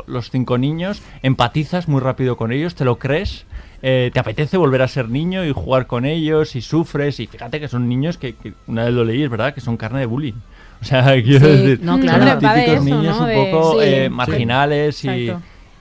los, 0.07 0.29
cinco 0.31 0.57
niños, 0.57 1.01
empatizas 1.21 1.87
muy 1.87 2.01
rápido 2.01 2.37
con 2.37 2.51
ellos, 2.51 2.75
te 2.75 2.85
lo 2.85 2.97
crees. 2.99 3.45
eh, 3.85 4.11
te 4.13 4.19
apetece 4.21 4.55
volver 4.55 4.81
a 4.81 4.87
ser 4.87 5.09
niño 5.09 5.43
y 5.45 5.51
jugar 5.51 5.87
con 5.87 6.05
ellos 6.05 6.55
y 6.55 6.61
sufres 6.61 7.19
y 7.19 7.27
fíjate 7.27 7.59
que 7.59 7.67
son 7.67 7.89
niños 7.89 8.17
que, 8.17 8.33
que 8.33 8.53
una 8.65 8.85
vez 8.85 8.93
lo 8.93 9.03
leí, 9.03 9.21
es 9.23 9.29
verdad, 9.29 9.53
que 9.53 9.59
son 9.59 9.75
carne 9.75 9.99
de 9.99 10.05
bullying. 10.05 10.33
O 10.81 10.85
sea, 10.85 11.03
quiero 11.21 11.45
Sí, 11.47 11.51
decir, 11.51 11.79
no, 11.81 11.93
son 11.93 12.01
claro. 12.01 12.25
los 12.25 12.39
de 12.41 12.47
típicos 12.47 12.73
eso, 12.75 12.83
niños 12.83 13.19
¿no? 13.19 13.25
un 13.25 13.33
poco 13.33 13.81
Sí. 13.81 13.87
eh, 13.87 14.03
Sí. 14.05 14.09
marginales 14.09 15.03
y, 15.05 15.09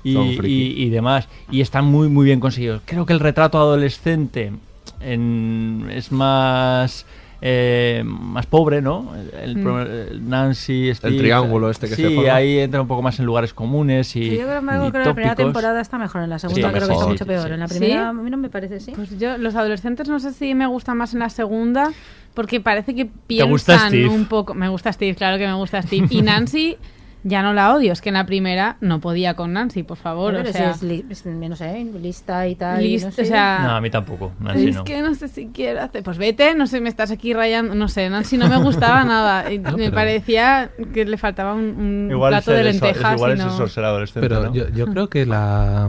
y, 0.04 0.12
Son 0.14 0.26
y- 0.44 0.82
y 0.82 0.90
demás. 0.90 1.28
Y 1.50 1.60
están 1.60 1.84
muy, 1.84 2.08
muy 2.08 2.24
bien 2.24 2.40
conseguidos. 2.40 2.82
Creo 2.86 3.06
que 3.06 3.12
el 3.12 3.20
retrato 3.20 3.58
adolescente 3.58 4.52
en- 5.00 5.88
es 5.92 6.10
más... 6.12 7.06
eh, 7.44 8.02
más 8.06 8.46
pobre, 8.46 8.80
¿no? 8.80 9.12
El, 9.42 9.56
Mm. 9.56 9.78
el 9.80 10.28
Nancy, 10.28 10.94
Steve, 10.94 11.18
triángulo 11.18 11.70
este 11.70 11.88
que 11.88 11.96
sí, 11.96 12.02
se 12.02 12.14
forma. 12.14 12.34
ahí 12.34 12.60
entra 12.60 12.80
un 12.80 12.86
poco 12.86 13.02
más 13.02 13.18
en 13.18 13.26
lugares 13.26 13.52
comunes 13.52 14.14
y, 14.14 14.30
Sí, 14.30 14.36
yo 14.38 14.46
creo, 14.46 14.86
y 14.86 14.92
que 14.92 14.98
la 15.00 15.12
primera 15.14 15.34
temporada 15.34 15.80
está 15.80 15.98
mejor, 15.98 16.22
en 16.22 16.30
la 16.30 16.38
segunda 16.38 16.70
creo 16.72 16.86
que 16.86 16.94
está 16.94 17.06
mucho 17.06 17.26
peor. 17.26 17.50
En 17.50 17.58
la 17.60 17.66
¿Sí? 17.66 17.78
primera 17.80 18.08
a 18.10 18.12
mí 18.12 18.30
no 18.30 18.36
me 18.36 18.48
parece, 18.48 18.78
sí. 18.78 18.92
Pues 18.94 19.18
yo, 19.18 19.36
los 19.38 19.56
adolescentes 19.56 20.08
no 20.08 20.20
sé 20.20 20.32
si 20.32 20.54
me 20.54 20.66
gustan 20.68 20.96
más 20.96 21.14
en 21.14 21.18
la 21.20 21.30
segunda, 21.30 21.90
porque 22.34 22.60
parece 22.60 22.94
que 22.94 23.06
¿Te 23.06 23.42
gusta 23.42 23.72
piensan 23.72 23.88
Steve? 23.88 24.08
un 24.08 24.26
poco. 24.26 24.54
Me 24.54 24.68
gusta 24.68 24.92
Steve, 24.92 25.16
claro 25.16 25.36
que 25.36 25.46
me 25.46 25.54
gusta 25.54 25.82
Steve. 25.82 26.06
Y 26.10 26.22
Nancy 26.22 26.76
ya 27.24 27.42
no 27.42 27.52
la 27.52 27.74
odio, 27.74 27.92
es 27.92 28.00
que 28.00 28.08
en 28.08 28.14
la 28.14 28.26
primera 28.26 28.76
no 28.80 29.00
podía 29.00 29.34
con 29.34 29.52
Nancy, 29.52 29.82
por 29.84 29.96
favor. 29.96 30.32
Pero 30.32 30.42
o 30.44 30.46
si 30.46 30.52
sea, 30.52 30.70
es, 30.72 30.82
li- 30.82 31.04
es, 31.08 31.24
no 31.24 31.54
sé, 31.56 31.84
lista 32.00 32.48
y 32.48 32.54
tal. 32.56 32.84
y 32.84 32.98
no 32.98 33.10
sé. 33.12 33.22
o 33.22 33.24
sea, 33.24 33.60
No, 33.62 33.70
a 33.76 33.80
mí 33.80 33.90
tampoco. 33.90 34.32
Nancy 34.40 34.68
es 34.70 34.74
no. 34.76 34.84
que 34.84 35.02
no 35.02 35.14
sé 35.14 35.28
si 35.28 35.46
quiero 35.48 35.80
hacer. 35.82 36.02
Pues 36.02 36.18
vete, 36.18 36.54
no 36.54 36.66
sé, 36.66 36.80
me 36.80 36.88
estás 36.88 37.10
aquí 37.10 37.32
rayando. 37.32 37.74
No 37.74 37.88
sé, 37.88 38.08
Nancy 38.10 38.36
no 38.38 38.48
me 38.48 38.56
gustaba 38.58 39.04
nada. 39.04 39.52
Y 39.52 39.58
me 39.58 39.72
pero- 39.76 39.92
parecía 39.92 40.70
que 40.92 41.04
le 41.04 41.16
faltaba 41.16 41.54
un, 41.54 41.64
un 41.64 42.08
Igual 42.10 42.30
plato 42.32 42.50
de 42.52 42.60
eso- 42.60 42.68
es 42.68 42.80
lentejas. 42.82 43.14
igual 43.16 43.36
y 43.38 43.40
es 43.40 43.46
eso, 43.46 43.68
ser 43.68 43.84
adolescente, 43.84 44.28
Pero 44.28 44.42
¿no? 44.44 44.52
yo, 44.54 44.68
yo 44.70 44.86
creo 44.86 45.08
que 45.08 45.24
la 45.26 45.88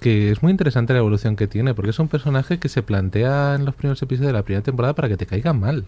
que 0.00 0.30
es 0.30 0.42
muy 0.42 0.50
interesante 0.50 0.94
la 0.94 1.00
evolución 1.00 1.36
que 1.36 1.46
tiene, 1.46 1.74
porque 1.74 1.90
es 1.90 1.98
un 1.98 2.08
personaje 2.08 2.58
que 2.58 2.70
se 2.70 2.82
plantea 2.82 3.54
en 3.54 3.66
los 3.66 3.74
primeros 3.74 4.00
episodios 4.00 4.28
de 4.28 4.32
la 4.32 4.42
primera 4.42 4.62
temporada 4.62 4.94
para 4.94 5.08
que 5.08 5.16
te 5.18 5.26
caiga 5.26 5.52
mal. 5.52 5.84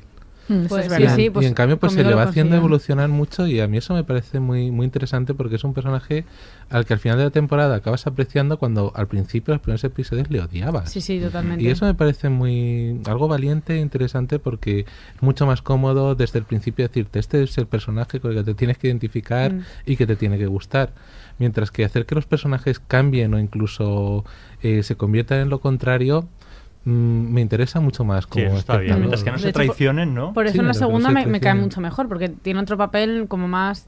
Mm, 0.48 0.64
Pues 0.66 0.90
es 0.90 1.12
sí, 1.14 1.22
y 1.26 1.30
pues 1.30 1.46
en 1.46 1.54
cambio 1.54 1.78
pues 1.78 1.92
se 1.92 2.02
le 2.02 2.14
va 2.14 2.24
haciendo 2.24 2.56
evolucionar 2.56 3.08
mucho 3.08 3.46
y 3.46 3.60
a 3.60 3.68
mí 3.68 3.78
eso 3.78 3.94
me 3.94 4.02
parece 4.02 4.40
muy 4.40 4.70
muy 4.72 4.84
interesante 4.84 5.34
porque 5.34 5.56
es 5.56 5.64
un 5.64 5.72
personaje 5.72 6.24
al 6.68 6.84
que 6.84 6.94
al 6.94 6.98
final 6.98 7.18
de 7.18 7.24
la 7.24 7.30
temporada 7.30 7.76
acabas 7.76 8.06
apreciando 8.06 8.58
cuando 8.58 8.92
al 8.96 9.06
principio 9.06 9.54
los 9.54 9.60
primeros 9.62 9.84
episodios 9.84 10.30
le 10.30 10.40
odiabas. 10.40 10.90
Sí, 10.90 11.00
sí, 11.00 11.20
totalmente. 11.20 11.62
Y 11.62 11.68
eso 11.68 11.84
me 11.86 11.94
parece 11.94 12.28
muy 12.28 13.00
algo 13.06 13.28
valiente 13.28 13.74
e 13.76 13.80
interesante 13.80 14.38
porque 14.38 14.80
es 14.80 15.22
mucho 15.22 15.46
más 15.46 15.62
cómodo 15.62 16.14
desde 16.16 16.40
el 16.40 16.44
principio 16.44 16.86
decirte 16.88 17.18
este 17.20 17.42
es 17.44 17.56
el 17.58 17.66
personaje 17.66 18.18
con 18.20 18.32
el 18.32 18.38
que 18.38 18.44
te 18.44 18.54
tienes 18.54 18.78
que 18.78 18.88
identificar 18.88 19.52
Mm. 19.52 19.60
y 19.86 19.96
que 19.96 20.06
te 20.06 20.16
tiene 20.16 20.38
que 20.38 20.46
gustar. 20.46 20.92
Mientras 21.38 21.70
que 21.70 21.84
hacer 21.84 22.04
que 22.06 22.14
los 22.14 22.26
personajes 22.26 22.78
cambien 22.80 23.32
o 23.34 23.38
incluso 23.38 24.24
eh, 24.62 24.82
se 24.82 24.96
conviertan 24.96 25.40
en 25.40 25.48
lo 25.50 25.60
contrario 25.60 26.28
me 26.84 27.40
interesa 27.40 27.80
mucho 27.80 28.04
más 28.04 28.26
como 28.26 28.44
está 28.56 28.78
bien. 28.78 28.94
espectador. 28.94 28.98
Mientras 29.00 29.22
que 29.24 29.30
no 29.30 29.36
De 29.36 29.42
se 29.42 29.48
hecho, 29.50 29.54
traicionen, 29.58 30.14
¿no? 30.14 30.32
Por 30.32 30.46
eso 30.46 30.54
Sí, 30.54 30.58
en 30.60 30.66
la 30.66 30.72
no 30.72 30.78
segunda 30.78 31.08
se 31.08 31.14
me, 31.14 31.26
me 31.26 31.40
cae 31.40 31.54
mucho 31.54 31.80
mejor, 31.80 32.08
porque 32.08 32.28
tiene 32.28 32.60
otro 32.60 32.76
papel 32.76 33.26
como 33.28 33.46
más... 33.48 33.86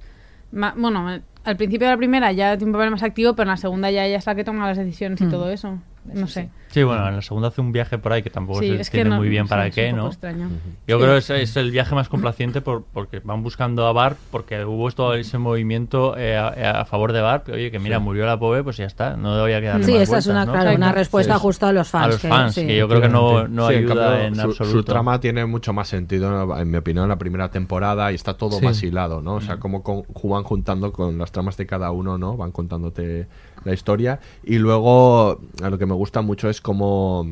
ma- 0.52 0.74
bueno, 0.76 1.08
al 1.44 1.56
principio 1.56 1.86
de 1.88 1.92
la 1.94 1.96
primera 1.98 2.30
ya 2.32 2.56
tiene 2.56 2.70
un 2.70 2.76
papel 2.78 2.90
más 2.90 3.02
activo, 3.02 3.34
pero 3.34 3.44
en 3.44 3.50
la 3.50 3.56
segunda 3.56 3.90
ya 3.90 4.04
ella 4.06 4.16
es 4.18 4.26
la 4.26 4.34
que 4.34 4.44
toma 4.44 4.66
las 4.66 4.78
decisiones 4.78 5.20
y 5.20 5.24
Mm. 5.24 5.30
todo 5.30 5.50
eso. 5.50 5.78
No 6.12 6.26
sé. 6.26 6.50
Sí, 6.68 6.82
bueno, 6.82 7.08
en 7.08 7.16
la 7.16 7.22
segunda 7.22 7.48
hace 7.48 7.60
un 7.60 7.70
viaje 7.72 7.98
por 7.98 8.12
ahí 8.12 8.22
que 8.22 8.30
tampoco 8.30 8.58
Sí, 8.60 8.66
se 8.68 8.80
es 8.80 8.90
que 8.90 8.98
entiende 8.98 9.10
no- 9.10 9.16
muy 9.22 9.28
bien 9.28 9.44
sí, 9.44 9.48
para 9.50 9.66
es 9.68 9.74
qué, 9.74 9.84
un 9.86 9.90
poco 9.92 10.02
¿no? 10.02 10.08
extraño. 10.10 10.48
Yo 10.86 10.96
Sí. 10.98 11.02
creo 11.02 11.12
que 11.12 11.18
es, 11.18 11.30
es 11.30 11.56
el 11.56 11.70
viaje 11.70 11.94
más 11.94 12.08
complaciente 12.08 12.60
por, 12.60 12.82
porque 12.92 13.20
van 13.20 13.42
buscando 13.42 13.86
a 13.86 13.92
Barb, 13.92 14.16
porque 14.30 14.64
hubo 14.64 14.90
todo 14.90 15.14
ese 15.14 15.38
movimiento 15.38 16.16
eh, 16.18 16.36
a, 16.36 16.80
a 16.80 16.84
favor 16.84 17.12
de 17.12 17.20
Barb, 17.20 17.44
que, 17.44 17.52
oye, 17.52 17.70
que 17.70 17.78
mira, 17.78 18.00
murió 18.00 18.26
la 18.26 18.38
pobre, 18.38 18.62
pues 18.64 18.76
ya 18.76 18.86
está, 18.86 19.16
no 19.16 19.36
debería 19.36 19.60
quedar 19.60 19.84
Sí, 19.84 19.94
esta 19.96 20.18
es 20.18 20.26
una, 20.26 20.44
claro, 20.46 20.74
una 20.74 20.92
respuesta 20.92 21.38
justa 21.38 21.68
a 21.68 21.72
los 21.72 21.88
fans. 21.88 22.04
A 22.04 22.08
los 22.08 22.20
que- 22.20 22.28
fans, 22.28 22.54
sí. 22.54 22.66
que 22.66 22.76
yo 22.76 22.88
creo 22.88 23.00
que 23.00 23.08
no, 23.08 23.46
no 23.48 23.68
Sí, 23.68 23.74
en 23.74 23.78
ayuda 23.84 23.94
cambio, 24.08 24.26
en 24.26 24.34
su, 24.34 24.40
absoluto. 24.42 24.64
Su 24.78 24.84
trama 24.84 25.20
tiene 25.20 25.46
mucho 25.46 25.72
más 25.72 25.88
sentido, 25.88 26.58
en 26.58 26.70
mi 26.70 26.76
opinión, 26.76 27.04
en 27.04 27.08
la 27.10 27.18
primera 27.18 27.50
temporada 27.50 28.10
y 28.12 28.16
está 28.16 28.34
todo 28.36 28.58
Sí. 28.58 28.64
más 28.64 28.82
hilado, 28.82 29.22
¿no? 29.22 29.34
O 29.34 29.38
Mm. 29.38 29.42
sea, 29.42 29.56
como 29.58 29.82
con, 29.82 30.02
van 30.24 30.42
juntando 30.42 30.92
con 30.92 31.16
las 31.18 31.30
tramas 31.32 31.56
de 31.56 31.66
cada 31.66 31.90
uno, 31.92 32.18
¿no? 32.18 32.36
Van 32.36 32.50
contándote 32.52 33.26
la 33.64 33.72
historia. 33.72 34.20
Y 34.42 34.58
luego, 34.58 35.40
a 35.62 35.70
lo 35.70 35.78
que 35.78 35.86
me 35.86 35.94
gusta 35.94 36.20
mucho 36.22 36.48
es 36.48 36.60
como 36.60 37.26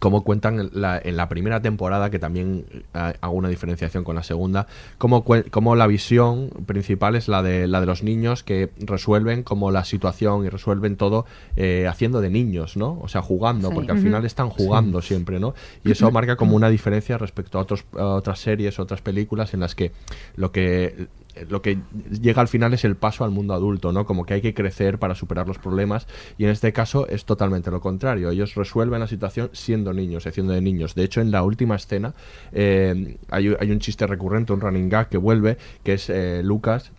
cómo 0.00 0.24
cuentan 0.24 0.58
en 0.58 0.70
la, 0.74 1.00
en 1.02 1.16
la 1.16 1.28
primera 1.28 1.62
temporada, 1.62 2.10
que 2.10 2.18
también 2.18 2.66
eh, 2.92 3.12
hago 3.20 3.34
una 3.34 3.48
diferenciación 3.48 4.02
con 4.04 4.16
la 4.16 4.24
segunda, 4.24 4.66
cómo, 4.98 5.24
cómo 5.50 5.76
la 5.76 5.86
visión 5.86 6.50
principal 6.66 7.14
es 7.14 7.28
la 7.28 7.42
de, 7.42 7.66
la 7.68 7.80
de 7.80 7.86
los 7.86 8.02
niños 8.02 8.42
que 8.42 8.70
resuelven 8.78 9.42
como 9.44 9.70
la 9.70 9.84
situación 9.84 10.44
y 10.44 10.48
resuelven 10.48 10.96
todo 10.96 11.24
eh, 11.56 11.86
haciendo 11.88 12.20
de 12.20 12.30
niños, 12.30 12.76
¿no? 12.76 12.98
O 13.00 13.08
sea, 13.08 13.22
jugando, 13.22 13.68
Sí. 13.68 13.74
porque 13.74 13.92
al 13.92 13.98
final 13.98 14.24
están 14.24 14.50
jugando 14.50 15.00
siempre, 15.02 15.38
¿no? 15.38 15.54
Y 15.84 15.92
eso 15.92 16.10
marca 16.10 16.36
como 16.36 16.56
una 16.56 16.68
diferencia 16.68 17.16
respecto 17.16 17.58
a, 17.58 17.62
otros, 17.62 17.84
a 17.96 18.06
otras 18.06 18.40
series, 18.40 18.78
otras 18.80 19.00
películas 19.00 19.54
en 19.54 19.60
las 19.60 19.74
que 19.74 19.92
lo 20.34 20.50
que 20.50 21.06
lo 21.48 21.62
que 21.62 21.78
llega 22.20 22.40
al 22.40 22.48
final 22.48 22.74
es 22.74 22.84
el 22.84 22.96
paso 22.96 23.24
al 23.24 23.30
mundo 23.30 23.54
adulto, 23.54 23.92
¿no? 23.92 24.06
Como 24.06 24.24
que 24.24 24.34
hay 24.34 24.40
que 24.40 24.54
crecer 24.54 24.98
para 24.98 25.14
superar 25.14 25.46
los 25.46 25.58
problemas 25.58 26.06
y 26.38 26.44
en 26.44 26.50
este 26.50 26.72
caso 26.72 27.06
es 27.08 27.24
totalmente 27.24 27.70
lo 27.70 27.80
contrario. 27.80 28.30
Ellos 28.30 28.54
resuelven 28.54 29.00
la 29.00 29.06
situación 29.06 29.50
siendo 29.52 29.92
niños, 29.92 30.26
haciendo 30.26 30.52
de 30.52 30.60
niños. 30.60 30.94
De 30.94 31.04
hecho, 31.04 31.20
en 31.20 31.30
la 31.30 31.42
última 31.42 31.76
escena 31.76 32.14
eh, 32.52 33.18
hay, 33.30 33.48
un 33.48 33.78
chiste 33.80 34.06
recurrente, 34.06 34.52
un 34.52 34.60
running 34.60 34.88
gag 34.88 35.08
que 35.08 35.18
vuelve, 35.18 35.58
que 35.82 35.94
es 35.94 36.08
eh, 36.10 36.42
Lucas 36.42 36.92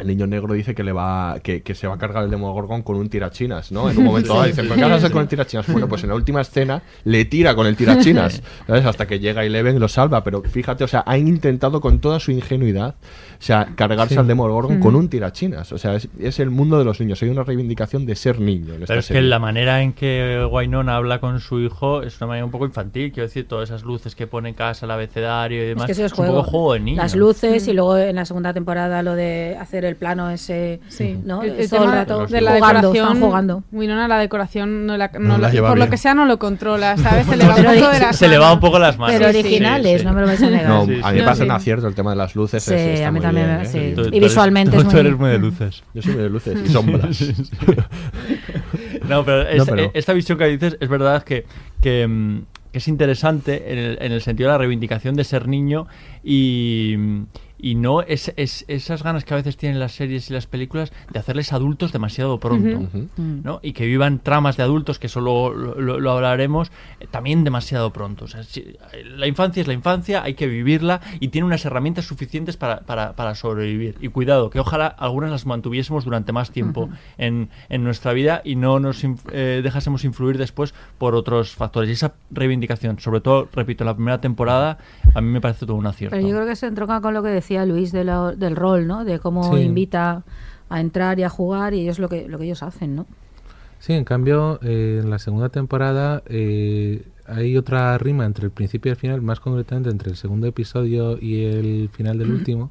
el 0.00 0.06
niño 0.06 0.26
negro 0.26 0.54
dice 0.54 0.74
que 0.74 0.82
le 0.84 0.92
va 0.92 1.38
que, 1.42 1.62
que 1.62 1.74
se 1.74 1.86
va 1.86 1.94
a 1.94 1.98
cargar 1.98 2.24
el 2.24 2.30
Demogorgon 2.30 2.82
con 2.82 2.96
un 2.96 3.08
tirachinas, 3.08 3.70
¿no? 3.72 3.90
En 3.90 3.98
un 3.98 4.04
momento 4.10 4.34
dado 4.34 4.46
dice, 4.46 4.62
¿pero 4.62 4.74
qué 4.74 4.82
vas 4.82 4.92
a 4.92 4.94
hacer 4.96 5.10
con 5.12 5.22
el 5.22 5.28
tirachinas? 5.28 5.66
Bueno, 5.72 5.88
pues 5.88 6.02
en 6.02 6.08
la 6.10 6.14
última 6.16 6.40
escena 6.40 6.82
le 7.04 7.24
tira 7.24 7.54
con 7.54 7.66
el 7.66 7.76
tirachinas, 7.80 8.42
¿sabes? 8.66 8.84
Hasta 8.84 9.06
que 9.06 9.18
llega 9.20 9.44
Eleven 9.44 9.76
y 9.76 9.78
lo 9.78 9.88
salva, 9.88 10.22
pero 10.24 10.42
fíjate, 10.42 10.84
o 10.84 10.88
sea, 10.88 11.02
han 11.06 11.26
intentado 11.28 11.80
con 11.80 12.00
toda 12.00 12.18
su 12.20 12.30
ingenuidad, 12.32 12.94
o 12.94 13.42
sea, 13.42 13.68
cargarse 13.76 14.14
Sí. 14.14 14.18
al 14.20 14.26
Demogorgon 14.26 14.80
con 14.80 14.96
un 14.96 15.08
tirachinas, 15.08 15.72
o 15.72 15.78
sea, 15.78 15.94
es, 15.94 16.08
es 16.18 16.40
el 16.40 16.50
mundo 16.50 16.78
de 16.78 16.84
los 16.84 16.98
niños, 17.00 17.22
hay 17.22 17.28
una 17.28 17.44
reivindicación 17.44 18.06
de 18.06 18.16
ser 18.16 18.40
niño 18.40 18.74
en 18.74 18.82
esta 18.82 18.86
Pero 18.88 19.00
es 19.00 19.08
que 19.08 19.20
la 19.22 19.38
manera 19.38 19.82
en 19.82 19.92
que 19.92 20.46
Wynonna 20.50 20.96
habla 20.96 21.20
con 21.20 21.40
su 21.40 21.60
hijo 21.60 22.02
es 22.02 22.20
una 22.20 22.28
manera 22.28 22.44
un 22.44 22.50
poco 22.50 22.66
infantil. 22.66 23.12
Quiero 23.12 23.26
decir, 23.28 23.46
todas 23.46 23.68
esas 23.70 23.82
luces 23.84 24.14
que 24.14 24.26
pone 24.26 24.48
en 24.50 24.54
casa, 24.54 24.86
el 24.86 24.90
abecedario 24.90 25.58
y 25.58 25.62
Es 25.62 25.68
demás. 25.68 25.86
que 25.86 25.92
eso 25.92 26.04
es 26.04 26.12
un 26.12 26.16
juego. 26.16 26.34
poco 26.38 26.50
juego 26.50 26.72
de 26.74 26.80
niños. 26.80 27.02
Las 27.02 27.14
luces 27.16 27.66
y 27.68 27.72
luego 27.72 27.96
en 27.98 28.16
la 28.16 28.24
segunda 28.24 28.52
temporada 28.52 29.02
lo 29.02 29.14
de 29.14 29.56
hacer 29.60 29.84
el 29.90 29.96
plano 29.96 30.30
ese. 30.30 30.80
Sí, 30.88 31.18
¿no? 31.24 31.42
el, 31.42 31.50
el 31.60 31.68
todo 31.68 31.80
el 31.84 31.90
tema 31.90 31.94
rato 31.94 32.26
de 32.26 32.40
la 32.40 32.52
jugando, 32.54 32.80
decoración. 32.80 33.06
están 33.08 33.20
jugando. 33.20 33.64
Winona 33.72 34.08
la 34.08 34.18
decoración 34.18 34.86
no 34.86 34.96
la, 34.96 35.08
no 35.14 35.20
No 35.20 35.38
la 35.38 35.50
lleva 35.50 35.68
por 35.68 35.76
lo 35.78 35.84
bien. 35.84 35.90
que 35.90 35.96
sea 35.98 36.14
no 36.14 36.24
lo 36.24 36.38
controla, 36.38 36.96
¿sabes? 36.98 37.26
Se 37.26 37.36
le 37.36 37.44
va 37.46 37.54
un 37.56 37.64
poco 37.64 37.88
de 37.92 38.00
las 38.00 38.16
se 38.16 38.28
le 38.28 38.38
va 38.38 38.44
manos. 38.44 38.54
un 38.54 38.60
poco 38.60 38.78
las 38.78 38.98
manos. 38.98 39.16
Pero 39.18 39.28
Sí, 39.30 39.34
sí, 39.34 39.40
originales, 39.40 40.00
sí. 40.00 40.06
no 40.06 40.12
me 40.14 40.20
lo 40.22 40.26
vais 40.26 40.42
a 40.42 40.50
negar. 40.50 40.66
No, 40.68 40.80
a 40.82 40.86
mí 40.86 41.20
me 41.22 41.34
Sí. 41.34 41.42
un 41.42 41.50
acierto 41.50 41.86
el 41.88 41.94
tema 41.94 42.10
de 42.10 42.16
las 42.16 42.34
luces. 42.34 42.62
Sí, 42.62 42.74
es- 42.74 42.80
está 42.80 43.08
a 43.08 43.10
mí 43.10 43.18
muy 43.18 43.26
también 43.26 43.46
bien, 43.46 43.58
me- 43.58 43.64
¿eh? 43.64 43.66
sí. 43.66 43.92
Tú- 43.94 44.00
Y 44.02 44.04
tú 44.04 44.16
eres- 44.16 44.20
visualmente 44.30 44.70
tú- 44.72 44.76
es 44.78 44.84
tú 44.84 44.90
muy- 44.92 45.00
eres 45.00 45.18
muy 45.18 45.30
de 45.30 45.38
luces. 45.38 45.82
Yo 45.94 46.02
soy 46.02 46.12
muy 46.14 46.22
de 46.22 46.30
luces 46.30 46.58
y 46.64 46.68
sombras. 46.68 47.20
no, 49.08 49.24
pero, 49.24 49.42
es- 49.48 49.58
No, 49.58 49.66
pero- 49.66 49.82
eh, 49.84 49.90
esta 49.94 50.12
visión 50.12 50.38
que 50.38 50.46
dices 50.46 50.76
es 50.80 50.88
verdad 50.88 51.22
que, 51.22 51.44
que, 51.82 52.06
mm, 52.06 52.42
que 52.72 52.78
es 52.78 52.88
interesante 52.88 53.72
en 53.72 53.78
el, 53.78 53.98
en 54.00 54.12
el 54.12 54.22
sentido 54.22 54.48
de 54.48 54.54
la 54.54 54.58
reivindicación 54.58 55.16
de 55.16 55.24
ser 55.24 55.48
niño 55.48 55.86
y, 56.22 56.96
y 57.62 57.74
no 57.74 58.02
es, 58.02 58.32
es- 58.36 58.64
esas 58.68 59.02
ganas 59.02 59.24
que 59.24 59.34
a 59.34 59.36
veces 59.36 59.56
tienen 59.56 59.78
las 59.78 59.92
series 59.92 60.30
y 60.30 60.32
las 60.32 60.46
películas 60.46 60.92
de 61.12 61.18
hacerles 61.18 61.52
adultos 61.52 61.92
demasiado 61.92 62.38
pronto. 62.38 62.78
Ujú. 62.78 63.08
¿no? 63.16 63.60
Y 63.62 63.72
que 63.72 63.86
vivan 63.86 64.18
tramas 64.20 64.56
de 64.56 64.62
adultos, 64.62 64.98
que 64.98 65.06
eso 65.08 65.20
lo, 65.20 65.52
lo- 65.54 66.00
lo 66.00 66.10
hablaremos, 66.10 66.70
eh, 67.00 67.06
también 67.10 67.44
demasiado 67.44 67.92
pronto. 67.92 68.24
O 68.24 68.28
sea, 68.28 68.42
si- 68.44 68.76
la 69.16 69.26
infancia 69.26 69.60
es 69.60 69.66
la 69.66 69.74
infancia, 69.74 70.22
hay 70.22 70.34
que 70.34 70.46
vivirla 70.46 71.00
y 71.20 71.28
tiene 71.28 71.46
unas 71.46 71.64
herramientas 71.64 72.04
suficientes 72.06 72.56
para, 72.56 72.80
para- 72.80 73.12
para 73.14 73.34
sobrevivir. 73.34 73.96
Y 74.00 74.08
cuidado, 74.08 74.50
que 74.50 74.60
ojalá 74.60 74.86
algunas 74.86 75.30
las 75.30 75.46
mantuviésemos 75.46 76.04
durante 76.04 76.32
más 76.32 76.50
tiempo 76.50 76.88
en, 77.18 77.50
en 77.68 77.84
nuestra 77.84 78.12
vida 78.12 78.42
y 78.44 78.56
no 78.56 78.80
nos 78.80 79.04
inf- 79.04 79.20
eh, 79.32 79.60
dejásemos 79.62 80.04
influir 80.04 80.38
después 80.38 80.74
por 80.98 81.14
otros 81.14 81.52
factores. 81.54 81.88
Y 81.90 81.92
esa 81.92 82.14
reivindicación, 82.30 82.98
sobre 83.00 83.20
todo, 83.20 83.48
repito, 83.52 83.84
la 83.84 83.94
primera 83.94 84.20
temporada, 84.20 84.78
a 85.14 85.20
mí 85.20 85.28
me 85.28 85.40
parece 85.40 85.66
todo 85.66 85.76
un 85.76 85.86
acierto. 85.86 86.16
Pero 86.16 86.26
yo 86.28 86.34
creo 86.34 86.46
que 86.46 86.56
se 86.56 86.66
entronca 86.66 87.00
con 87.00 87.14
lo 87.14 87.22
que 87.22 87.28
decía 87.30 87.49
Luis 87.66 87.92
de 87.92 88.04
la- 88.04 88.32
del 88.32 88.56
rol, 88.56 88.86
¿no? 88.86 89.04
De 89.04 89.18
cómo 89.18 89.56
Sí. 89.56 89.62
invita 89.62 90.22
a 90.68 90.80
entrar 90.80 91.18
y 91.18 91.24
a 91.24 91.28
jugar 91.28 91.74
y 91.74 91.88
es 91.88 91.98
lo 91.98 92.08
que, 92.08 92.28
lo 92.28 92.38
que 92.38 92.44
ellos 92.44 92.62
hacen, 92.62 92.94
¿no? 92.96 93.06
Sí, 93.80 93.92
en 93.94 94.04
cambio, 94.04 94.60
eh, 94.62 95.00
en 95.02 95.10
la 95.10 95.18
segunda 95.18 95.48
temporada 95.48 96.22
eh, 96.26 97.02
hay 97.26 97.56
otra 97.56 97.96
rima 97.98 98.24
entre 98.26 98.44
el 98.46 98.50
principio 98.50 98.90
y 98.90 98.92
el 98.92 98.96
final, 98.96 99.22
más 99.22 99.40
concretamente 99.40 99.88
entre 99.90 100.10
el 100.10 100.16
segundo 100.16 100.46
episodio 100.46 101.18
y 101.20 101.44
el 101.44 101.88
final 101.92 102.18
del 102.18 102.30
último, 102.30 102.70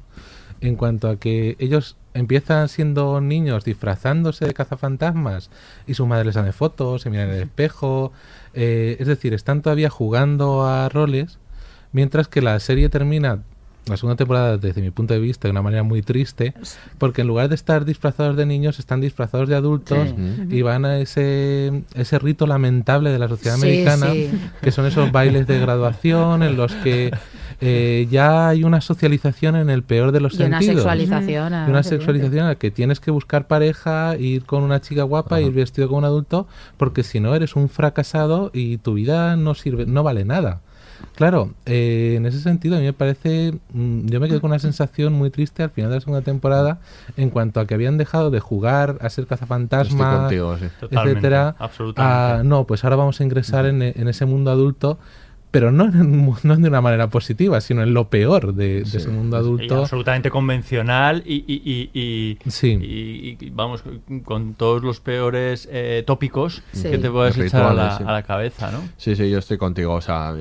en 0.60 0.76
cuanto 0.76 1.08
a 1.08 1.16
que 1.16 1.56
ellos 1.58 1.96
empiezan 2.14 2.68
siendo 2.68 3.20
niños 3.20 3.64
disfrazándose 3.64 4.44
de 4.46 4.52
cazafantasmas 4.54 5.50
y 5.86 5.94
su 5.94 6.06
madre 6.06 6.26
les 6.26 6.36
hace 6.36 6.52
fotos, 6.52 7.02
se 7.02 7.10
miran 7.10 7.28
en 7.30 7.34
el 7.36 7.42
espejo, 7.42 8.12
eh, 8.54 8.96
es 9.00 9.06
decir, 9.06 9.34
están 9.34 9.62
todavía 9.62 9.90
jugando 9.90 10.64
a 10.66 10.88
roles, 10.88 11.38
mientras 11.92 12.28
que 12.28 12.40
la 12.42 12.58
serie 12.60 12.88
termina 12.88 13.42
la 13.86 13.96
segunda 13.96 14.16
temporada 14.16 14.56
desde 14.58 14.82
mi 14.82 14.90
punto 14.90 15.14
de 15.14 15.20
vista 15.20 15.48
de 15.48 15.52
una 15.52 15.62
manera 15.62 15.82
muy 15.82 16.02
triste 16.02 16.54
porque 16.98 17.22
en 17.22 17.26
lugar 17.28 17.48
de 17.48 17.54
estar 17.54 17.84
disfrazados 17.84 18.36
de 18.36 18.46
niños 18.46 18.78
están 18.78 19.00
disfrazados 19.00 19.48
de 19.48 19.56
adultos 19.56 20.08
Sí. 20.08 20.56
y 20.56 20.62
van 20.62 20.84
a 20.84 20.98
ese 20.98 21.82
ese 21.94 22.18
rito 22.18 22.46
lamentable 22.46 23.10
de 23.10 23.18
la 23.18 23.28
sociedad 23.28 23.56
Sí, 23.56 23.62
americana 23.62 24.12
sí. 24.12 24.30
que 24.62 24.70
son 24.70 24.86
esos 24.86 25.10
bailes 25.10 25.46
de 25.46 25.58
graduación 25.58 26.42
en 26.42 26.56
los 26.56 26.72
que 26.76 27.10
eh, 27.62 28.06
ya 28.10 28.48
hay 28.48 28.64
una 28.64 28.80
socialización 28.80 29.56
en 29.56 29.68
el 29.70 29.82
peor 29.82 30.12
de 30.12 30.20
los 30.20 30.32
Y 30.34 30.42
una 30.44 30.58
sentidos. 30.58 30.76
sexualización, 30.82 31.28
Y 31.30 31.36
ah, 31.36 31.46
una 31.48 31.64
evidente. 31.64 31.88
sexualización 31.90 32.38
en 32.40 32.46
la 32.48 32.54
que 32.54 32.70
tienes 32.70 33.00
que 33.00 33.10
buscar 33.10 33.46
pareja, 33.48 34.16
ir 34.18 34.44
con 34.46 34.62
una 34.62 34.80
chica 34.80 35.02
guapa, 35.02 35.40
ir 35.42 35.52
vestido 35.52 35.88
como 35.88 35.98
un 35.98 36.04
adulto, 36.06 36.46
porque 36.78 37.02
si 37.02 37.20
no 37.20 37.34
eres 37.34 37.56
un 37.56 37.68
fracasado 37.68 38.50
y 38.54 38.78
tu 38.78 38.94
vida 38.94 39.36
no 39.36 39.54
sirve, 39.54 39.84
no 39.84 40.02
vale 40.02 40.24
nada. 40.24 40.60
Claro, 41.20 41.50
eh, 41.66 42.14
en 42.16 42.24
ese 42.24 42.40
sentido 42.40 42.76
a 42.76 42.78
mí 42.78 42.86
me 42.86 42.94
parece, 42.94 43.52
mm, 43.74 44.06
yo 44.06 44.20
me 44.20 44.28
quedé 44.28 44.40
con 44.40 44.52
una 44.52 44.58
sensación 44.58 45.12
muy 45.12 45.28
triste 45.28 45.62
al 45.62 45.68
final 45.68 45.90
de 45.90 45.96
la 45.96 46.00
segunda 46.00 46.22
temporada 46.22 46.78
en 47.18 47.28
cuanto 47.28 47.60
a 47.60 47.66
que 47.66 47.74
habían 47.74 47.98
dejado 47.98 48.30
de 48.30 48.40
jugar 48.40 48.96
a 49.02 49.10
ser 49.10 49.26
cazafantasmas, 49.26 50.20
contigo, 50.20 50.56
sí. 50.56 50.64
Etcétera. 50.90 51.56
absolutamente. 51.58 52.40
a, 52.40 52.42
no, 52.42 52.66
pues 52.66 52.84
ahora 52.84 52.96
vamos 52.96 53.20
a 53.20 53.24
ingresar 53.24 53.66
en, 53.66 53.82
en 53.82 54.08
ese 54.08 54.24
mundo 54.24 54.50
adulto, 54.50 54.98
pero 55.50 55.72
no, 55.72 55.84
en- 55.86 56.34
no 56.42 56.56
de 56.56 56.68
una 56.68 56.80
manera 56.80 57.08
positiva, 57.10 57.60
sino 57.60 57.82
en 57.82 57.92
lo 57.94 58.08
peor 58.08 58.54
de, 58.54 58.82
de 58.84 58.98
ese 58.98 59.08
mundo 59.08 59.36
Y 59.36 59.40
adulto. 59.40 59.76
absolutamente 59.80 60.30
convencional 60.30 61.22
y, 61.26 61.44
y, 61.46 61.90
y, 61.92 62.00
y- 62.00 62.38
Sí. 62.50 62.78
y- 62.80 63.36
y, 63.44 63.50
vamos 63.50 63.82
con 64.24 64.54
todos 64.54 64.82
los 64.82 65.00
peores 65.00 65.68
eh, 65.72 66.04
tópicos 66.06 66.62
Sí. 66.72 66.90
que 66.90 66.98
te 66.98 67.10
puedes 67.10 67.36
echar 67.38 67.62
a 67.62 67.64
la, 67.64 67.70
Rituales, 67.82 67.98
sí. 67.98 68.04
a 68.06 68.12
la 68.12 68.22
cabeza, 68.22 68.70
¿no? 68.70 68.78
Sí, 68.96 69.16
sí, 69.16 69.30
yo 69.30 69.38
estoy 69.38 69.58
contigo. 69.58 69.94
O 69.94 70.00
sea, 70.00 70.34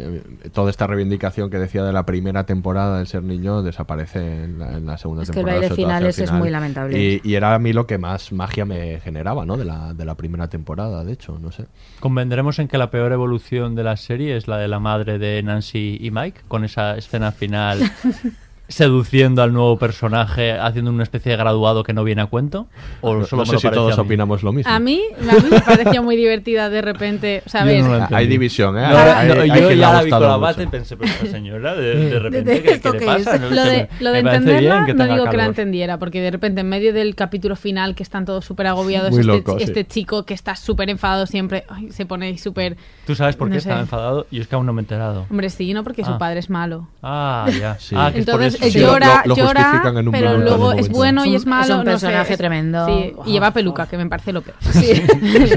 toda 0.54 0.70
esta 0.70 0.86
reivindicación 0.88 1.50
que 1.50 1.58
decía 1.58 1.84
de 1.84 1.94
la 1.94 2.06
primera 2.06 2.46
temporada 2.46 2.98
del 2.98 3.08
ser 3.08 3.24
niño 3.24 3.62
desaparece 3.64 4.20
en 4.44 4.60
la, 4.60 4.78
en 4.78 4.86
la 4.86 4.98
segunda 4.98 5.24
Es 5.24 5.30
que 5.32 5.40
el 5.40 5.46
temporada. 5.46 5.60
baile 5.62 5.76
final 5.76 6.06
es- 6.06 6.20
es 6.20 6.26
final. 6.26 6.40
muy 6.40 6.50
lamentable. 6.50 7.00
Y, 7.02 7.22
y 7.24 7.34
era 7.36 7.56
a 7.56 7.60
mí 7.60 7.74
lo 7.74 7.88
que 7.88 7.98
más 7.98 8.32
magia 8.32 8.66
me 8.66 9.00
generaba, 9.00 9.46
¿no? 9.46 9.58
De 9.58 9.66
la, 9.66 9.94
de 9.94 10.06
la 10.06 10.16
primera 10.16 10.48
temporada, 10.50 11.04
de 11.04 11.14
hecho, 11.14 11.40
no 11.40 11.52
sé. 11.52 11.66
Convendremos 12.00 12.60
en 12.60 12.68
que 12.68 12.78
la 12.78 12.92
peor 12.92 13.12
evolución 13.12 13.76
de 13.76 13.84
la 13.84 13.98
serie 13.98 14.36
es 14.38 14.48
la 14.48 14.58
de 14.58 14.68
la 14.68 14.80
madre 14.80 14.99
de 15.06 15.42
Nancy 15.44 15.98
y 16.00 16.12
Mike, 16.12 16.42
con 16.48 16.64
esa 16.66 16.98
escena 16.98 17.32
final 17.32 17.80
seduciendo 18.70 19.42
al 19.44 19.52
nuevo 19.52 19.78
personaje, 19.78 20.54
haciendo 20.54 20.92
una 20.92 21.04
especie 21.04 21.32
de 21.32 21.38
graduado 21.38 21.84
que 21.84 21.92
no 21.94 22.04
viene 22.04 22.22
a 22.22 22.28
cuento. 22.28 22.68
O 23.02 23.16
No- 23.16 23.26
solo 23.26 23.42
no 23.44 23.48
me 23.48 23.54
lo 23.54 23.60
sé 23.60 23.68
si 23.68 23.74
todos 23.74 23.98
opinamos 23.98 24.44
lo 24.44 24.54
mismo. 24.54 24.72
A 24.72 24.80
mí, 24.80 25.02
a 25.20 25.34
mí 25.34 25.50
me 25.50 25.60
pareció 25.62 26.04
muy 26.04 26.16
divertida 26.16 26.70
de 26.70 26.82
repente. 26.82 27.44
No 27.54 27.98
lo. 27.98 28.08
Hay 28.16 28.28
división, 28.28 28.78
¿eh? 28.78 28.82
No, 28.88 28.98
Hay- 28.98 29.28
no, 29.28 29.34
hay- 29.42 29.50
hay 29.50 29.62
yo 29.62 29.72
ya 29.72 29.92
la 29.94 30.04
vi 30.04 30.10
con 30.12 30.22
la 30.22 30.38
bata 30.38 30.64
y 30.64 30.68
pensé, 30.68 30.96
pero 30.96 31.12
esta 31.12 31.26
señora, 31.28 31.74
de, 31.76 31.82
de 31.96 32.10
¿De- 32.10 32.20
repente, 32.20 32.62
¿qué, 32.64 32.72
esto 32.72 32.92
qué 32.94 33.00
le 33.00 33.06
qué 33.06 33.12
es? 33.18 33.26
pasa? 33.26 33.38
No, 33.40 33.50
lo 33.50 33.56
es 33.62 33.70
que 33.70 33.70
de, 33.76 33.90
lo 34.00 34.12
de 34.12 34.20
entenderla 34.20 34.82
no 34.94 35.08
digo 35.14 35.30
que 35.30 35.38
la 35.38 35.46
entendiera, 35.46 35.98
porque 35.98 36.22
de 36.22 36.32
repente 36.32 36.62
en 36.62 36.70
medio 36.70 36.94
del 36.94 37.16
capítulo 37.16 37.56
final 37.56 37.96
que 37.96 38.04
están 38.04 38.26
todos 38.26 38.46
súper 38.46 38.68
agobiados, 38.68 39.12
este, 39.12 39.24
loco, 39.24 39.58
sí. 39.58 39.64
este 39.64 39.86
chico 39.88 40.24
que 40.26 40.34
está 40.36 40.56
súper 40.56 40.90
enfadado 40.90 41.26
siempre, 41.26 41.66
ay, 41.70 41.92
se 41.92 42.06
pone 42.06 42.38
súper... 42.38 42.78
¿Tú 43.08 43.16
sabes 43.16 43.36
por 43.36 43.50
qué 43.50 43.58
estaba 43.58 43.80
enfadado? 43.80 44.28
Yo 44.32 44.42
es 44.42 44.48
que 44.48 44.56
aún 44.56 44.66
no 44.66 44.74
me 44.74 44.82
he 44.82 44.84
enterado. 44.84 45.26
Hombre, 45.30 45.50
sí, 45.50 45.74
¿no? 45.74 45.84
Porque 45.84 46.04
su 46.04 46.12
Ah. 46.12 46.18
padre 46.20 46.40
es 46.40 46.50
malo. 46.50 46.88
Ah, 47.02 47.48
ya. 47.60 47.78
Sí. 47.80 47.96
Ah, 47.98 48.12
que 48.12 48.20
Entonces 48.20 48.59
Sí, 48.62 48.80
llora, 48.80 49.22
lo- 49.26 49.36
lo 49.36 49.36
llora, 49.36 49.64
justifican 49.64 49.98
en 49.98 50.08
un 50.08 50.12
pero 50.12 50.30
momento, 50.32 50.50
luego 50.50 50.72
en 50.72 50.78
un 50.78 50.84
es 50.84 50.90
bueno 50.90 51.26
y 51.26 51.36
Es 51.36 51.46
malo. 51.46 51.64
es 51.64 51.70
un 51.72 51.78
no 51.78 51.84
sé, 51.84 52.06
personaje 52.08 52.38
tremendo. 52.38 52.86
Sí, 52.88 53.14
y 53.26 53.32
lleva 53.34 53.52
peluca, 53.52 53.88
que 53.88 53.98
me 53.98 54.06
parece 54.08 54.34
lo 54.34 54.42
peor. 54.42 54.58
Sí, 54.72 54.92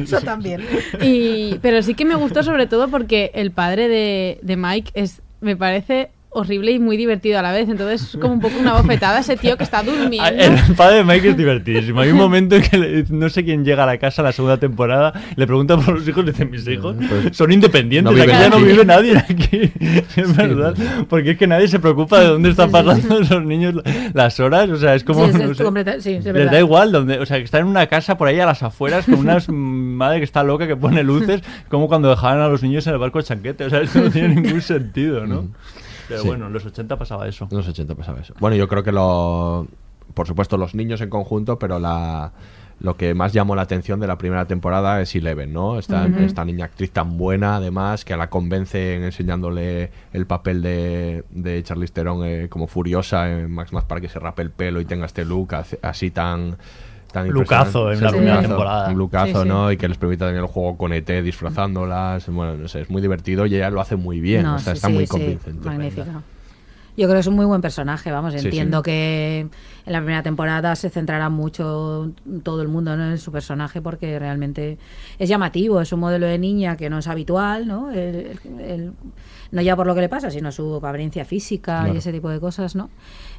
eso 0.03 0.21
también. 0.21 0.65
Y, 1.03 1.59
pero 1.63 1.83
sí 1.83 1.95
que 1.95 2.05
me 2.05 2.15
gustó 2.15 2.43
sobre 2.43 2.67
todo 2.67 2.89
porque 2.89 3.31
el 3.35 3.51
padre 3.51 3.89
de, 3.89 4.39
de 4.43 4.57
Mike 4.57 4.91
es, 4.95 5.21
me 5.41 5.57
parece 5.57 6.11
horrible 6.35 6.73
y 6.73 6.79
muy 6.79 6.97
divertido 6.97 7.39
a 7.39 7.43
la 7.43 7.53
vez. 7.53 7.69
Entonces 7.69 8.03
es 8.15 8.17
como 8.21 8.35
un 8.35 8.41
poco 8.41 8.59
una 8.59 8.75
bofetada 8.75 9.19
a 9.19 9.21
ese 9.21 9.37
tío 9.37 9.57
que 9.57 9.65
está 9.65 9.83
durmiendo. 9.83 10.29
El 10.69 10.75
padre 10.77 10.97
de 10.99 11.05
Mike 11.05 11.29
es 11.31 11.37
divertidísimo. 11.37 12.01
Hay 12.01 12.11
un 12.11 12.17
momento 12.19 12.57
en 12.57 12.63
que 12.63 12.79
le- 12.79 13.05
no 13.11 13.29
sé 13.29 13.45
quién 13.45 13.65
llega 13.65 13.83
a 13.85 13.87
la 13.87 13.99
casa 13.99 14.23
en 14.23 14.27
la 14.27 14.33
segunda 14.33 14.57
temporada, 14.57 15.13
le 15.37 15.47
pregunta 15.47 15.77
por 15.77 15.95
los 15.95 16.09
hijos, 16.09 16.25
le 16.25 16.33
dice, 16.33 16.45
mis 16.47 16.67
hijos 16.69 16.97
son 17.33 17.53
independientes, 17.53 18.13
no 18.15 18.23
aquí 18.23 18.31
ya 18.31 18.49
no 18.49 18.57
aquí". 18.57 18.65
vive 18.65 18.85
nadie 18.85 19.17
aquí. 19.19 19.73
Es 20.17 20.37
verdad. 20.37 20.75
Porque 21.09 21.33
es 21.33 21.39
que 21.39 21.47
nadie 21.47 21.69
se 21.69 21.79
preocupa 21.79 22.21
de 22.21 22.27
dónde 22.29 22.51
están 22.51 22.71
pasando 22.71 23.19
los 23.31 23.45
niños 23.45 23.75
las 24.15 24.39
horas. 24.41 24.69
O 24.71 24.77
sea, 24.77 24.95
es 24.95 25.05
como... 25.05 25.25
Sí, 25.27 25.31
es- 25.33 25.39
no 25.39 25.51
es 25.53 25.57
sé, 25.57 25.65
completa- 25.65 26.01
sí, 26.01 26.13
es 26.15 26.25
les 26.25 26.51
da 26.51 26.59
igual 26.59 26.93
donde... 26.93 27.19
O 27.19 27.27
sea, 27.27 27.39
que 27.39 27.45
están 27.45 27.63
en 27.63 27.67
una 27.69 27.87
casa 27.87 28.17
por 28.17 28.29
ahí 28.29 28.41
a 28.41 28.47
las 28.47 28.63
afueras 28.63 29.05
con 29.07 29.15
una 29.17 29.39
madre 29.49 30.19
que 30.19 30.25
está 30.25 30.43
loca 30.43 30.67
que 30.67 30.77
pone 30.77 31.03
luces, 31.03 31.43
como 31.69 31.89
cuando 31.89 32.09
dejaban 32.11 32.41
a 32.41 32.49
los 32.49 32.63
niños 32.63 32.87
en 32.87 32.95
el 32.95 32.99
barco 32.99 33.19
de 33.19 33.25
chanquete. 33.25 33.65
O 33.65 33.71
sea, 33.71 33.81
esto 33.81 34.01
no 34.01 34.11
tiene 34.11 34.29
ningún 34.41 34.61
sentido, 34.63 35.27
¿no? 35.27 35.49
Pero 36.13 36.23
Sí. 36.23 36.29
bueno, 36.29 36.47
en 36.47 36.53
los 36.53 36.65
80 36.67 36.97
pasaba 36.99 37.27
eso. 37.29 37.49
En 37.51 37.57
los 37.57 37.69
80 37.69 37.95
pasaba 37.95 38.21
eso. 38.21 38.35
Bueno, 38.41 38.57
yo 38.57 38.69
creo 38.69 38.83
que 38.83 38.93
lo. 38.93 39.67
Por 40.15 40.27
supuesto, 40.27 40.57
los 40.59 40.75
niños 40.75 41.01
en 41.01 41.11
conjunto, 41.11 41.59
pero 41.59 41.79
la. 41.79 42.33
Lo 42.81 42.97
que 42.97 43.15
más 43.15 43.33
llamó 43.33 43.55
la 43.55 43.63
atención 43.63 44.01
de 44.01 44.09
la 44.09 44.19
primera 44.19 44.47
temporada 44.47 45.01
es 45.01 45.15
Eleven, 45.15 45.53
¿no? 45.53 45.79
Esta, 45.79 46.05
esta 46.07 46.45
niña 46.45 46.65
actriz 46.65 46.91
tan 46.91 47.17
buena, 47.17 47.57
además, 47.57 48.05
que 48.05 48.17
la 48.17 48.29
convencen 48.29 49.05
enseñándole 49.05 49.93
el 50.13 50.27
papel 50.27 50.63
de, 50.63 51.23
de 51.31 51.63
Charlize 51.63 51.93
Theron 51.93 52.25
eh, 52.25 52.49
como 52.49 52.67
furiosa 52.67 53.31
en 53.31 53.53
Max 53.53 53.73
Max 53.73 53.87
para 53.87 54.01
que 54.01 54.09
se 54.09 54.19
rape 54.19 54.43
el 54.43 54.51
pelo 54.51 54.81
y 54.81 54.85
tenga 54.85 55.07
este 55.07 55.25
look 55.25 55.55
así, 55.55 55.77
así 55.81 56.11
tan... 56.11 56.57
tan 57.13 57.29
Lucazo 57.29 57.93
en 57.93 58.01
la 58.01 58.09
Sí, 58.09 58.15
primera 58.17 58.37
lucazo, 58.37 58.49
temporada. 58.49 58.89
Un 58.91 58.99
lucazo, 58.99 59.27
Sí, 59.39 59.43
sí. 59.43 59.49
¿no? 59.49 59.71
Y 59.73 59.77
que 59.77 59.89
les 59.89 59.99
permita 59.99 60.25
también 60.27 60.43
el 60.45 60.51
juego 60.51 60.77
con 60.77 60.93
ET 60.93 61.23
disfrazándolas. 61.23 62.27
Bueno, 62.29 62.57
no 62.57 62.69
sé, 62.69 62.81
es 62.83 62.91
muy 62.91 63.03
divertido 63.03 63.47
y 63.47 63.55
ella 63.55 63.71
lo 63.71 63.81
hace 63.81 63.97
muy 63.97 64.21
bien. 64.21 64.43
No, 64.45 64.57
o 64.57 64.59
sea, 64.59 64.73
sí, 64.75 64.79
está 64.79 64.89
sí, 64.89 64.95
muy 64.95 65.07
sí, 65.07 65.11
convincente. 65.11 65.69
magnífica. 65.69 66.23
Yo 66.95 67.07
creo 67.07 67.15
que 67.15 67.21
es 67.21 67.27
un 67.27 67.37
muy 67.37 67.47
buen 67.47 67.63
personaje, 67.63 68.13
vamos, 68.13 68.35
Sí, 68.35 68.41
sí. 68.41 68.45
entiendo 68.49 68.83
que 68.83 69.41
en 69.87 69.93
la 69.93 70.01
primera 70.01 70.23
temporada 70.23 70.77
se 70.77 70.91
centrará 70.91 71.31
mucho 71.31 72.11
todo 72.43 72.61
el 72.61 72.69
mundo 72.69 72.95
¿no? 72.99 73.11
en 73.13 73.17
su 73.17 73.33
personaje 73.33 73.81
porque 73.81 74.19
realmente 74.19 74.77
es 75.19 75.27
llamativo, 75.27 75.81
es 75.81 75.91
un 75.95 76.01
modelo 76.01 76.27
de 76.27 76.39
niña 76.39 76.77
que 76.77 76.91
no 76.91 76.99
es 76.99 77.09
habitual, 77.09 77.67
¿no? 77.67 77.91
El- 77.91 78.37
el- 78.45 78.61
el- 78.61 78.93
no 79.53 79.63
ya 79.63 79.75
por 79.75 79.87
lo 79.87 79.95
que 79.95 80.03
le 80.03 80.11
pasa, 80.11 80.31
sino 80.31 80.53
su 80.53 80.77
apariencia 80.77 81.25
física 81.25 81.79
Claro. 81.81 81.95
y 81.95 81.97
ese 81.97 82.13
tipo 82.13 82.29
de 82.29 82.41
cosas, 82.41 82.77
¿no? 82.77 82.91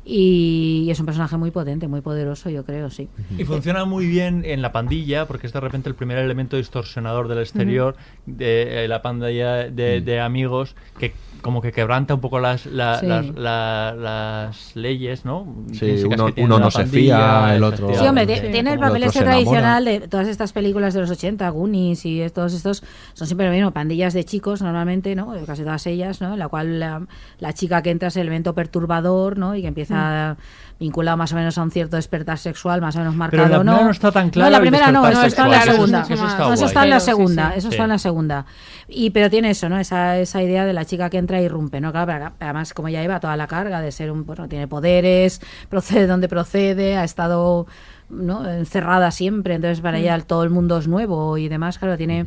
Y, 0.05 0.87
es 0.91 0.99
un 0.99 1.05
personaje 1.05 1.37
muy 1.37 1.51
potente, 1.51 1.87
muy 1.87 2.01
poderoso, 2.01 2.49
yo 2.49 2.65
creo, 2.65 2.89
sí. 2.89 3.07
Y 3.37 3.45
funciona 3.45 3.85
muy 3.85 4.05
bien 4.07 4.43
en 4.45 4.61
la 4.61 4.71
pandilla, 4.71 5.25
porque 5.27 5.47
es 5.47 5.53
de 5.53 5.59
repente 5.59 5.87
el 5.89 5.95
primer 5.95 6.17
elemento 6.17 6.57
distorsionador 6.57 7.27
del 7.27 7.39
exterior 7.39 7.95
de 8.25 8.83
eh, 8.83 8.87
la 8.87 9.01
pandilla 9.01 9.69
de, 9.69 10.01
de 10.01 10.19
amigos 10.19 10.75
que 10.99 11.13
como 11.41 11.61
que 11.61 11.73
quebranta 11.73 12.13
un 12.13 12.21
poco 12.21 12.39
las, 12.39 12.65
la- 12.67 12.99
Sí. 12.99 13.05
las, 13.07 13.27
la- 13.35 13.93
las 13.97 14.75
leyes, 14.77 15.25
¿no? 15.25 15.45
Sí, 15.73 16.01
uno- 16.05 16.29
uno 16.37 16.57
no 16.59 16.71
se 16.71 16.79
pandilla, 16.83 17.17
fía, 17.47 17.55
el 17.57 17.63
otro- 17.63 17.93
Sí, 17.93 18.07
hombre, 18.07 18.25
ti- 18.25 18.47
tiene 18.49 18.71
el 18.73 18.79
papel 18.79 19.09
se 19.11 19.19
enamora. 19.19 19.31
tradicional 19.43 19.85
de 19.85 19.99
todas 20.07 20.27
estas 20.29 20.53
películas 20.53 20.93
de 20.93 21.01
los 21.01 21.09
80, 21.11 21.49
Goonies 21.49 22.05
y 22.05 22.21
todos 22.33 22.53
estos, 22.53 22.81
son 23.13 23.27
siempre 23.27 23.47
lo 23.47 23.51
mismo, 23.53 23.71
pandillas 23.71 24.13
de 24.13 24.23
chicos 24.23 24.61
normalmente, 24.61 25.15
¿no? 25.15 25.33
Casi 25.45 25.63
todas 25.63 25.85
ellas, 25.85 26.21
¿no? 26.21 26.33
En 26.33 26.39
la 26.39 26.47
cual 26.47 26.79
la, 26.79 27.05
la 27.39 27.53
chica 27.53 27.81
que 27.81 27.89
entra 27.91 28.07
es 28.07 28.15
el 28.15 28.21
elemento 28.21 28.53
perturbador, 28.55 29.37
¿no? 29.37 29.53
Y 29.55 29.61
que 29.61 29.67
empieza 29.67 29.92
vinculado 30.79 31.15
más 31.15 31.31
o 31.31 31.35
menos 31.35 31.57
a 31.57 31.63
un 31.63 31.71
cierto 31.71 31.95
despertar 31.95 32.37
sexual, 32.37 32.81
más 32.81 32.95
o 32.95 32.99
menos 32.99 33.15
marcado, 33.15 33.43
la 33.47 33.59
primera 33.59 33.77
¿no? 33.79 33.85
no 33.85 33.91
está 33.91 34.11
tan 34.11 34.25
No, 34.25 34.31
claro 34.31 34.47
en 34.47 34.51
la 34.53 34.59
primera 34.59 34.91
no, 34.91 35.01
no, 35.09 35.21
está 35.23 35.45
en 35.45 35.51
la 35.51 35.61
segunda. 35.61 36.01
Eso- 36.01 36.13
eso 36.13 36.25
está 36.27 36.37
No, 36.47 36.53
eso 36.53 36.65
está 36.65 36.83
en 36.83 36.89
la 36.89 36.95
Pero 36.95 36.99
sí, 36.99 37.05
segunda, 37.05 37.51
sí. 37.51 37.57
eso 37.59 37.67
Sí. 37.69 37.73
está 37.75 37.83
en 37.83 37.89
la 37.89 37.97
segunda. 37.99 38.45
Y 38.89 39.09
pero 39.11 39.29
tiene 39.29 39.49
eso, 39.51 39.69
¿no? 39.69 39.79
Esa, 39.79 40.17
esa 40.17 40.41
idea 40.41 40.65
de 40.65 40.73
la 40.73 40.83
chica 40.83 41.09
que 41.09 41.17
entra 41.19 41.39
y 41.41 41.45
irrumpe, 41.45 41.79
¿no? 41.79 41.91
Claro, 41.91 42.07
pero 42.11 42.31
además 42.39 42.73
como 42.73 42.89
ya 42.89 43.01
lleva 43.01 43.19
toda 43.21 43.37
la 43.37 43.47
carga 43.47 43.79
de 43.79 43.91
ser 43.93 44.11
un, 44.11 44.25
bueno, 44.25 44.47
tiene 44.49 44.67
poderes, 44.67 45.39
procede 45.69 46.01
de 46.01 46.07
donde 46.07 46.27
procede, 46.27 46.97
ha 46.97 47.03
estado 47.05 47.65
¿no? 48.13 48.49
encerrada 48.49 49.11
siempre, 49.11 49.55
entonces 49.55 49.81
para 49.81 49.97
Mm. 49.97 50.01
ella 50.01 50.19
todo 50.21 50.43
el 50.43 50.49
mundo 50.49 50.77
es 50.77 50.87
nuevo 50.87 51.37
y 51.37 51.47
demás, 51.49 51.77
claro, 51.79 51.97
tiene 51.97 52.25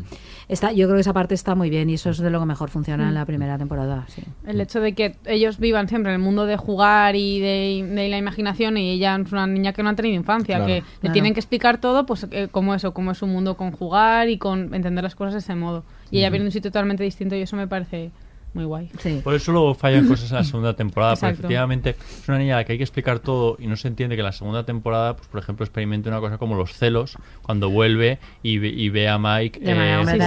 está, 0.49 0.73
yo 0.73 0.87
creo 0.87 0.97
que 0.97 1.01
esa 1.01 1.13
parte 1.13 1.35
está 1.35 1.55
muy 1.55 1.71
bien 1.71 1.89
y 1.91 1.95
eso 1.95 2.11
es 2.11 2.19
de 2.19 2.31
lo 2.31 2.39
que 2.41 2.47
mejor 2.47 2.69
funciona 2.71 3.09
en 3.09 3.15
la 3.15 3.25
primera 3.25 3.59
temporada, 3.59 4.05
sí. 4.09 4.23
El 4.47 4.61
hecho 4.61 4.81
de 4.81 4.95
que 4.95 5.17
ellos 5.27 5.59
vivan 5.59 5.89
siempre 5.89 6.13
en 6.13 6.21
el 6.21 6.23
mundo 6.25 6.47
de 6.47 6.57
jugar 6.57 7.17
y 7.17 7.41
de, 7.41 7.89
de 7.95 8.09
la 8.09 8.19
imaginación 8.19 8.77
y 8.77 8.91
ella 8.93 9.17
es 9.25 9.33
una 9.33 9.47
niña 9.47 9.73
que 9.73 9.83
no 9.83 9.91
ha 9.91 9.95
tenido 9.95 10.15
infancia, 10.17 10.57
Claro. 10.57 10.67
que 10.67 10.75
le 10.81 10.83
Claro. 11.01 11.13
tienen 11.13 11.35
que 11.35 11.41
explicar 11.41 11.79
todo, 11.79 12.07
pues 12.07 12.27
eh, 12.31 12.49
como 12.51 12.75
eso, 12.75 12.93
como 12.93 13.11
es 13.13 13.23
un 13.23 13.31
mundo 13.33 13.57
con 13.57 13.73
jugar 13.73 14.29
y 14.29 14.39
con 14.39 14.75
entender 14.75 15.03
las 15.05 15.15
cosas 15.15 15.33
de 15.35 15.39
ese 15.41 15.55
modo. 15.55 15.85
Y 16.11 16.19
ella 16.19 16.31
viene 16.31 16.45
de 16.45 16.49
un 16.49 16.53
sitio 16.53 16.71
totalmente 16.71 17.03
distinto 17.03 17.35
y 17.35 17.41
eso 17.43 17.57
me 17.57 17.67
parece 17.67 18.11
muy 18.57 18.65
guay. 18.65 18.91
Sí. 18.99 19.21
Por 19.23 19.35
eso 19.35 19.53
luego 19.53 19.75
fallan 19.75 20.09
cosas 20.09 20.31
en 20.31 20.37
la 20.39 20.45
segunda 20.45 20.75
temporada, 20.75 21.15
porque 21.15 21.35
efectivamente 21.35 21.91
es 22.01 22.29
una 22.29 22.39
niña 22.39 22.55
a 22.55 22.59
la 22.59 22.65
que 22.65 22.73
hay 22.73 22.79
que 22.79 22.85
explicar 22.85 23.19
todo 23.21 23.57
y 23.61 23.67
no 23.67 23.77
se 23.77 23.87
entiende 23.89 24.17
que 24.17 24.23
la 24.23 24.33
segunda 24.33 24.65
temporada, 24.65 25.15
pues 25.15 25.29
por 25.29 25.39
ejemplo, 25.41 25.65
experimente 25.65 26.09
una 26.09 26.21
cosa 26.21 26.39
como 26.39 26.57
los 26.57 26.73
celos, 26.73 27.17
cuando 27.43 27.71
vuelve 27.71 28.19
y, 28.43 28.59
ve- 28.59 28.69
y 28.75 28.89
ve 28.89 29.09
a 29.09 29.19
Mike 29.19 29.61
eh, 29.63 29.75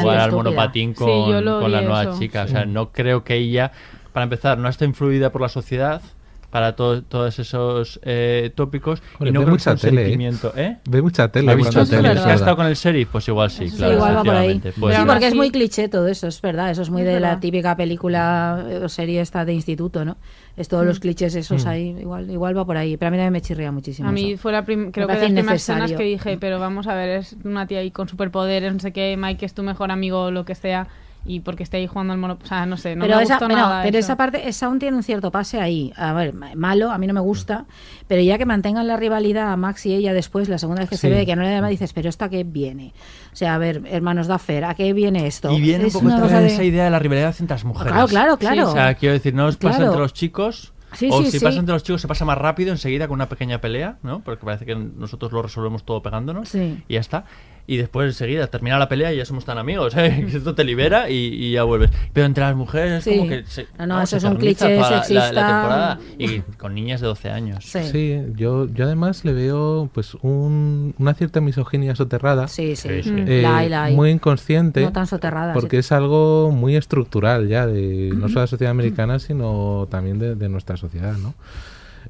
jugar 0.02 0.18
al 0.20 0.30
estúpida. 0.30 0.30
monopatín 0.38 0.94
con, 0.94 1.44
con 1.44 1.72
la 1.72 1.82
nueva 1.82 2.04
eso. 2.04 2.20
chica. 2.20 2.44
O 2.44 2.48
sea, 2.48 2.66
no 2.66 2.92
creo 2.92 3.24
que 3.24 3.36
ella, 3.36 3.72
para 4.14 4.24
empezar, 4.24 4.58
no 4.58 4.70
está 4.70 4.86
influida 4.86 5.32
por 5.32 5.42
la 5.42 5.50
sociedad 5.50 6.02
para 6.50 6.76
to- 6.76 7.04
todos 7.04 7.38
esos 7.40 8.00
eh, 8.04 8.52
tópicos 8.56 9.02
y 9.20 9.32
no 9.32 9.42
ve 9.42 9.52
mucha 9.52 9.76
tele, 9.76 10.02
¿eh? 10.02 10.06
sentimiento, 10.06 10.54
¿eh? 10.56 10.78
Ve 10.90 11.02
mucha 11.02 11.28
tele. 11.32 11.52
¿Ha 11.52 11.56
visto 11.56 11.86
tele? 11.86 12.10
¿Ha 12.10 12.34
estado 12.34 12.56
con 12.56 12.66
el 12.66 12.76
sheriff? 12.76 13.10
Pues 13.12 13.28
igual 13.28 13.52
sí, 13.52 13.70
Sí, 13.70 13.78
claro. 13.78 13.94
igual 13.94 14.18
va 14.18 14.24
por 14.24 14.36
ahí. 14.36 14.60
Pues 14.80 14.96
sí, 14.98 15.02
porque 15.06 15.28
es 15.28 15.36
muy 15.36 15.52
cliché 15.52 15.90
todo 15.90 16.08
eso, 16.08 16.28
es 16.28 16.42
verdad. 16.42 16.72
Eso 16.72 16.82
es 16.82 16.90
muy 16.90 17.02
Es 17.04 17.08
de 17.08 17.20
la 17.20 17.40
típica 17.40 17.76
película 17.76 18.66
eh, 18.70 18.82
o 18.84 18.90
serie 18.90 19.22
esta 19.22 19.46
de 19.46 19.54
instituto, 19.54 20.04
¿no? 20.06 20.18
Es 20.58 20.68
todos 20.68 20.86
los 20.86 21.00
clichés 21.00 21.36
esos 21.36 21.66
Mm. 21.66 21.68
ahí, 21.70 21.96
igual 22.02 22.30
igual 22.30 22.58
va 22.58 22.66
por 22.66 22.78
ahí. 22.78 22.98
Pero 22.98 23.08
a 23.08 23.12
mí 23.12 23.18
también 23.18 23.34
me 23.34 23.42
chirría 23.42 23.72
muchísimo. 23.72 24.10
A 24.10 24.12
mí 24.12 24.32
eso. 24.34 24.42
fue 24.42 24.52
la 24.52 24.66
prim- 24.66 24.92
creo 24.92 25.08
que 25.08 25.14
de 25.14 25.20
las 25.20 25.32
primeras 25.32 25.62
escenas 25.62 25.92
que 25.94 26.04
dije, 26.04 26.38
pero 26.40 26.60
vamos 26.60 26.88
a 26.88 26.96
ver, 26.96 27.10
es 27.20 27.36
una 27.44 27.68
tía 27.68 27.80
ahí 27.80 27.92
con 27.92 28.10
superpoderes, 28.10 28.74
no 28.74 28.80
sé 28.80 28.92
qué, 28.92 29.16
Mike 29.18 29.46
es 29.46 29.54
tu 29.54 29.64
mejor 29.64 29.92
amigo 29.92 30.24
o 30.26 30.32
lo 30.32 30.46
que 30.46 30.56
sea, 30.56 30.88
y 31.32 31.42
porque 31.42 31.62
esté 31.62 31.78
ahí 31.78 31.86
jugando 31.86 32.12
al 32.14 32.20
mono. 32.20 32.38
O 32.42 32.46
sea, 32.48 32.66
no 32.66 32.76
sé, 32.76 32.96
no 32.96 33.06
pero 33.06 33.18
me 33.18 33.24
esa, 33.24 33.36
gustó 33.36 33.46
bueno, 33.48 33.62
nada. 33.62 33.84
pero 33.84 33.98
eso. 34.00 34.06
esa 34.08 34.18
parte, 34.18 34.50
esa 34.50 34.66
aún 34.66 34.80
tiene 34.80 34.98
un 34.98 35.04
cierto 35.04 35.30
pase 35.32 35.62
ahí. 35.62 35.94
A 35.96 36.12
ver, 36.14 36.34
ma- 36.34 36.56
malo, 36.56 36.90
a 36.92 36.98
mí 36.98 37.06
no 37.06 37.14
me 37.14 37.20
gusta, 37.20 37.66
pero 38.08 38.22
ya 38.22 38.38
que 38.40 38.46
mantengan 38.48 38.88
la 38.88 38.98
rivalidad 38.98 39.52
a 39.52 39.56
Max 39.56 39.86
y 39.86 39.94
ella 39.94 40.12
después, 40.14 40.50
la 40.50 40.58
segunda 40.58 40.82
vez 40.82 40.90
que 40.90 40.98
se 40.98 41.08
Sí. 41.08 41.14
ve, 41.14 41.26
que 41.28 41.36
no 41.36 41.44
le 41.44 41.52
da 41.52 41.62
más, 41.62 41.70
dices, 41.70 41.94
pero 41.94 42.10
¿esta 42.10 42.30
qué 42.30 42.44
viene? 42.44 42.94
O 43.32 43.36
sea, 43.36 43.54
a 43.54 43.58
ver, 43.60 43.84
hermanos 43.92 44.28
Duffer, 44.28 44.66
¿a 44.66 44.74
qué 44.74 44.92
viene 44.94 45.28
esto? 45.28 45.52
Y 45.52 45.62
viene 45.62 45.82
un 45.84 45.88
Es 45.88 45.94
poco 45.94 46.06
una 46.08 46.20
también 46.20 46.42
de- 46.42 46.48
esa 46.48 46.64
idea 46.64 46.84
de 46.86 46.90
la 46.90 47.00
rivalidad 47.00 47.36
entre 47.40 47.54
las 47.56 47.64
mujeres. 47.64 47.94
Claro, 47.94 48.08
claro, 48.08 48.38
claro. 48.38 48.70
O 48.70 48.74
sea, 48.74 48.96
quiero 48.96 49.14
decir, 49.14 49.34
no 49.36 49.46
os 49.46 49.58
pasa 49.58 49.78
Claro. 49.78 49.92
entre 49.92 50.02
los 50.02 50.14
chicos. 50.14 50.74
Sí, 50.94 51.08
o 51.12 51.20
sí, 51.20 51.26
si 51.30 51.38
sí. 51.38 51.46
pasa 51.46 51.60
entre 51.60 51.74
los 51.74 51.84
chicos 51.84 52.02
se 52.02 52.08
pasa 52.08 52.26
más 52.26 52.40
rápido 52.40 52.72
enseguida 52.72 53.08
con 53.08 53.14
una 53.14 53.30
pequeña 53.30 53.62
pelea, 53.62 53.98
¿no? 54.02 54.22
Porque 54.22 54.44
parece 54.44 54.66
que 54.66 54.74
nosotros 54.74 55.32
lo 55.32 55.44
resolvemos 55.44 55.84
todo 55.84 56.02
pegándonos 56.02 56.50
Sí. 56.50 56.84
y 56.88 56.96
ya 56.96 57.00
está. 57.00 57.26
Y 57.68 57.78
después 57.78 58.08
enseguida 58.08 58.48
termina 58.48 58.80
la 58.80 58.90
pelea 58.90 59.14
y 59.14 59.18
ya 59.18 59.26
somos 59.26 59.46
tan 59.46 59.58
amigos, 59.58 59.96
¿eh? 59.96 60.26
Que 60.30 60.38
Esto 60.38 60.56
te 60.56 60.64
libera 60.64 61.10
y, 61.10 61.16
y 61.16 61.52
ya 61.52 61.64
vuelves. 61.64 61.92
Pero 62.14 62.26
entre 62.26 62.44
las 62.44 62.56
mujeres 62.56 62.94
es 62.94 63.04
Sí. 63.04 63.18
como 63.18 63.30
que 63.30 63.44
se, 63.46 63.68
No, 63.78 63.86
no, 63.88 64.02
eso 64.02 64.12
se 64.12 64.18
es 64.18 64.24
un 64.24 64.36
cliché 64.38 64.76
toda 64.76 64.76
la- 64.76 64.82
la- 64.82 64.96
La, 64.98 65.04
sexista. 65.04 65.30
temporada 65.32 66.00
y 66.18 66.40
con 66.58 66.74
niñas 66.74 67.02
de 67.02 67.08
12 67.08 67.30
años. 67.30 67.64
Sí, 67.66 68.22
yo, 68.36 68.68
yo 68.68 68.86
además 68.86 69.24
le 69.26 69.34
veo 69.34 69.90
pues 69.94 70.16
un- 70.16 70.96
una 70.98 71.14
cierta 71.14 71.42
misoginia 71.42 71.96
soterrada. 71.96 72.48
Sí, 72.48 72.76
sí. 72.76 72.90
Sí, 72.90 73.04
sí. 73.04 73.14
eh, 73.28 73.42
La 73.44 73.58
hay, 73.58 73.70
la 73.70 73.84
hay. 73.86 73.96
Muy 73.96 74.10
inconsciente. 74.10 74.82
No 74.82 74.92
tan 74.92 75.06
soterrada. 75.08 75.54
Porque 75.54 75.78
sí. 75.78 75.80
es 75.82 75.92
algo 75.92 76.52
muy 76.52 76.76
estructural 76.76 77.48
ya, 77.48 77.68
de 77.68 78.10
no 78.16 78.28
solo 78.30 78.42
de 78.42 78.46
la 78.46 78.48
sociedad 78.48 78.72
americana, 78.72 79.20
sino 79.20 79.88
también 79.92 80.18
de, 80.20 80.36
de 80.36 80.50
nuestra 80.50 80.76
sociedad, 80.78 81.14
¿no? 81.18 81.34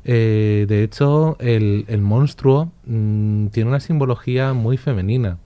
Eh, 0.06 0.66
de 0.68 0.84
hecho, 0.84 1.38
el, 1.40 1.86
monstruo 2.02 2.72
mm, 2.86 3.48
tiene 3.48 3.70
una 3.70 3.80
simbología 3.80 4.54
muy 4.54 4.78
femenina. 4.78 5.38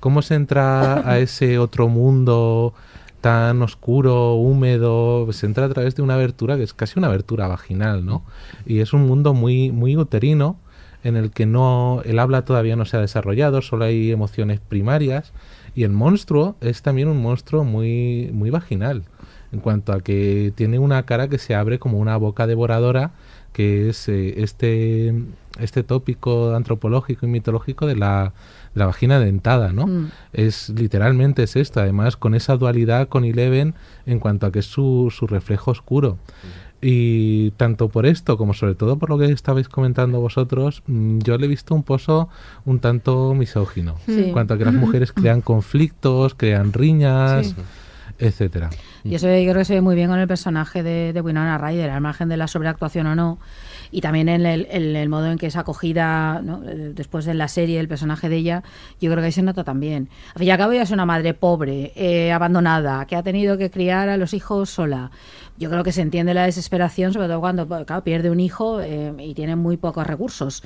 ¿Cómo 0.00 0.22
se 0.22 0.34
entra 0.34 1.08
a 1.08 1.18
ese 1.18 1.58
otro 1.58 1.88
mundo 1.88 2.74
tan 3.20 3.62
oscuro, 3.62 4.34
húmedo? 4.34 5.32
Se 5.32 5.46
entra 5.46 5.66
a 5.66 5.68
través 5.68 5.94
de 5.94 6.02
una 6.02 6.14
abertura 6.14 6.56
que 6.56 6.64
es 6.64 6.74
casi 6.74 6.98
una 6.98 7.08
abertura 7.08 7.46
vaginal, 7.46 8.04
¿no? 8.04 8.24
Y 8.66 8.80
es 8.80 8.92
un 8.92 9.06
mundo 9.06 9.34
muy, 9.34 9.70
muy 9.70 9.96
uterino 9.96 10.56
en 11.04 11.16
el 11.16 11.30
que 11.30 11.46
no 11.46 12.02
el 12.04 12.18
habla 12.18 12.44
todavía 12.44 12.76
no 12.76 12.84
se 12.84 12.96
ha 12.96 13.00
desarrollado, 13.00 13.62
solo 13.62 13.84
hay 13.84 14.12
emociones 14.12 14.60
primarias 14.60 15.32
y 15.74 15.84
el 15.84 15.90
monstruo 15.90 16.56
es 16.60 16.82
también 16.82 17.08
un 17.08 17.20
monstruo 17.20 17.64
muy 17.64 18.30
muy 18.32 18.50
vaginal 18.50 19.04
en 19.52 19.60
cuanto 19.60 19.92
a 19.92 20.00
que 20.00 20.52
tiene 20.54 20.78
una 20.78 21.04
cara 21.04 21.28
que 21.28 21.38
se 21.38 21.54
abre 21.54 21.78
como 21.78 21.98
una 21.98 22.16
boca 22.16 22.46
devoradora 22.46 23.12
que 23.52 23.88
es 23.88 24.08
eh, 24.08 24.42
este 24.42 25.14
este 25.60 25.82
tópico 25.82 26.54
antropológico 26.54 27.26
y 27.26 27.28
mitológico 27.28 27.86
de 27.86 27.96
la, 27.96 28.32
de 28.74 28.80
la 28.80 28.86
vagina 28.86 29.20
dentada, 29.20 29.72
¿no? 29.72 29.86
Mm. 29.86 30.10
Es 30.32 30.70
literalmente 30.70 31.42
es 31.42 31.56
esto, 31.56 31.80
además 31.80 32.16
con 32.16 32.34
esa 32.34 32.56
dualidad 32.56 33.08
con 33.08 33.24
Eleven 33.24 33.74
en 34.06 34.18
cuanto 34.18 34.46
a 34.46 34.52
que 34.52 34.60
es 34.60 34.66
su, 34.66 35.12
su 35.14 35.26
reflejo 35.26 35.70
oscuro. 35.70 36.18
Y 36.84 37.52
tanto 37.52 37.90
por 37.90 38.06
esto 38.06 38.36
como 38.36 38.54
sobre 38.54 38.74
todo 38.74 38.98
por 38.98 39.08
lo 39.08 39.16
que 39.16 39.26
estabais 39.26 39.68
comentando 39.68 40.20
vosotros, 40.20 40.82
mm, 40.88 41.18
yo 41.20 41.38
le 41.38 41.46
he 41.46 41.48
visto 41.48 41.76
un 41.76 41.84
pozo 41.84 42.28
un 42.64 42.80
tanto 42.80 43.34
misógino. 43.34 43.96
Sí. 44.06 44.24
En 44.24 44.32
cuanto 44.32 44.54
a 44.54 44.58
que 44.58 44.64
las 44.64 44.74
mujeres 44.74 45.12
crean 45.12 45.42
conflictos, 45.42 46.34
crean 46.34 46.72
riñas, 46.72 47.48
Sí. 47.48 47.54
Etcétera. 48.18 48.70
Y 49.04 49.14
eso 49.14 49.26
yo 49.26 49.50
creo 49.50 49.54
que 49.54 49.64
se 49.64 49.74
ve 49.74 49.80
muy 49.80 49.94
bien 49.94 50.08
con 50.08 50.18
el 50.18 50.28
personaje 50.28 50.82
de, 50.82 51.20
Winona 51.20 51.58
Ryder, 51.58 51.90
al 51.90 52.00
margen 52.00 52.28
de 52.28 52.36
la 52.36 52.46
sobreactuación 52.46 53.06
o 53.06 53.14
no. 53.14 53.38
Y 53.90 54.00
también 54.00 54.28
en 54.28 54.46
el, 54.46 55.08
modo 55.08 55.30
en 55.30 55.38
que 55.38 55.46
es 55.46 55.56
acogida. 55.56 56.42
Eh, 56.66 56.92
después 56.94 57.24
de 57.24 57.34
la 57.34 57.48
serie, 57.48 57.78
el 57.80 57.88
personaje 57.88 58.28
de 58.28 58.36
ella, 58.36 58.62
yo 59.00 59.10
creo 59.10 59.20
que 59.20 59.26
ahí 59.26 59.32
se 59.32 59.42
nota 59.42 59.64
también. 59.64 60.08
Al 60.34 60.38
fin 60.38 60.48
y 60.48 60.50
al 60.50 60.58
cabo, 60.58 60.72
ella 60.72 60.82
es 60.82 60.90
una 60.90 61.04
madre 61.04 61.34
pobre, 61.34 61.92
eh, 61.94 62.32
abandonada, 62.32 63.06
que 63.06 63.16
ha 63.16 63.22
tenido 63.22 63.58
que 63.58 63.70
criar 63.70 64.08
a 64.08 64.16
los 64.16 64.34
hijos 64.34 64.70
sola. 64.70 65.10
Yo 65.58 65.70
creo 65.70 65.84
que 65.84 65.92
se 65.92 66.00
entiende 66.00 66.34
la 66.34 66.44
desesperación, 66.44 67.12
sobre 67.12 67.28
todo 67.28 67.40
cuando 67.40 67.68
pierde 68.02 68.30
un 68.30 68.40
hijo 68.40 68.80
eh, 68.80 69.12
y 69.18 69.34
tiene 69.34 69.56
muy 69.56 69.76
pocos 69.76 70.06
recursos. 70.06 70.62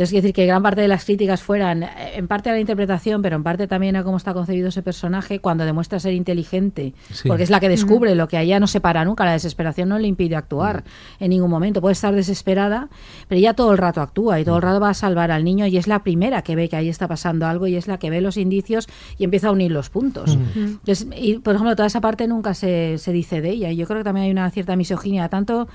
Entonces, 0.00 0.12
quiero 0.12 0.22
decir 0.22 0.34
que 0.34 0.46
gran 0.46 0.62
parte 0.62 0.80
de 0.80 0.88
las 0.88 1.04
críticas 1.04 1.42
fueran, 1.42 1.82
eh, 1.82 1.88
en 2.14 2.26
parte 2.26 2.48
a 2.48 2.54
la 2.54 2.60
interpretación, 2.60 3.20
pero 3.20 3.36
en 3.36 3.42
parte 3.42 3.66
también 3.66 3.96
a 3.96 4.02
cómo 4.02 4.16
está 4.16 4.32
concebido 4.32 4.70
ese 4.70 4.82
personaje 4.82 5.40
cuando 5.40 5.66
demuestra 5.66 6.00
ser 6.00 6.14
inteligente, 6.14 6.94
Sí. 7.10 7.28
porque 7.28 7.42
es 7.42 7.50
la 7.50 7.60
que 7.60 7.68
descubre 7.68 8.14
lo 8.14 8.26
que 8.26 8.38
a 8.38 8.40
ella 8.40 8.58
no 8.58 8.66
se 8.66 8.80
para 8.80 9.04
nunca. 9.04 9.26
La 9.26 9.32
desesperación 9.32 9.90
no 9.90 9.98
le 9.98 10.08
impide 10.08 10.36
actuar 10.36 10.84
en 11.18 11.28
ningún 11.28 11.50
momento. 11.50 11.82
Puede 11.82 11.92
estar 11.92 12.14
desesperada, 12.14 12.88
pero 13.28 13.40
ella 13.40 13.52
todo 13.52 13.72
el 13.72 13.76
rato 13.76 14.00
actúa 14.00 14.40
y 14.40 14.44
todo 14.46 14.56
el 14.56 14.62
rato 14.62 14.80
va 14.80 14.88
a 14.88 14.94
salvar 14.94 15.30
al 15.30 15.44
niño 15.44 15.66
y 15.66 15.76
es 15.76 15.86
la 15.86 16.02
primera 16.02 16.40
que 16.40 16.56
ve 16.56 16.70
que 16.70 16.76
ahí 16.76 16.88
está 16.88 17.06
pasando 17.06 17.44
algo 17.46 17.66
y 17.66 17.76
es 17.76 17.86
la 17.86 17.98
que 17.98 18.08
ve 18.08 18.22
los 18.22 18.38
indicios 18.38 18.88
y 19.18 19.24
empieza 19.24 19.48
a 19.48 19.52
unir 19.52 19.70
los 19.70 19.90
puntos. 19.90 20.38
Entonces, 20.56 21.08
y, 21.14 21.40
por 21.40 21.56
ejemplo, 21.56 21.76
toda 21.76 21.88
esa 21.88 22.00
parte 22.00 22.26
nunca 22.26 22.54
se, 22.54 22.96
se 22.96 23.12
dice 23.12 23.42
de 23.42 23.50
ella 23.50 23.70
y 23.70 23.76
yo 23.76 23.86
creo 23.86 23.98
que 23.98 24.04
también 24.04 24.24
hay 24.24 24.30
una 24.32 24.50
cierta 24.50 24.76
misoginia, 24.76 25.28
tanto 25.28 25.68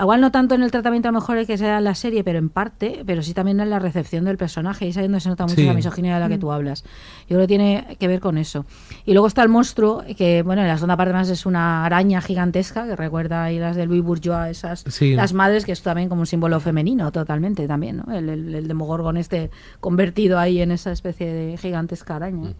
Igual 0.00 0.20
no 0.20 0.30
tanto 0.30 0.54
en 0.54 0.62
el 0.62 0.70
tratamiento 0.70 1.08
a 1.08 1.12
lo 1.12 1.18
mejor 1.20 1.44
que 1.46 1.58
sea 1.58 1.78
en 1.78 1.84
la 1.84 1.94
serie, 1.94 2.22
pero 2.24 2.38
en 2.38 2.48
parte, 2.48 3.02
pero 3.06 3.22
sí 3.22 3.34
también 3.34 3.60
en 3.60 3.70
la 3.70 3.78
recepción 3.78 4.24
del 4.24 4.36
personaje. 4.36 4.86
Y 4.86 4.90
es 4.90 4.96
ahí 4.96 5.04
donde 5.04 5.20
se 5.20 5.28
nota 5.28 5.44
mucho 5.44 5.56
Sí. 5.56 5.64
la 5.66 5.74
misoginia 5.74 6.14
de 6.14 6.20
la 6.20 6.28
que 6.28 6.38
tú 6.38 6.52
hablas. 6.52 6.84
Yo 7.28 7.36
creo 7.36 7.40
que 7.40 7.46
tiene 7.48 7.96
que 7.98 8.08
ver 8.08 8.20
con 8.20 8.38
eso. 8.38 8.64
Y 9.04 9.12
luego 9.12 9.26
está 9.26 9.42
el 9.42 9.48
monstruo, 9.48 10.04
que 10.16 10.42
bueno, 10.42 10.62
en 10.62 10.68
la 10.68 10.74
segunda 10.76 10.96
parte 10.96 11.12
más 11.12 11.28
es 11.30 11.46
una 11.46 11.84
araña 11.84 12.20
gigantesca, 12.20 12.86
que 12.86 12.96
recuerda 12.96 13.44
ahí 13.44 13.58
las 13.58 13.76
de 13.76 13.86
Louis 13.86 14.02
Bourgeois, 14.02 14.50
esas, 14.58 14.84
Sí. 14.88 15.14
las 15.14 15.32
madres, 15.32 15.64
que 15.64 15.72
es 15.72 15.82
también 15.82 16.08
como 16.08 16.20
un 16.20 16.26
símbolo 16.26 16.60
femenino 16.60 17.10
totalmente 17.12 17.66
también, 17.66 18.02
¿no? 18.06 18.14
El, 18.14 18.28
el, 18.28 18.54
el 18.54 18.68
Demogorgon 18.68 19.16
este 19.16 19.50
convertido 19.80 20.38
ahí 20.38 20.60
en 20.60 20.70
esa 20.72 20.92
especie 20.92 21.32
de 21.32 21.56
gigantesca 21.56 22.16
araña. 22.16 22.50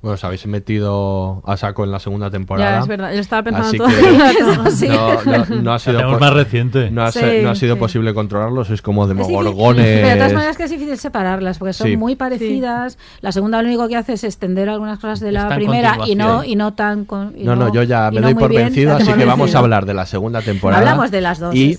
Bueno, 0.00 0.14
os 0.14 0.24
habéis 0.24 0.46
metido 0.46 1.42
a 1.46 1.56
saco 1.56 1.84
en 1.84 1.90
la 1.92 1.98
segunda 1.98 2.30
temporada. 2.30 2.76
Ya, 2.76 2.78
es 2.80 2.86
verdad. 2.86 3.12
Yo 3.12 3.20
estaba 3.20 3.42
pensando 3.42 3.84
todo 3.84 3.88
que. 3.88 4.70
Sí. 4.72 4.88
no, 4.88 5.24
no- 5.24 5.62
no 5.62 5.72
ha 5.74 5.78
sido 5.78 6.18
más 6.18 6.32
reciente. 6.32 6.90
No 6.90 7.02
ha, 7.04 7.12
Sí, 7.12 7.20
se- 7.20 7.42
no 7.42 7.50
ha 7.50 7.54
sido 7.54 7.74
sí. 7.74 7.80
posible 7.80 8.14
controlarlo, 8.14 8.64
sois 8.64 8.82
como 8.82 9.04
Es 9.04 9.10
difícil, 9.10 9.28
demogorgones. 9.28 9.84
Pero 9.86 10.08
de 10.08 10.14
todas 10.16 10.32
maneras 10.32 10.56
que 10.56 10.64
es 10.64 10.70
difícil 10.70 10.96
separarlas, 10.98 11.58
porque 11.58 11.72
son 11.72 11.86
Sí. 11.88 11.96
muy 11.96 12.16
parecidas. 12.16 12.98
La 13.20 13.32
segunda 13.32 13.60
lo 13.62 13.68
único 13.68 13.88
que 13.88 13.96
hace 13.96 14.14
es 14.14 14.24
extender 14.24 14.68
algunas 14.68 14.98
cosas 14.98 15.20
de 15.20 15.32
la 15.32 15.48
primera 15.54 15.98
y 16.06 16.14
no, 16.14 16.44
y 16.44 16.56
no 16.56 16.74
tan... 16.74 17.04
con- 17.04 17.34
y 17.36 17.44
No, 17.44 17.56
no, 17.56 17.72
yo 17.72 17.82
ya 17.82 18.10
me 18.10 18.20
no 18.20 18.26
doy 18.28 18.34
por 18.34 18.50
bien, 18.50 18.64
vencido, 18.64 18.96
así 18.96 19.12
que 19.12 19.24
vamos 19.24 19.54
a 19.54 19.58
hablar 19.58 19.86
de 19.86 19.94
la 19.94 20.06
segunda 20.06 20.42
temporada. 20.42 20.80
Hablamos 20.80 21.10
de 21.10 21.20
las 21.20 21.38
dos. 21.38 21.54
Y. 21.54 21.76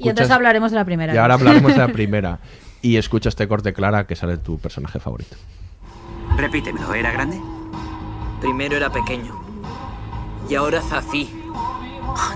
Y 0.00 0.08
entonces 0.08 0.30
hablaremos 0.30 0.70
de 0.70 0.76
la 0.76 0.84
primera. 0.84 1.14
Y 1.14 1.16
ahora 1.18 1.34
hablaremos 1.34 1.72
de 1.72 1.78
la 1.78 1.88
primera. 1.88 2.38
Y 2.82 2.96
escucha 2.98 3.28
este 3.28 3.48
corte 3.48 3.72
clara 3.72 4.06
que 4.06 4.14
sale 4.14 4.36
tu 4.38 4.58
personaje 4.58 5.00
favorito. 5.00 5.36
Repítemelo, 6.36 6.92
¿era 6.94 7.10
grande? 7.12 7.40
Primero 8.40 8.76
era 8.76 8.90
pequeño. 8.90 9.34
Y 10.48 10.54
ahora 10.54 10.78
es 10.78 10.92
así. 10.92 11.42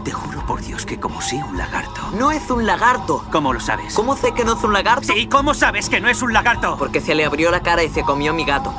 Te 0.05 0.11
juro 0.11 0.45
por 0.47 0.63
Dios 0.63 0.87
que 0.87 0.99
como 0.99 1.21
sí 1.21 1.37
un 1.37 1.57
lagarto. 1.57 2.01
No 2.19 2.31
es 2.31 2.51
un 2.51 2.67
lagarto. 2.67 3.25
¿Cómo 3.31 3.53
lo 3.53 3.61
sabes? 3.61 3.95
¿Cómo 3.95 4.17
sé 4.17 4.33
que 4.33 4.45
no 4.45 4.55
es 4.55 4.65
un 4.65 4.73
lagarto? 4.73 5.13
Sí, 5.13 5.27
¿cómo 5.27 5.55
sabes 5.55 5.89
que 5.89 6.01
no 6.01 6.09
es 6.09 6.23
un 6.23 6.33
lagarto? 6.33 6.77
Porque 6.79 7.01
se 7.01 7.15
le 7.15 7.25
abrió 7.25 7.51
la 7.51 7.61
cara 7.61 7.83
y 7.83 7.89
se 7.89 8.03
comió 8.03 8.33
mi 8.33 8.45
gato. 8.45 8.73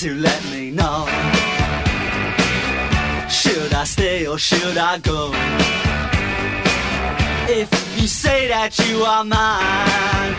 To 0.00 0.14
let 0.14 0.44
me 0.52 0.70
know. 0.70 1.06
Should 3.30 3.72
I 3.72 3.84
stay 3.84 4.26
or 4.26 4.38
should 4.38 4.76
I 4.76 4.98
go? 4.98 5.32
If 7.48 7.70
you 7.96 8.06
say 8.06 8.48
that 8.48 8.78
you 8.78 9.04
are 9.04 9.24
mine. 9.24 10.36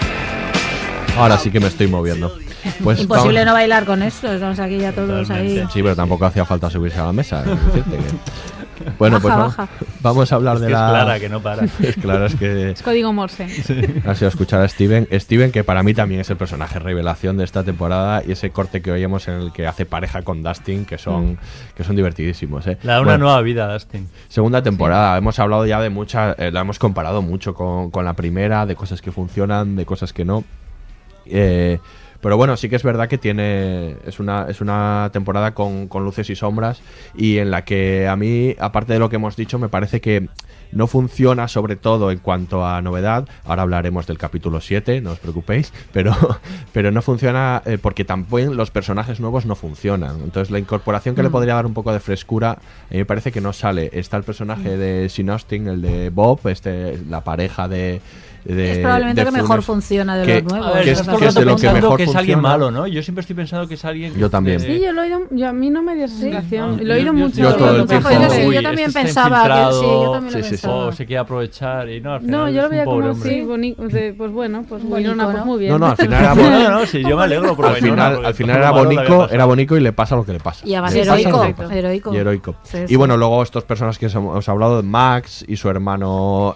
Ahora 1.18 1.40
sí 1.40 1.50
que 1.50 1.60
me 1.60 1.68
estoy 1.68 1.88
moviendo. 1.88 2.38
Pues 2.84 3.00
Imposible 3.00 3.46
no 3.46 3.54
bailar 3.54 3.86
con 3.86 4.04
esto. 4.04 4.32
Estamos 4.32 4.60
aquí 4.60 4.78
ya 4.78 4.92
todos 4.92 5.30
ahí. 5.32 5.66
Sí, 5.74 5.82
pero 5.82 5.96
tampoco 5.96 6.26
hacía 6.26 6.46
falta 6.46 6.70
subirse 6.70 7.00
a 7.00 7.06
la 7.06 7.14
mesa. 7.14 7.44
Bueno, 8.98 9.20
pues 9.22 9.34
vamos, 9.34 9.58
baja. 9.58 9.70
vamos 10.02 10.32
a 10.32 10.36
hablar 10.36 10.56
Es 10.56 10.62
de 10.62 10.68
que 10.68 10.74
es 10.74 10.80
la. 10.80 10.90
Clara, 10.90 11.20
que 11.20 11.30
no 11.30 11.42
para. 11.42 11.64
Es 11.82 11.96
Clara, 11.96 12.26
es 12.26 12.36
que. 12.36 12.72
Es 12.72 12.82
código 12.82 13.14
Morse. 13.14 13.48
Ha 14.06 14.16
sido 14.16 14.28
escuchar 14.28 14.62
a 14.62 14.68
Steven. 14.68 15.08
Steven, 15.12 15.52
que 15.52 15.64
para 15.64 15.84
mí 15.84 15.94
también 15.94 16.22
es 16.22 16.30
el 16.30 16.38
personaje 16.38 16.80
revelación 16.80 17.38
de 17.38 17.44
esta 17.44 17.64
temporada 17.64 18.24
y 18.26 18.32
ese 18.32 18.52
corte 18.52 18.82
que 18.82 18.92
oímos 18.92 19.28
en 19.28 19.36
el 19.36 19.52
que 19.52 19.68
hace 19.68 19.86
pareja 19.86 20.22
con 20.22 20.44
Dustin, 20.44 20.86
que 20.86 20.98
son, 20.98 21.38
que 21.76 21.84
son 21.84 21.96
divertidísimos. 21.96 22.68
¿eh? 22.68 22.78
Le 22.82 22.92
da 22.92 23.02
una 23.02 23.12
Bueno, 23.12 23.26
nueva 23.26 23.42
vida 23.42 23.70
a 23.70 23.74
Dustin. 23.74 24.08
Segunda 24.28 24.62
temporada, 24.62 25.18
hemos 25.18 25.40
hablado 25.40 25.66
ya 25.66 25.80
de 25.82 25.90
muchas, 25.90 26.38
eh, 26.40 26.52
la 26.52 26.62
hemos 26.62 26.80
comparado 26.80 27.22
mucho 27.22 27.54
con, 27.54 27.92
con 27.92 28.06
la 28.06 28.14
primera, 28.14 28.66
de 28.66 28.76
cosas 28.76 29.02
que 29.02 29.12
funcionan, 29.12 29.76
de 29.76 29.86
cosas 29.86 30.14
que 30.14 30.26
no. 30.26 30.44
Eh, 31.26 31.80
Pero 32.22 32.38
bueno, 32.38 32.58
sí 32.58 32.70
que 32.70 32.76
es 32.76 32.84
verdad 32.84 33.08
que 33.08 33.18
tiene. 33.18 33.96
Es 34.06 34.20
una, 34.20 34.48
es 34.50 34.62
una 34.62 35.10
temporada 35.14 35.54
con, 35.54 35.88
con 35.88 36.04
luces 36.04 36.30
y 36.30 36.36
sombras. 36.36 36.82
Y 37.16 37.38
en 37.38 37.52
la 37.52 37.64
que 37.64 38.08
a 38.08 38.16
mí, 38.16 38.56
aparte 38.60 38.94
de 38.94 39.00
lo 39.00 39.10
que 39.10 39.18
hemos 39.18 39.36
dicho, 39.36 39.60
me 39.60 39.70
parece 39.70 40.02
que 40.02 40.28
no 40.72 40.88
funciona 40.88 41.48
sobre 41.48 41.78
todo 41.78 42.12
en 42.12 42.20
cuanto 42.20 42.66
a 42.66 42.82
novedad. 42.82 43.28
Ahora 43.46 43.62
hablaremos 43.62 44.06
del 44.08 44.18
capítulo 44.18 44.60
7, 44.60 45.00
no 45.02 45.12
os 45.12 45.20
preocupéis. 45.20 45.72
Pero, 45.94 46.14
pero 46.74 46.92
no 46.92 47.02
funciona 47.02 47.62
eh, 47.66 47.78
porque 47.82 48.04
tampoco 48.06 48.54
los 48.54 48.70
personajes 48.72 49.20
nuevos 49.20 49.46
no 49.46 49.56
funcionan. 49.56 50.20
Entonces 50.24 50.52
la 50.52 50.60
incorporación 50.60 51.16
que 51.16 51.24
le 51.24 51.30
Mm. 51.30 51.32
podría 51.32 51.56
dar 51.56 51.66
un 51.66 51.74
poco 51.74 51.92
de 51.94 52.00
frescura, 52.00 52.52
a 52.52 52.58
mí 52.92 52.98
me 52.98 53.06
parece 53.06 53.32
que 53.32 53.42
no 53.42 53.54
sale. 53.54 53.90
Está 53.94 54.18
el 54.18 54.24
personaje 54.24 54.78
de 54.78 55.10
Sin 55.10 55.30
Austin, 55.30 55.68
el 55.68 55.82
de 55.82 56.10
Bob, 56.10 56.40
este, 56.48 56.98
la 57.10 57.24
pareja 57.24 57.68
de... 57.68 58.02
de- 58.56 58.72
Es 58.74 58.78
probablemente 58.80 59.22
de 59.22 59.26
que 59.26 59.32
mejor 59.32 59.62
funciona 59.64 60.18
de 60.18 60.26
que- 60.26 60.42
los 60.42 60.52
nuevos. 60.52 60.68
A 60.68 60.74
ver, 60.74 60.84
que 60.86 60.92
es- 60.92 61.02
que 61.02 61.26
es 61.26 61.36
de 61.36 61.46
lo 61.46 61.56
que 61.56 61.72
mejor 61.72 61.98
que 61.98 62.04
es 62.04 62.16
alguien 62.16 62.38
funciona. 62.38 62.42
malo, 62.42 62.72
¿no? 62.72 62.88
Yo 62.88 63.02
siempre 63.04 63.22
estoy 63.22 63.36
pensando 63.36 63.68
que 63.68 63.74
es 63.76 63.86
alguien... 63.86 64.14
Yo 64.16 64.30
también. 64.30 64.60
Sí, 64.60 64.80
yo 64.82 64.92
lo 64.94 65.02
he 65.04 65.06
oído, 65.06 65.22
yo, 65.32 65.48
a 65.50 65.54
mí 65.54 65.70
no 65.70 65.82
me 65.84 65.96
dio 65.96 66.06
esa 66.06 66.18
sensación. 66.18 66.80
lo 66.84 66.94
he 66.94 66.98
oído 66.98 67.08
Yo- 67.08 67.14
mucho. 67.14 67.36
yo 67.38 67.56
todo 67.56 67.76
el 67.82 67.88
tiempo- 67.88 68.10
Sí, 68.10 68.54
yo 68.54 68.62
también 68.62 68.88
este 68.90 69.02
pensaba 69.02 69.44
que- 69.44 69.74
sí, 69.76 69.82
yo 69.82 70.12
también 70.14 70.34
lo 70.34 70.40
Sí, 70.40 70.44
sí, 70.44 70.44
sí. 70.44 70.50
pensaba. 70.52 70.76
o 70.86 70.92
se 70.92 71.06
quiere 71.06 71.20
aprovechar 71.20 71.90
y 71.90 72.02
no, 72.02 72.14
al 72.14 72.22
final 72.22 72.40
No, 72.40 72.50
yo 72.50 72.62
lo 72.64 72.70
veía 72.70 72.86
como 72.86 73.14
sí, 73.16 73.42
bonito. 73.42 73.84
Pues 74.18 74.32
bueno, 74.32 74.64
pues 74.68 74.84
Bonito, 74.84 75.14
pues 75.16 75.36
¿no? 75.38 75.46
muy 75.46 75.60
bien. 75.60 75.72
No, 75.72 75.80
no, 75.80 75.88
al 75.88 75.98
final 75.98 76.20
era 76.24 76.36
No, 76.36 76.42
bonito. 76.44 76.72
no, 76.72 76.86
sí, 76.86 77.04
yo 77.04 77.18
me 77.18 77.24
alegro 77.24 77.56
por 77.56 77.66
al 77.68 77.76
final, 77.76 78.26
al 78.26 78.34
final 78.34 78.58
era 78.58 78.72
bonito, 78.72 79.30
era 79.30 79.46
bonito 79.46 79.78
y 79.78 79.82
le 79.82 79.94
pasa 79.94 80.16
lo 80.16 80.26
que 80.26 80.34
le 80.34 80.40
pasa. 80.40 80.66
Y 80.68 80.74
además 80.74 80.94
Sí, 80.94 81.00
sí, 81.04 81.08
heroico, 81.10 81.44
heroico. 81.72 82.14
Y 82.14 82.18
heroico. 82.18 82.56
Sí, 82.64 82.78
y 82.86 82.88
sí. 82.88 82.96
bueno, 82.96 83.18
luego 83.18 83.44
estos 83.44 83.64
personajes 83.64 83.98
que 84.00 84.06
os 84.18 84.48
he 84.48 84.52
hablado, 84.52 84.82
Max 84.84 85.44
y 85.48 85.56
su 85.58 85.70
hermano, 85.70 86.56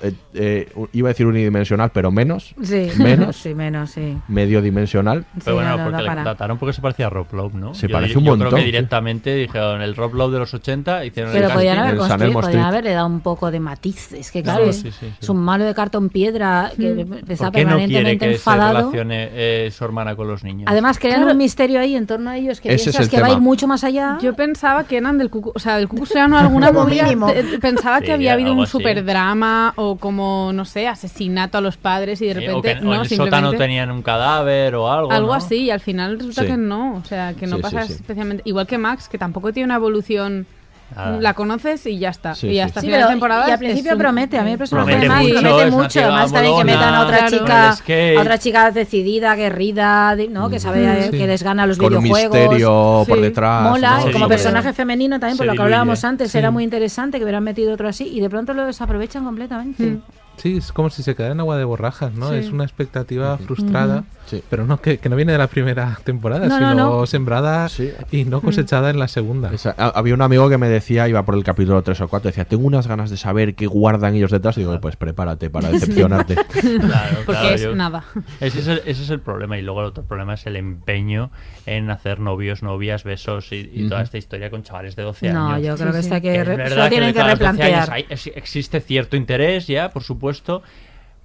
iba 0.93 1.09
a 1.09 1.11
decir 1.11 1.25
unidimensional, 1.25 1.80
pero 1.89 2.11
menos, 2.11 2.53
Sí, 2.61 2.87
menos, 2.97 3.35
sí, 3.41 3.53
menos, 3.55 3.91
sí. 3.91 4.17
medio 4.27 4.61
dimensional. 4.61 5.25
Sí, 5.35 5.41
Pero 5.45 5.55
bueno, 5.57 5.71
no, 5.71 5.77
no, 5.77 5.83
porque 5.85 6.01
le 6.03 6.07
para. 6.07 6.23
trataron 6.23 6.57
porque 6.57 6.73
se 6.73 6.81
parecía 6.81 7.07
a 7.07 7.09
Rob 7.09 7.27
Lowe, 7.33 7.51
¿no? 7.53 7.73
Se 7.73 7.87
Yo- 7.87 7.93
parece 7.93 8.13
yo, 8.13 8.19
un 8.19 8.25
Yo 8.25 8.31
montón, 8.31 8.47
creo 8.49 8.59
que 8.59 8.65
directamente 8.65 9.35
dijeron 9.35 9.81
el 9.81 9.95
Rob 9.95 10.13
Lowe 10.15 10.31
de 10.31 10.39
los 10.39 10.53
80 10.53 11.03
hicieron 11.05 11.31
Pero 11.33 11.47
el 11.47 11.53
podían 11.53 11.77
haber 11.79 11.97
construido, 11.97 12.39
podían 12.39 12.63
haberle 12.63 12.91
dado 12.93 13.07
un 13.07 13.21
poco 13.21 13.51
de 13.51 13.59
matiz. 13.59 14.11
Es 14.13 14.31
que 14.31 14.43
claro, 14.43 14.65
es, 14.65 14.77
sí, 14.77 14.91
sí, 14.91 14.97
sí. 14.99 15.13
es 15.19 15.29
un 15.29 15.37
malo 15.37 15.65
de 15.65 15.73
cartón 15.73 16.09
piedra 16.09 16.71
que 16.77 17.05
está 17.27 17.45
¿Por 17.51 17.55
qué 17.55 17.65
no 17.65 17.77
quiere 17.77 17.87
permanentemente 17.87 18.17
que 18.19 18.25
se 18.31 18.35
enfadado. 18.35 18.77
relacione 18.77 19.29
eh, 19.31 19.71
su 19.71 19.83
hermana 19.85 20.15
con 20.15 20.27
los 20.27 20.43
niños? 20.43 20.65
Además, 20.69 20.99
crean 20.99 21.17
Claro. 21.21 21.31
un 21.31 21.37
misterio 21.37 21.79
ahí 21.79 21.95
en 21.95 22.07
torno 22.07 22.29
a 22.29 22.37
ellos 22.37 22.61
que 22.61 22.73
Ese 22.73 22.89
es 22.91 22.99
el 22.99 23.09
que 23.09 23.19
va 23.21 23.27
a 23.27 23.31
ir 23.31 23.39
mucho 23.39 23.67
más 23.67 23.83
allá. 23.83 24.17
Yo 24.21 24.33
pensaba 24.35 24.83
que 24.85 24.97
eran 24.97 25.17
del 25.17 25.29
Cucu, 25.29 25.51
o 25.55 25.59
sea, 25.59 25.77
del 25.77 25.87
Cucu 25.87 26.05
alguna 26.31 26.71
movida. 26.71 27.05
te- 27.33 27.59
Pensaba 27.59 28.01
que 28.01 28.11
había 28.11 28.33
habido 28.33 28.53
un 28.53 28.63
así. 28.63 28.71
super 28.71 29.03
drama 29.05 29.73
o 29.75 29.97
como, 29.97 30.51
no 30.53 30.65
sé, 30.65 30.87
asesinato 30.87 31.57
a 31.61 31.63
los 31.63 31.77
padres 31.77 32.21
y 32.21 32.27
de 32.27 32.33
Sí, 32.33 32.39
repente 32.41 32.57
o 32.57 32.61
que 32.61 32.71
o 32.71 32.83
no, 32.83 32.93
en 32.95 33.01
el 33.01 33.07
simplemente 33.07 33.37
sótano 33.37 33.57
tenían 33.57 33.91
un 33.91 34.01
cadáver 34.01 34.75
o 34.75 34.91
algo. 34.91 35.11
algo 35.11 35.27
¿no? 35.29 35.33
así 35.33 35.55
y 35.63 35.71
al 35.71 35.79
final 35.79 36.17
resulta 36.17 36.41
Sí. 36.41 36.47
que 36.47 36.57
no, 36.57 36.95
o 36.95 37.03
sea, 37.05 37.33
que 37.33 37.47
no 37.47 37.55
Sí, 37.57 37.61
pasa 37.61 37.81
sí, 37.83 37.87
sí. 37.89 37.93
especialmente 37.93 38.43
igual 38.45 38.67
que 38.67 38.77
Max, 38.77 39.07
que 39.07 39.17
tampoco 39.17 39.53
tiene 39.53 39.65
una 39.65 39.75
evolución 39.75 40.45
Nada. 40.93 41.21
la 41.21 41.33
conoces 41.33 41.85
y 41.85 41.99
ya 41.99 42.09
está. 42.09 42.35
Sí, 42.35 42.47
y 42.47 42.51
sí, 42.51 42.59
hasta 42.59 42.81
sí. 42.81 42.87
final 42.87 43.03
de 43.03 43.07
temporada 43.07 43.47
y 43.47 43.51
al 43.51 43.59
principio 43.59 43.97
promete, 43.97 44.37
a 44.37 44.43
mí 44.43 44.51
el 44.51 44.57
personaje 44.57 44.91
Promete 44.91 45.09
mucho, 45.09 45.39
promete 45.41 45.71
mucho, 45.71 45.99
además 46.01 46.33
también 46.33 46.57
que 46.57 46.63
metan 46.65 46.93
a 46.93 47.01
otra 47.05 47.17
claro. 47.27 47.37
chica, 47.37 47.69
a 48.17 48.21
otra 48.21 48.37
chica 48.39 48.71
decidida, 48.71 49.31
aguerrida, 49.31 50.17
de- 50.17 50.27
¿no? 50.27 50.49
que 50.49 50.59
sabe 50.59 50.83
eh, 50.83 51.07
Sí. 51.09 51.17
que 51.17 51.27
les 51.27 51.43
gana 51.43 51.65
los 51.65 51.77
Con 51.77 51.95
un 51.95 52.03
videojuegos. 52.03 52.37
misterio 52.37 53.05
por 53.07 53.17
Sí. 53.19 53.23
detrás. 53.23 53.63
Mola, 53.69 53.99
como 54.11 54.25
Sí. 54.25 54.29
personaje 54.31 54.73
femenino 54.73 55.17
también, 55.17 55.37
por 55.37 55.45
lo 55.45 55.53
que 55.53 55.61
hablábamos 55.61 56.03
antes, 56.03 56.29
Sí. 56.29 56.37
era 56.37 56.51
muy 56.51 56.65
interesante 56.65 57.19
que 57.19 57.23
hubieran 57.23 57.45
metido 57.45 57.73
otro 57.73 57.87
así 57.87 58.09
y 58.13 58.19
de 58.19 58.29
pronto 58.29 58.53
lo 58.53 58.65
desaprovechan 58.65 59.23
completamente. 59.23 59.99
Sí, 60.37 60.57
es 60.57 60.71
como 60.71 60.89
si 60.89 61.03
se 61.03 61.15
quedara 61.15 61.33
en 61.33 61.39
agua 61.39 61.57
de 61.57 61.63
borrajas, 61.63 62.13
¿no? 62.13 62.29
Sí. 62.29 62.35
Es 62.35 62.49
una 62.49 62.63
expectativa 62.63 63.37
frustrada, 63.37 64.05
Sí. 64.31 64.43
pero 64.49 64.65
no 64.65 64.81
que, 64.81 64.97
que 64.97 65.09
no 65.09 65.15
viene 65.15 65.33
de 65.33 65.37
la 65.37 65.47
primera 65.47 65.99
temporada, 66.03 66.47
No, 66.47 66.59
no, 66.59 66.69
sino 66.71 66.75
no. 66.99 67.05
sembrada 67.05 67.67
Sí. 67.69 67.91
y 68.11 68.23
no 68.25 68.41
cosechada 68.41 68.89
en 68.89 68.97
la 68.99 69.07
segunda. 69.07 69.51
Esa- 69.53 69.75
ha- 69.77 69.89
había 69.89 70.13
un 70.13 70.21
amigo 70.21 70.49
que 70.49 70.57
me 70.57 70.69
decía, 70.69 71.07
iba 71.07 71.23
por 71.23 71.35
el 71.35 71.43
capítulo 71.43 71.81
3 71.83 71.99
o 72.01 72.07
4, 72.07 72.29
decía, 72.29 72.45
tengo 72.45 72.65
unas 72.65 72.87
ganas 72.87 73.09
de 73.09 73.17
saber 73.17 73.55
qué 73.55 73.67
guardan 73.67 74.15
ellos 74.15 74.31
detrás. 74.31 74.57
Y 74.57 74.61
digo, 74.61 74.79
pues 74.81 74.95
prepárate 74.95 75.49
para 75.49 75.69
decepcionarte. 75.71 76.35
Claro, 76.61 77.17
porque 77.25 77.31
claro, 77.41 77.55
es 77.55 77.61
yo- 77.61 77.75
nada. 77.75 78.05
Ese 78.39 78.59
es, 78.59 78.67
el, 78.67 78.81
ese 78.85 79.03
es 79.03 79.09
el 79.09 79.19
problema. 79.19 79.57
Y 79.57 79.61
luego 79.61 79.81
el 79.81 79.87
otro 79.87 80.03
problema 80.03 80.33
es 80.35 80.45
el 80.45 80.55
empeño 80.55 81.31
en 81.65 81.89
hacer 81.91 82.19
novios, 82.19 82.63
novias, 82.63 83.03
besos 83.03 83.51
y, 83.51 83.69
y 83.73 83.89
toda 83.89 84.01
esta 84.01 84.17
historia 84.17 84.49
con 84.49 84.63
chavales 84.63 84.95
de 84.95 85.03
12 85.03 85.31
No, 85.33 85.49
años. 85.49 85.67
yo 85.67 85.75
creo 85.75 85.87
Sí, 85.91 85.97
que 85.97 86.01
sí. 86.03 86.07
está 86.07 86.21
que, 86.21 86.31
Que 86.33 86.39
es 86.41 86.47
verdad 86.47 86.89
tienen 86.89 87.13
que 87.13 87.19
los 87.19 87.27
12 87.39 87.43
años 87.45 87.57
replantear. 87.57 87.91
hay- 87.91 88.05
es- 88.09 88.27
existe 88.35 88.79
cierto 88.81 89.15
interés 89.17 89.67
ya, 89.67 89.89
por 89.89 90.03
supuesto, 90.03 90.61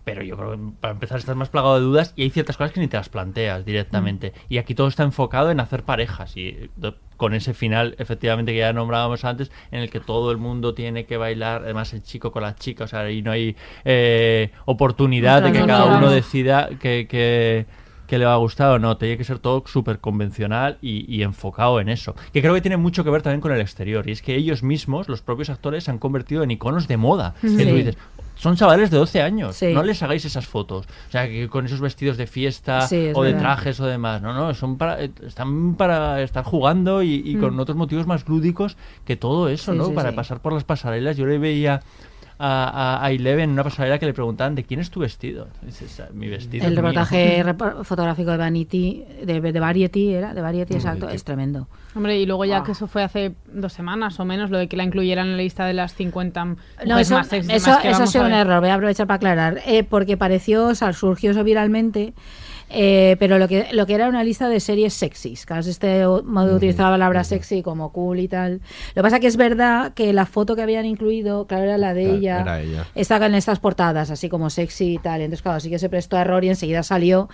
pero 0.06 0.22
yo 0.22 0.36
creo 0.36 0.52
que 0.52 0.58
para 0.80 0.92
empezar 0.94 1.18
estás 1.18 1.34
más 1.34 1.48
plagado 1.48 1.74
de 1.74 1.80
dudas 1.80 2.12
y 2.14 2.22
hay 2.22 2.30
ciertas 2.30 2.56
cosas 2.56 2.70
que 2.70 2.78
ni 2.78 2.86
te 2.86 2.96
las 2.96 3.08
planteas 3.08 3.64
directamente. 3.64 4.28
Mm. 4.34 4.52
Y 4.54 4.58
aquí 4.58 4.72
todo 4.76 4.86
está 4.86 5.02
enfocado 5.02 5.50
en 5.50 5.58
hacer 5.58 5.82
parejas 5.82 6.36
y 6.36 6.70
con 7.16 7.34
ese 7.34 7.54
final, 7.54 7.96
efectivamente, 7.98 8.52
que 8.52 8.58
ya 8.58 8.72
nombrábamos 8.72 9.24
antes, 9.24 9.50
en 9.72 9.80
el 9.80 9.90
que 9.90 9.98
todo 9.98 10.30
el 10.30 10.36
mundo 10.36 10.74
tiene 10.74 11.06
que 11.06 11.16
bailar, 11.16 11.62
además 11.64 11.92
el 11.92 12.04
chico 12.04 12.30
con 12.30 12.42
la 12.44 12.54
chica, 12.54 12.84
o 12.84 12.86
sea, 12.86 13.00
ahí 13.00 13.20
no 13.20 13.32
hay 13.32 13.56
eh, 13.84 14.52
oportunidad 14.64 15.42
de 15.42 15.50
que 15.50 15.58
No, 15.60 15.66
cada 15.66 15.80
no, 15.90 15.96
uno 15.98 16.00
no. 16.02 16.10
decida 16.12 16.68
que... 16.80 17.08
que 17.08 17.66
que 18.06 18.18
le 18.20 18.24
va 18.24 18.34
a 18.34 18.36
gustar 18.36 18.70
o 18.70 18.78
no, 18.78 18.96
tiene 18.98 19.18
que 19.18 19.24
ser 19.24 19.40
todo 19.40 19.64
súper 19.66 19.98
convencional 19.98 20.78
y, 20.80 21.12
y 21.12 21.24
enfocado 21.24 21.80
en 21.80 21.88
eso. 21.88 22.14
Que 22.32 22.40
creo 22.40 22.54
que 22.54 22.60
tiene 22.60 22.76
mucho 22.76 23.02
que 23.02 23.10
ver 23.10 23.20
también 23.20 23.40
con 23.40 23.50
el 23.50 23.60
exterior. 23.60 24.08
Y 24.08 24.12
es 24.12 24.22
que 24.22 24.36
ellos 24.36 24.62
mismos, 24.62 25.08
los 25.08 25.22
propios 25.22 25.50
actores, 25.50 25.82
se 25.82 25.90
han 25.90 25.98
convertido 25.98 26.44
en 26.44 26.52
iconos 26.52 26.86
de 26.86 26.96
moda. 26.98 27.34
Que 27.40 27.48
Sí. 27.48 27.66
tú 27.66 27.74
dices, 27.74 27.98
son 28.36 28.54
chavales 28.54 28.90
de 28.90 28.98
12 28.98 29.22
años, 29.22 29.56
Sí. 29.56 29.72
no 29.74 29.82
les 29.82 30.02
hagáis 30.02 30.24
esas 30.24 30.46
fotos. 30.46 30.86
O 31.08 31.10
sea, 31.10 31.26
que 31.26 31.48
con 31.48 31.66
esos 31.66 31.80
vestidos 31.80 32.16
de 32.16 32.26
fiesta 32.26 32.82
Sí, 32.86 33.10
o 33.14 33.22
de 33.24 33.32
trajes 33.34 33.80
o 33.80 33.86
demás. 33.86 34.22
No, 34.22 34.32
no, 34.32 34.54
son 34.54 34.76
para, 34.78 35.02
eh, 35.02 35.10
están 35.26 35.74
para 35.74 36.22
estar 36.22 36.44
jugando 36.44 37.02
y, 37.02 37.14
y 37.24 37.34
con 37.36 37.58
otros 37.58 37.76
motivos 37.76 38.06
más 38.06 38.28
lúdicos 38.28 38.76
que 39.04 39.16
todo 39.16 39.48
eso, 39.48 39.72
Sí, 39.72 39.78
¿no? 39.78 39.90
para 39.92 40.12
pasar 40.14 40.40
por 40.40 40.52
las 40.52 40.64
pasarelas. 40.64 41.16
Yo 41.16 41.26
le 41.26 41.38
veía 41.38 41.82
a, 42.38 42.98
a, 42.98 43.04
a 43.04 43.10
Eleven 43.10 43.44
en 43.44 43.50
una 43.50 43.64
pasarela 43.64 43.98
que 43.98 44.06
le 44.06 44.12
preguntaban 44.12 44.54
de 44.54 44.64
quién 44.64 44.80
es 44.80 44.90
tu 44.90 45.00
vestido. 45.00 45.48
Dices, 45.62 46.00
"Ah, 46.00 46.08
mi 46.12 46.28
vestido. 46.28 46.64
El 46.66 46.72
mío". 46.72 46.82
reportaje 46.82 47.42
repo- 47.44 47.82
fotográfico 47.84 48.30
de 48.30 48.36
Vanity, 48.36 49.04
de, 49.24 49.40
de 49.40 49.60
Variety, 49.60 50.12
era, 50.14 50.34
de 50.34 50.40
Variety, 50.42 50.74
exacto, 50.74 51.08
es 51.08 51.24
tremendo. 51.24 51.68
Hombre, 51.94 52.20
y 52.20 52.26
luego 52.26 52.44
ya 52.44 52.62
que 52.62 52.72
eso 52.72 52.86
fue 52.86 53.02
hace 53.02 53.32
dos 53.50 53.72
semanas 53.72 54.20
o 54.20 54.24
menos, 54.26 54.50
lo 54.50 54.58
de 54.58 54.68
que 54.68 54.76
la 54.76 54.84
incluyeran 54.84 55.26
en 55.28 55.36
la 55.38 55.42
lista 55.42 55.64
de 55.64 55.72
las 55.72 55.94
50 55.94 56.44
No, 56.44 56.56
mujeres 56.84 57.00
eso, 57.06 57.14
más 57.14 57.26
sexys, 57.28 57.52
eso, 57.54 57.70
más 57.70 57.78
que 57.80 57.90
eso 57.90 58.02
ha 58.02 58.06
sido 58.06 58.24
a 58.24 58.26
un 58.26 58.32
error, 58.34 58.60
voy 58.60 58.68
a 58.68 58.74
aprovechar 58.74 59.06
para 59.06 59.16
aclarar, 59.16 59.60
eh, 59.66 59.82
porque 59.82 60.16
pareció, 60.18 60.66
o 60.66 60.74
sea, 60.74 60.92
surgió 60.92 61.30
eso 61.30 61.42
viralmente, 61.42 62.12
eh, 62.68 63.16
pero 63.18 63.38
lo 63.38 63.46
que, 63.46 63.68
lo 63.72 63.86
que 63.86 63.94
era 63.94 64.08
una 64.08 64.24
lista 64.24 64.48
de 64.48 64.58
series 64.60 64.92
sexys, 64.94 65.46
claro, 65.46 65.62
este 65.62 66.04
modo 66.06 66.48
de 66.48 66.54
utilizar 66.54 66.86
la 66.86 66.92
palabra 66.92 67.24
sexy 67.24 67.62
como 67.62 67.92
cool 67.92 68.18
y 68.18 68.28
tal. 68.28 68.60
Lo 68.94 68.94
que 68.94 69.02
pasa 69.02 69.20
que 69.20 69.28
es 69.28 69.36
verdad 69.36 69.94
que 69.94 70.12
la 70.12 70.26
foto 70.26 70.56
que 70.56 70.62
habían 70.62 70.84
incluido, 70.84 71.46
claro, 71.46 71.64
era 71.64 71.78
la 71.78 71.94
de 71.94 72.04
Claro, 72.04 72.16
ella, 72.18 72.40
era 72.40 72.60
ella. 72.60 72.86
estaba 72.94 73.26
en 73.26 73.34
estas 73.34 73.60
portadas, 73.60 74.10
así 74.10 74.28
como 74.28 74.50
sexy 74.50 74.94
y 74.94 74.98
tal, 74.98 75.20
entonces 75.20 75.42
claro, 75.42 75.60
sí 75.60 75.70
que 75.70 75.78
se 75.78 75.88
prestó 75.88 76.16
a 76.16 76.22
error 76.22 76.44
y 76.44 76.48
enseguida 76.48 76.82
salió. 76.82 77.28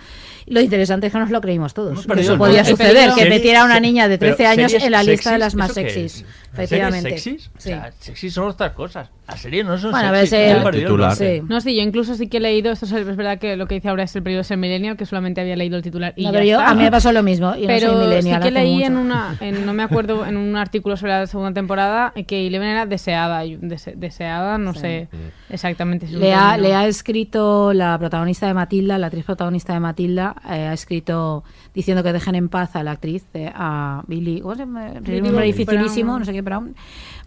Lo 0.45 0.61
interesante 0.61 1.07
es 1.07 1.13
que 1.13 1.19
nos 1.19 1.31
lo 1.31 1.41
creímos 1.41 1.73
todos, 1.73 2.01
que 2.01 2.07
perdido 2.07 2.23
eso 2.23 2.33
el 2.33 2.39
podía 2.39 2.63
suceder, 2.65 3.11
que 3.13 3.29
metiera 3.29 3.63
a 3.63 3.65
una 3.65 3.79
niña 3.79 4.07
de 4.07 4.17
pero 4.17 4.35
13 4.35 4.47
años 4.47 4.73
en 4.73 4.91
la 4.91 5.03
lista 5.03 5.31
de 5.31 5.39
sexys, 5.39 5.39
las 5.39 5.55
más 5.55 5.77
¿eso 5.77 6.25
es? 6.61 6.69
sexys, 6.69 6.69
¿Series 6.69 6.71
efectivamente. 6.71 7.09
sexys? 7.19 7.51
Sí. 7.57 7.71
O 7.71 7.75
sea, 7.75 7.91
sexys 7.99 8.33
son 8.33 8.47
otras 8.47 8.71
cosas. 8.73 9.09
Las 9.27 9.39
series 9.41 9.65
no 9.65 9.77
son 9.77 9.91
Bueno, 9.91 10.09
sexys. 10.15 10.33
el- 10.33 10.71
Titular. 10.71 11.15
Sí. 11.15 11.41
No, 11.47 11.61
sí, 11.61 11.75
yo 11.75 11.81
incluso 11.81 12.15
sí 12.15 12.27
que 12.27 12.37
he 12.37 12.39
leído, 12.41 12.71
esto 12.71 12.85
es 12.85 12.91
es 12.91 13.15
verdad 13.15 13.39
que 13.39 13.55
lo 13.55 13.67
que 13.67 13.75
dice 13.75 13.87
ahora 13.89 14.03
es 14.03 14.15
el 14.15 14.21
periodo 14.23 14.41
es 14.41 14.51
el 14.51 14.57
millennial, 14.57 14.97
que 14.97 15.05
solamente 15.05 15.39
había 15.41 15.55
leído 15.55 15.77
el 15.77 15.83
titular 15.83 16.13
y 16.17 16.23
No, 16.25 16.29
ya 16.29 16.33
pero 16.33 16.45
yo, 16.45 16.57
está. 16.59 16.69
a 16.71 16.75
mí 16.75 16.83
me 16.83 16.91
pasó 16.91 17.11
lo 17.13 17.23
mismo. 17.23 17.55
Yo 17.55 17.61
no 17.61 17.67
pero 17.67 17.93
soy 17.93 18.21
sí 18.21 18.29
que 18.41 18.51
leí 18.51 18.73
mucho. 18.75 18.85
en 18.87 18.97
una, 18.97 19.37
en- 19.39 19.65
no 19.65 19.73
me 19.73 19.83
acuerdo, 19.83 20.25
en 20.25 20.35
un 20.37 20.55
artículo 20.57 20.97
sobre 20.97 21.13
la 21.13 21.27
segunda 21.27 21.53
temporada 21.53 22.13
que 22.27 22.47
Eleven 22.47 22.67
era 22.67 22.85
deseada, 22.85 23.45
y 23.45 23.55
dese- 23.57 23.95
deseada, 23.95 24.57
no 24.57 24.73
Sí. 24.73 24.79
sé 24.81 25.07
exactamente 25.49 26.07
si 26.07 26.15
es 26.15 26.19
Le 26.19 26.33
ha, 26.33 26.57
le 26.57 26.75
ha 26.75 26.85
escrito 26.87 27.73
la 27.73 27.97
protagonista 27.97 28.47
de 28.47 28.53
Matilda, 28.53 28.97
la 28.97 29.07
actriz 29.07 29.25
protagonista 29.25 29.73
de 29.73 29.79
Matilda, 29.79 30.35
eh, 30.45 30.67
ha 30.67 30.73
escrito 30.73 31.43
diciendo 31.73 32.03
que 32.03 32.13
dejen 32.13 32.35
en 32.35 32.49
paz 32.49 32.75
a 32.75 32.83
la 32.83 32.91
actriz, 32.91 33.23
eh, 33.33 33.51
a 33.53 34.03
Billy, 34.07 34.41
¿cómo 34.41 34.53
se 34.55 34.59
llama? 34.61 34.89
Billy 35.01 35.17
un 35.19 35.23
nombre 35.23 35.31
Bobby 35.31 35.45
dificilísimo, 35.53 36.19
no 36.19 36.25
sé 36.25 36.33
qué 36.33 36.42
Brown, 36.43 36.75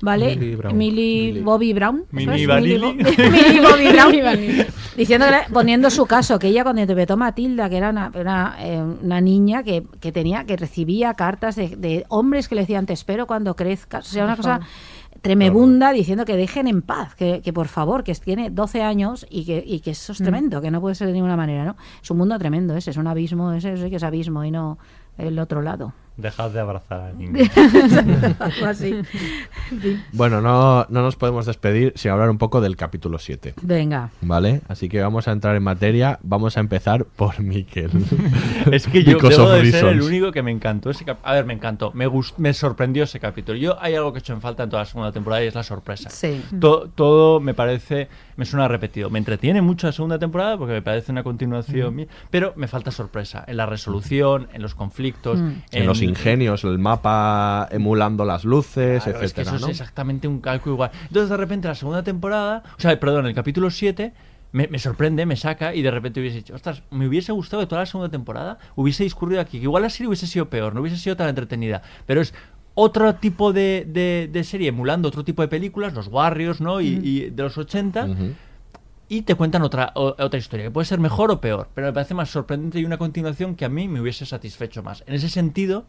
¿vale? 0.02 0.36
Millie 0.36 0.56
Brown. 0.56 0.76
Millie 0.76 1.26
Millie. 1.32 1.40
Bobby 1.42 1.72
Brown. 1.72 2.04
Vanilli. 2.12 2.26
Millie 2.26 2.76
Bo- 2.78 2.92
Millie 3.30 3.60
Bobby 3.60 3.88
Brown. 3.92 4.06
Millie 4.10 4.22
Vanilli. 4.22 4.64
Diciendo 4.96 5.26
que 5.26 5.32
le- 5.32 5.52
poniendo 5.52 5.90
su 5.90 6.06
caso, 6.06 6.38
que 6.38 6.48
ella 6.48 6.62
cuando 6.62 6.80
interpretó 6.82 7.14
a 7.14 7.16
Matilda, 7.16 7.68
que 7.68 7.76
era 7.76 7.90
una, 7.90 8.12
una, 8.14 8.56
eh, 8.60 8.82
una 9.02 9.20
niña 9.20 9.62
que, 9.62 9.84
que 10.00 10.12
tenía, 10.12 10.44
que 10.44 10.56
recibía 10.56 11.14
cartas 11.14 11.56
de, 11.56 11.76
de 11.76 12.04
hombres 12.08 12.48
que 12.48 12.54
le 12.54 12.60
decían 12.62 12.86
te 12.86 12.92
espero 12.92 13.26
cuando 13.26 13.56
crezcas, 13.56 14.06
o 14.06 14.10
sea, 14.10 14.24
una 14.24 14.36
cosa 14.36 14.60
tremebunda 15.22 15.92
diciendo 15.92 16.24
que 16.24 16.36
dejen 16.36 16.68
en 16.68 16.82
paz, 16.82 17.14
que, 17.14 17.40
que 17.42 17.52
por 17.52 17.68
favor, 17.68 18.04
que 18.04 18.14
tiene 18.14 18.50
12 18.50 18.82
años 18.82 19.26
y 19.30 19.44
que, 19.44 19.62
y 19.66 19.80
que 19.80 19.90
eso 19.92 20.12
es 20.12 20.20
Mm. 20.20 20.24
tremendo, 20.24 20.60
que 20.60 20.70
no 20.70 20.80
puede 20.80 20.94
ser 20.94 21.06
de 21.08 21.14
ninguna 21.14 21.36
manera, 21.36 21.64
¿no? 21.64 21.76
Es 22.02 22.10
un 22.10 22.18
mundo 22.18 22.38
tremendo 22.38 22.76
ese, 22.76 22.90
es 22.90 22.96
un 22.96 23.06
abismo, 23.06 23.52
ese 23.52 23.76
sí 23.76 23.90
que 23.90 23.96
es 23.96 24.02
abismo 24.02 24.44
y 24.44 24.50
no 24.50 24.78
el 25.18 25.38
otro 25.38 25.62
lado. 25.62 25.94
Dejad 26.16 26.50
de 26.50 26.60
abrazar 26.60 27.00
al 27.00 27.18
niño. 27.18 27.44
Algo 28.38 28.66
así. 28.66 28.88
En 29.70 29.80
fin. 29.80 30.02
Bueno, 30.12 30.40
no, 30.40 30.86
no 30.88 31.02
nos 31.02 31.16
podemos 31.16 31.44
despedir 31.46 31.92
sin 31.96 32.10
hablar 32.10 32.30
un 32.30 32.38
poco 32.38 32.60
del 32.60 32.76
capítulo 32.76 33.18
7. 33.18 33.54
Venga. 33.62 34.10
¿Vale? 34.22 34.62
Así 34.68 34.88
que 34.88 35.00
vamos 35.02 35.28
a 35.28 35.32
entrar 35.32 35.54
en 35.56 35.62
materia. 35.62 36.18
Vamos 36.22 36.56
a 36.56 36.60
empezar 36.60 37.04
por 37.04 37.40
Miquel. 37.40 37.90
Es 38.72 38.86
que 38.88 39.04
yo 39.04 39.18
debo 39.18 39.50
de 39.50 39.70
ser 39.70 39.84
el 39.86 40.02
único 40.02 40.32
que 40.32 40.42
me 40.42 40.50
encantó 40.50 40.90
ese 40.90 41.04
A 41.22 41.32
ver, 41.34 41.44
me 41.44 41.52
encantó. 41.54 41.92
Me, 41.92 42.06
gust- 42.08 42.34
me 42.38 42.52
sorprendió 42.54 43.04
ese 43.04 43.20
capítulo. 43.20 43.58
Yo 43.58 43.80
hay 43.80 43.94
algo 43.94 44.12
que 44.12 44.18
he 44.18 44.20
hecho 44.20 44.32
en 44.32 44.40
falta 44.40 44.62
en 44.64 44.70
toda 44.70 44.82
la 44.82 44.86
segunda 44.86 45.12
temporada 45.12 45.44
y 45.44 45.48
es 45.48 45.54
la 45.54 45.62
sorpresa. 45.62 46.10
Sí. 46.10 46.42
To- 46.60 46.88
todo 46.94 47.40
me 47.40 47.54
parece, 47.54 48.08
me 48.36 48.44
suena 48.44 48.66
repetido. 48.68 49.10
Me 49.10 49.18
entretiene 49.18 49.60
mucho 49.62 49.86
la 49.86 49.92
segunda 49.92 50.18
temporada 50.18 50.56
porque 50.58 50.72
me 50.72 50.82
parece 50.82 51.12
una 51.12 51.22
continuación, 51.22 51.94
Mm. 51.96 52.06
pero 52.30 52.52
me 52.56 52.68
falta 52.68 52.90
sorpresa 52.90 53.44
en 53.46 53.56
la 53.58 53.66
resolución, 53.66 54.48
en 54.52 54.62
los 54.62 54.74
conflictos, 54.74 55.38
Mm. 55.38 55.52
En 55.72 55.86
los 55.86 56.00
ingenios, 56.06 56.64
el 56.64 56.78
mapa 56.78 57.68
emulando 57.70 58.24
las 58.24 58.44
luces, 58.44 59.02
Claro, 59.04 59.20
es 59.20 59.32
que 59.34 59.40
etcétera, 59.42 59.56
eso 59.56 59.66
¿no? 59.66 59.72
es 59.72 59.80
exactamente 59.80 60.26
un 60.28 60.40
calco 60.40 60.70
igual. 60.70 60.90
Entonces, 61.02 61.28
de 61.30 61.36
repente, 61.36 61.68
la 61.68 61.74
segunda 61.74 62.02
temporada, 62.02 62.62
o 62.76 62.80
sea, 62.80 62.98
perdón, 62.98 63.26
el 63.26 63.34
capítulo 63.34 63.70
7, 63.70 64.12
me, 64.52 64.68
me 64.68 64.78
sorprende, 64.78 65.26
me 65.26 65.36
saca 65.36 65.74
y 65.74 65.82
de 65.82 65.90
repente 65.90 66.20
hubiese 66.20 66.38
dicho, 66.38 66.54
ostras, 66.54 66.82
me 66.90 67.06
hubiese 67.06 67.32
gustado 67.32 67.62
que 67.62 67.66
toda 67.66 67.82
la 67.82 67.86
segunda 67.86 68.10
temporada 68.10 68.58
hubiese 68.74 69.02
discurrido 69.04 69.40
aquí. 69.40 69.58
Que 69.58 69.64
igual 69.64 69.82
la 69.82 69.90
serie 69.90 70.08
hubiese 70.08 70.26
sido 70.26 70.48
peor, 70.48 70.74
no 70.74 70.80
hubiese 70.80 70.96
sido 70.96 71.16
tan 71.16 71.28
entretenida, 71.28 71.82
pero 72.06 72.20
es 72.20 72.32
otro 72.74 73.14
tipo 73.14 73.52
de, 73.52 73.86
de- 73.88 74.28
de 74.32 74.44
serie 74.44 74.68
emulando 74.68 75.08
otro 75.08 75.24
tipo 75.24 75.42
de 75.42 75.48
películas, 75.48 75.94
los 75.94 76.08
Warriors, 76.08 76.60
¿no? 76.60 76.80
Y, 76.80 76.86
y 77.02 77.30
de 77.30 77.42
los 77.42 77.56
80. 77.58 78.06
Y 79.08 79.22
te 79.22 79.36
cuentan 79.36 79.62
otra, 79.62 79.92
otra 79.94 80.38
historia, 80.38 80.66
que 80.66 80.70
puede 80.70 80.84
ser 80.84 80.98
mejor 80.98 81.30
o 81.30 81.40
peor, 81.40 81.68
pero 81.74 81.86
me 81.86 81.92
parece 81.92 82.14
más 82.14 82.28
sorprendente 82.28 82.80
y 82.80 82.84
una 82.84 82.98
continuación 82.98 83.54
que 83.54 83.64
a 83.64 83.68
mí 83.68 83.86
me 83.86 84.00
hubiese 84.00 84.26
satisfecho 84.26 84.82
más. 84.82 85.04
En 85.06 85.14
ese 85.14 85.28
sentido, 85.28 85.84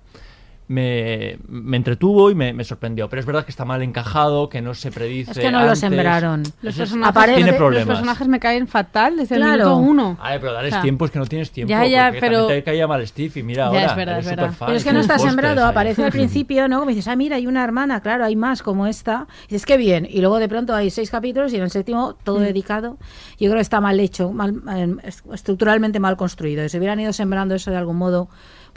me, 0.70 1.40
me 1.48 1.78
entretuvo 1.78 2.30
y 2.30 2.36
me, 2.36 2.52
me 2.54 2.64
sorprendió. 2.64 3.10
Pero 3.10 3.20
es 3.22 3.26
verdad 3.26 3.46
que 3.46 3.52
está 3.52 3.64
mal 3.66 3.82
encajado, 3.82 4.50
que 4.50 4.62
no 4.62 4.74
se 4.74 4.92
predice. 4.92 5.32
Es 5.32 5.40
que 5.40 5.52
no 5.52 5.66
lo 5.66 5.76
sembraron. 5.76 6.44
Los 6.62 6.76
personajes, 6.76 7.16
Aparece- 7.16 7.36
tiene 7.36 7.52
los 7.52 7.58
problemas. 7.58 7.88
personajes 7.88 8.28
me 8.28 8.40
caen 8.40 8.68
fatal 8.68 9.16
desde 9.18 9.36
Claro. 9.38 9.52
el 9.54 9.60
minuto 9.60 9.78
uno. 9.78 10.18
Pero 10.42 10.54
dales 10.54 10.72
O 10.72 10.76
sea, 10.76 10.82
tiempo, 10.82 11.06
es 11.06 11.12
que 11.12 11.20
no 11.20 11.26
tienes 11.26 11.52
tiempo. 11.52 11.70
Ya, 11.70 11.86
ya, 11.86 12.14
pero- 12.20 12.48
te 12.48 12.64
caía 12.64 12.86
mal 12.88 13.06
Steve 13.08 13.32
y 13.40 13.44
mira 13.44 13.64
Ya, 13.64 13.68
ahora. 13.68 13.86
es 13.86 13.96
verdad, 13.96 14.14
eres 14.16 14.26
es 14.28 14.36
verdad. 14.36 14.54
Pero 14.60 14.74
es 14.74 14.84
que 14.84 14.94
no 14.94 15.00
está 15.00 15.18
sembrado, 15.20 15.64
ahí. 15.64 15.70
aparece 15.70 16.04
al 16.04 16.12
principio, 16.12 16.68
¿no? 16.68 16.80
Como 16.80 16.90
dices, 16.90 17.08
ah, 17.08 17.16
mira, 17.16 17.38
hay 17.38 17.48
una 17.48 17.64
hermana, 17.64 18.02
claro, 18.02 18.26
hay 18.26 18.36
más 18.36 18.62
como 18.62 18.88
esta. 18.88 19.28
Y 19.48 19.54
dices, 19.54 19.66
qué 19.66 19.78
bien. 19.78 20.08
Y 20.10 20.20
luego 20.22 20.38
de 20.40 20.50
pronto 20.50 20.76
hay 20.76 20.90
seis 20.90 21.10
capítulos 21.10 21.54
y 21.54 21.58
en 21.58 21.64
el 21.64 21.72
séptimo 21.72 22.16
todo 22.24 22.40
dedicado. 22.40 22.98
Yo 23.40 23.48
creo 23.50 23.56
que 23.56 23.62
está 23.62 23.80
mal 23.82 24.00
hecho, 24.00 24.32
mal, 24.32 24.62
est- 25.04 25.26
estructuralmente 25.34 26.00
mal 26.00 26.18
construido. 26.18 26.64
Y 26.66 26.70
si 26.70 26.78
hubieran 26.78 27.00
ido 27.00 27.14
sembrando 27.14 27.56
eso 27.56 27.72
de 27.72 27.78
algún 27.78 27.96
modo, 27.98 28.28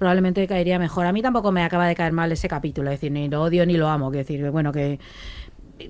probablemente 0.00 0.44
caería 0.48 0.78
mejor. 0.80 1.04
A 1.06 1.12
mí 1.12 1.20
tampoco 1.22 1.52
me 1.52 1.62
acaba 1.62 1.86
de 1.86 1.94
caer 1.94 2.12
mal 2.12 2.32
ese 2.32 2.48
capítulo, 2.48 2.90
es 2.90 2.96
decir, 2.98 3.12
ni 3.12 3.28
lo 3.28 3.42
odio 3.42 3.64
ni 3.66 3.76
lo 3.76 3.86
amo. 3.88 4.10
Quiero 4.10 4.24
decir, 4.26 4.40
que, 4.42 4.48
bueno, 4.48 4.72
que 4.72 4.98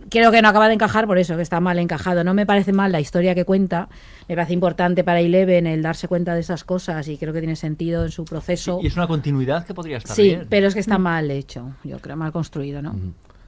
creo 0.08 0.30
que 0.30 0.42
no 0.42 0.48
acaba 0.48 0.68
de 0.68 0.74
encajar 0.74 1.06
por 1.06 1.18
eso, 1.18 1.36
que 1.36 1.42
está 1.42 1.60
mal 1.60 1.78
encajado. 1.78 2.22
No 2.24 2.34
me 2.34 2.44
parece 2.44 2.72
mal 2.72 2.92
la 2.92 3.00
historia 3.00 3.34
que 3.34 3.44
cuenta, 3.44 3.88
me 4.28 4.34
parece 4.34 4.52
importante 4.52 5.04
para 5.04 5.20
Eleven 5.20 5.66
el 5.66 5.82
darse 5.82 6.08
cuenta 6.08 6.34
de 6.34 6.40
esas 6.40 6.64
cosas 6.64 7.06
y 7.08 7.16
creo 7.18 7.32
que 7.32 7.40
tiene 7.40 7.56
sentido 7.56 8.04
en 8.04 8.10
su 8.10 8.24
proceso. 8.24 8.80
Y 8.82 8.88
es 8.88 8.96
una 8.96 9.06
continuidad 9.06 9.64
que 9.64 9.74
podría 9.74 9.98
estar 9.98 10.14
Sí, 10.14 10.22
bien. 10.24 10.46
pero 10.50 10.66
es 10.66 10.74
que 10.74 10.80
está 10.80 10.98
mal 10.98 11.30
hecho, 11.30 11.70
yo 11.84 11.98
creo, 12.00 12.16
mal 12.16 12.32
construido, 12.32 12.82
¿no? 12.82 12.94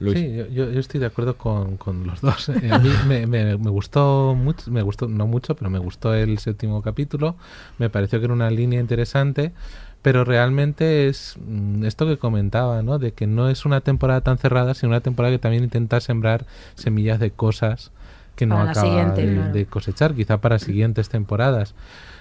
Sí, 0.01 0.35
yo, 0.35 0.47
yo- 0.47 0.69
yo 0.71 0.79
estoy 0.81 0.99
de 0.99 1.05
acuerdo 1.05 1.37
con, 1.37 1.77
con 1.77 2.05
los 2.05 2.19
dos. 2.19 2.49
Eh, 2.61 2.69
a 2.69 2.77
mí 2.79 2.89
me, 3.07 3.25
me- 3.25 3.57
me 3.57 3.69
gustó 3.69 4.35
mucho, 4.37 4.69
me 4.69 4.81
gustó, 4.81 5.07
no 5.07 5.27
mucho, 5.27 5.55
pero 5.55 5.69
me 5.69 5.79
gustó 5.79 6.13
el 6.13 6.39
séptimo 6.39 6.81
capítulo. 6.81 7.37
Me 7.77 7.89
pareció 7.89 8.19
que 8.19 8.25
era 8.25 8.33
una 8.33 8.49
línea 8.49 8.81
interesante, 8.81 9.53
pero 10.03 10.25
realmente 10.25 11.07
es 11.07 11.37
mm, 11.43 11.85
esto 11.85 12.05
que 12.05 12.17
comentaba, 12.17 12.83
¿no? 12.83 12.99
De 12.99 13.13
que 13.13 13.25
no 13.25 13.49
es 13.49 13.65
una 13.65 13.81
temporada 13.81 14.21
tan 14.21 14.37
cerrada, 14.37 14.75
sino 14.75 14.89
una 14.89 15.01
temporada 15.01 15.33
que 15.33 15.39
también 15.39 15.63
intenta 15.63 15.99
sembrar 16.01 16.45
semillas 16.75 17.19
de 17.19 17.31
cosas 17.31 17.91
que 18.35 18.45
no 18.45 18.59
acaba 18.59 18.87
siguiente, 18.87 19.25
de, 19.25 19.35
claro. 19.35 19.53
de 19.53 19.65
cosechar, 19.65 20.13
quizá 20.13 20.39
para 20.39 20.59
siguientes 20.59 21.09
temporadas. 21.09 21.73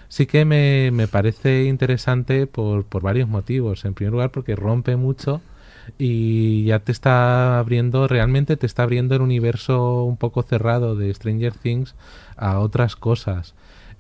Sí 0.09 0.27
que 0.27 0.45
me, 0.45 0.91
me 0.93 1.09
parece 1.09 1.65
interesante 1.65 2.47
por, 2.47 2.85
por 2.85 3.03
varios 3.03 3.29
motivos. 3.29 3.85
En 3.85 3.95
primer 3.95 4.13
lugar, 4.13 4.31
porque 4.31 4.55
rompe 4.55 4.97
mucho 4.97 5.41
y 5.99 6.65
ya 6.65 6.79
te 6.79 6.93
está 6.93 7.59
abriendo, 7.59 8.07
realmente 8.07 8.57
te 8.57 8.67
está 8.67 8.85
abriendo 8.85 9.17
el 9.17 9.23
universo 9.23 10.05
un 10.05 10.17
poco 10.17 10.43
cerrado 10.43 10.95
de 10.95 11.13
Stranger 11.13 11.55
Things 11.55 11.95
a 12.37 12.61
otras 12.61 12.95
cosas. 12.95 13.55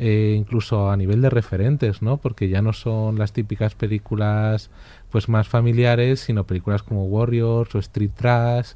Eh, 0.04 0.34
incluso 0.36 0.90
a 0.90 0.96
nivel 0.96 1.22
de 1.22 1.30
referentes, 1.30 2.02
¿no? 2.02 2.16
Porque 2.16 2.48
ya 2.48 2.60
no 2.60 2.72
son 2.72 3.20
las 3.20 3.32
típicas 3.32 3.76
películas 3.76 4.68
pues 5.10 5.28
más 5.28 5.46
familiares, 5.46 6.18
sino 6.18 6.42
películas 6.42 6.82
como 6.82 7.04
Warriors 7.04 7.72
o 7.76 7.78
Street 7.78 8.10
Trash. 8.16 8.72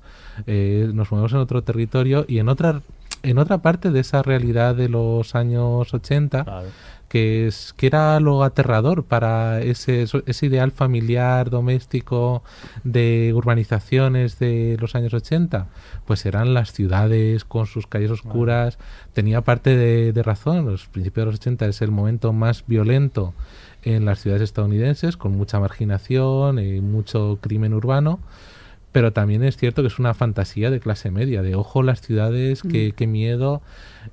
Eh, 0.46 0.88
nos 0.94 1.10
movemos 1.10 1.32
en 1.32 1.38
otro 1.38 1.62
territorio 1.64 2.26
y 2.28 2.38
en 2.38 2.48
otra 2.48 2.80
en 3.24 3.38
otra 3.38 3.58
parte 3.58 3.90
de 3.90 3.98
esa 3.98 4.22
realidad 4.22 4.76
de 4.76 4.88
los 4.88 5.34
años 5.34 5.92
80 5.92 6.62
que 7.16 7.46
es 7.46 7.72
que 7.78 7.86
era 7.86 8.20
lo 8.20 8.44
aterrador 8.44 9.04
para 9.04 9.62
ese, 9.62 10.02
ese 10.02 10.46
ideal 10.46 10.70
familiar 10.70 11.48
doméstico 11.48 12.42
de 12.84 13.32
urbanizaciones 13.34 14.38
de 14.38 14.76
los 14.78 14.94
años 14.94 15.14
80 15.14 15.66
pues 16.04 16.26
eran 16.26 16.52
las 16.52 16.74
ciudades 16.74 17.46
con 17.46 17.64
sus 17.64 17.86
calles 17.86 18.10
oscuras. 18.10 18.76
Tenía 19.14 19.40
parte 19.40 19.78
de, 19.78 20.12
de 20.12 20.22
razón. 20.22 20.66
Los 20.66 20.88
principios 20.88 21.24
de 21.24 21.32
los 21.32 21.40
80 21.40 21.66
es 21.68 21.80
el 21.80 21.90
momento 21.90 22.34
más 22.34 22.64
violento 22.66 23.32
en 23.82 24.04
las 24.04 24.20
ciudades 24.20 24.42
estadounidenses 24.42 25.16
con 25.16 25.32
mucha 25.32 25.58
marginación 25.58 26.58
y 26.58 26.82
mucho 26.82 27.38
crimen 27.40 27.72
urbano 27.72 28.20
pero 28.96 29.12
también 29.12 29.44
es 29.44 29.58
cierto 29.58 29.82
que 29.82 29.88
es 29.88 29.98
una 29.98 30.14
fantasía 30.14 30.70
de 30.70 30.80
clase 30.80 31.10
media, 31.10 31.42
de 31.42 31.54
ojo 31.54 31.82
las 31.82 32.00
ciudades, 32.00 32.62
qué, 32.62 32.94
qué 32.96 33.06
miedo. 33.06 33.60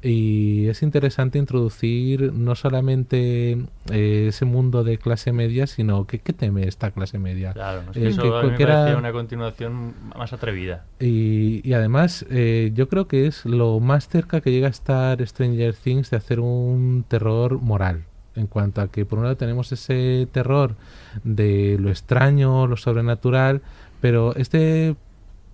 Y 0.02 0.68
es 0.68 0.84
interesante 0.84 1.40
introducir 1.40 2.34
no 2.34 2.54
solamente 2.56 3.52
eh, 3.92 4.26
ese 4.28 4.44
mundo 4.44 4.84
de 4.84 4.98
clase 4.98 5.32
media, 5.32 5.68
sino 5.68 6.06
que 6.06 6.20
qué 6.20 6.34
teme 6.34 6.68
esta 6.68 6.92
clase 6.92 7.18
media. 7.18 7.54
Claro, 7.54 7.84
no, 7.84 7.92
es 7.92 7.98
Eh, 7.98 8.08
eso 8.10 8.24
que 8.24 8.28
a 8.28 8.32
mí 8.32 8.36
me 8.36 8.42
cualquiera- 8.48 8.74
parecía 8.76 8.98
una 8.98 9.12
continuación 9.14 9.94
más 10.18 10.34
atrevida. 10.34 10.84
y, 11.00 11.62
y 11.66 11.72
además, 11.74 12.26
eh, 12.30 12.72
yo 12.76 12.90
creo 12.90 13.08
que 13.08 13.26
es 13.28 13.46
lo 13.46 13.80
más 13.80 14.10
cerca 14.10 14.42
que 14.42 14.52
llega 14.52 14.68
a 14.68 14.72
estar 14.72 15.26
Stranger 15.26 15.74
Things 15.76 16.10
de 16.10 16.18
hacer 16.18 16.42
un 16.42 17.06
terror 17.08 17.58
moral. 17.62 18.04
En 18.36 18.48
cuanto 18.48 18.82
a 18.82 18.88
que, 18.90 19.06
por 19.06 19.20
un 19.20 19.24
lado, 19.26 19.38
tenemos 19.38 19.72
ese 19.72 20.28
terror 20.34 20.76
de 21.24 21.78
lo 21.80 21.90
extraño, 21.90 22.68
lo 22.68 22.76
sobrenatural, 22.76 23.62
pero 24.04 24.36
este, 24.36 24.98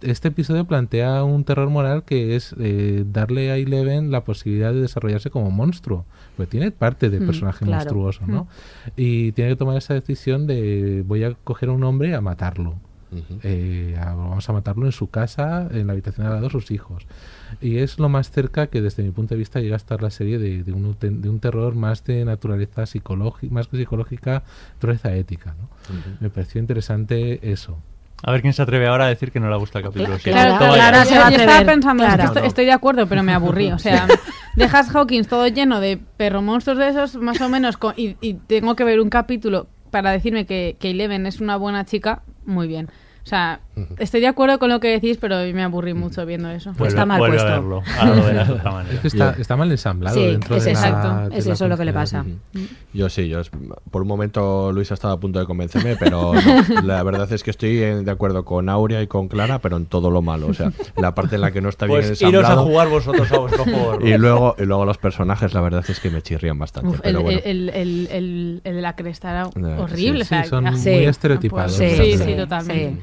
este 0.02 0.30
episodio 0.30 0.66
plantea 0.66 1.24
un 1.24 1.44
terror 1.44 1.70
moral 1.70 2.04
que 2.04 2.36
es 2.36 2.56
eh, 2.60 3.04
darle 3.06 3.52
a 3.52 3.58
Eleven 3.58 4.10
la 4.10 4.24
posibilidad 4.24 4.74
de 4.74 4.82
desarrollarse 4.82 5.30
como 5.30 5.52
monstruo. 5.52 6.04
Porque 6.36 6.50
tiene 6.50 6.72
parte 6.72 7.12
de 7.12 7.20
Mm, 7.20 7.26
personaje 7.28 7.60
claro. 7.66 7.76
monstruoso, 7.76 8.26
¿no? 8.26 8.44
Mm. 8.46 8.90
Y 8.98 9.32
tiene 9.34 9.52
que 9.52 9.56
tomar 9.58 9.78
esa 9.78 9.94
decisión 9.94 10.48
de 10.48 11.04
voy 11.06 11.24
a 11.26 11.36
coger 11.44 11.70
a 11.70 11.74
un 11.74 11.84
hombre 11.84 12.16
a 12.16 12.22
matarlo. 12.22 12.74
Eh, 13.44 13.96
a- 14.00 14.14
vamos 14.16 14.48
a 14.50 14.54
matarlo 14.54 14.86
en 14.86 14.92
su 14.94 15.10
casa, 15.10 15.68
en 15.72 15.86
la 15.88 15.94
habitación 15.94 16.26
de 16.26 16.32
al 16.34 16.36
lado 16.38 16.50
sus 16.50 16.72
hijos. 16.72 17.06
Y 17.62 17.78
es 17.78 18.00
lo 18.00 18.08
más 18.10 18.32
cerca 18.32 18.68
que 18.68 18.82
desde 18.82 19.04
mi 19.04 19.12
punto 19.12 19.36
de 19.36 19.40
vista 19.40 19.60
llega 19.60 19.76
a 19.76 19.78
estar 19.78 20.02
la 20.02 20.10
serie 20.12 20.38
de, 20.40 20.64
de 20.64 20.72
un, 20.74 20.96
de 21.00 21.30
un 21.30 21.40
terror 21.40 21.76
más 21.76 22.04
de 22.04 22.24
naturaleza 22.26 22.86
psicológica, 22.86 23.54
más 23.54 23.68
que 23.68 23.78
psicológica, 23.78 24.44
naturaleza 24.76 25.14
ética. 25.16 25.56
¿no? 25.60 25.70
Me 26.20 26.30
pareció 26.32 26.62
interesante 26.62 27.52
eso. 27.52 27.78
A 28.24 28.32
ver 28.32 28.42
quién 28.42 28.54
se 28.54 28.62
atreve 28.62 28.88
ahora 28.88 29.06
a 29.06 29.10
decir 29.10 29.32
que 29.32 29.40
no 29.40 29.50
le 29.50 29.58
gusta 29.58 29.80
el 29.80 29.86
capítulo 29.86 30.16
Cla- 30.18 30.22
7. 30.22 30.32
claro, 30.32 30.58
claro, 30.58 30.98
ya. 30.98 31.06
se 31.06 31.18
va 31.18 31.28
a 31.28 31.32
yo 31.32 31.38
estaba 31.38 31.66
pensando, 31.66 32.04
es 32.04 32.10
que 32.10 32.16
claro. 32.16 32.32
estoy, 32.34 32.48
estoy 32.48 32.66
de 32.66 32.72
acuerdo, 32.74 33.08
pero 33.08 33.24
me 33.24 33.34
aburrí. 33.34 33.72
O 33.72 33.80
sea, 33.80 34.08
dejas 34.56 34.94
Hawkins 34.94 35.28
todo 35.28 35.48
lleno 35.48 35.80
de 35.80 35.98
perro 36.18 36.42
monstruos 36.42 36.78
de 36.80 36.90
esos, 36.90 37.16
más 37.16 37.40
o 37.42 37.50
menos, 37.50 37.78
con- 37.78 37.94
y, 37.96 38.18
y 38.22 38.34
tengo 38.36 38.76
que 38.76 38.84
ver 38.84 39.00
un 39.00 39.10
capítulo 39.10 39.68
para 39.92 40.12
decirme 40.12 40.46
que, 40.46 40.76
que 40.80 40.92
Eleven 40.92 41.26
es 41.26 41.40
una 41.40 41.56
buena 41.56 41.86
chica, 41.86 42.22
muy 42.46 42.68
bien. 42.68 42.90
O 43.24 43.28
sea, 43.30 43.60
estoy 44.00 44.22
de 44.22 44.28
acuerdo 44.28 44.60
con 44.60 44.70
lo 44.70 44.80
que 44.80 44.88
decís, 44.90 45.18
pero 45.18 45.38
me 45.54 45.64
aburrí 45.64 45.94
mucho 45.94 46.26
viendo 46.26 46.50
eso. 46.50 46.72
Vuelve- 46.74 46.88
está 46.90 47.06
mal 47.06 47.20
puesto. 47.20 47.48
a 47.48 47.52
verlo. 47.52 47.82
Ahora 48.00 48.16
lo 48.16 48.56
de 48.56 48.64
manera. 48.64 48.94
Es 48.94 49.00
que 49.00 49.08
está, 49.08 49.36
Yo- 49.36 49.42
está 49.42 49.56
mal 49.56 49.72
ensamblado 49.72 50.16
Sí, 50.16 50.26
dentro 50.28 50.56
es 50.56 50.66
de 50.66 50.74
la- 50.74 50.80
exacto, 50.80 51.30
de 51.30 51.38
es 51.38 51.46
la 51.48 51.54
eso 51.54 51.68
lo 51.68 51.78
que 51.78 51.86
le 51.86 51.94
pasa. 51.94 52.26
Yo 52.94 53.10
sí, 53.10 53.28
yo 53.28 53.40
es- 53.42 53.52
por 53.92 54.02
un 54.02 54.08
momento 54.08 54.72
Luis 54.72 54.92
ha 54.92 54.96
estado 54.96 55.14
a 55.14 55.20
punto 55.20 55.40
de 55.40 55.46
convencerme, 55.46 55.96
pero 55.96 56.34
no. 56.34 56.34
la 56.84 57.04
verdad 57.04 57.32
es 57.32 57.44
que 57.44 57.52
estoy 57.52 57.82
en- 57.84 58.06
de 58.06 58.12
acuerdo 58.12 58.46
con 58.46 58.70
Aurea 58.70 59.02
y 59.02 59.08
con 59.08 59.28
Clara, 59.28 59.60
pero 59.60 59.78
en 59.78 59.86
todo 59.86 60.10
lo 60.12 60.22
malo. 60.22 60.48
O 60.48 60.54
sea, 60.54 60.72
la 60.98 61.14
parte 61.16 61.36
en 61.36 61.42
la 61.42 61.52
que 61.52 61.62
no 61.62 61.70
está 61.70 61.86
bien 61.86 62.00
Pues 62.00 62.22
iros 62.22 62.34
a 62.34 62.38
ensamblado. 62.40 62.66
jugar 62.66 62.88
vosotros 62.90 63.32
a 63.32 63.38
vuestro 63.38 63.64
juego. 63.66 64.00
Y 64.06 64.18
luego, 64.18 64.56
y 64.58 64.64
luego 64.66 64.86
los 64.86 64.98
personajes, 64.98 65.54
la 65.54 65.62
verdad 65.62 65.84
es 65.88 66.00
que 66.00 66.10
me 66.10 66.22
chirrían 66.22 66.58
bastante. 66.58 66.90
Uf, 66.90 66.96
el, 66.98 67.02
pero 67.02 67.22
bueno. 67.22 67.40
el, 67.44 67.70
el, 67.70 68.08
el- 68.12 68.62
el 68.64 68.76
de 68.76 68.82
la 68.82 68.96
cresta 68.96 69.30
era 69.32 69.44
Eh, 69.44 69.78
horrible. 69.80 70.26
sí, 70.26 70.36
o 70.36 70.38
sea, 70.40 70.44
son 70.46 70.64
muy 70.64 70.72
pues, 70.74 70.86
estereotipados, 71.08 71.74
Sí, 71.74 72.16
la 72.18 72.26
sí, 72.26 72.36
totalmente. 72.36 73.02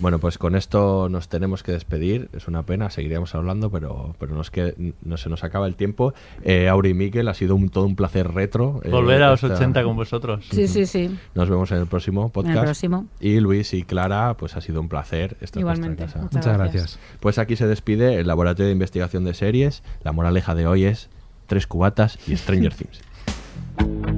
Bueno, 0.00 0.20
pues 0.20 0.38
con 0.38 0.54
esto 0.54 1.08
nos 1.08 1.28
tenemos 1.28 1.62
que 1.64 1.72
despedir. 1.72 2.28
Es 2.32 2.46
una 2.46 2.62
pena, 2.62 2.88
seguiríamos 2.88 3.34
hablando, 3.34 3.68
pero, 3.70 4.14
pero 4.20 4.34
nos 4.34 4.50
que, 4.50 4.94
no 5.02 5.16
se 5.16 5.28
nos 5.28 5.42
acaba 5.42 5.66
el 5.66 5.74
tiempo. 5.74 6.14
Eh, 6.44 6.68
Auri 6.68 6.90
y 6.90 6.94
Miquel, 6.94 7.26
ha 7.26 7.34
sido 7.34 7.56
un, 7.56 7.68
todo 7.68 7.84
un 7.84 7.96
placer 7.96 8.32
retro. 8.32 8.80
eh, 8.84 8.90
Volver 8.90 9.22
a 9.24 9.30
los 9.30 9.42
esta- 9.42 9.56
80 9.56 9.82
con 9.82 9.96
vosotros. 9.96 10.46
Sí, 10.50 10.68
sí, 10.68 10.86
sí. 10.86 11.18
Nos 11.34 11.50
vemos 11.50 11.70
en 11.72 11.78
el 11.78 11.86
próximo 11.86 12.30
podcast. 12.30 12.62
próximo. 12.62 13.06
Y 13.18 13.40
Luis 13.40 13.74
y 13.74 13.82
Clara, 13.82 14.36
pues 14.38 14.56
ha 14.56 14.60
sido 14.60 14.80
un 14.80 14.88
placer. 14.88 15.36
estar 15.40 15.58
en 15.60 15.62
Igualmente. 15.62 16.04
casa. 16.04 16.18
Muchas 16.20 16.34
Muchas 16.36 16.56
gracias. 16.58 16.82
gracias. 16.82 17.00
Pues 17.20 17.38
aquí 17.38 17.56
se 17.56 17.66
despide 17.66 18.16
el 18.20 18.26
Laboratorio 18.28 18.66
de 18.66 18.72
Investigación 18.72 19.24
de 19.24 19.34
Series. 19.34 19.82
La 20.04 20.12
moraleja 20.12 20.54
de 20.54 20.66
hoy 20.68 20.84
es 20.84 21.10
tres 21.48 21.66
cubatas 21.66 22.18
y 22.28 22.36
Stranger 22.36 22.72
Things. 22.74 23.00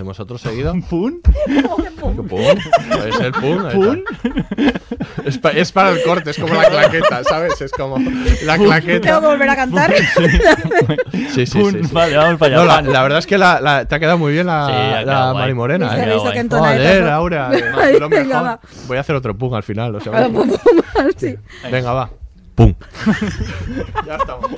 ¿Hacemos 0.00 0.18
otro 0.18 0.38
seguido? 0.38 0.72
¿Pum? 0.88 1.20
¿Pum? 2.00 2.26
Puede 2.26 2.56
ser 3.12 3.32
¿Pum? 3.32 3.66
está. 3.66 5.26
Es, 5.26 5.36
pa- 5.36 5.50
es 5.50 5.72
para 5.72 5.90
el 5.90 6.02
corte, 6.02 6.30
es 6.30 6.38
como 6.38 6.54
la 6.54 6.70
claqueta, 6.70 7.22
¿sabes? 7.22 7.60
Es 7.60 7.70
como 7.70 7.98
la 8.46 8.56
claqueta. 8.56 9.06
Tengo 9.08 9.20
que 9.20 9.26
volver 9.26 9.50
a 9.50 9.56
cantar. 9.56 9.92
Sí, 11.34 11.44
sí, 11.44 11.58
Pum. 11.58 11.70
sí, 11.72 11.84
sí. 11.84 11.90
Vale, 11.92 12.16
vamos 12.16 12.38
para 12.38 12.54
allá. 12.62 12.64
No, 12.64 12.82
la, 12.88 12.92
la 12.92 13.02
verdad 13.02 13.18
es 13.18 13.26
que 13.26 13.36
la, 13.36 13.60
la- 13.60 13.84
te 13.84 13.94
ha 13.94 14.00
quedado 14.00 14.16
muy 14.16 14.32
bien 14.32 14.46
la, 14.46 15.00
Sí, 15.02 15.04
la. 15.06 15.34
Mari 15.34 15.52
Morena. 15.52 15.94
¿eh? 15.98 16.16
entonadeta 16.34 16.82
Joder, 16.82 17.02
son. 17.02 17.12
Aura. 17.12 17.50
eh, 17.52 17.64
Ay, 17.78 17.98
lo 18.00 18.08
venga, 18.08 18.24
mejor. 18.24 18.44
va. 18.46 18.60
Voy 18.86 18.96
a 18.96 19.00
hacer 19.00 19.16
otro 19.16 19.36
pum 19.36 19.52
al 19.52 19.62
final. 19.62 19.94
O 19.96 20.00
sea, 20.00 20.12
Ah, 20.16 20.28
pum, 20.32 20.48
pum, 20.48 20.58
sí. 21.18 21.36
Venga, 21.70 21.92
va. 21.92 22.10
Pum. 22.54 22.74
ya 24.06 24.16
estamos. 24.16 24.50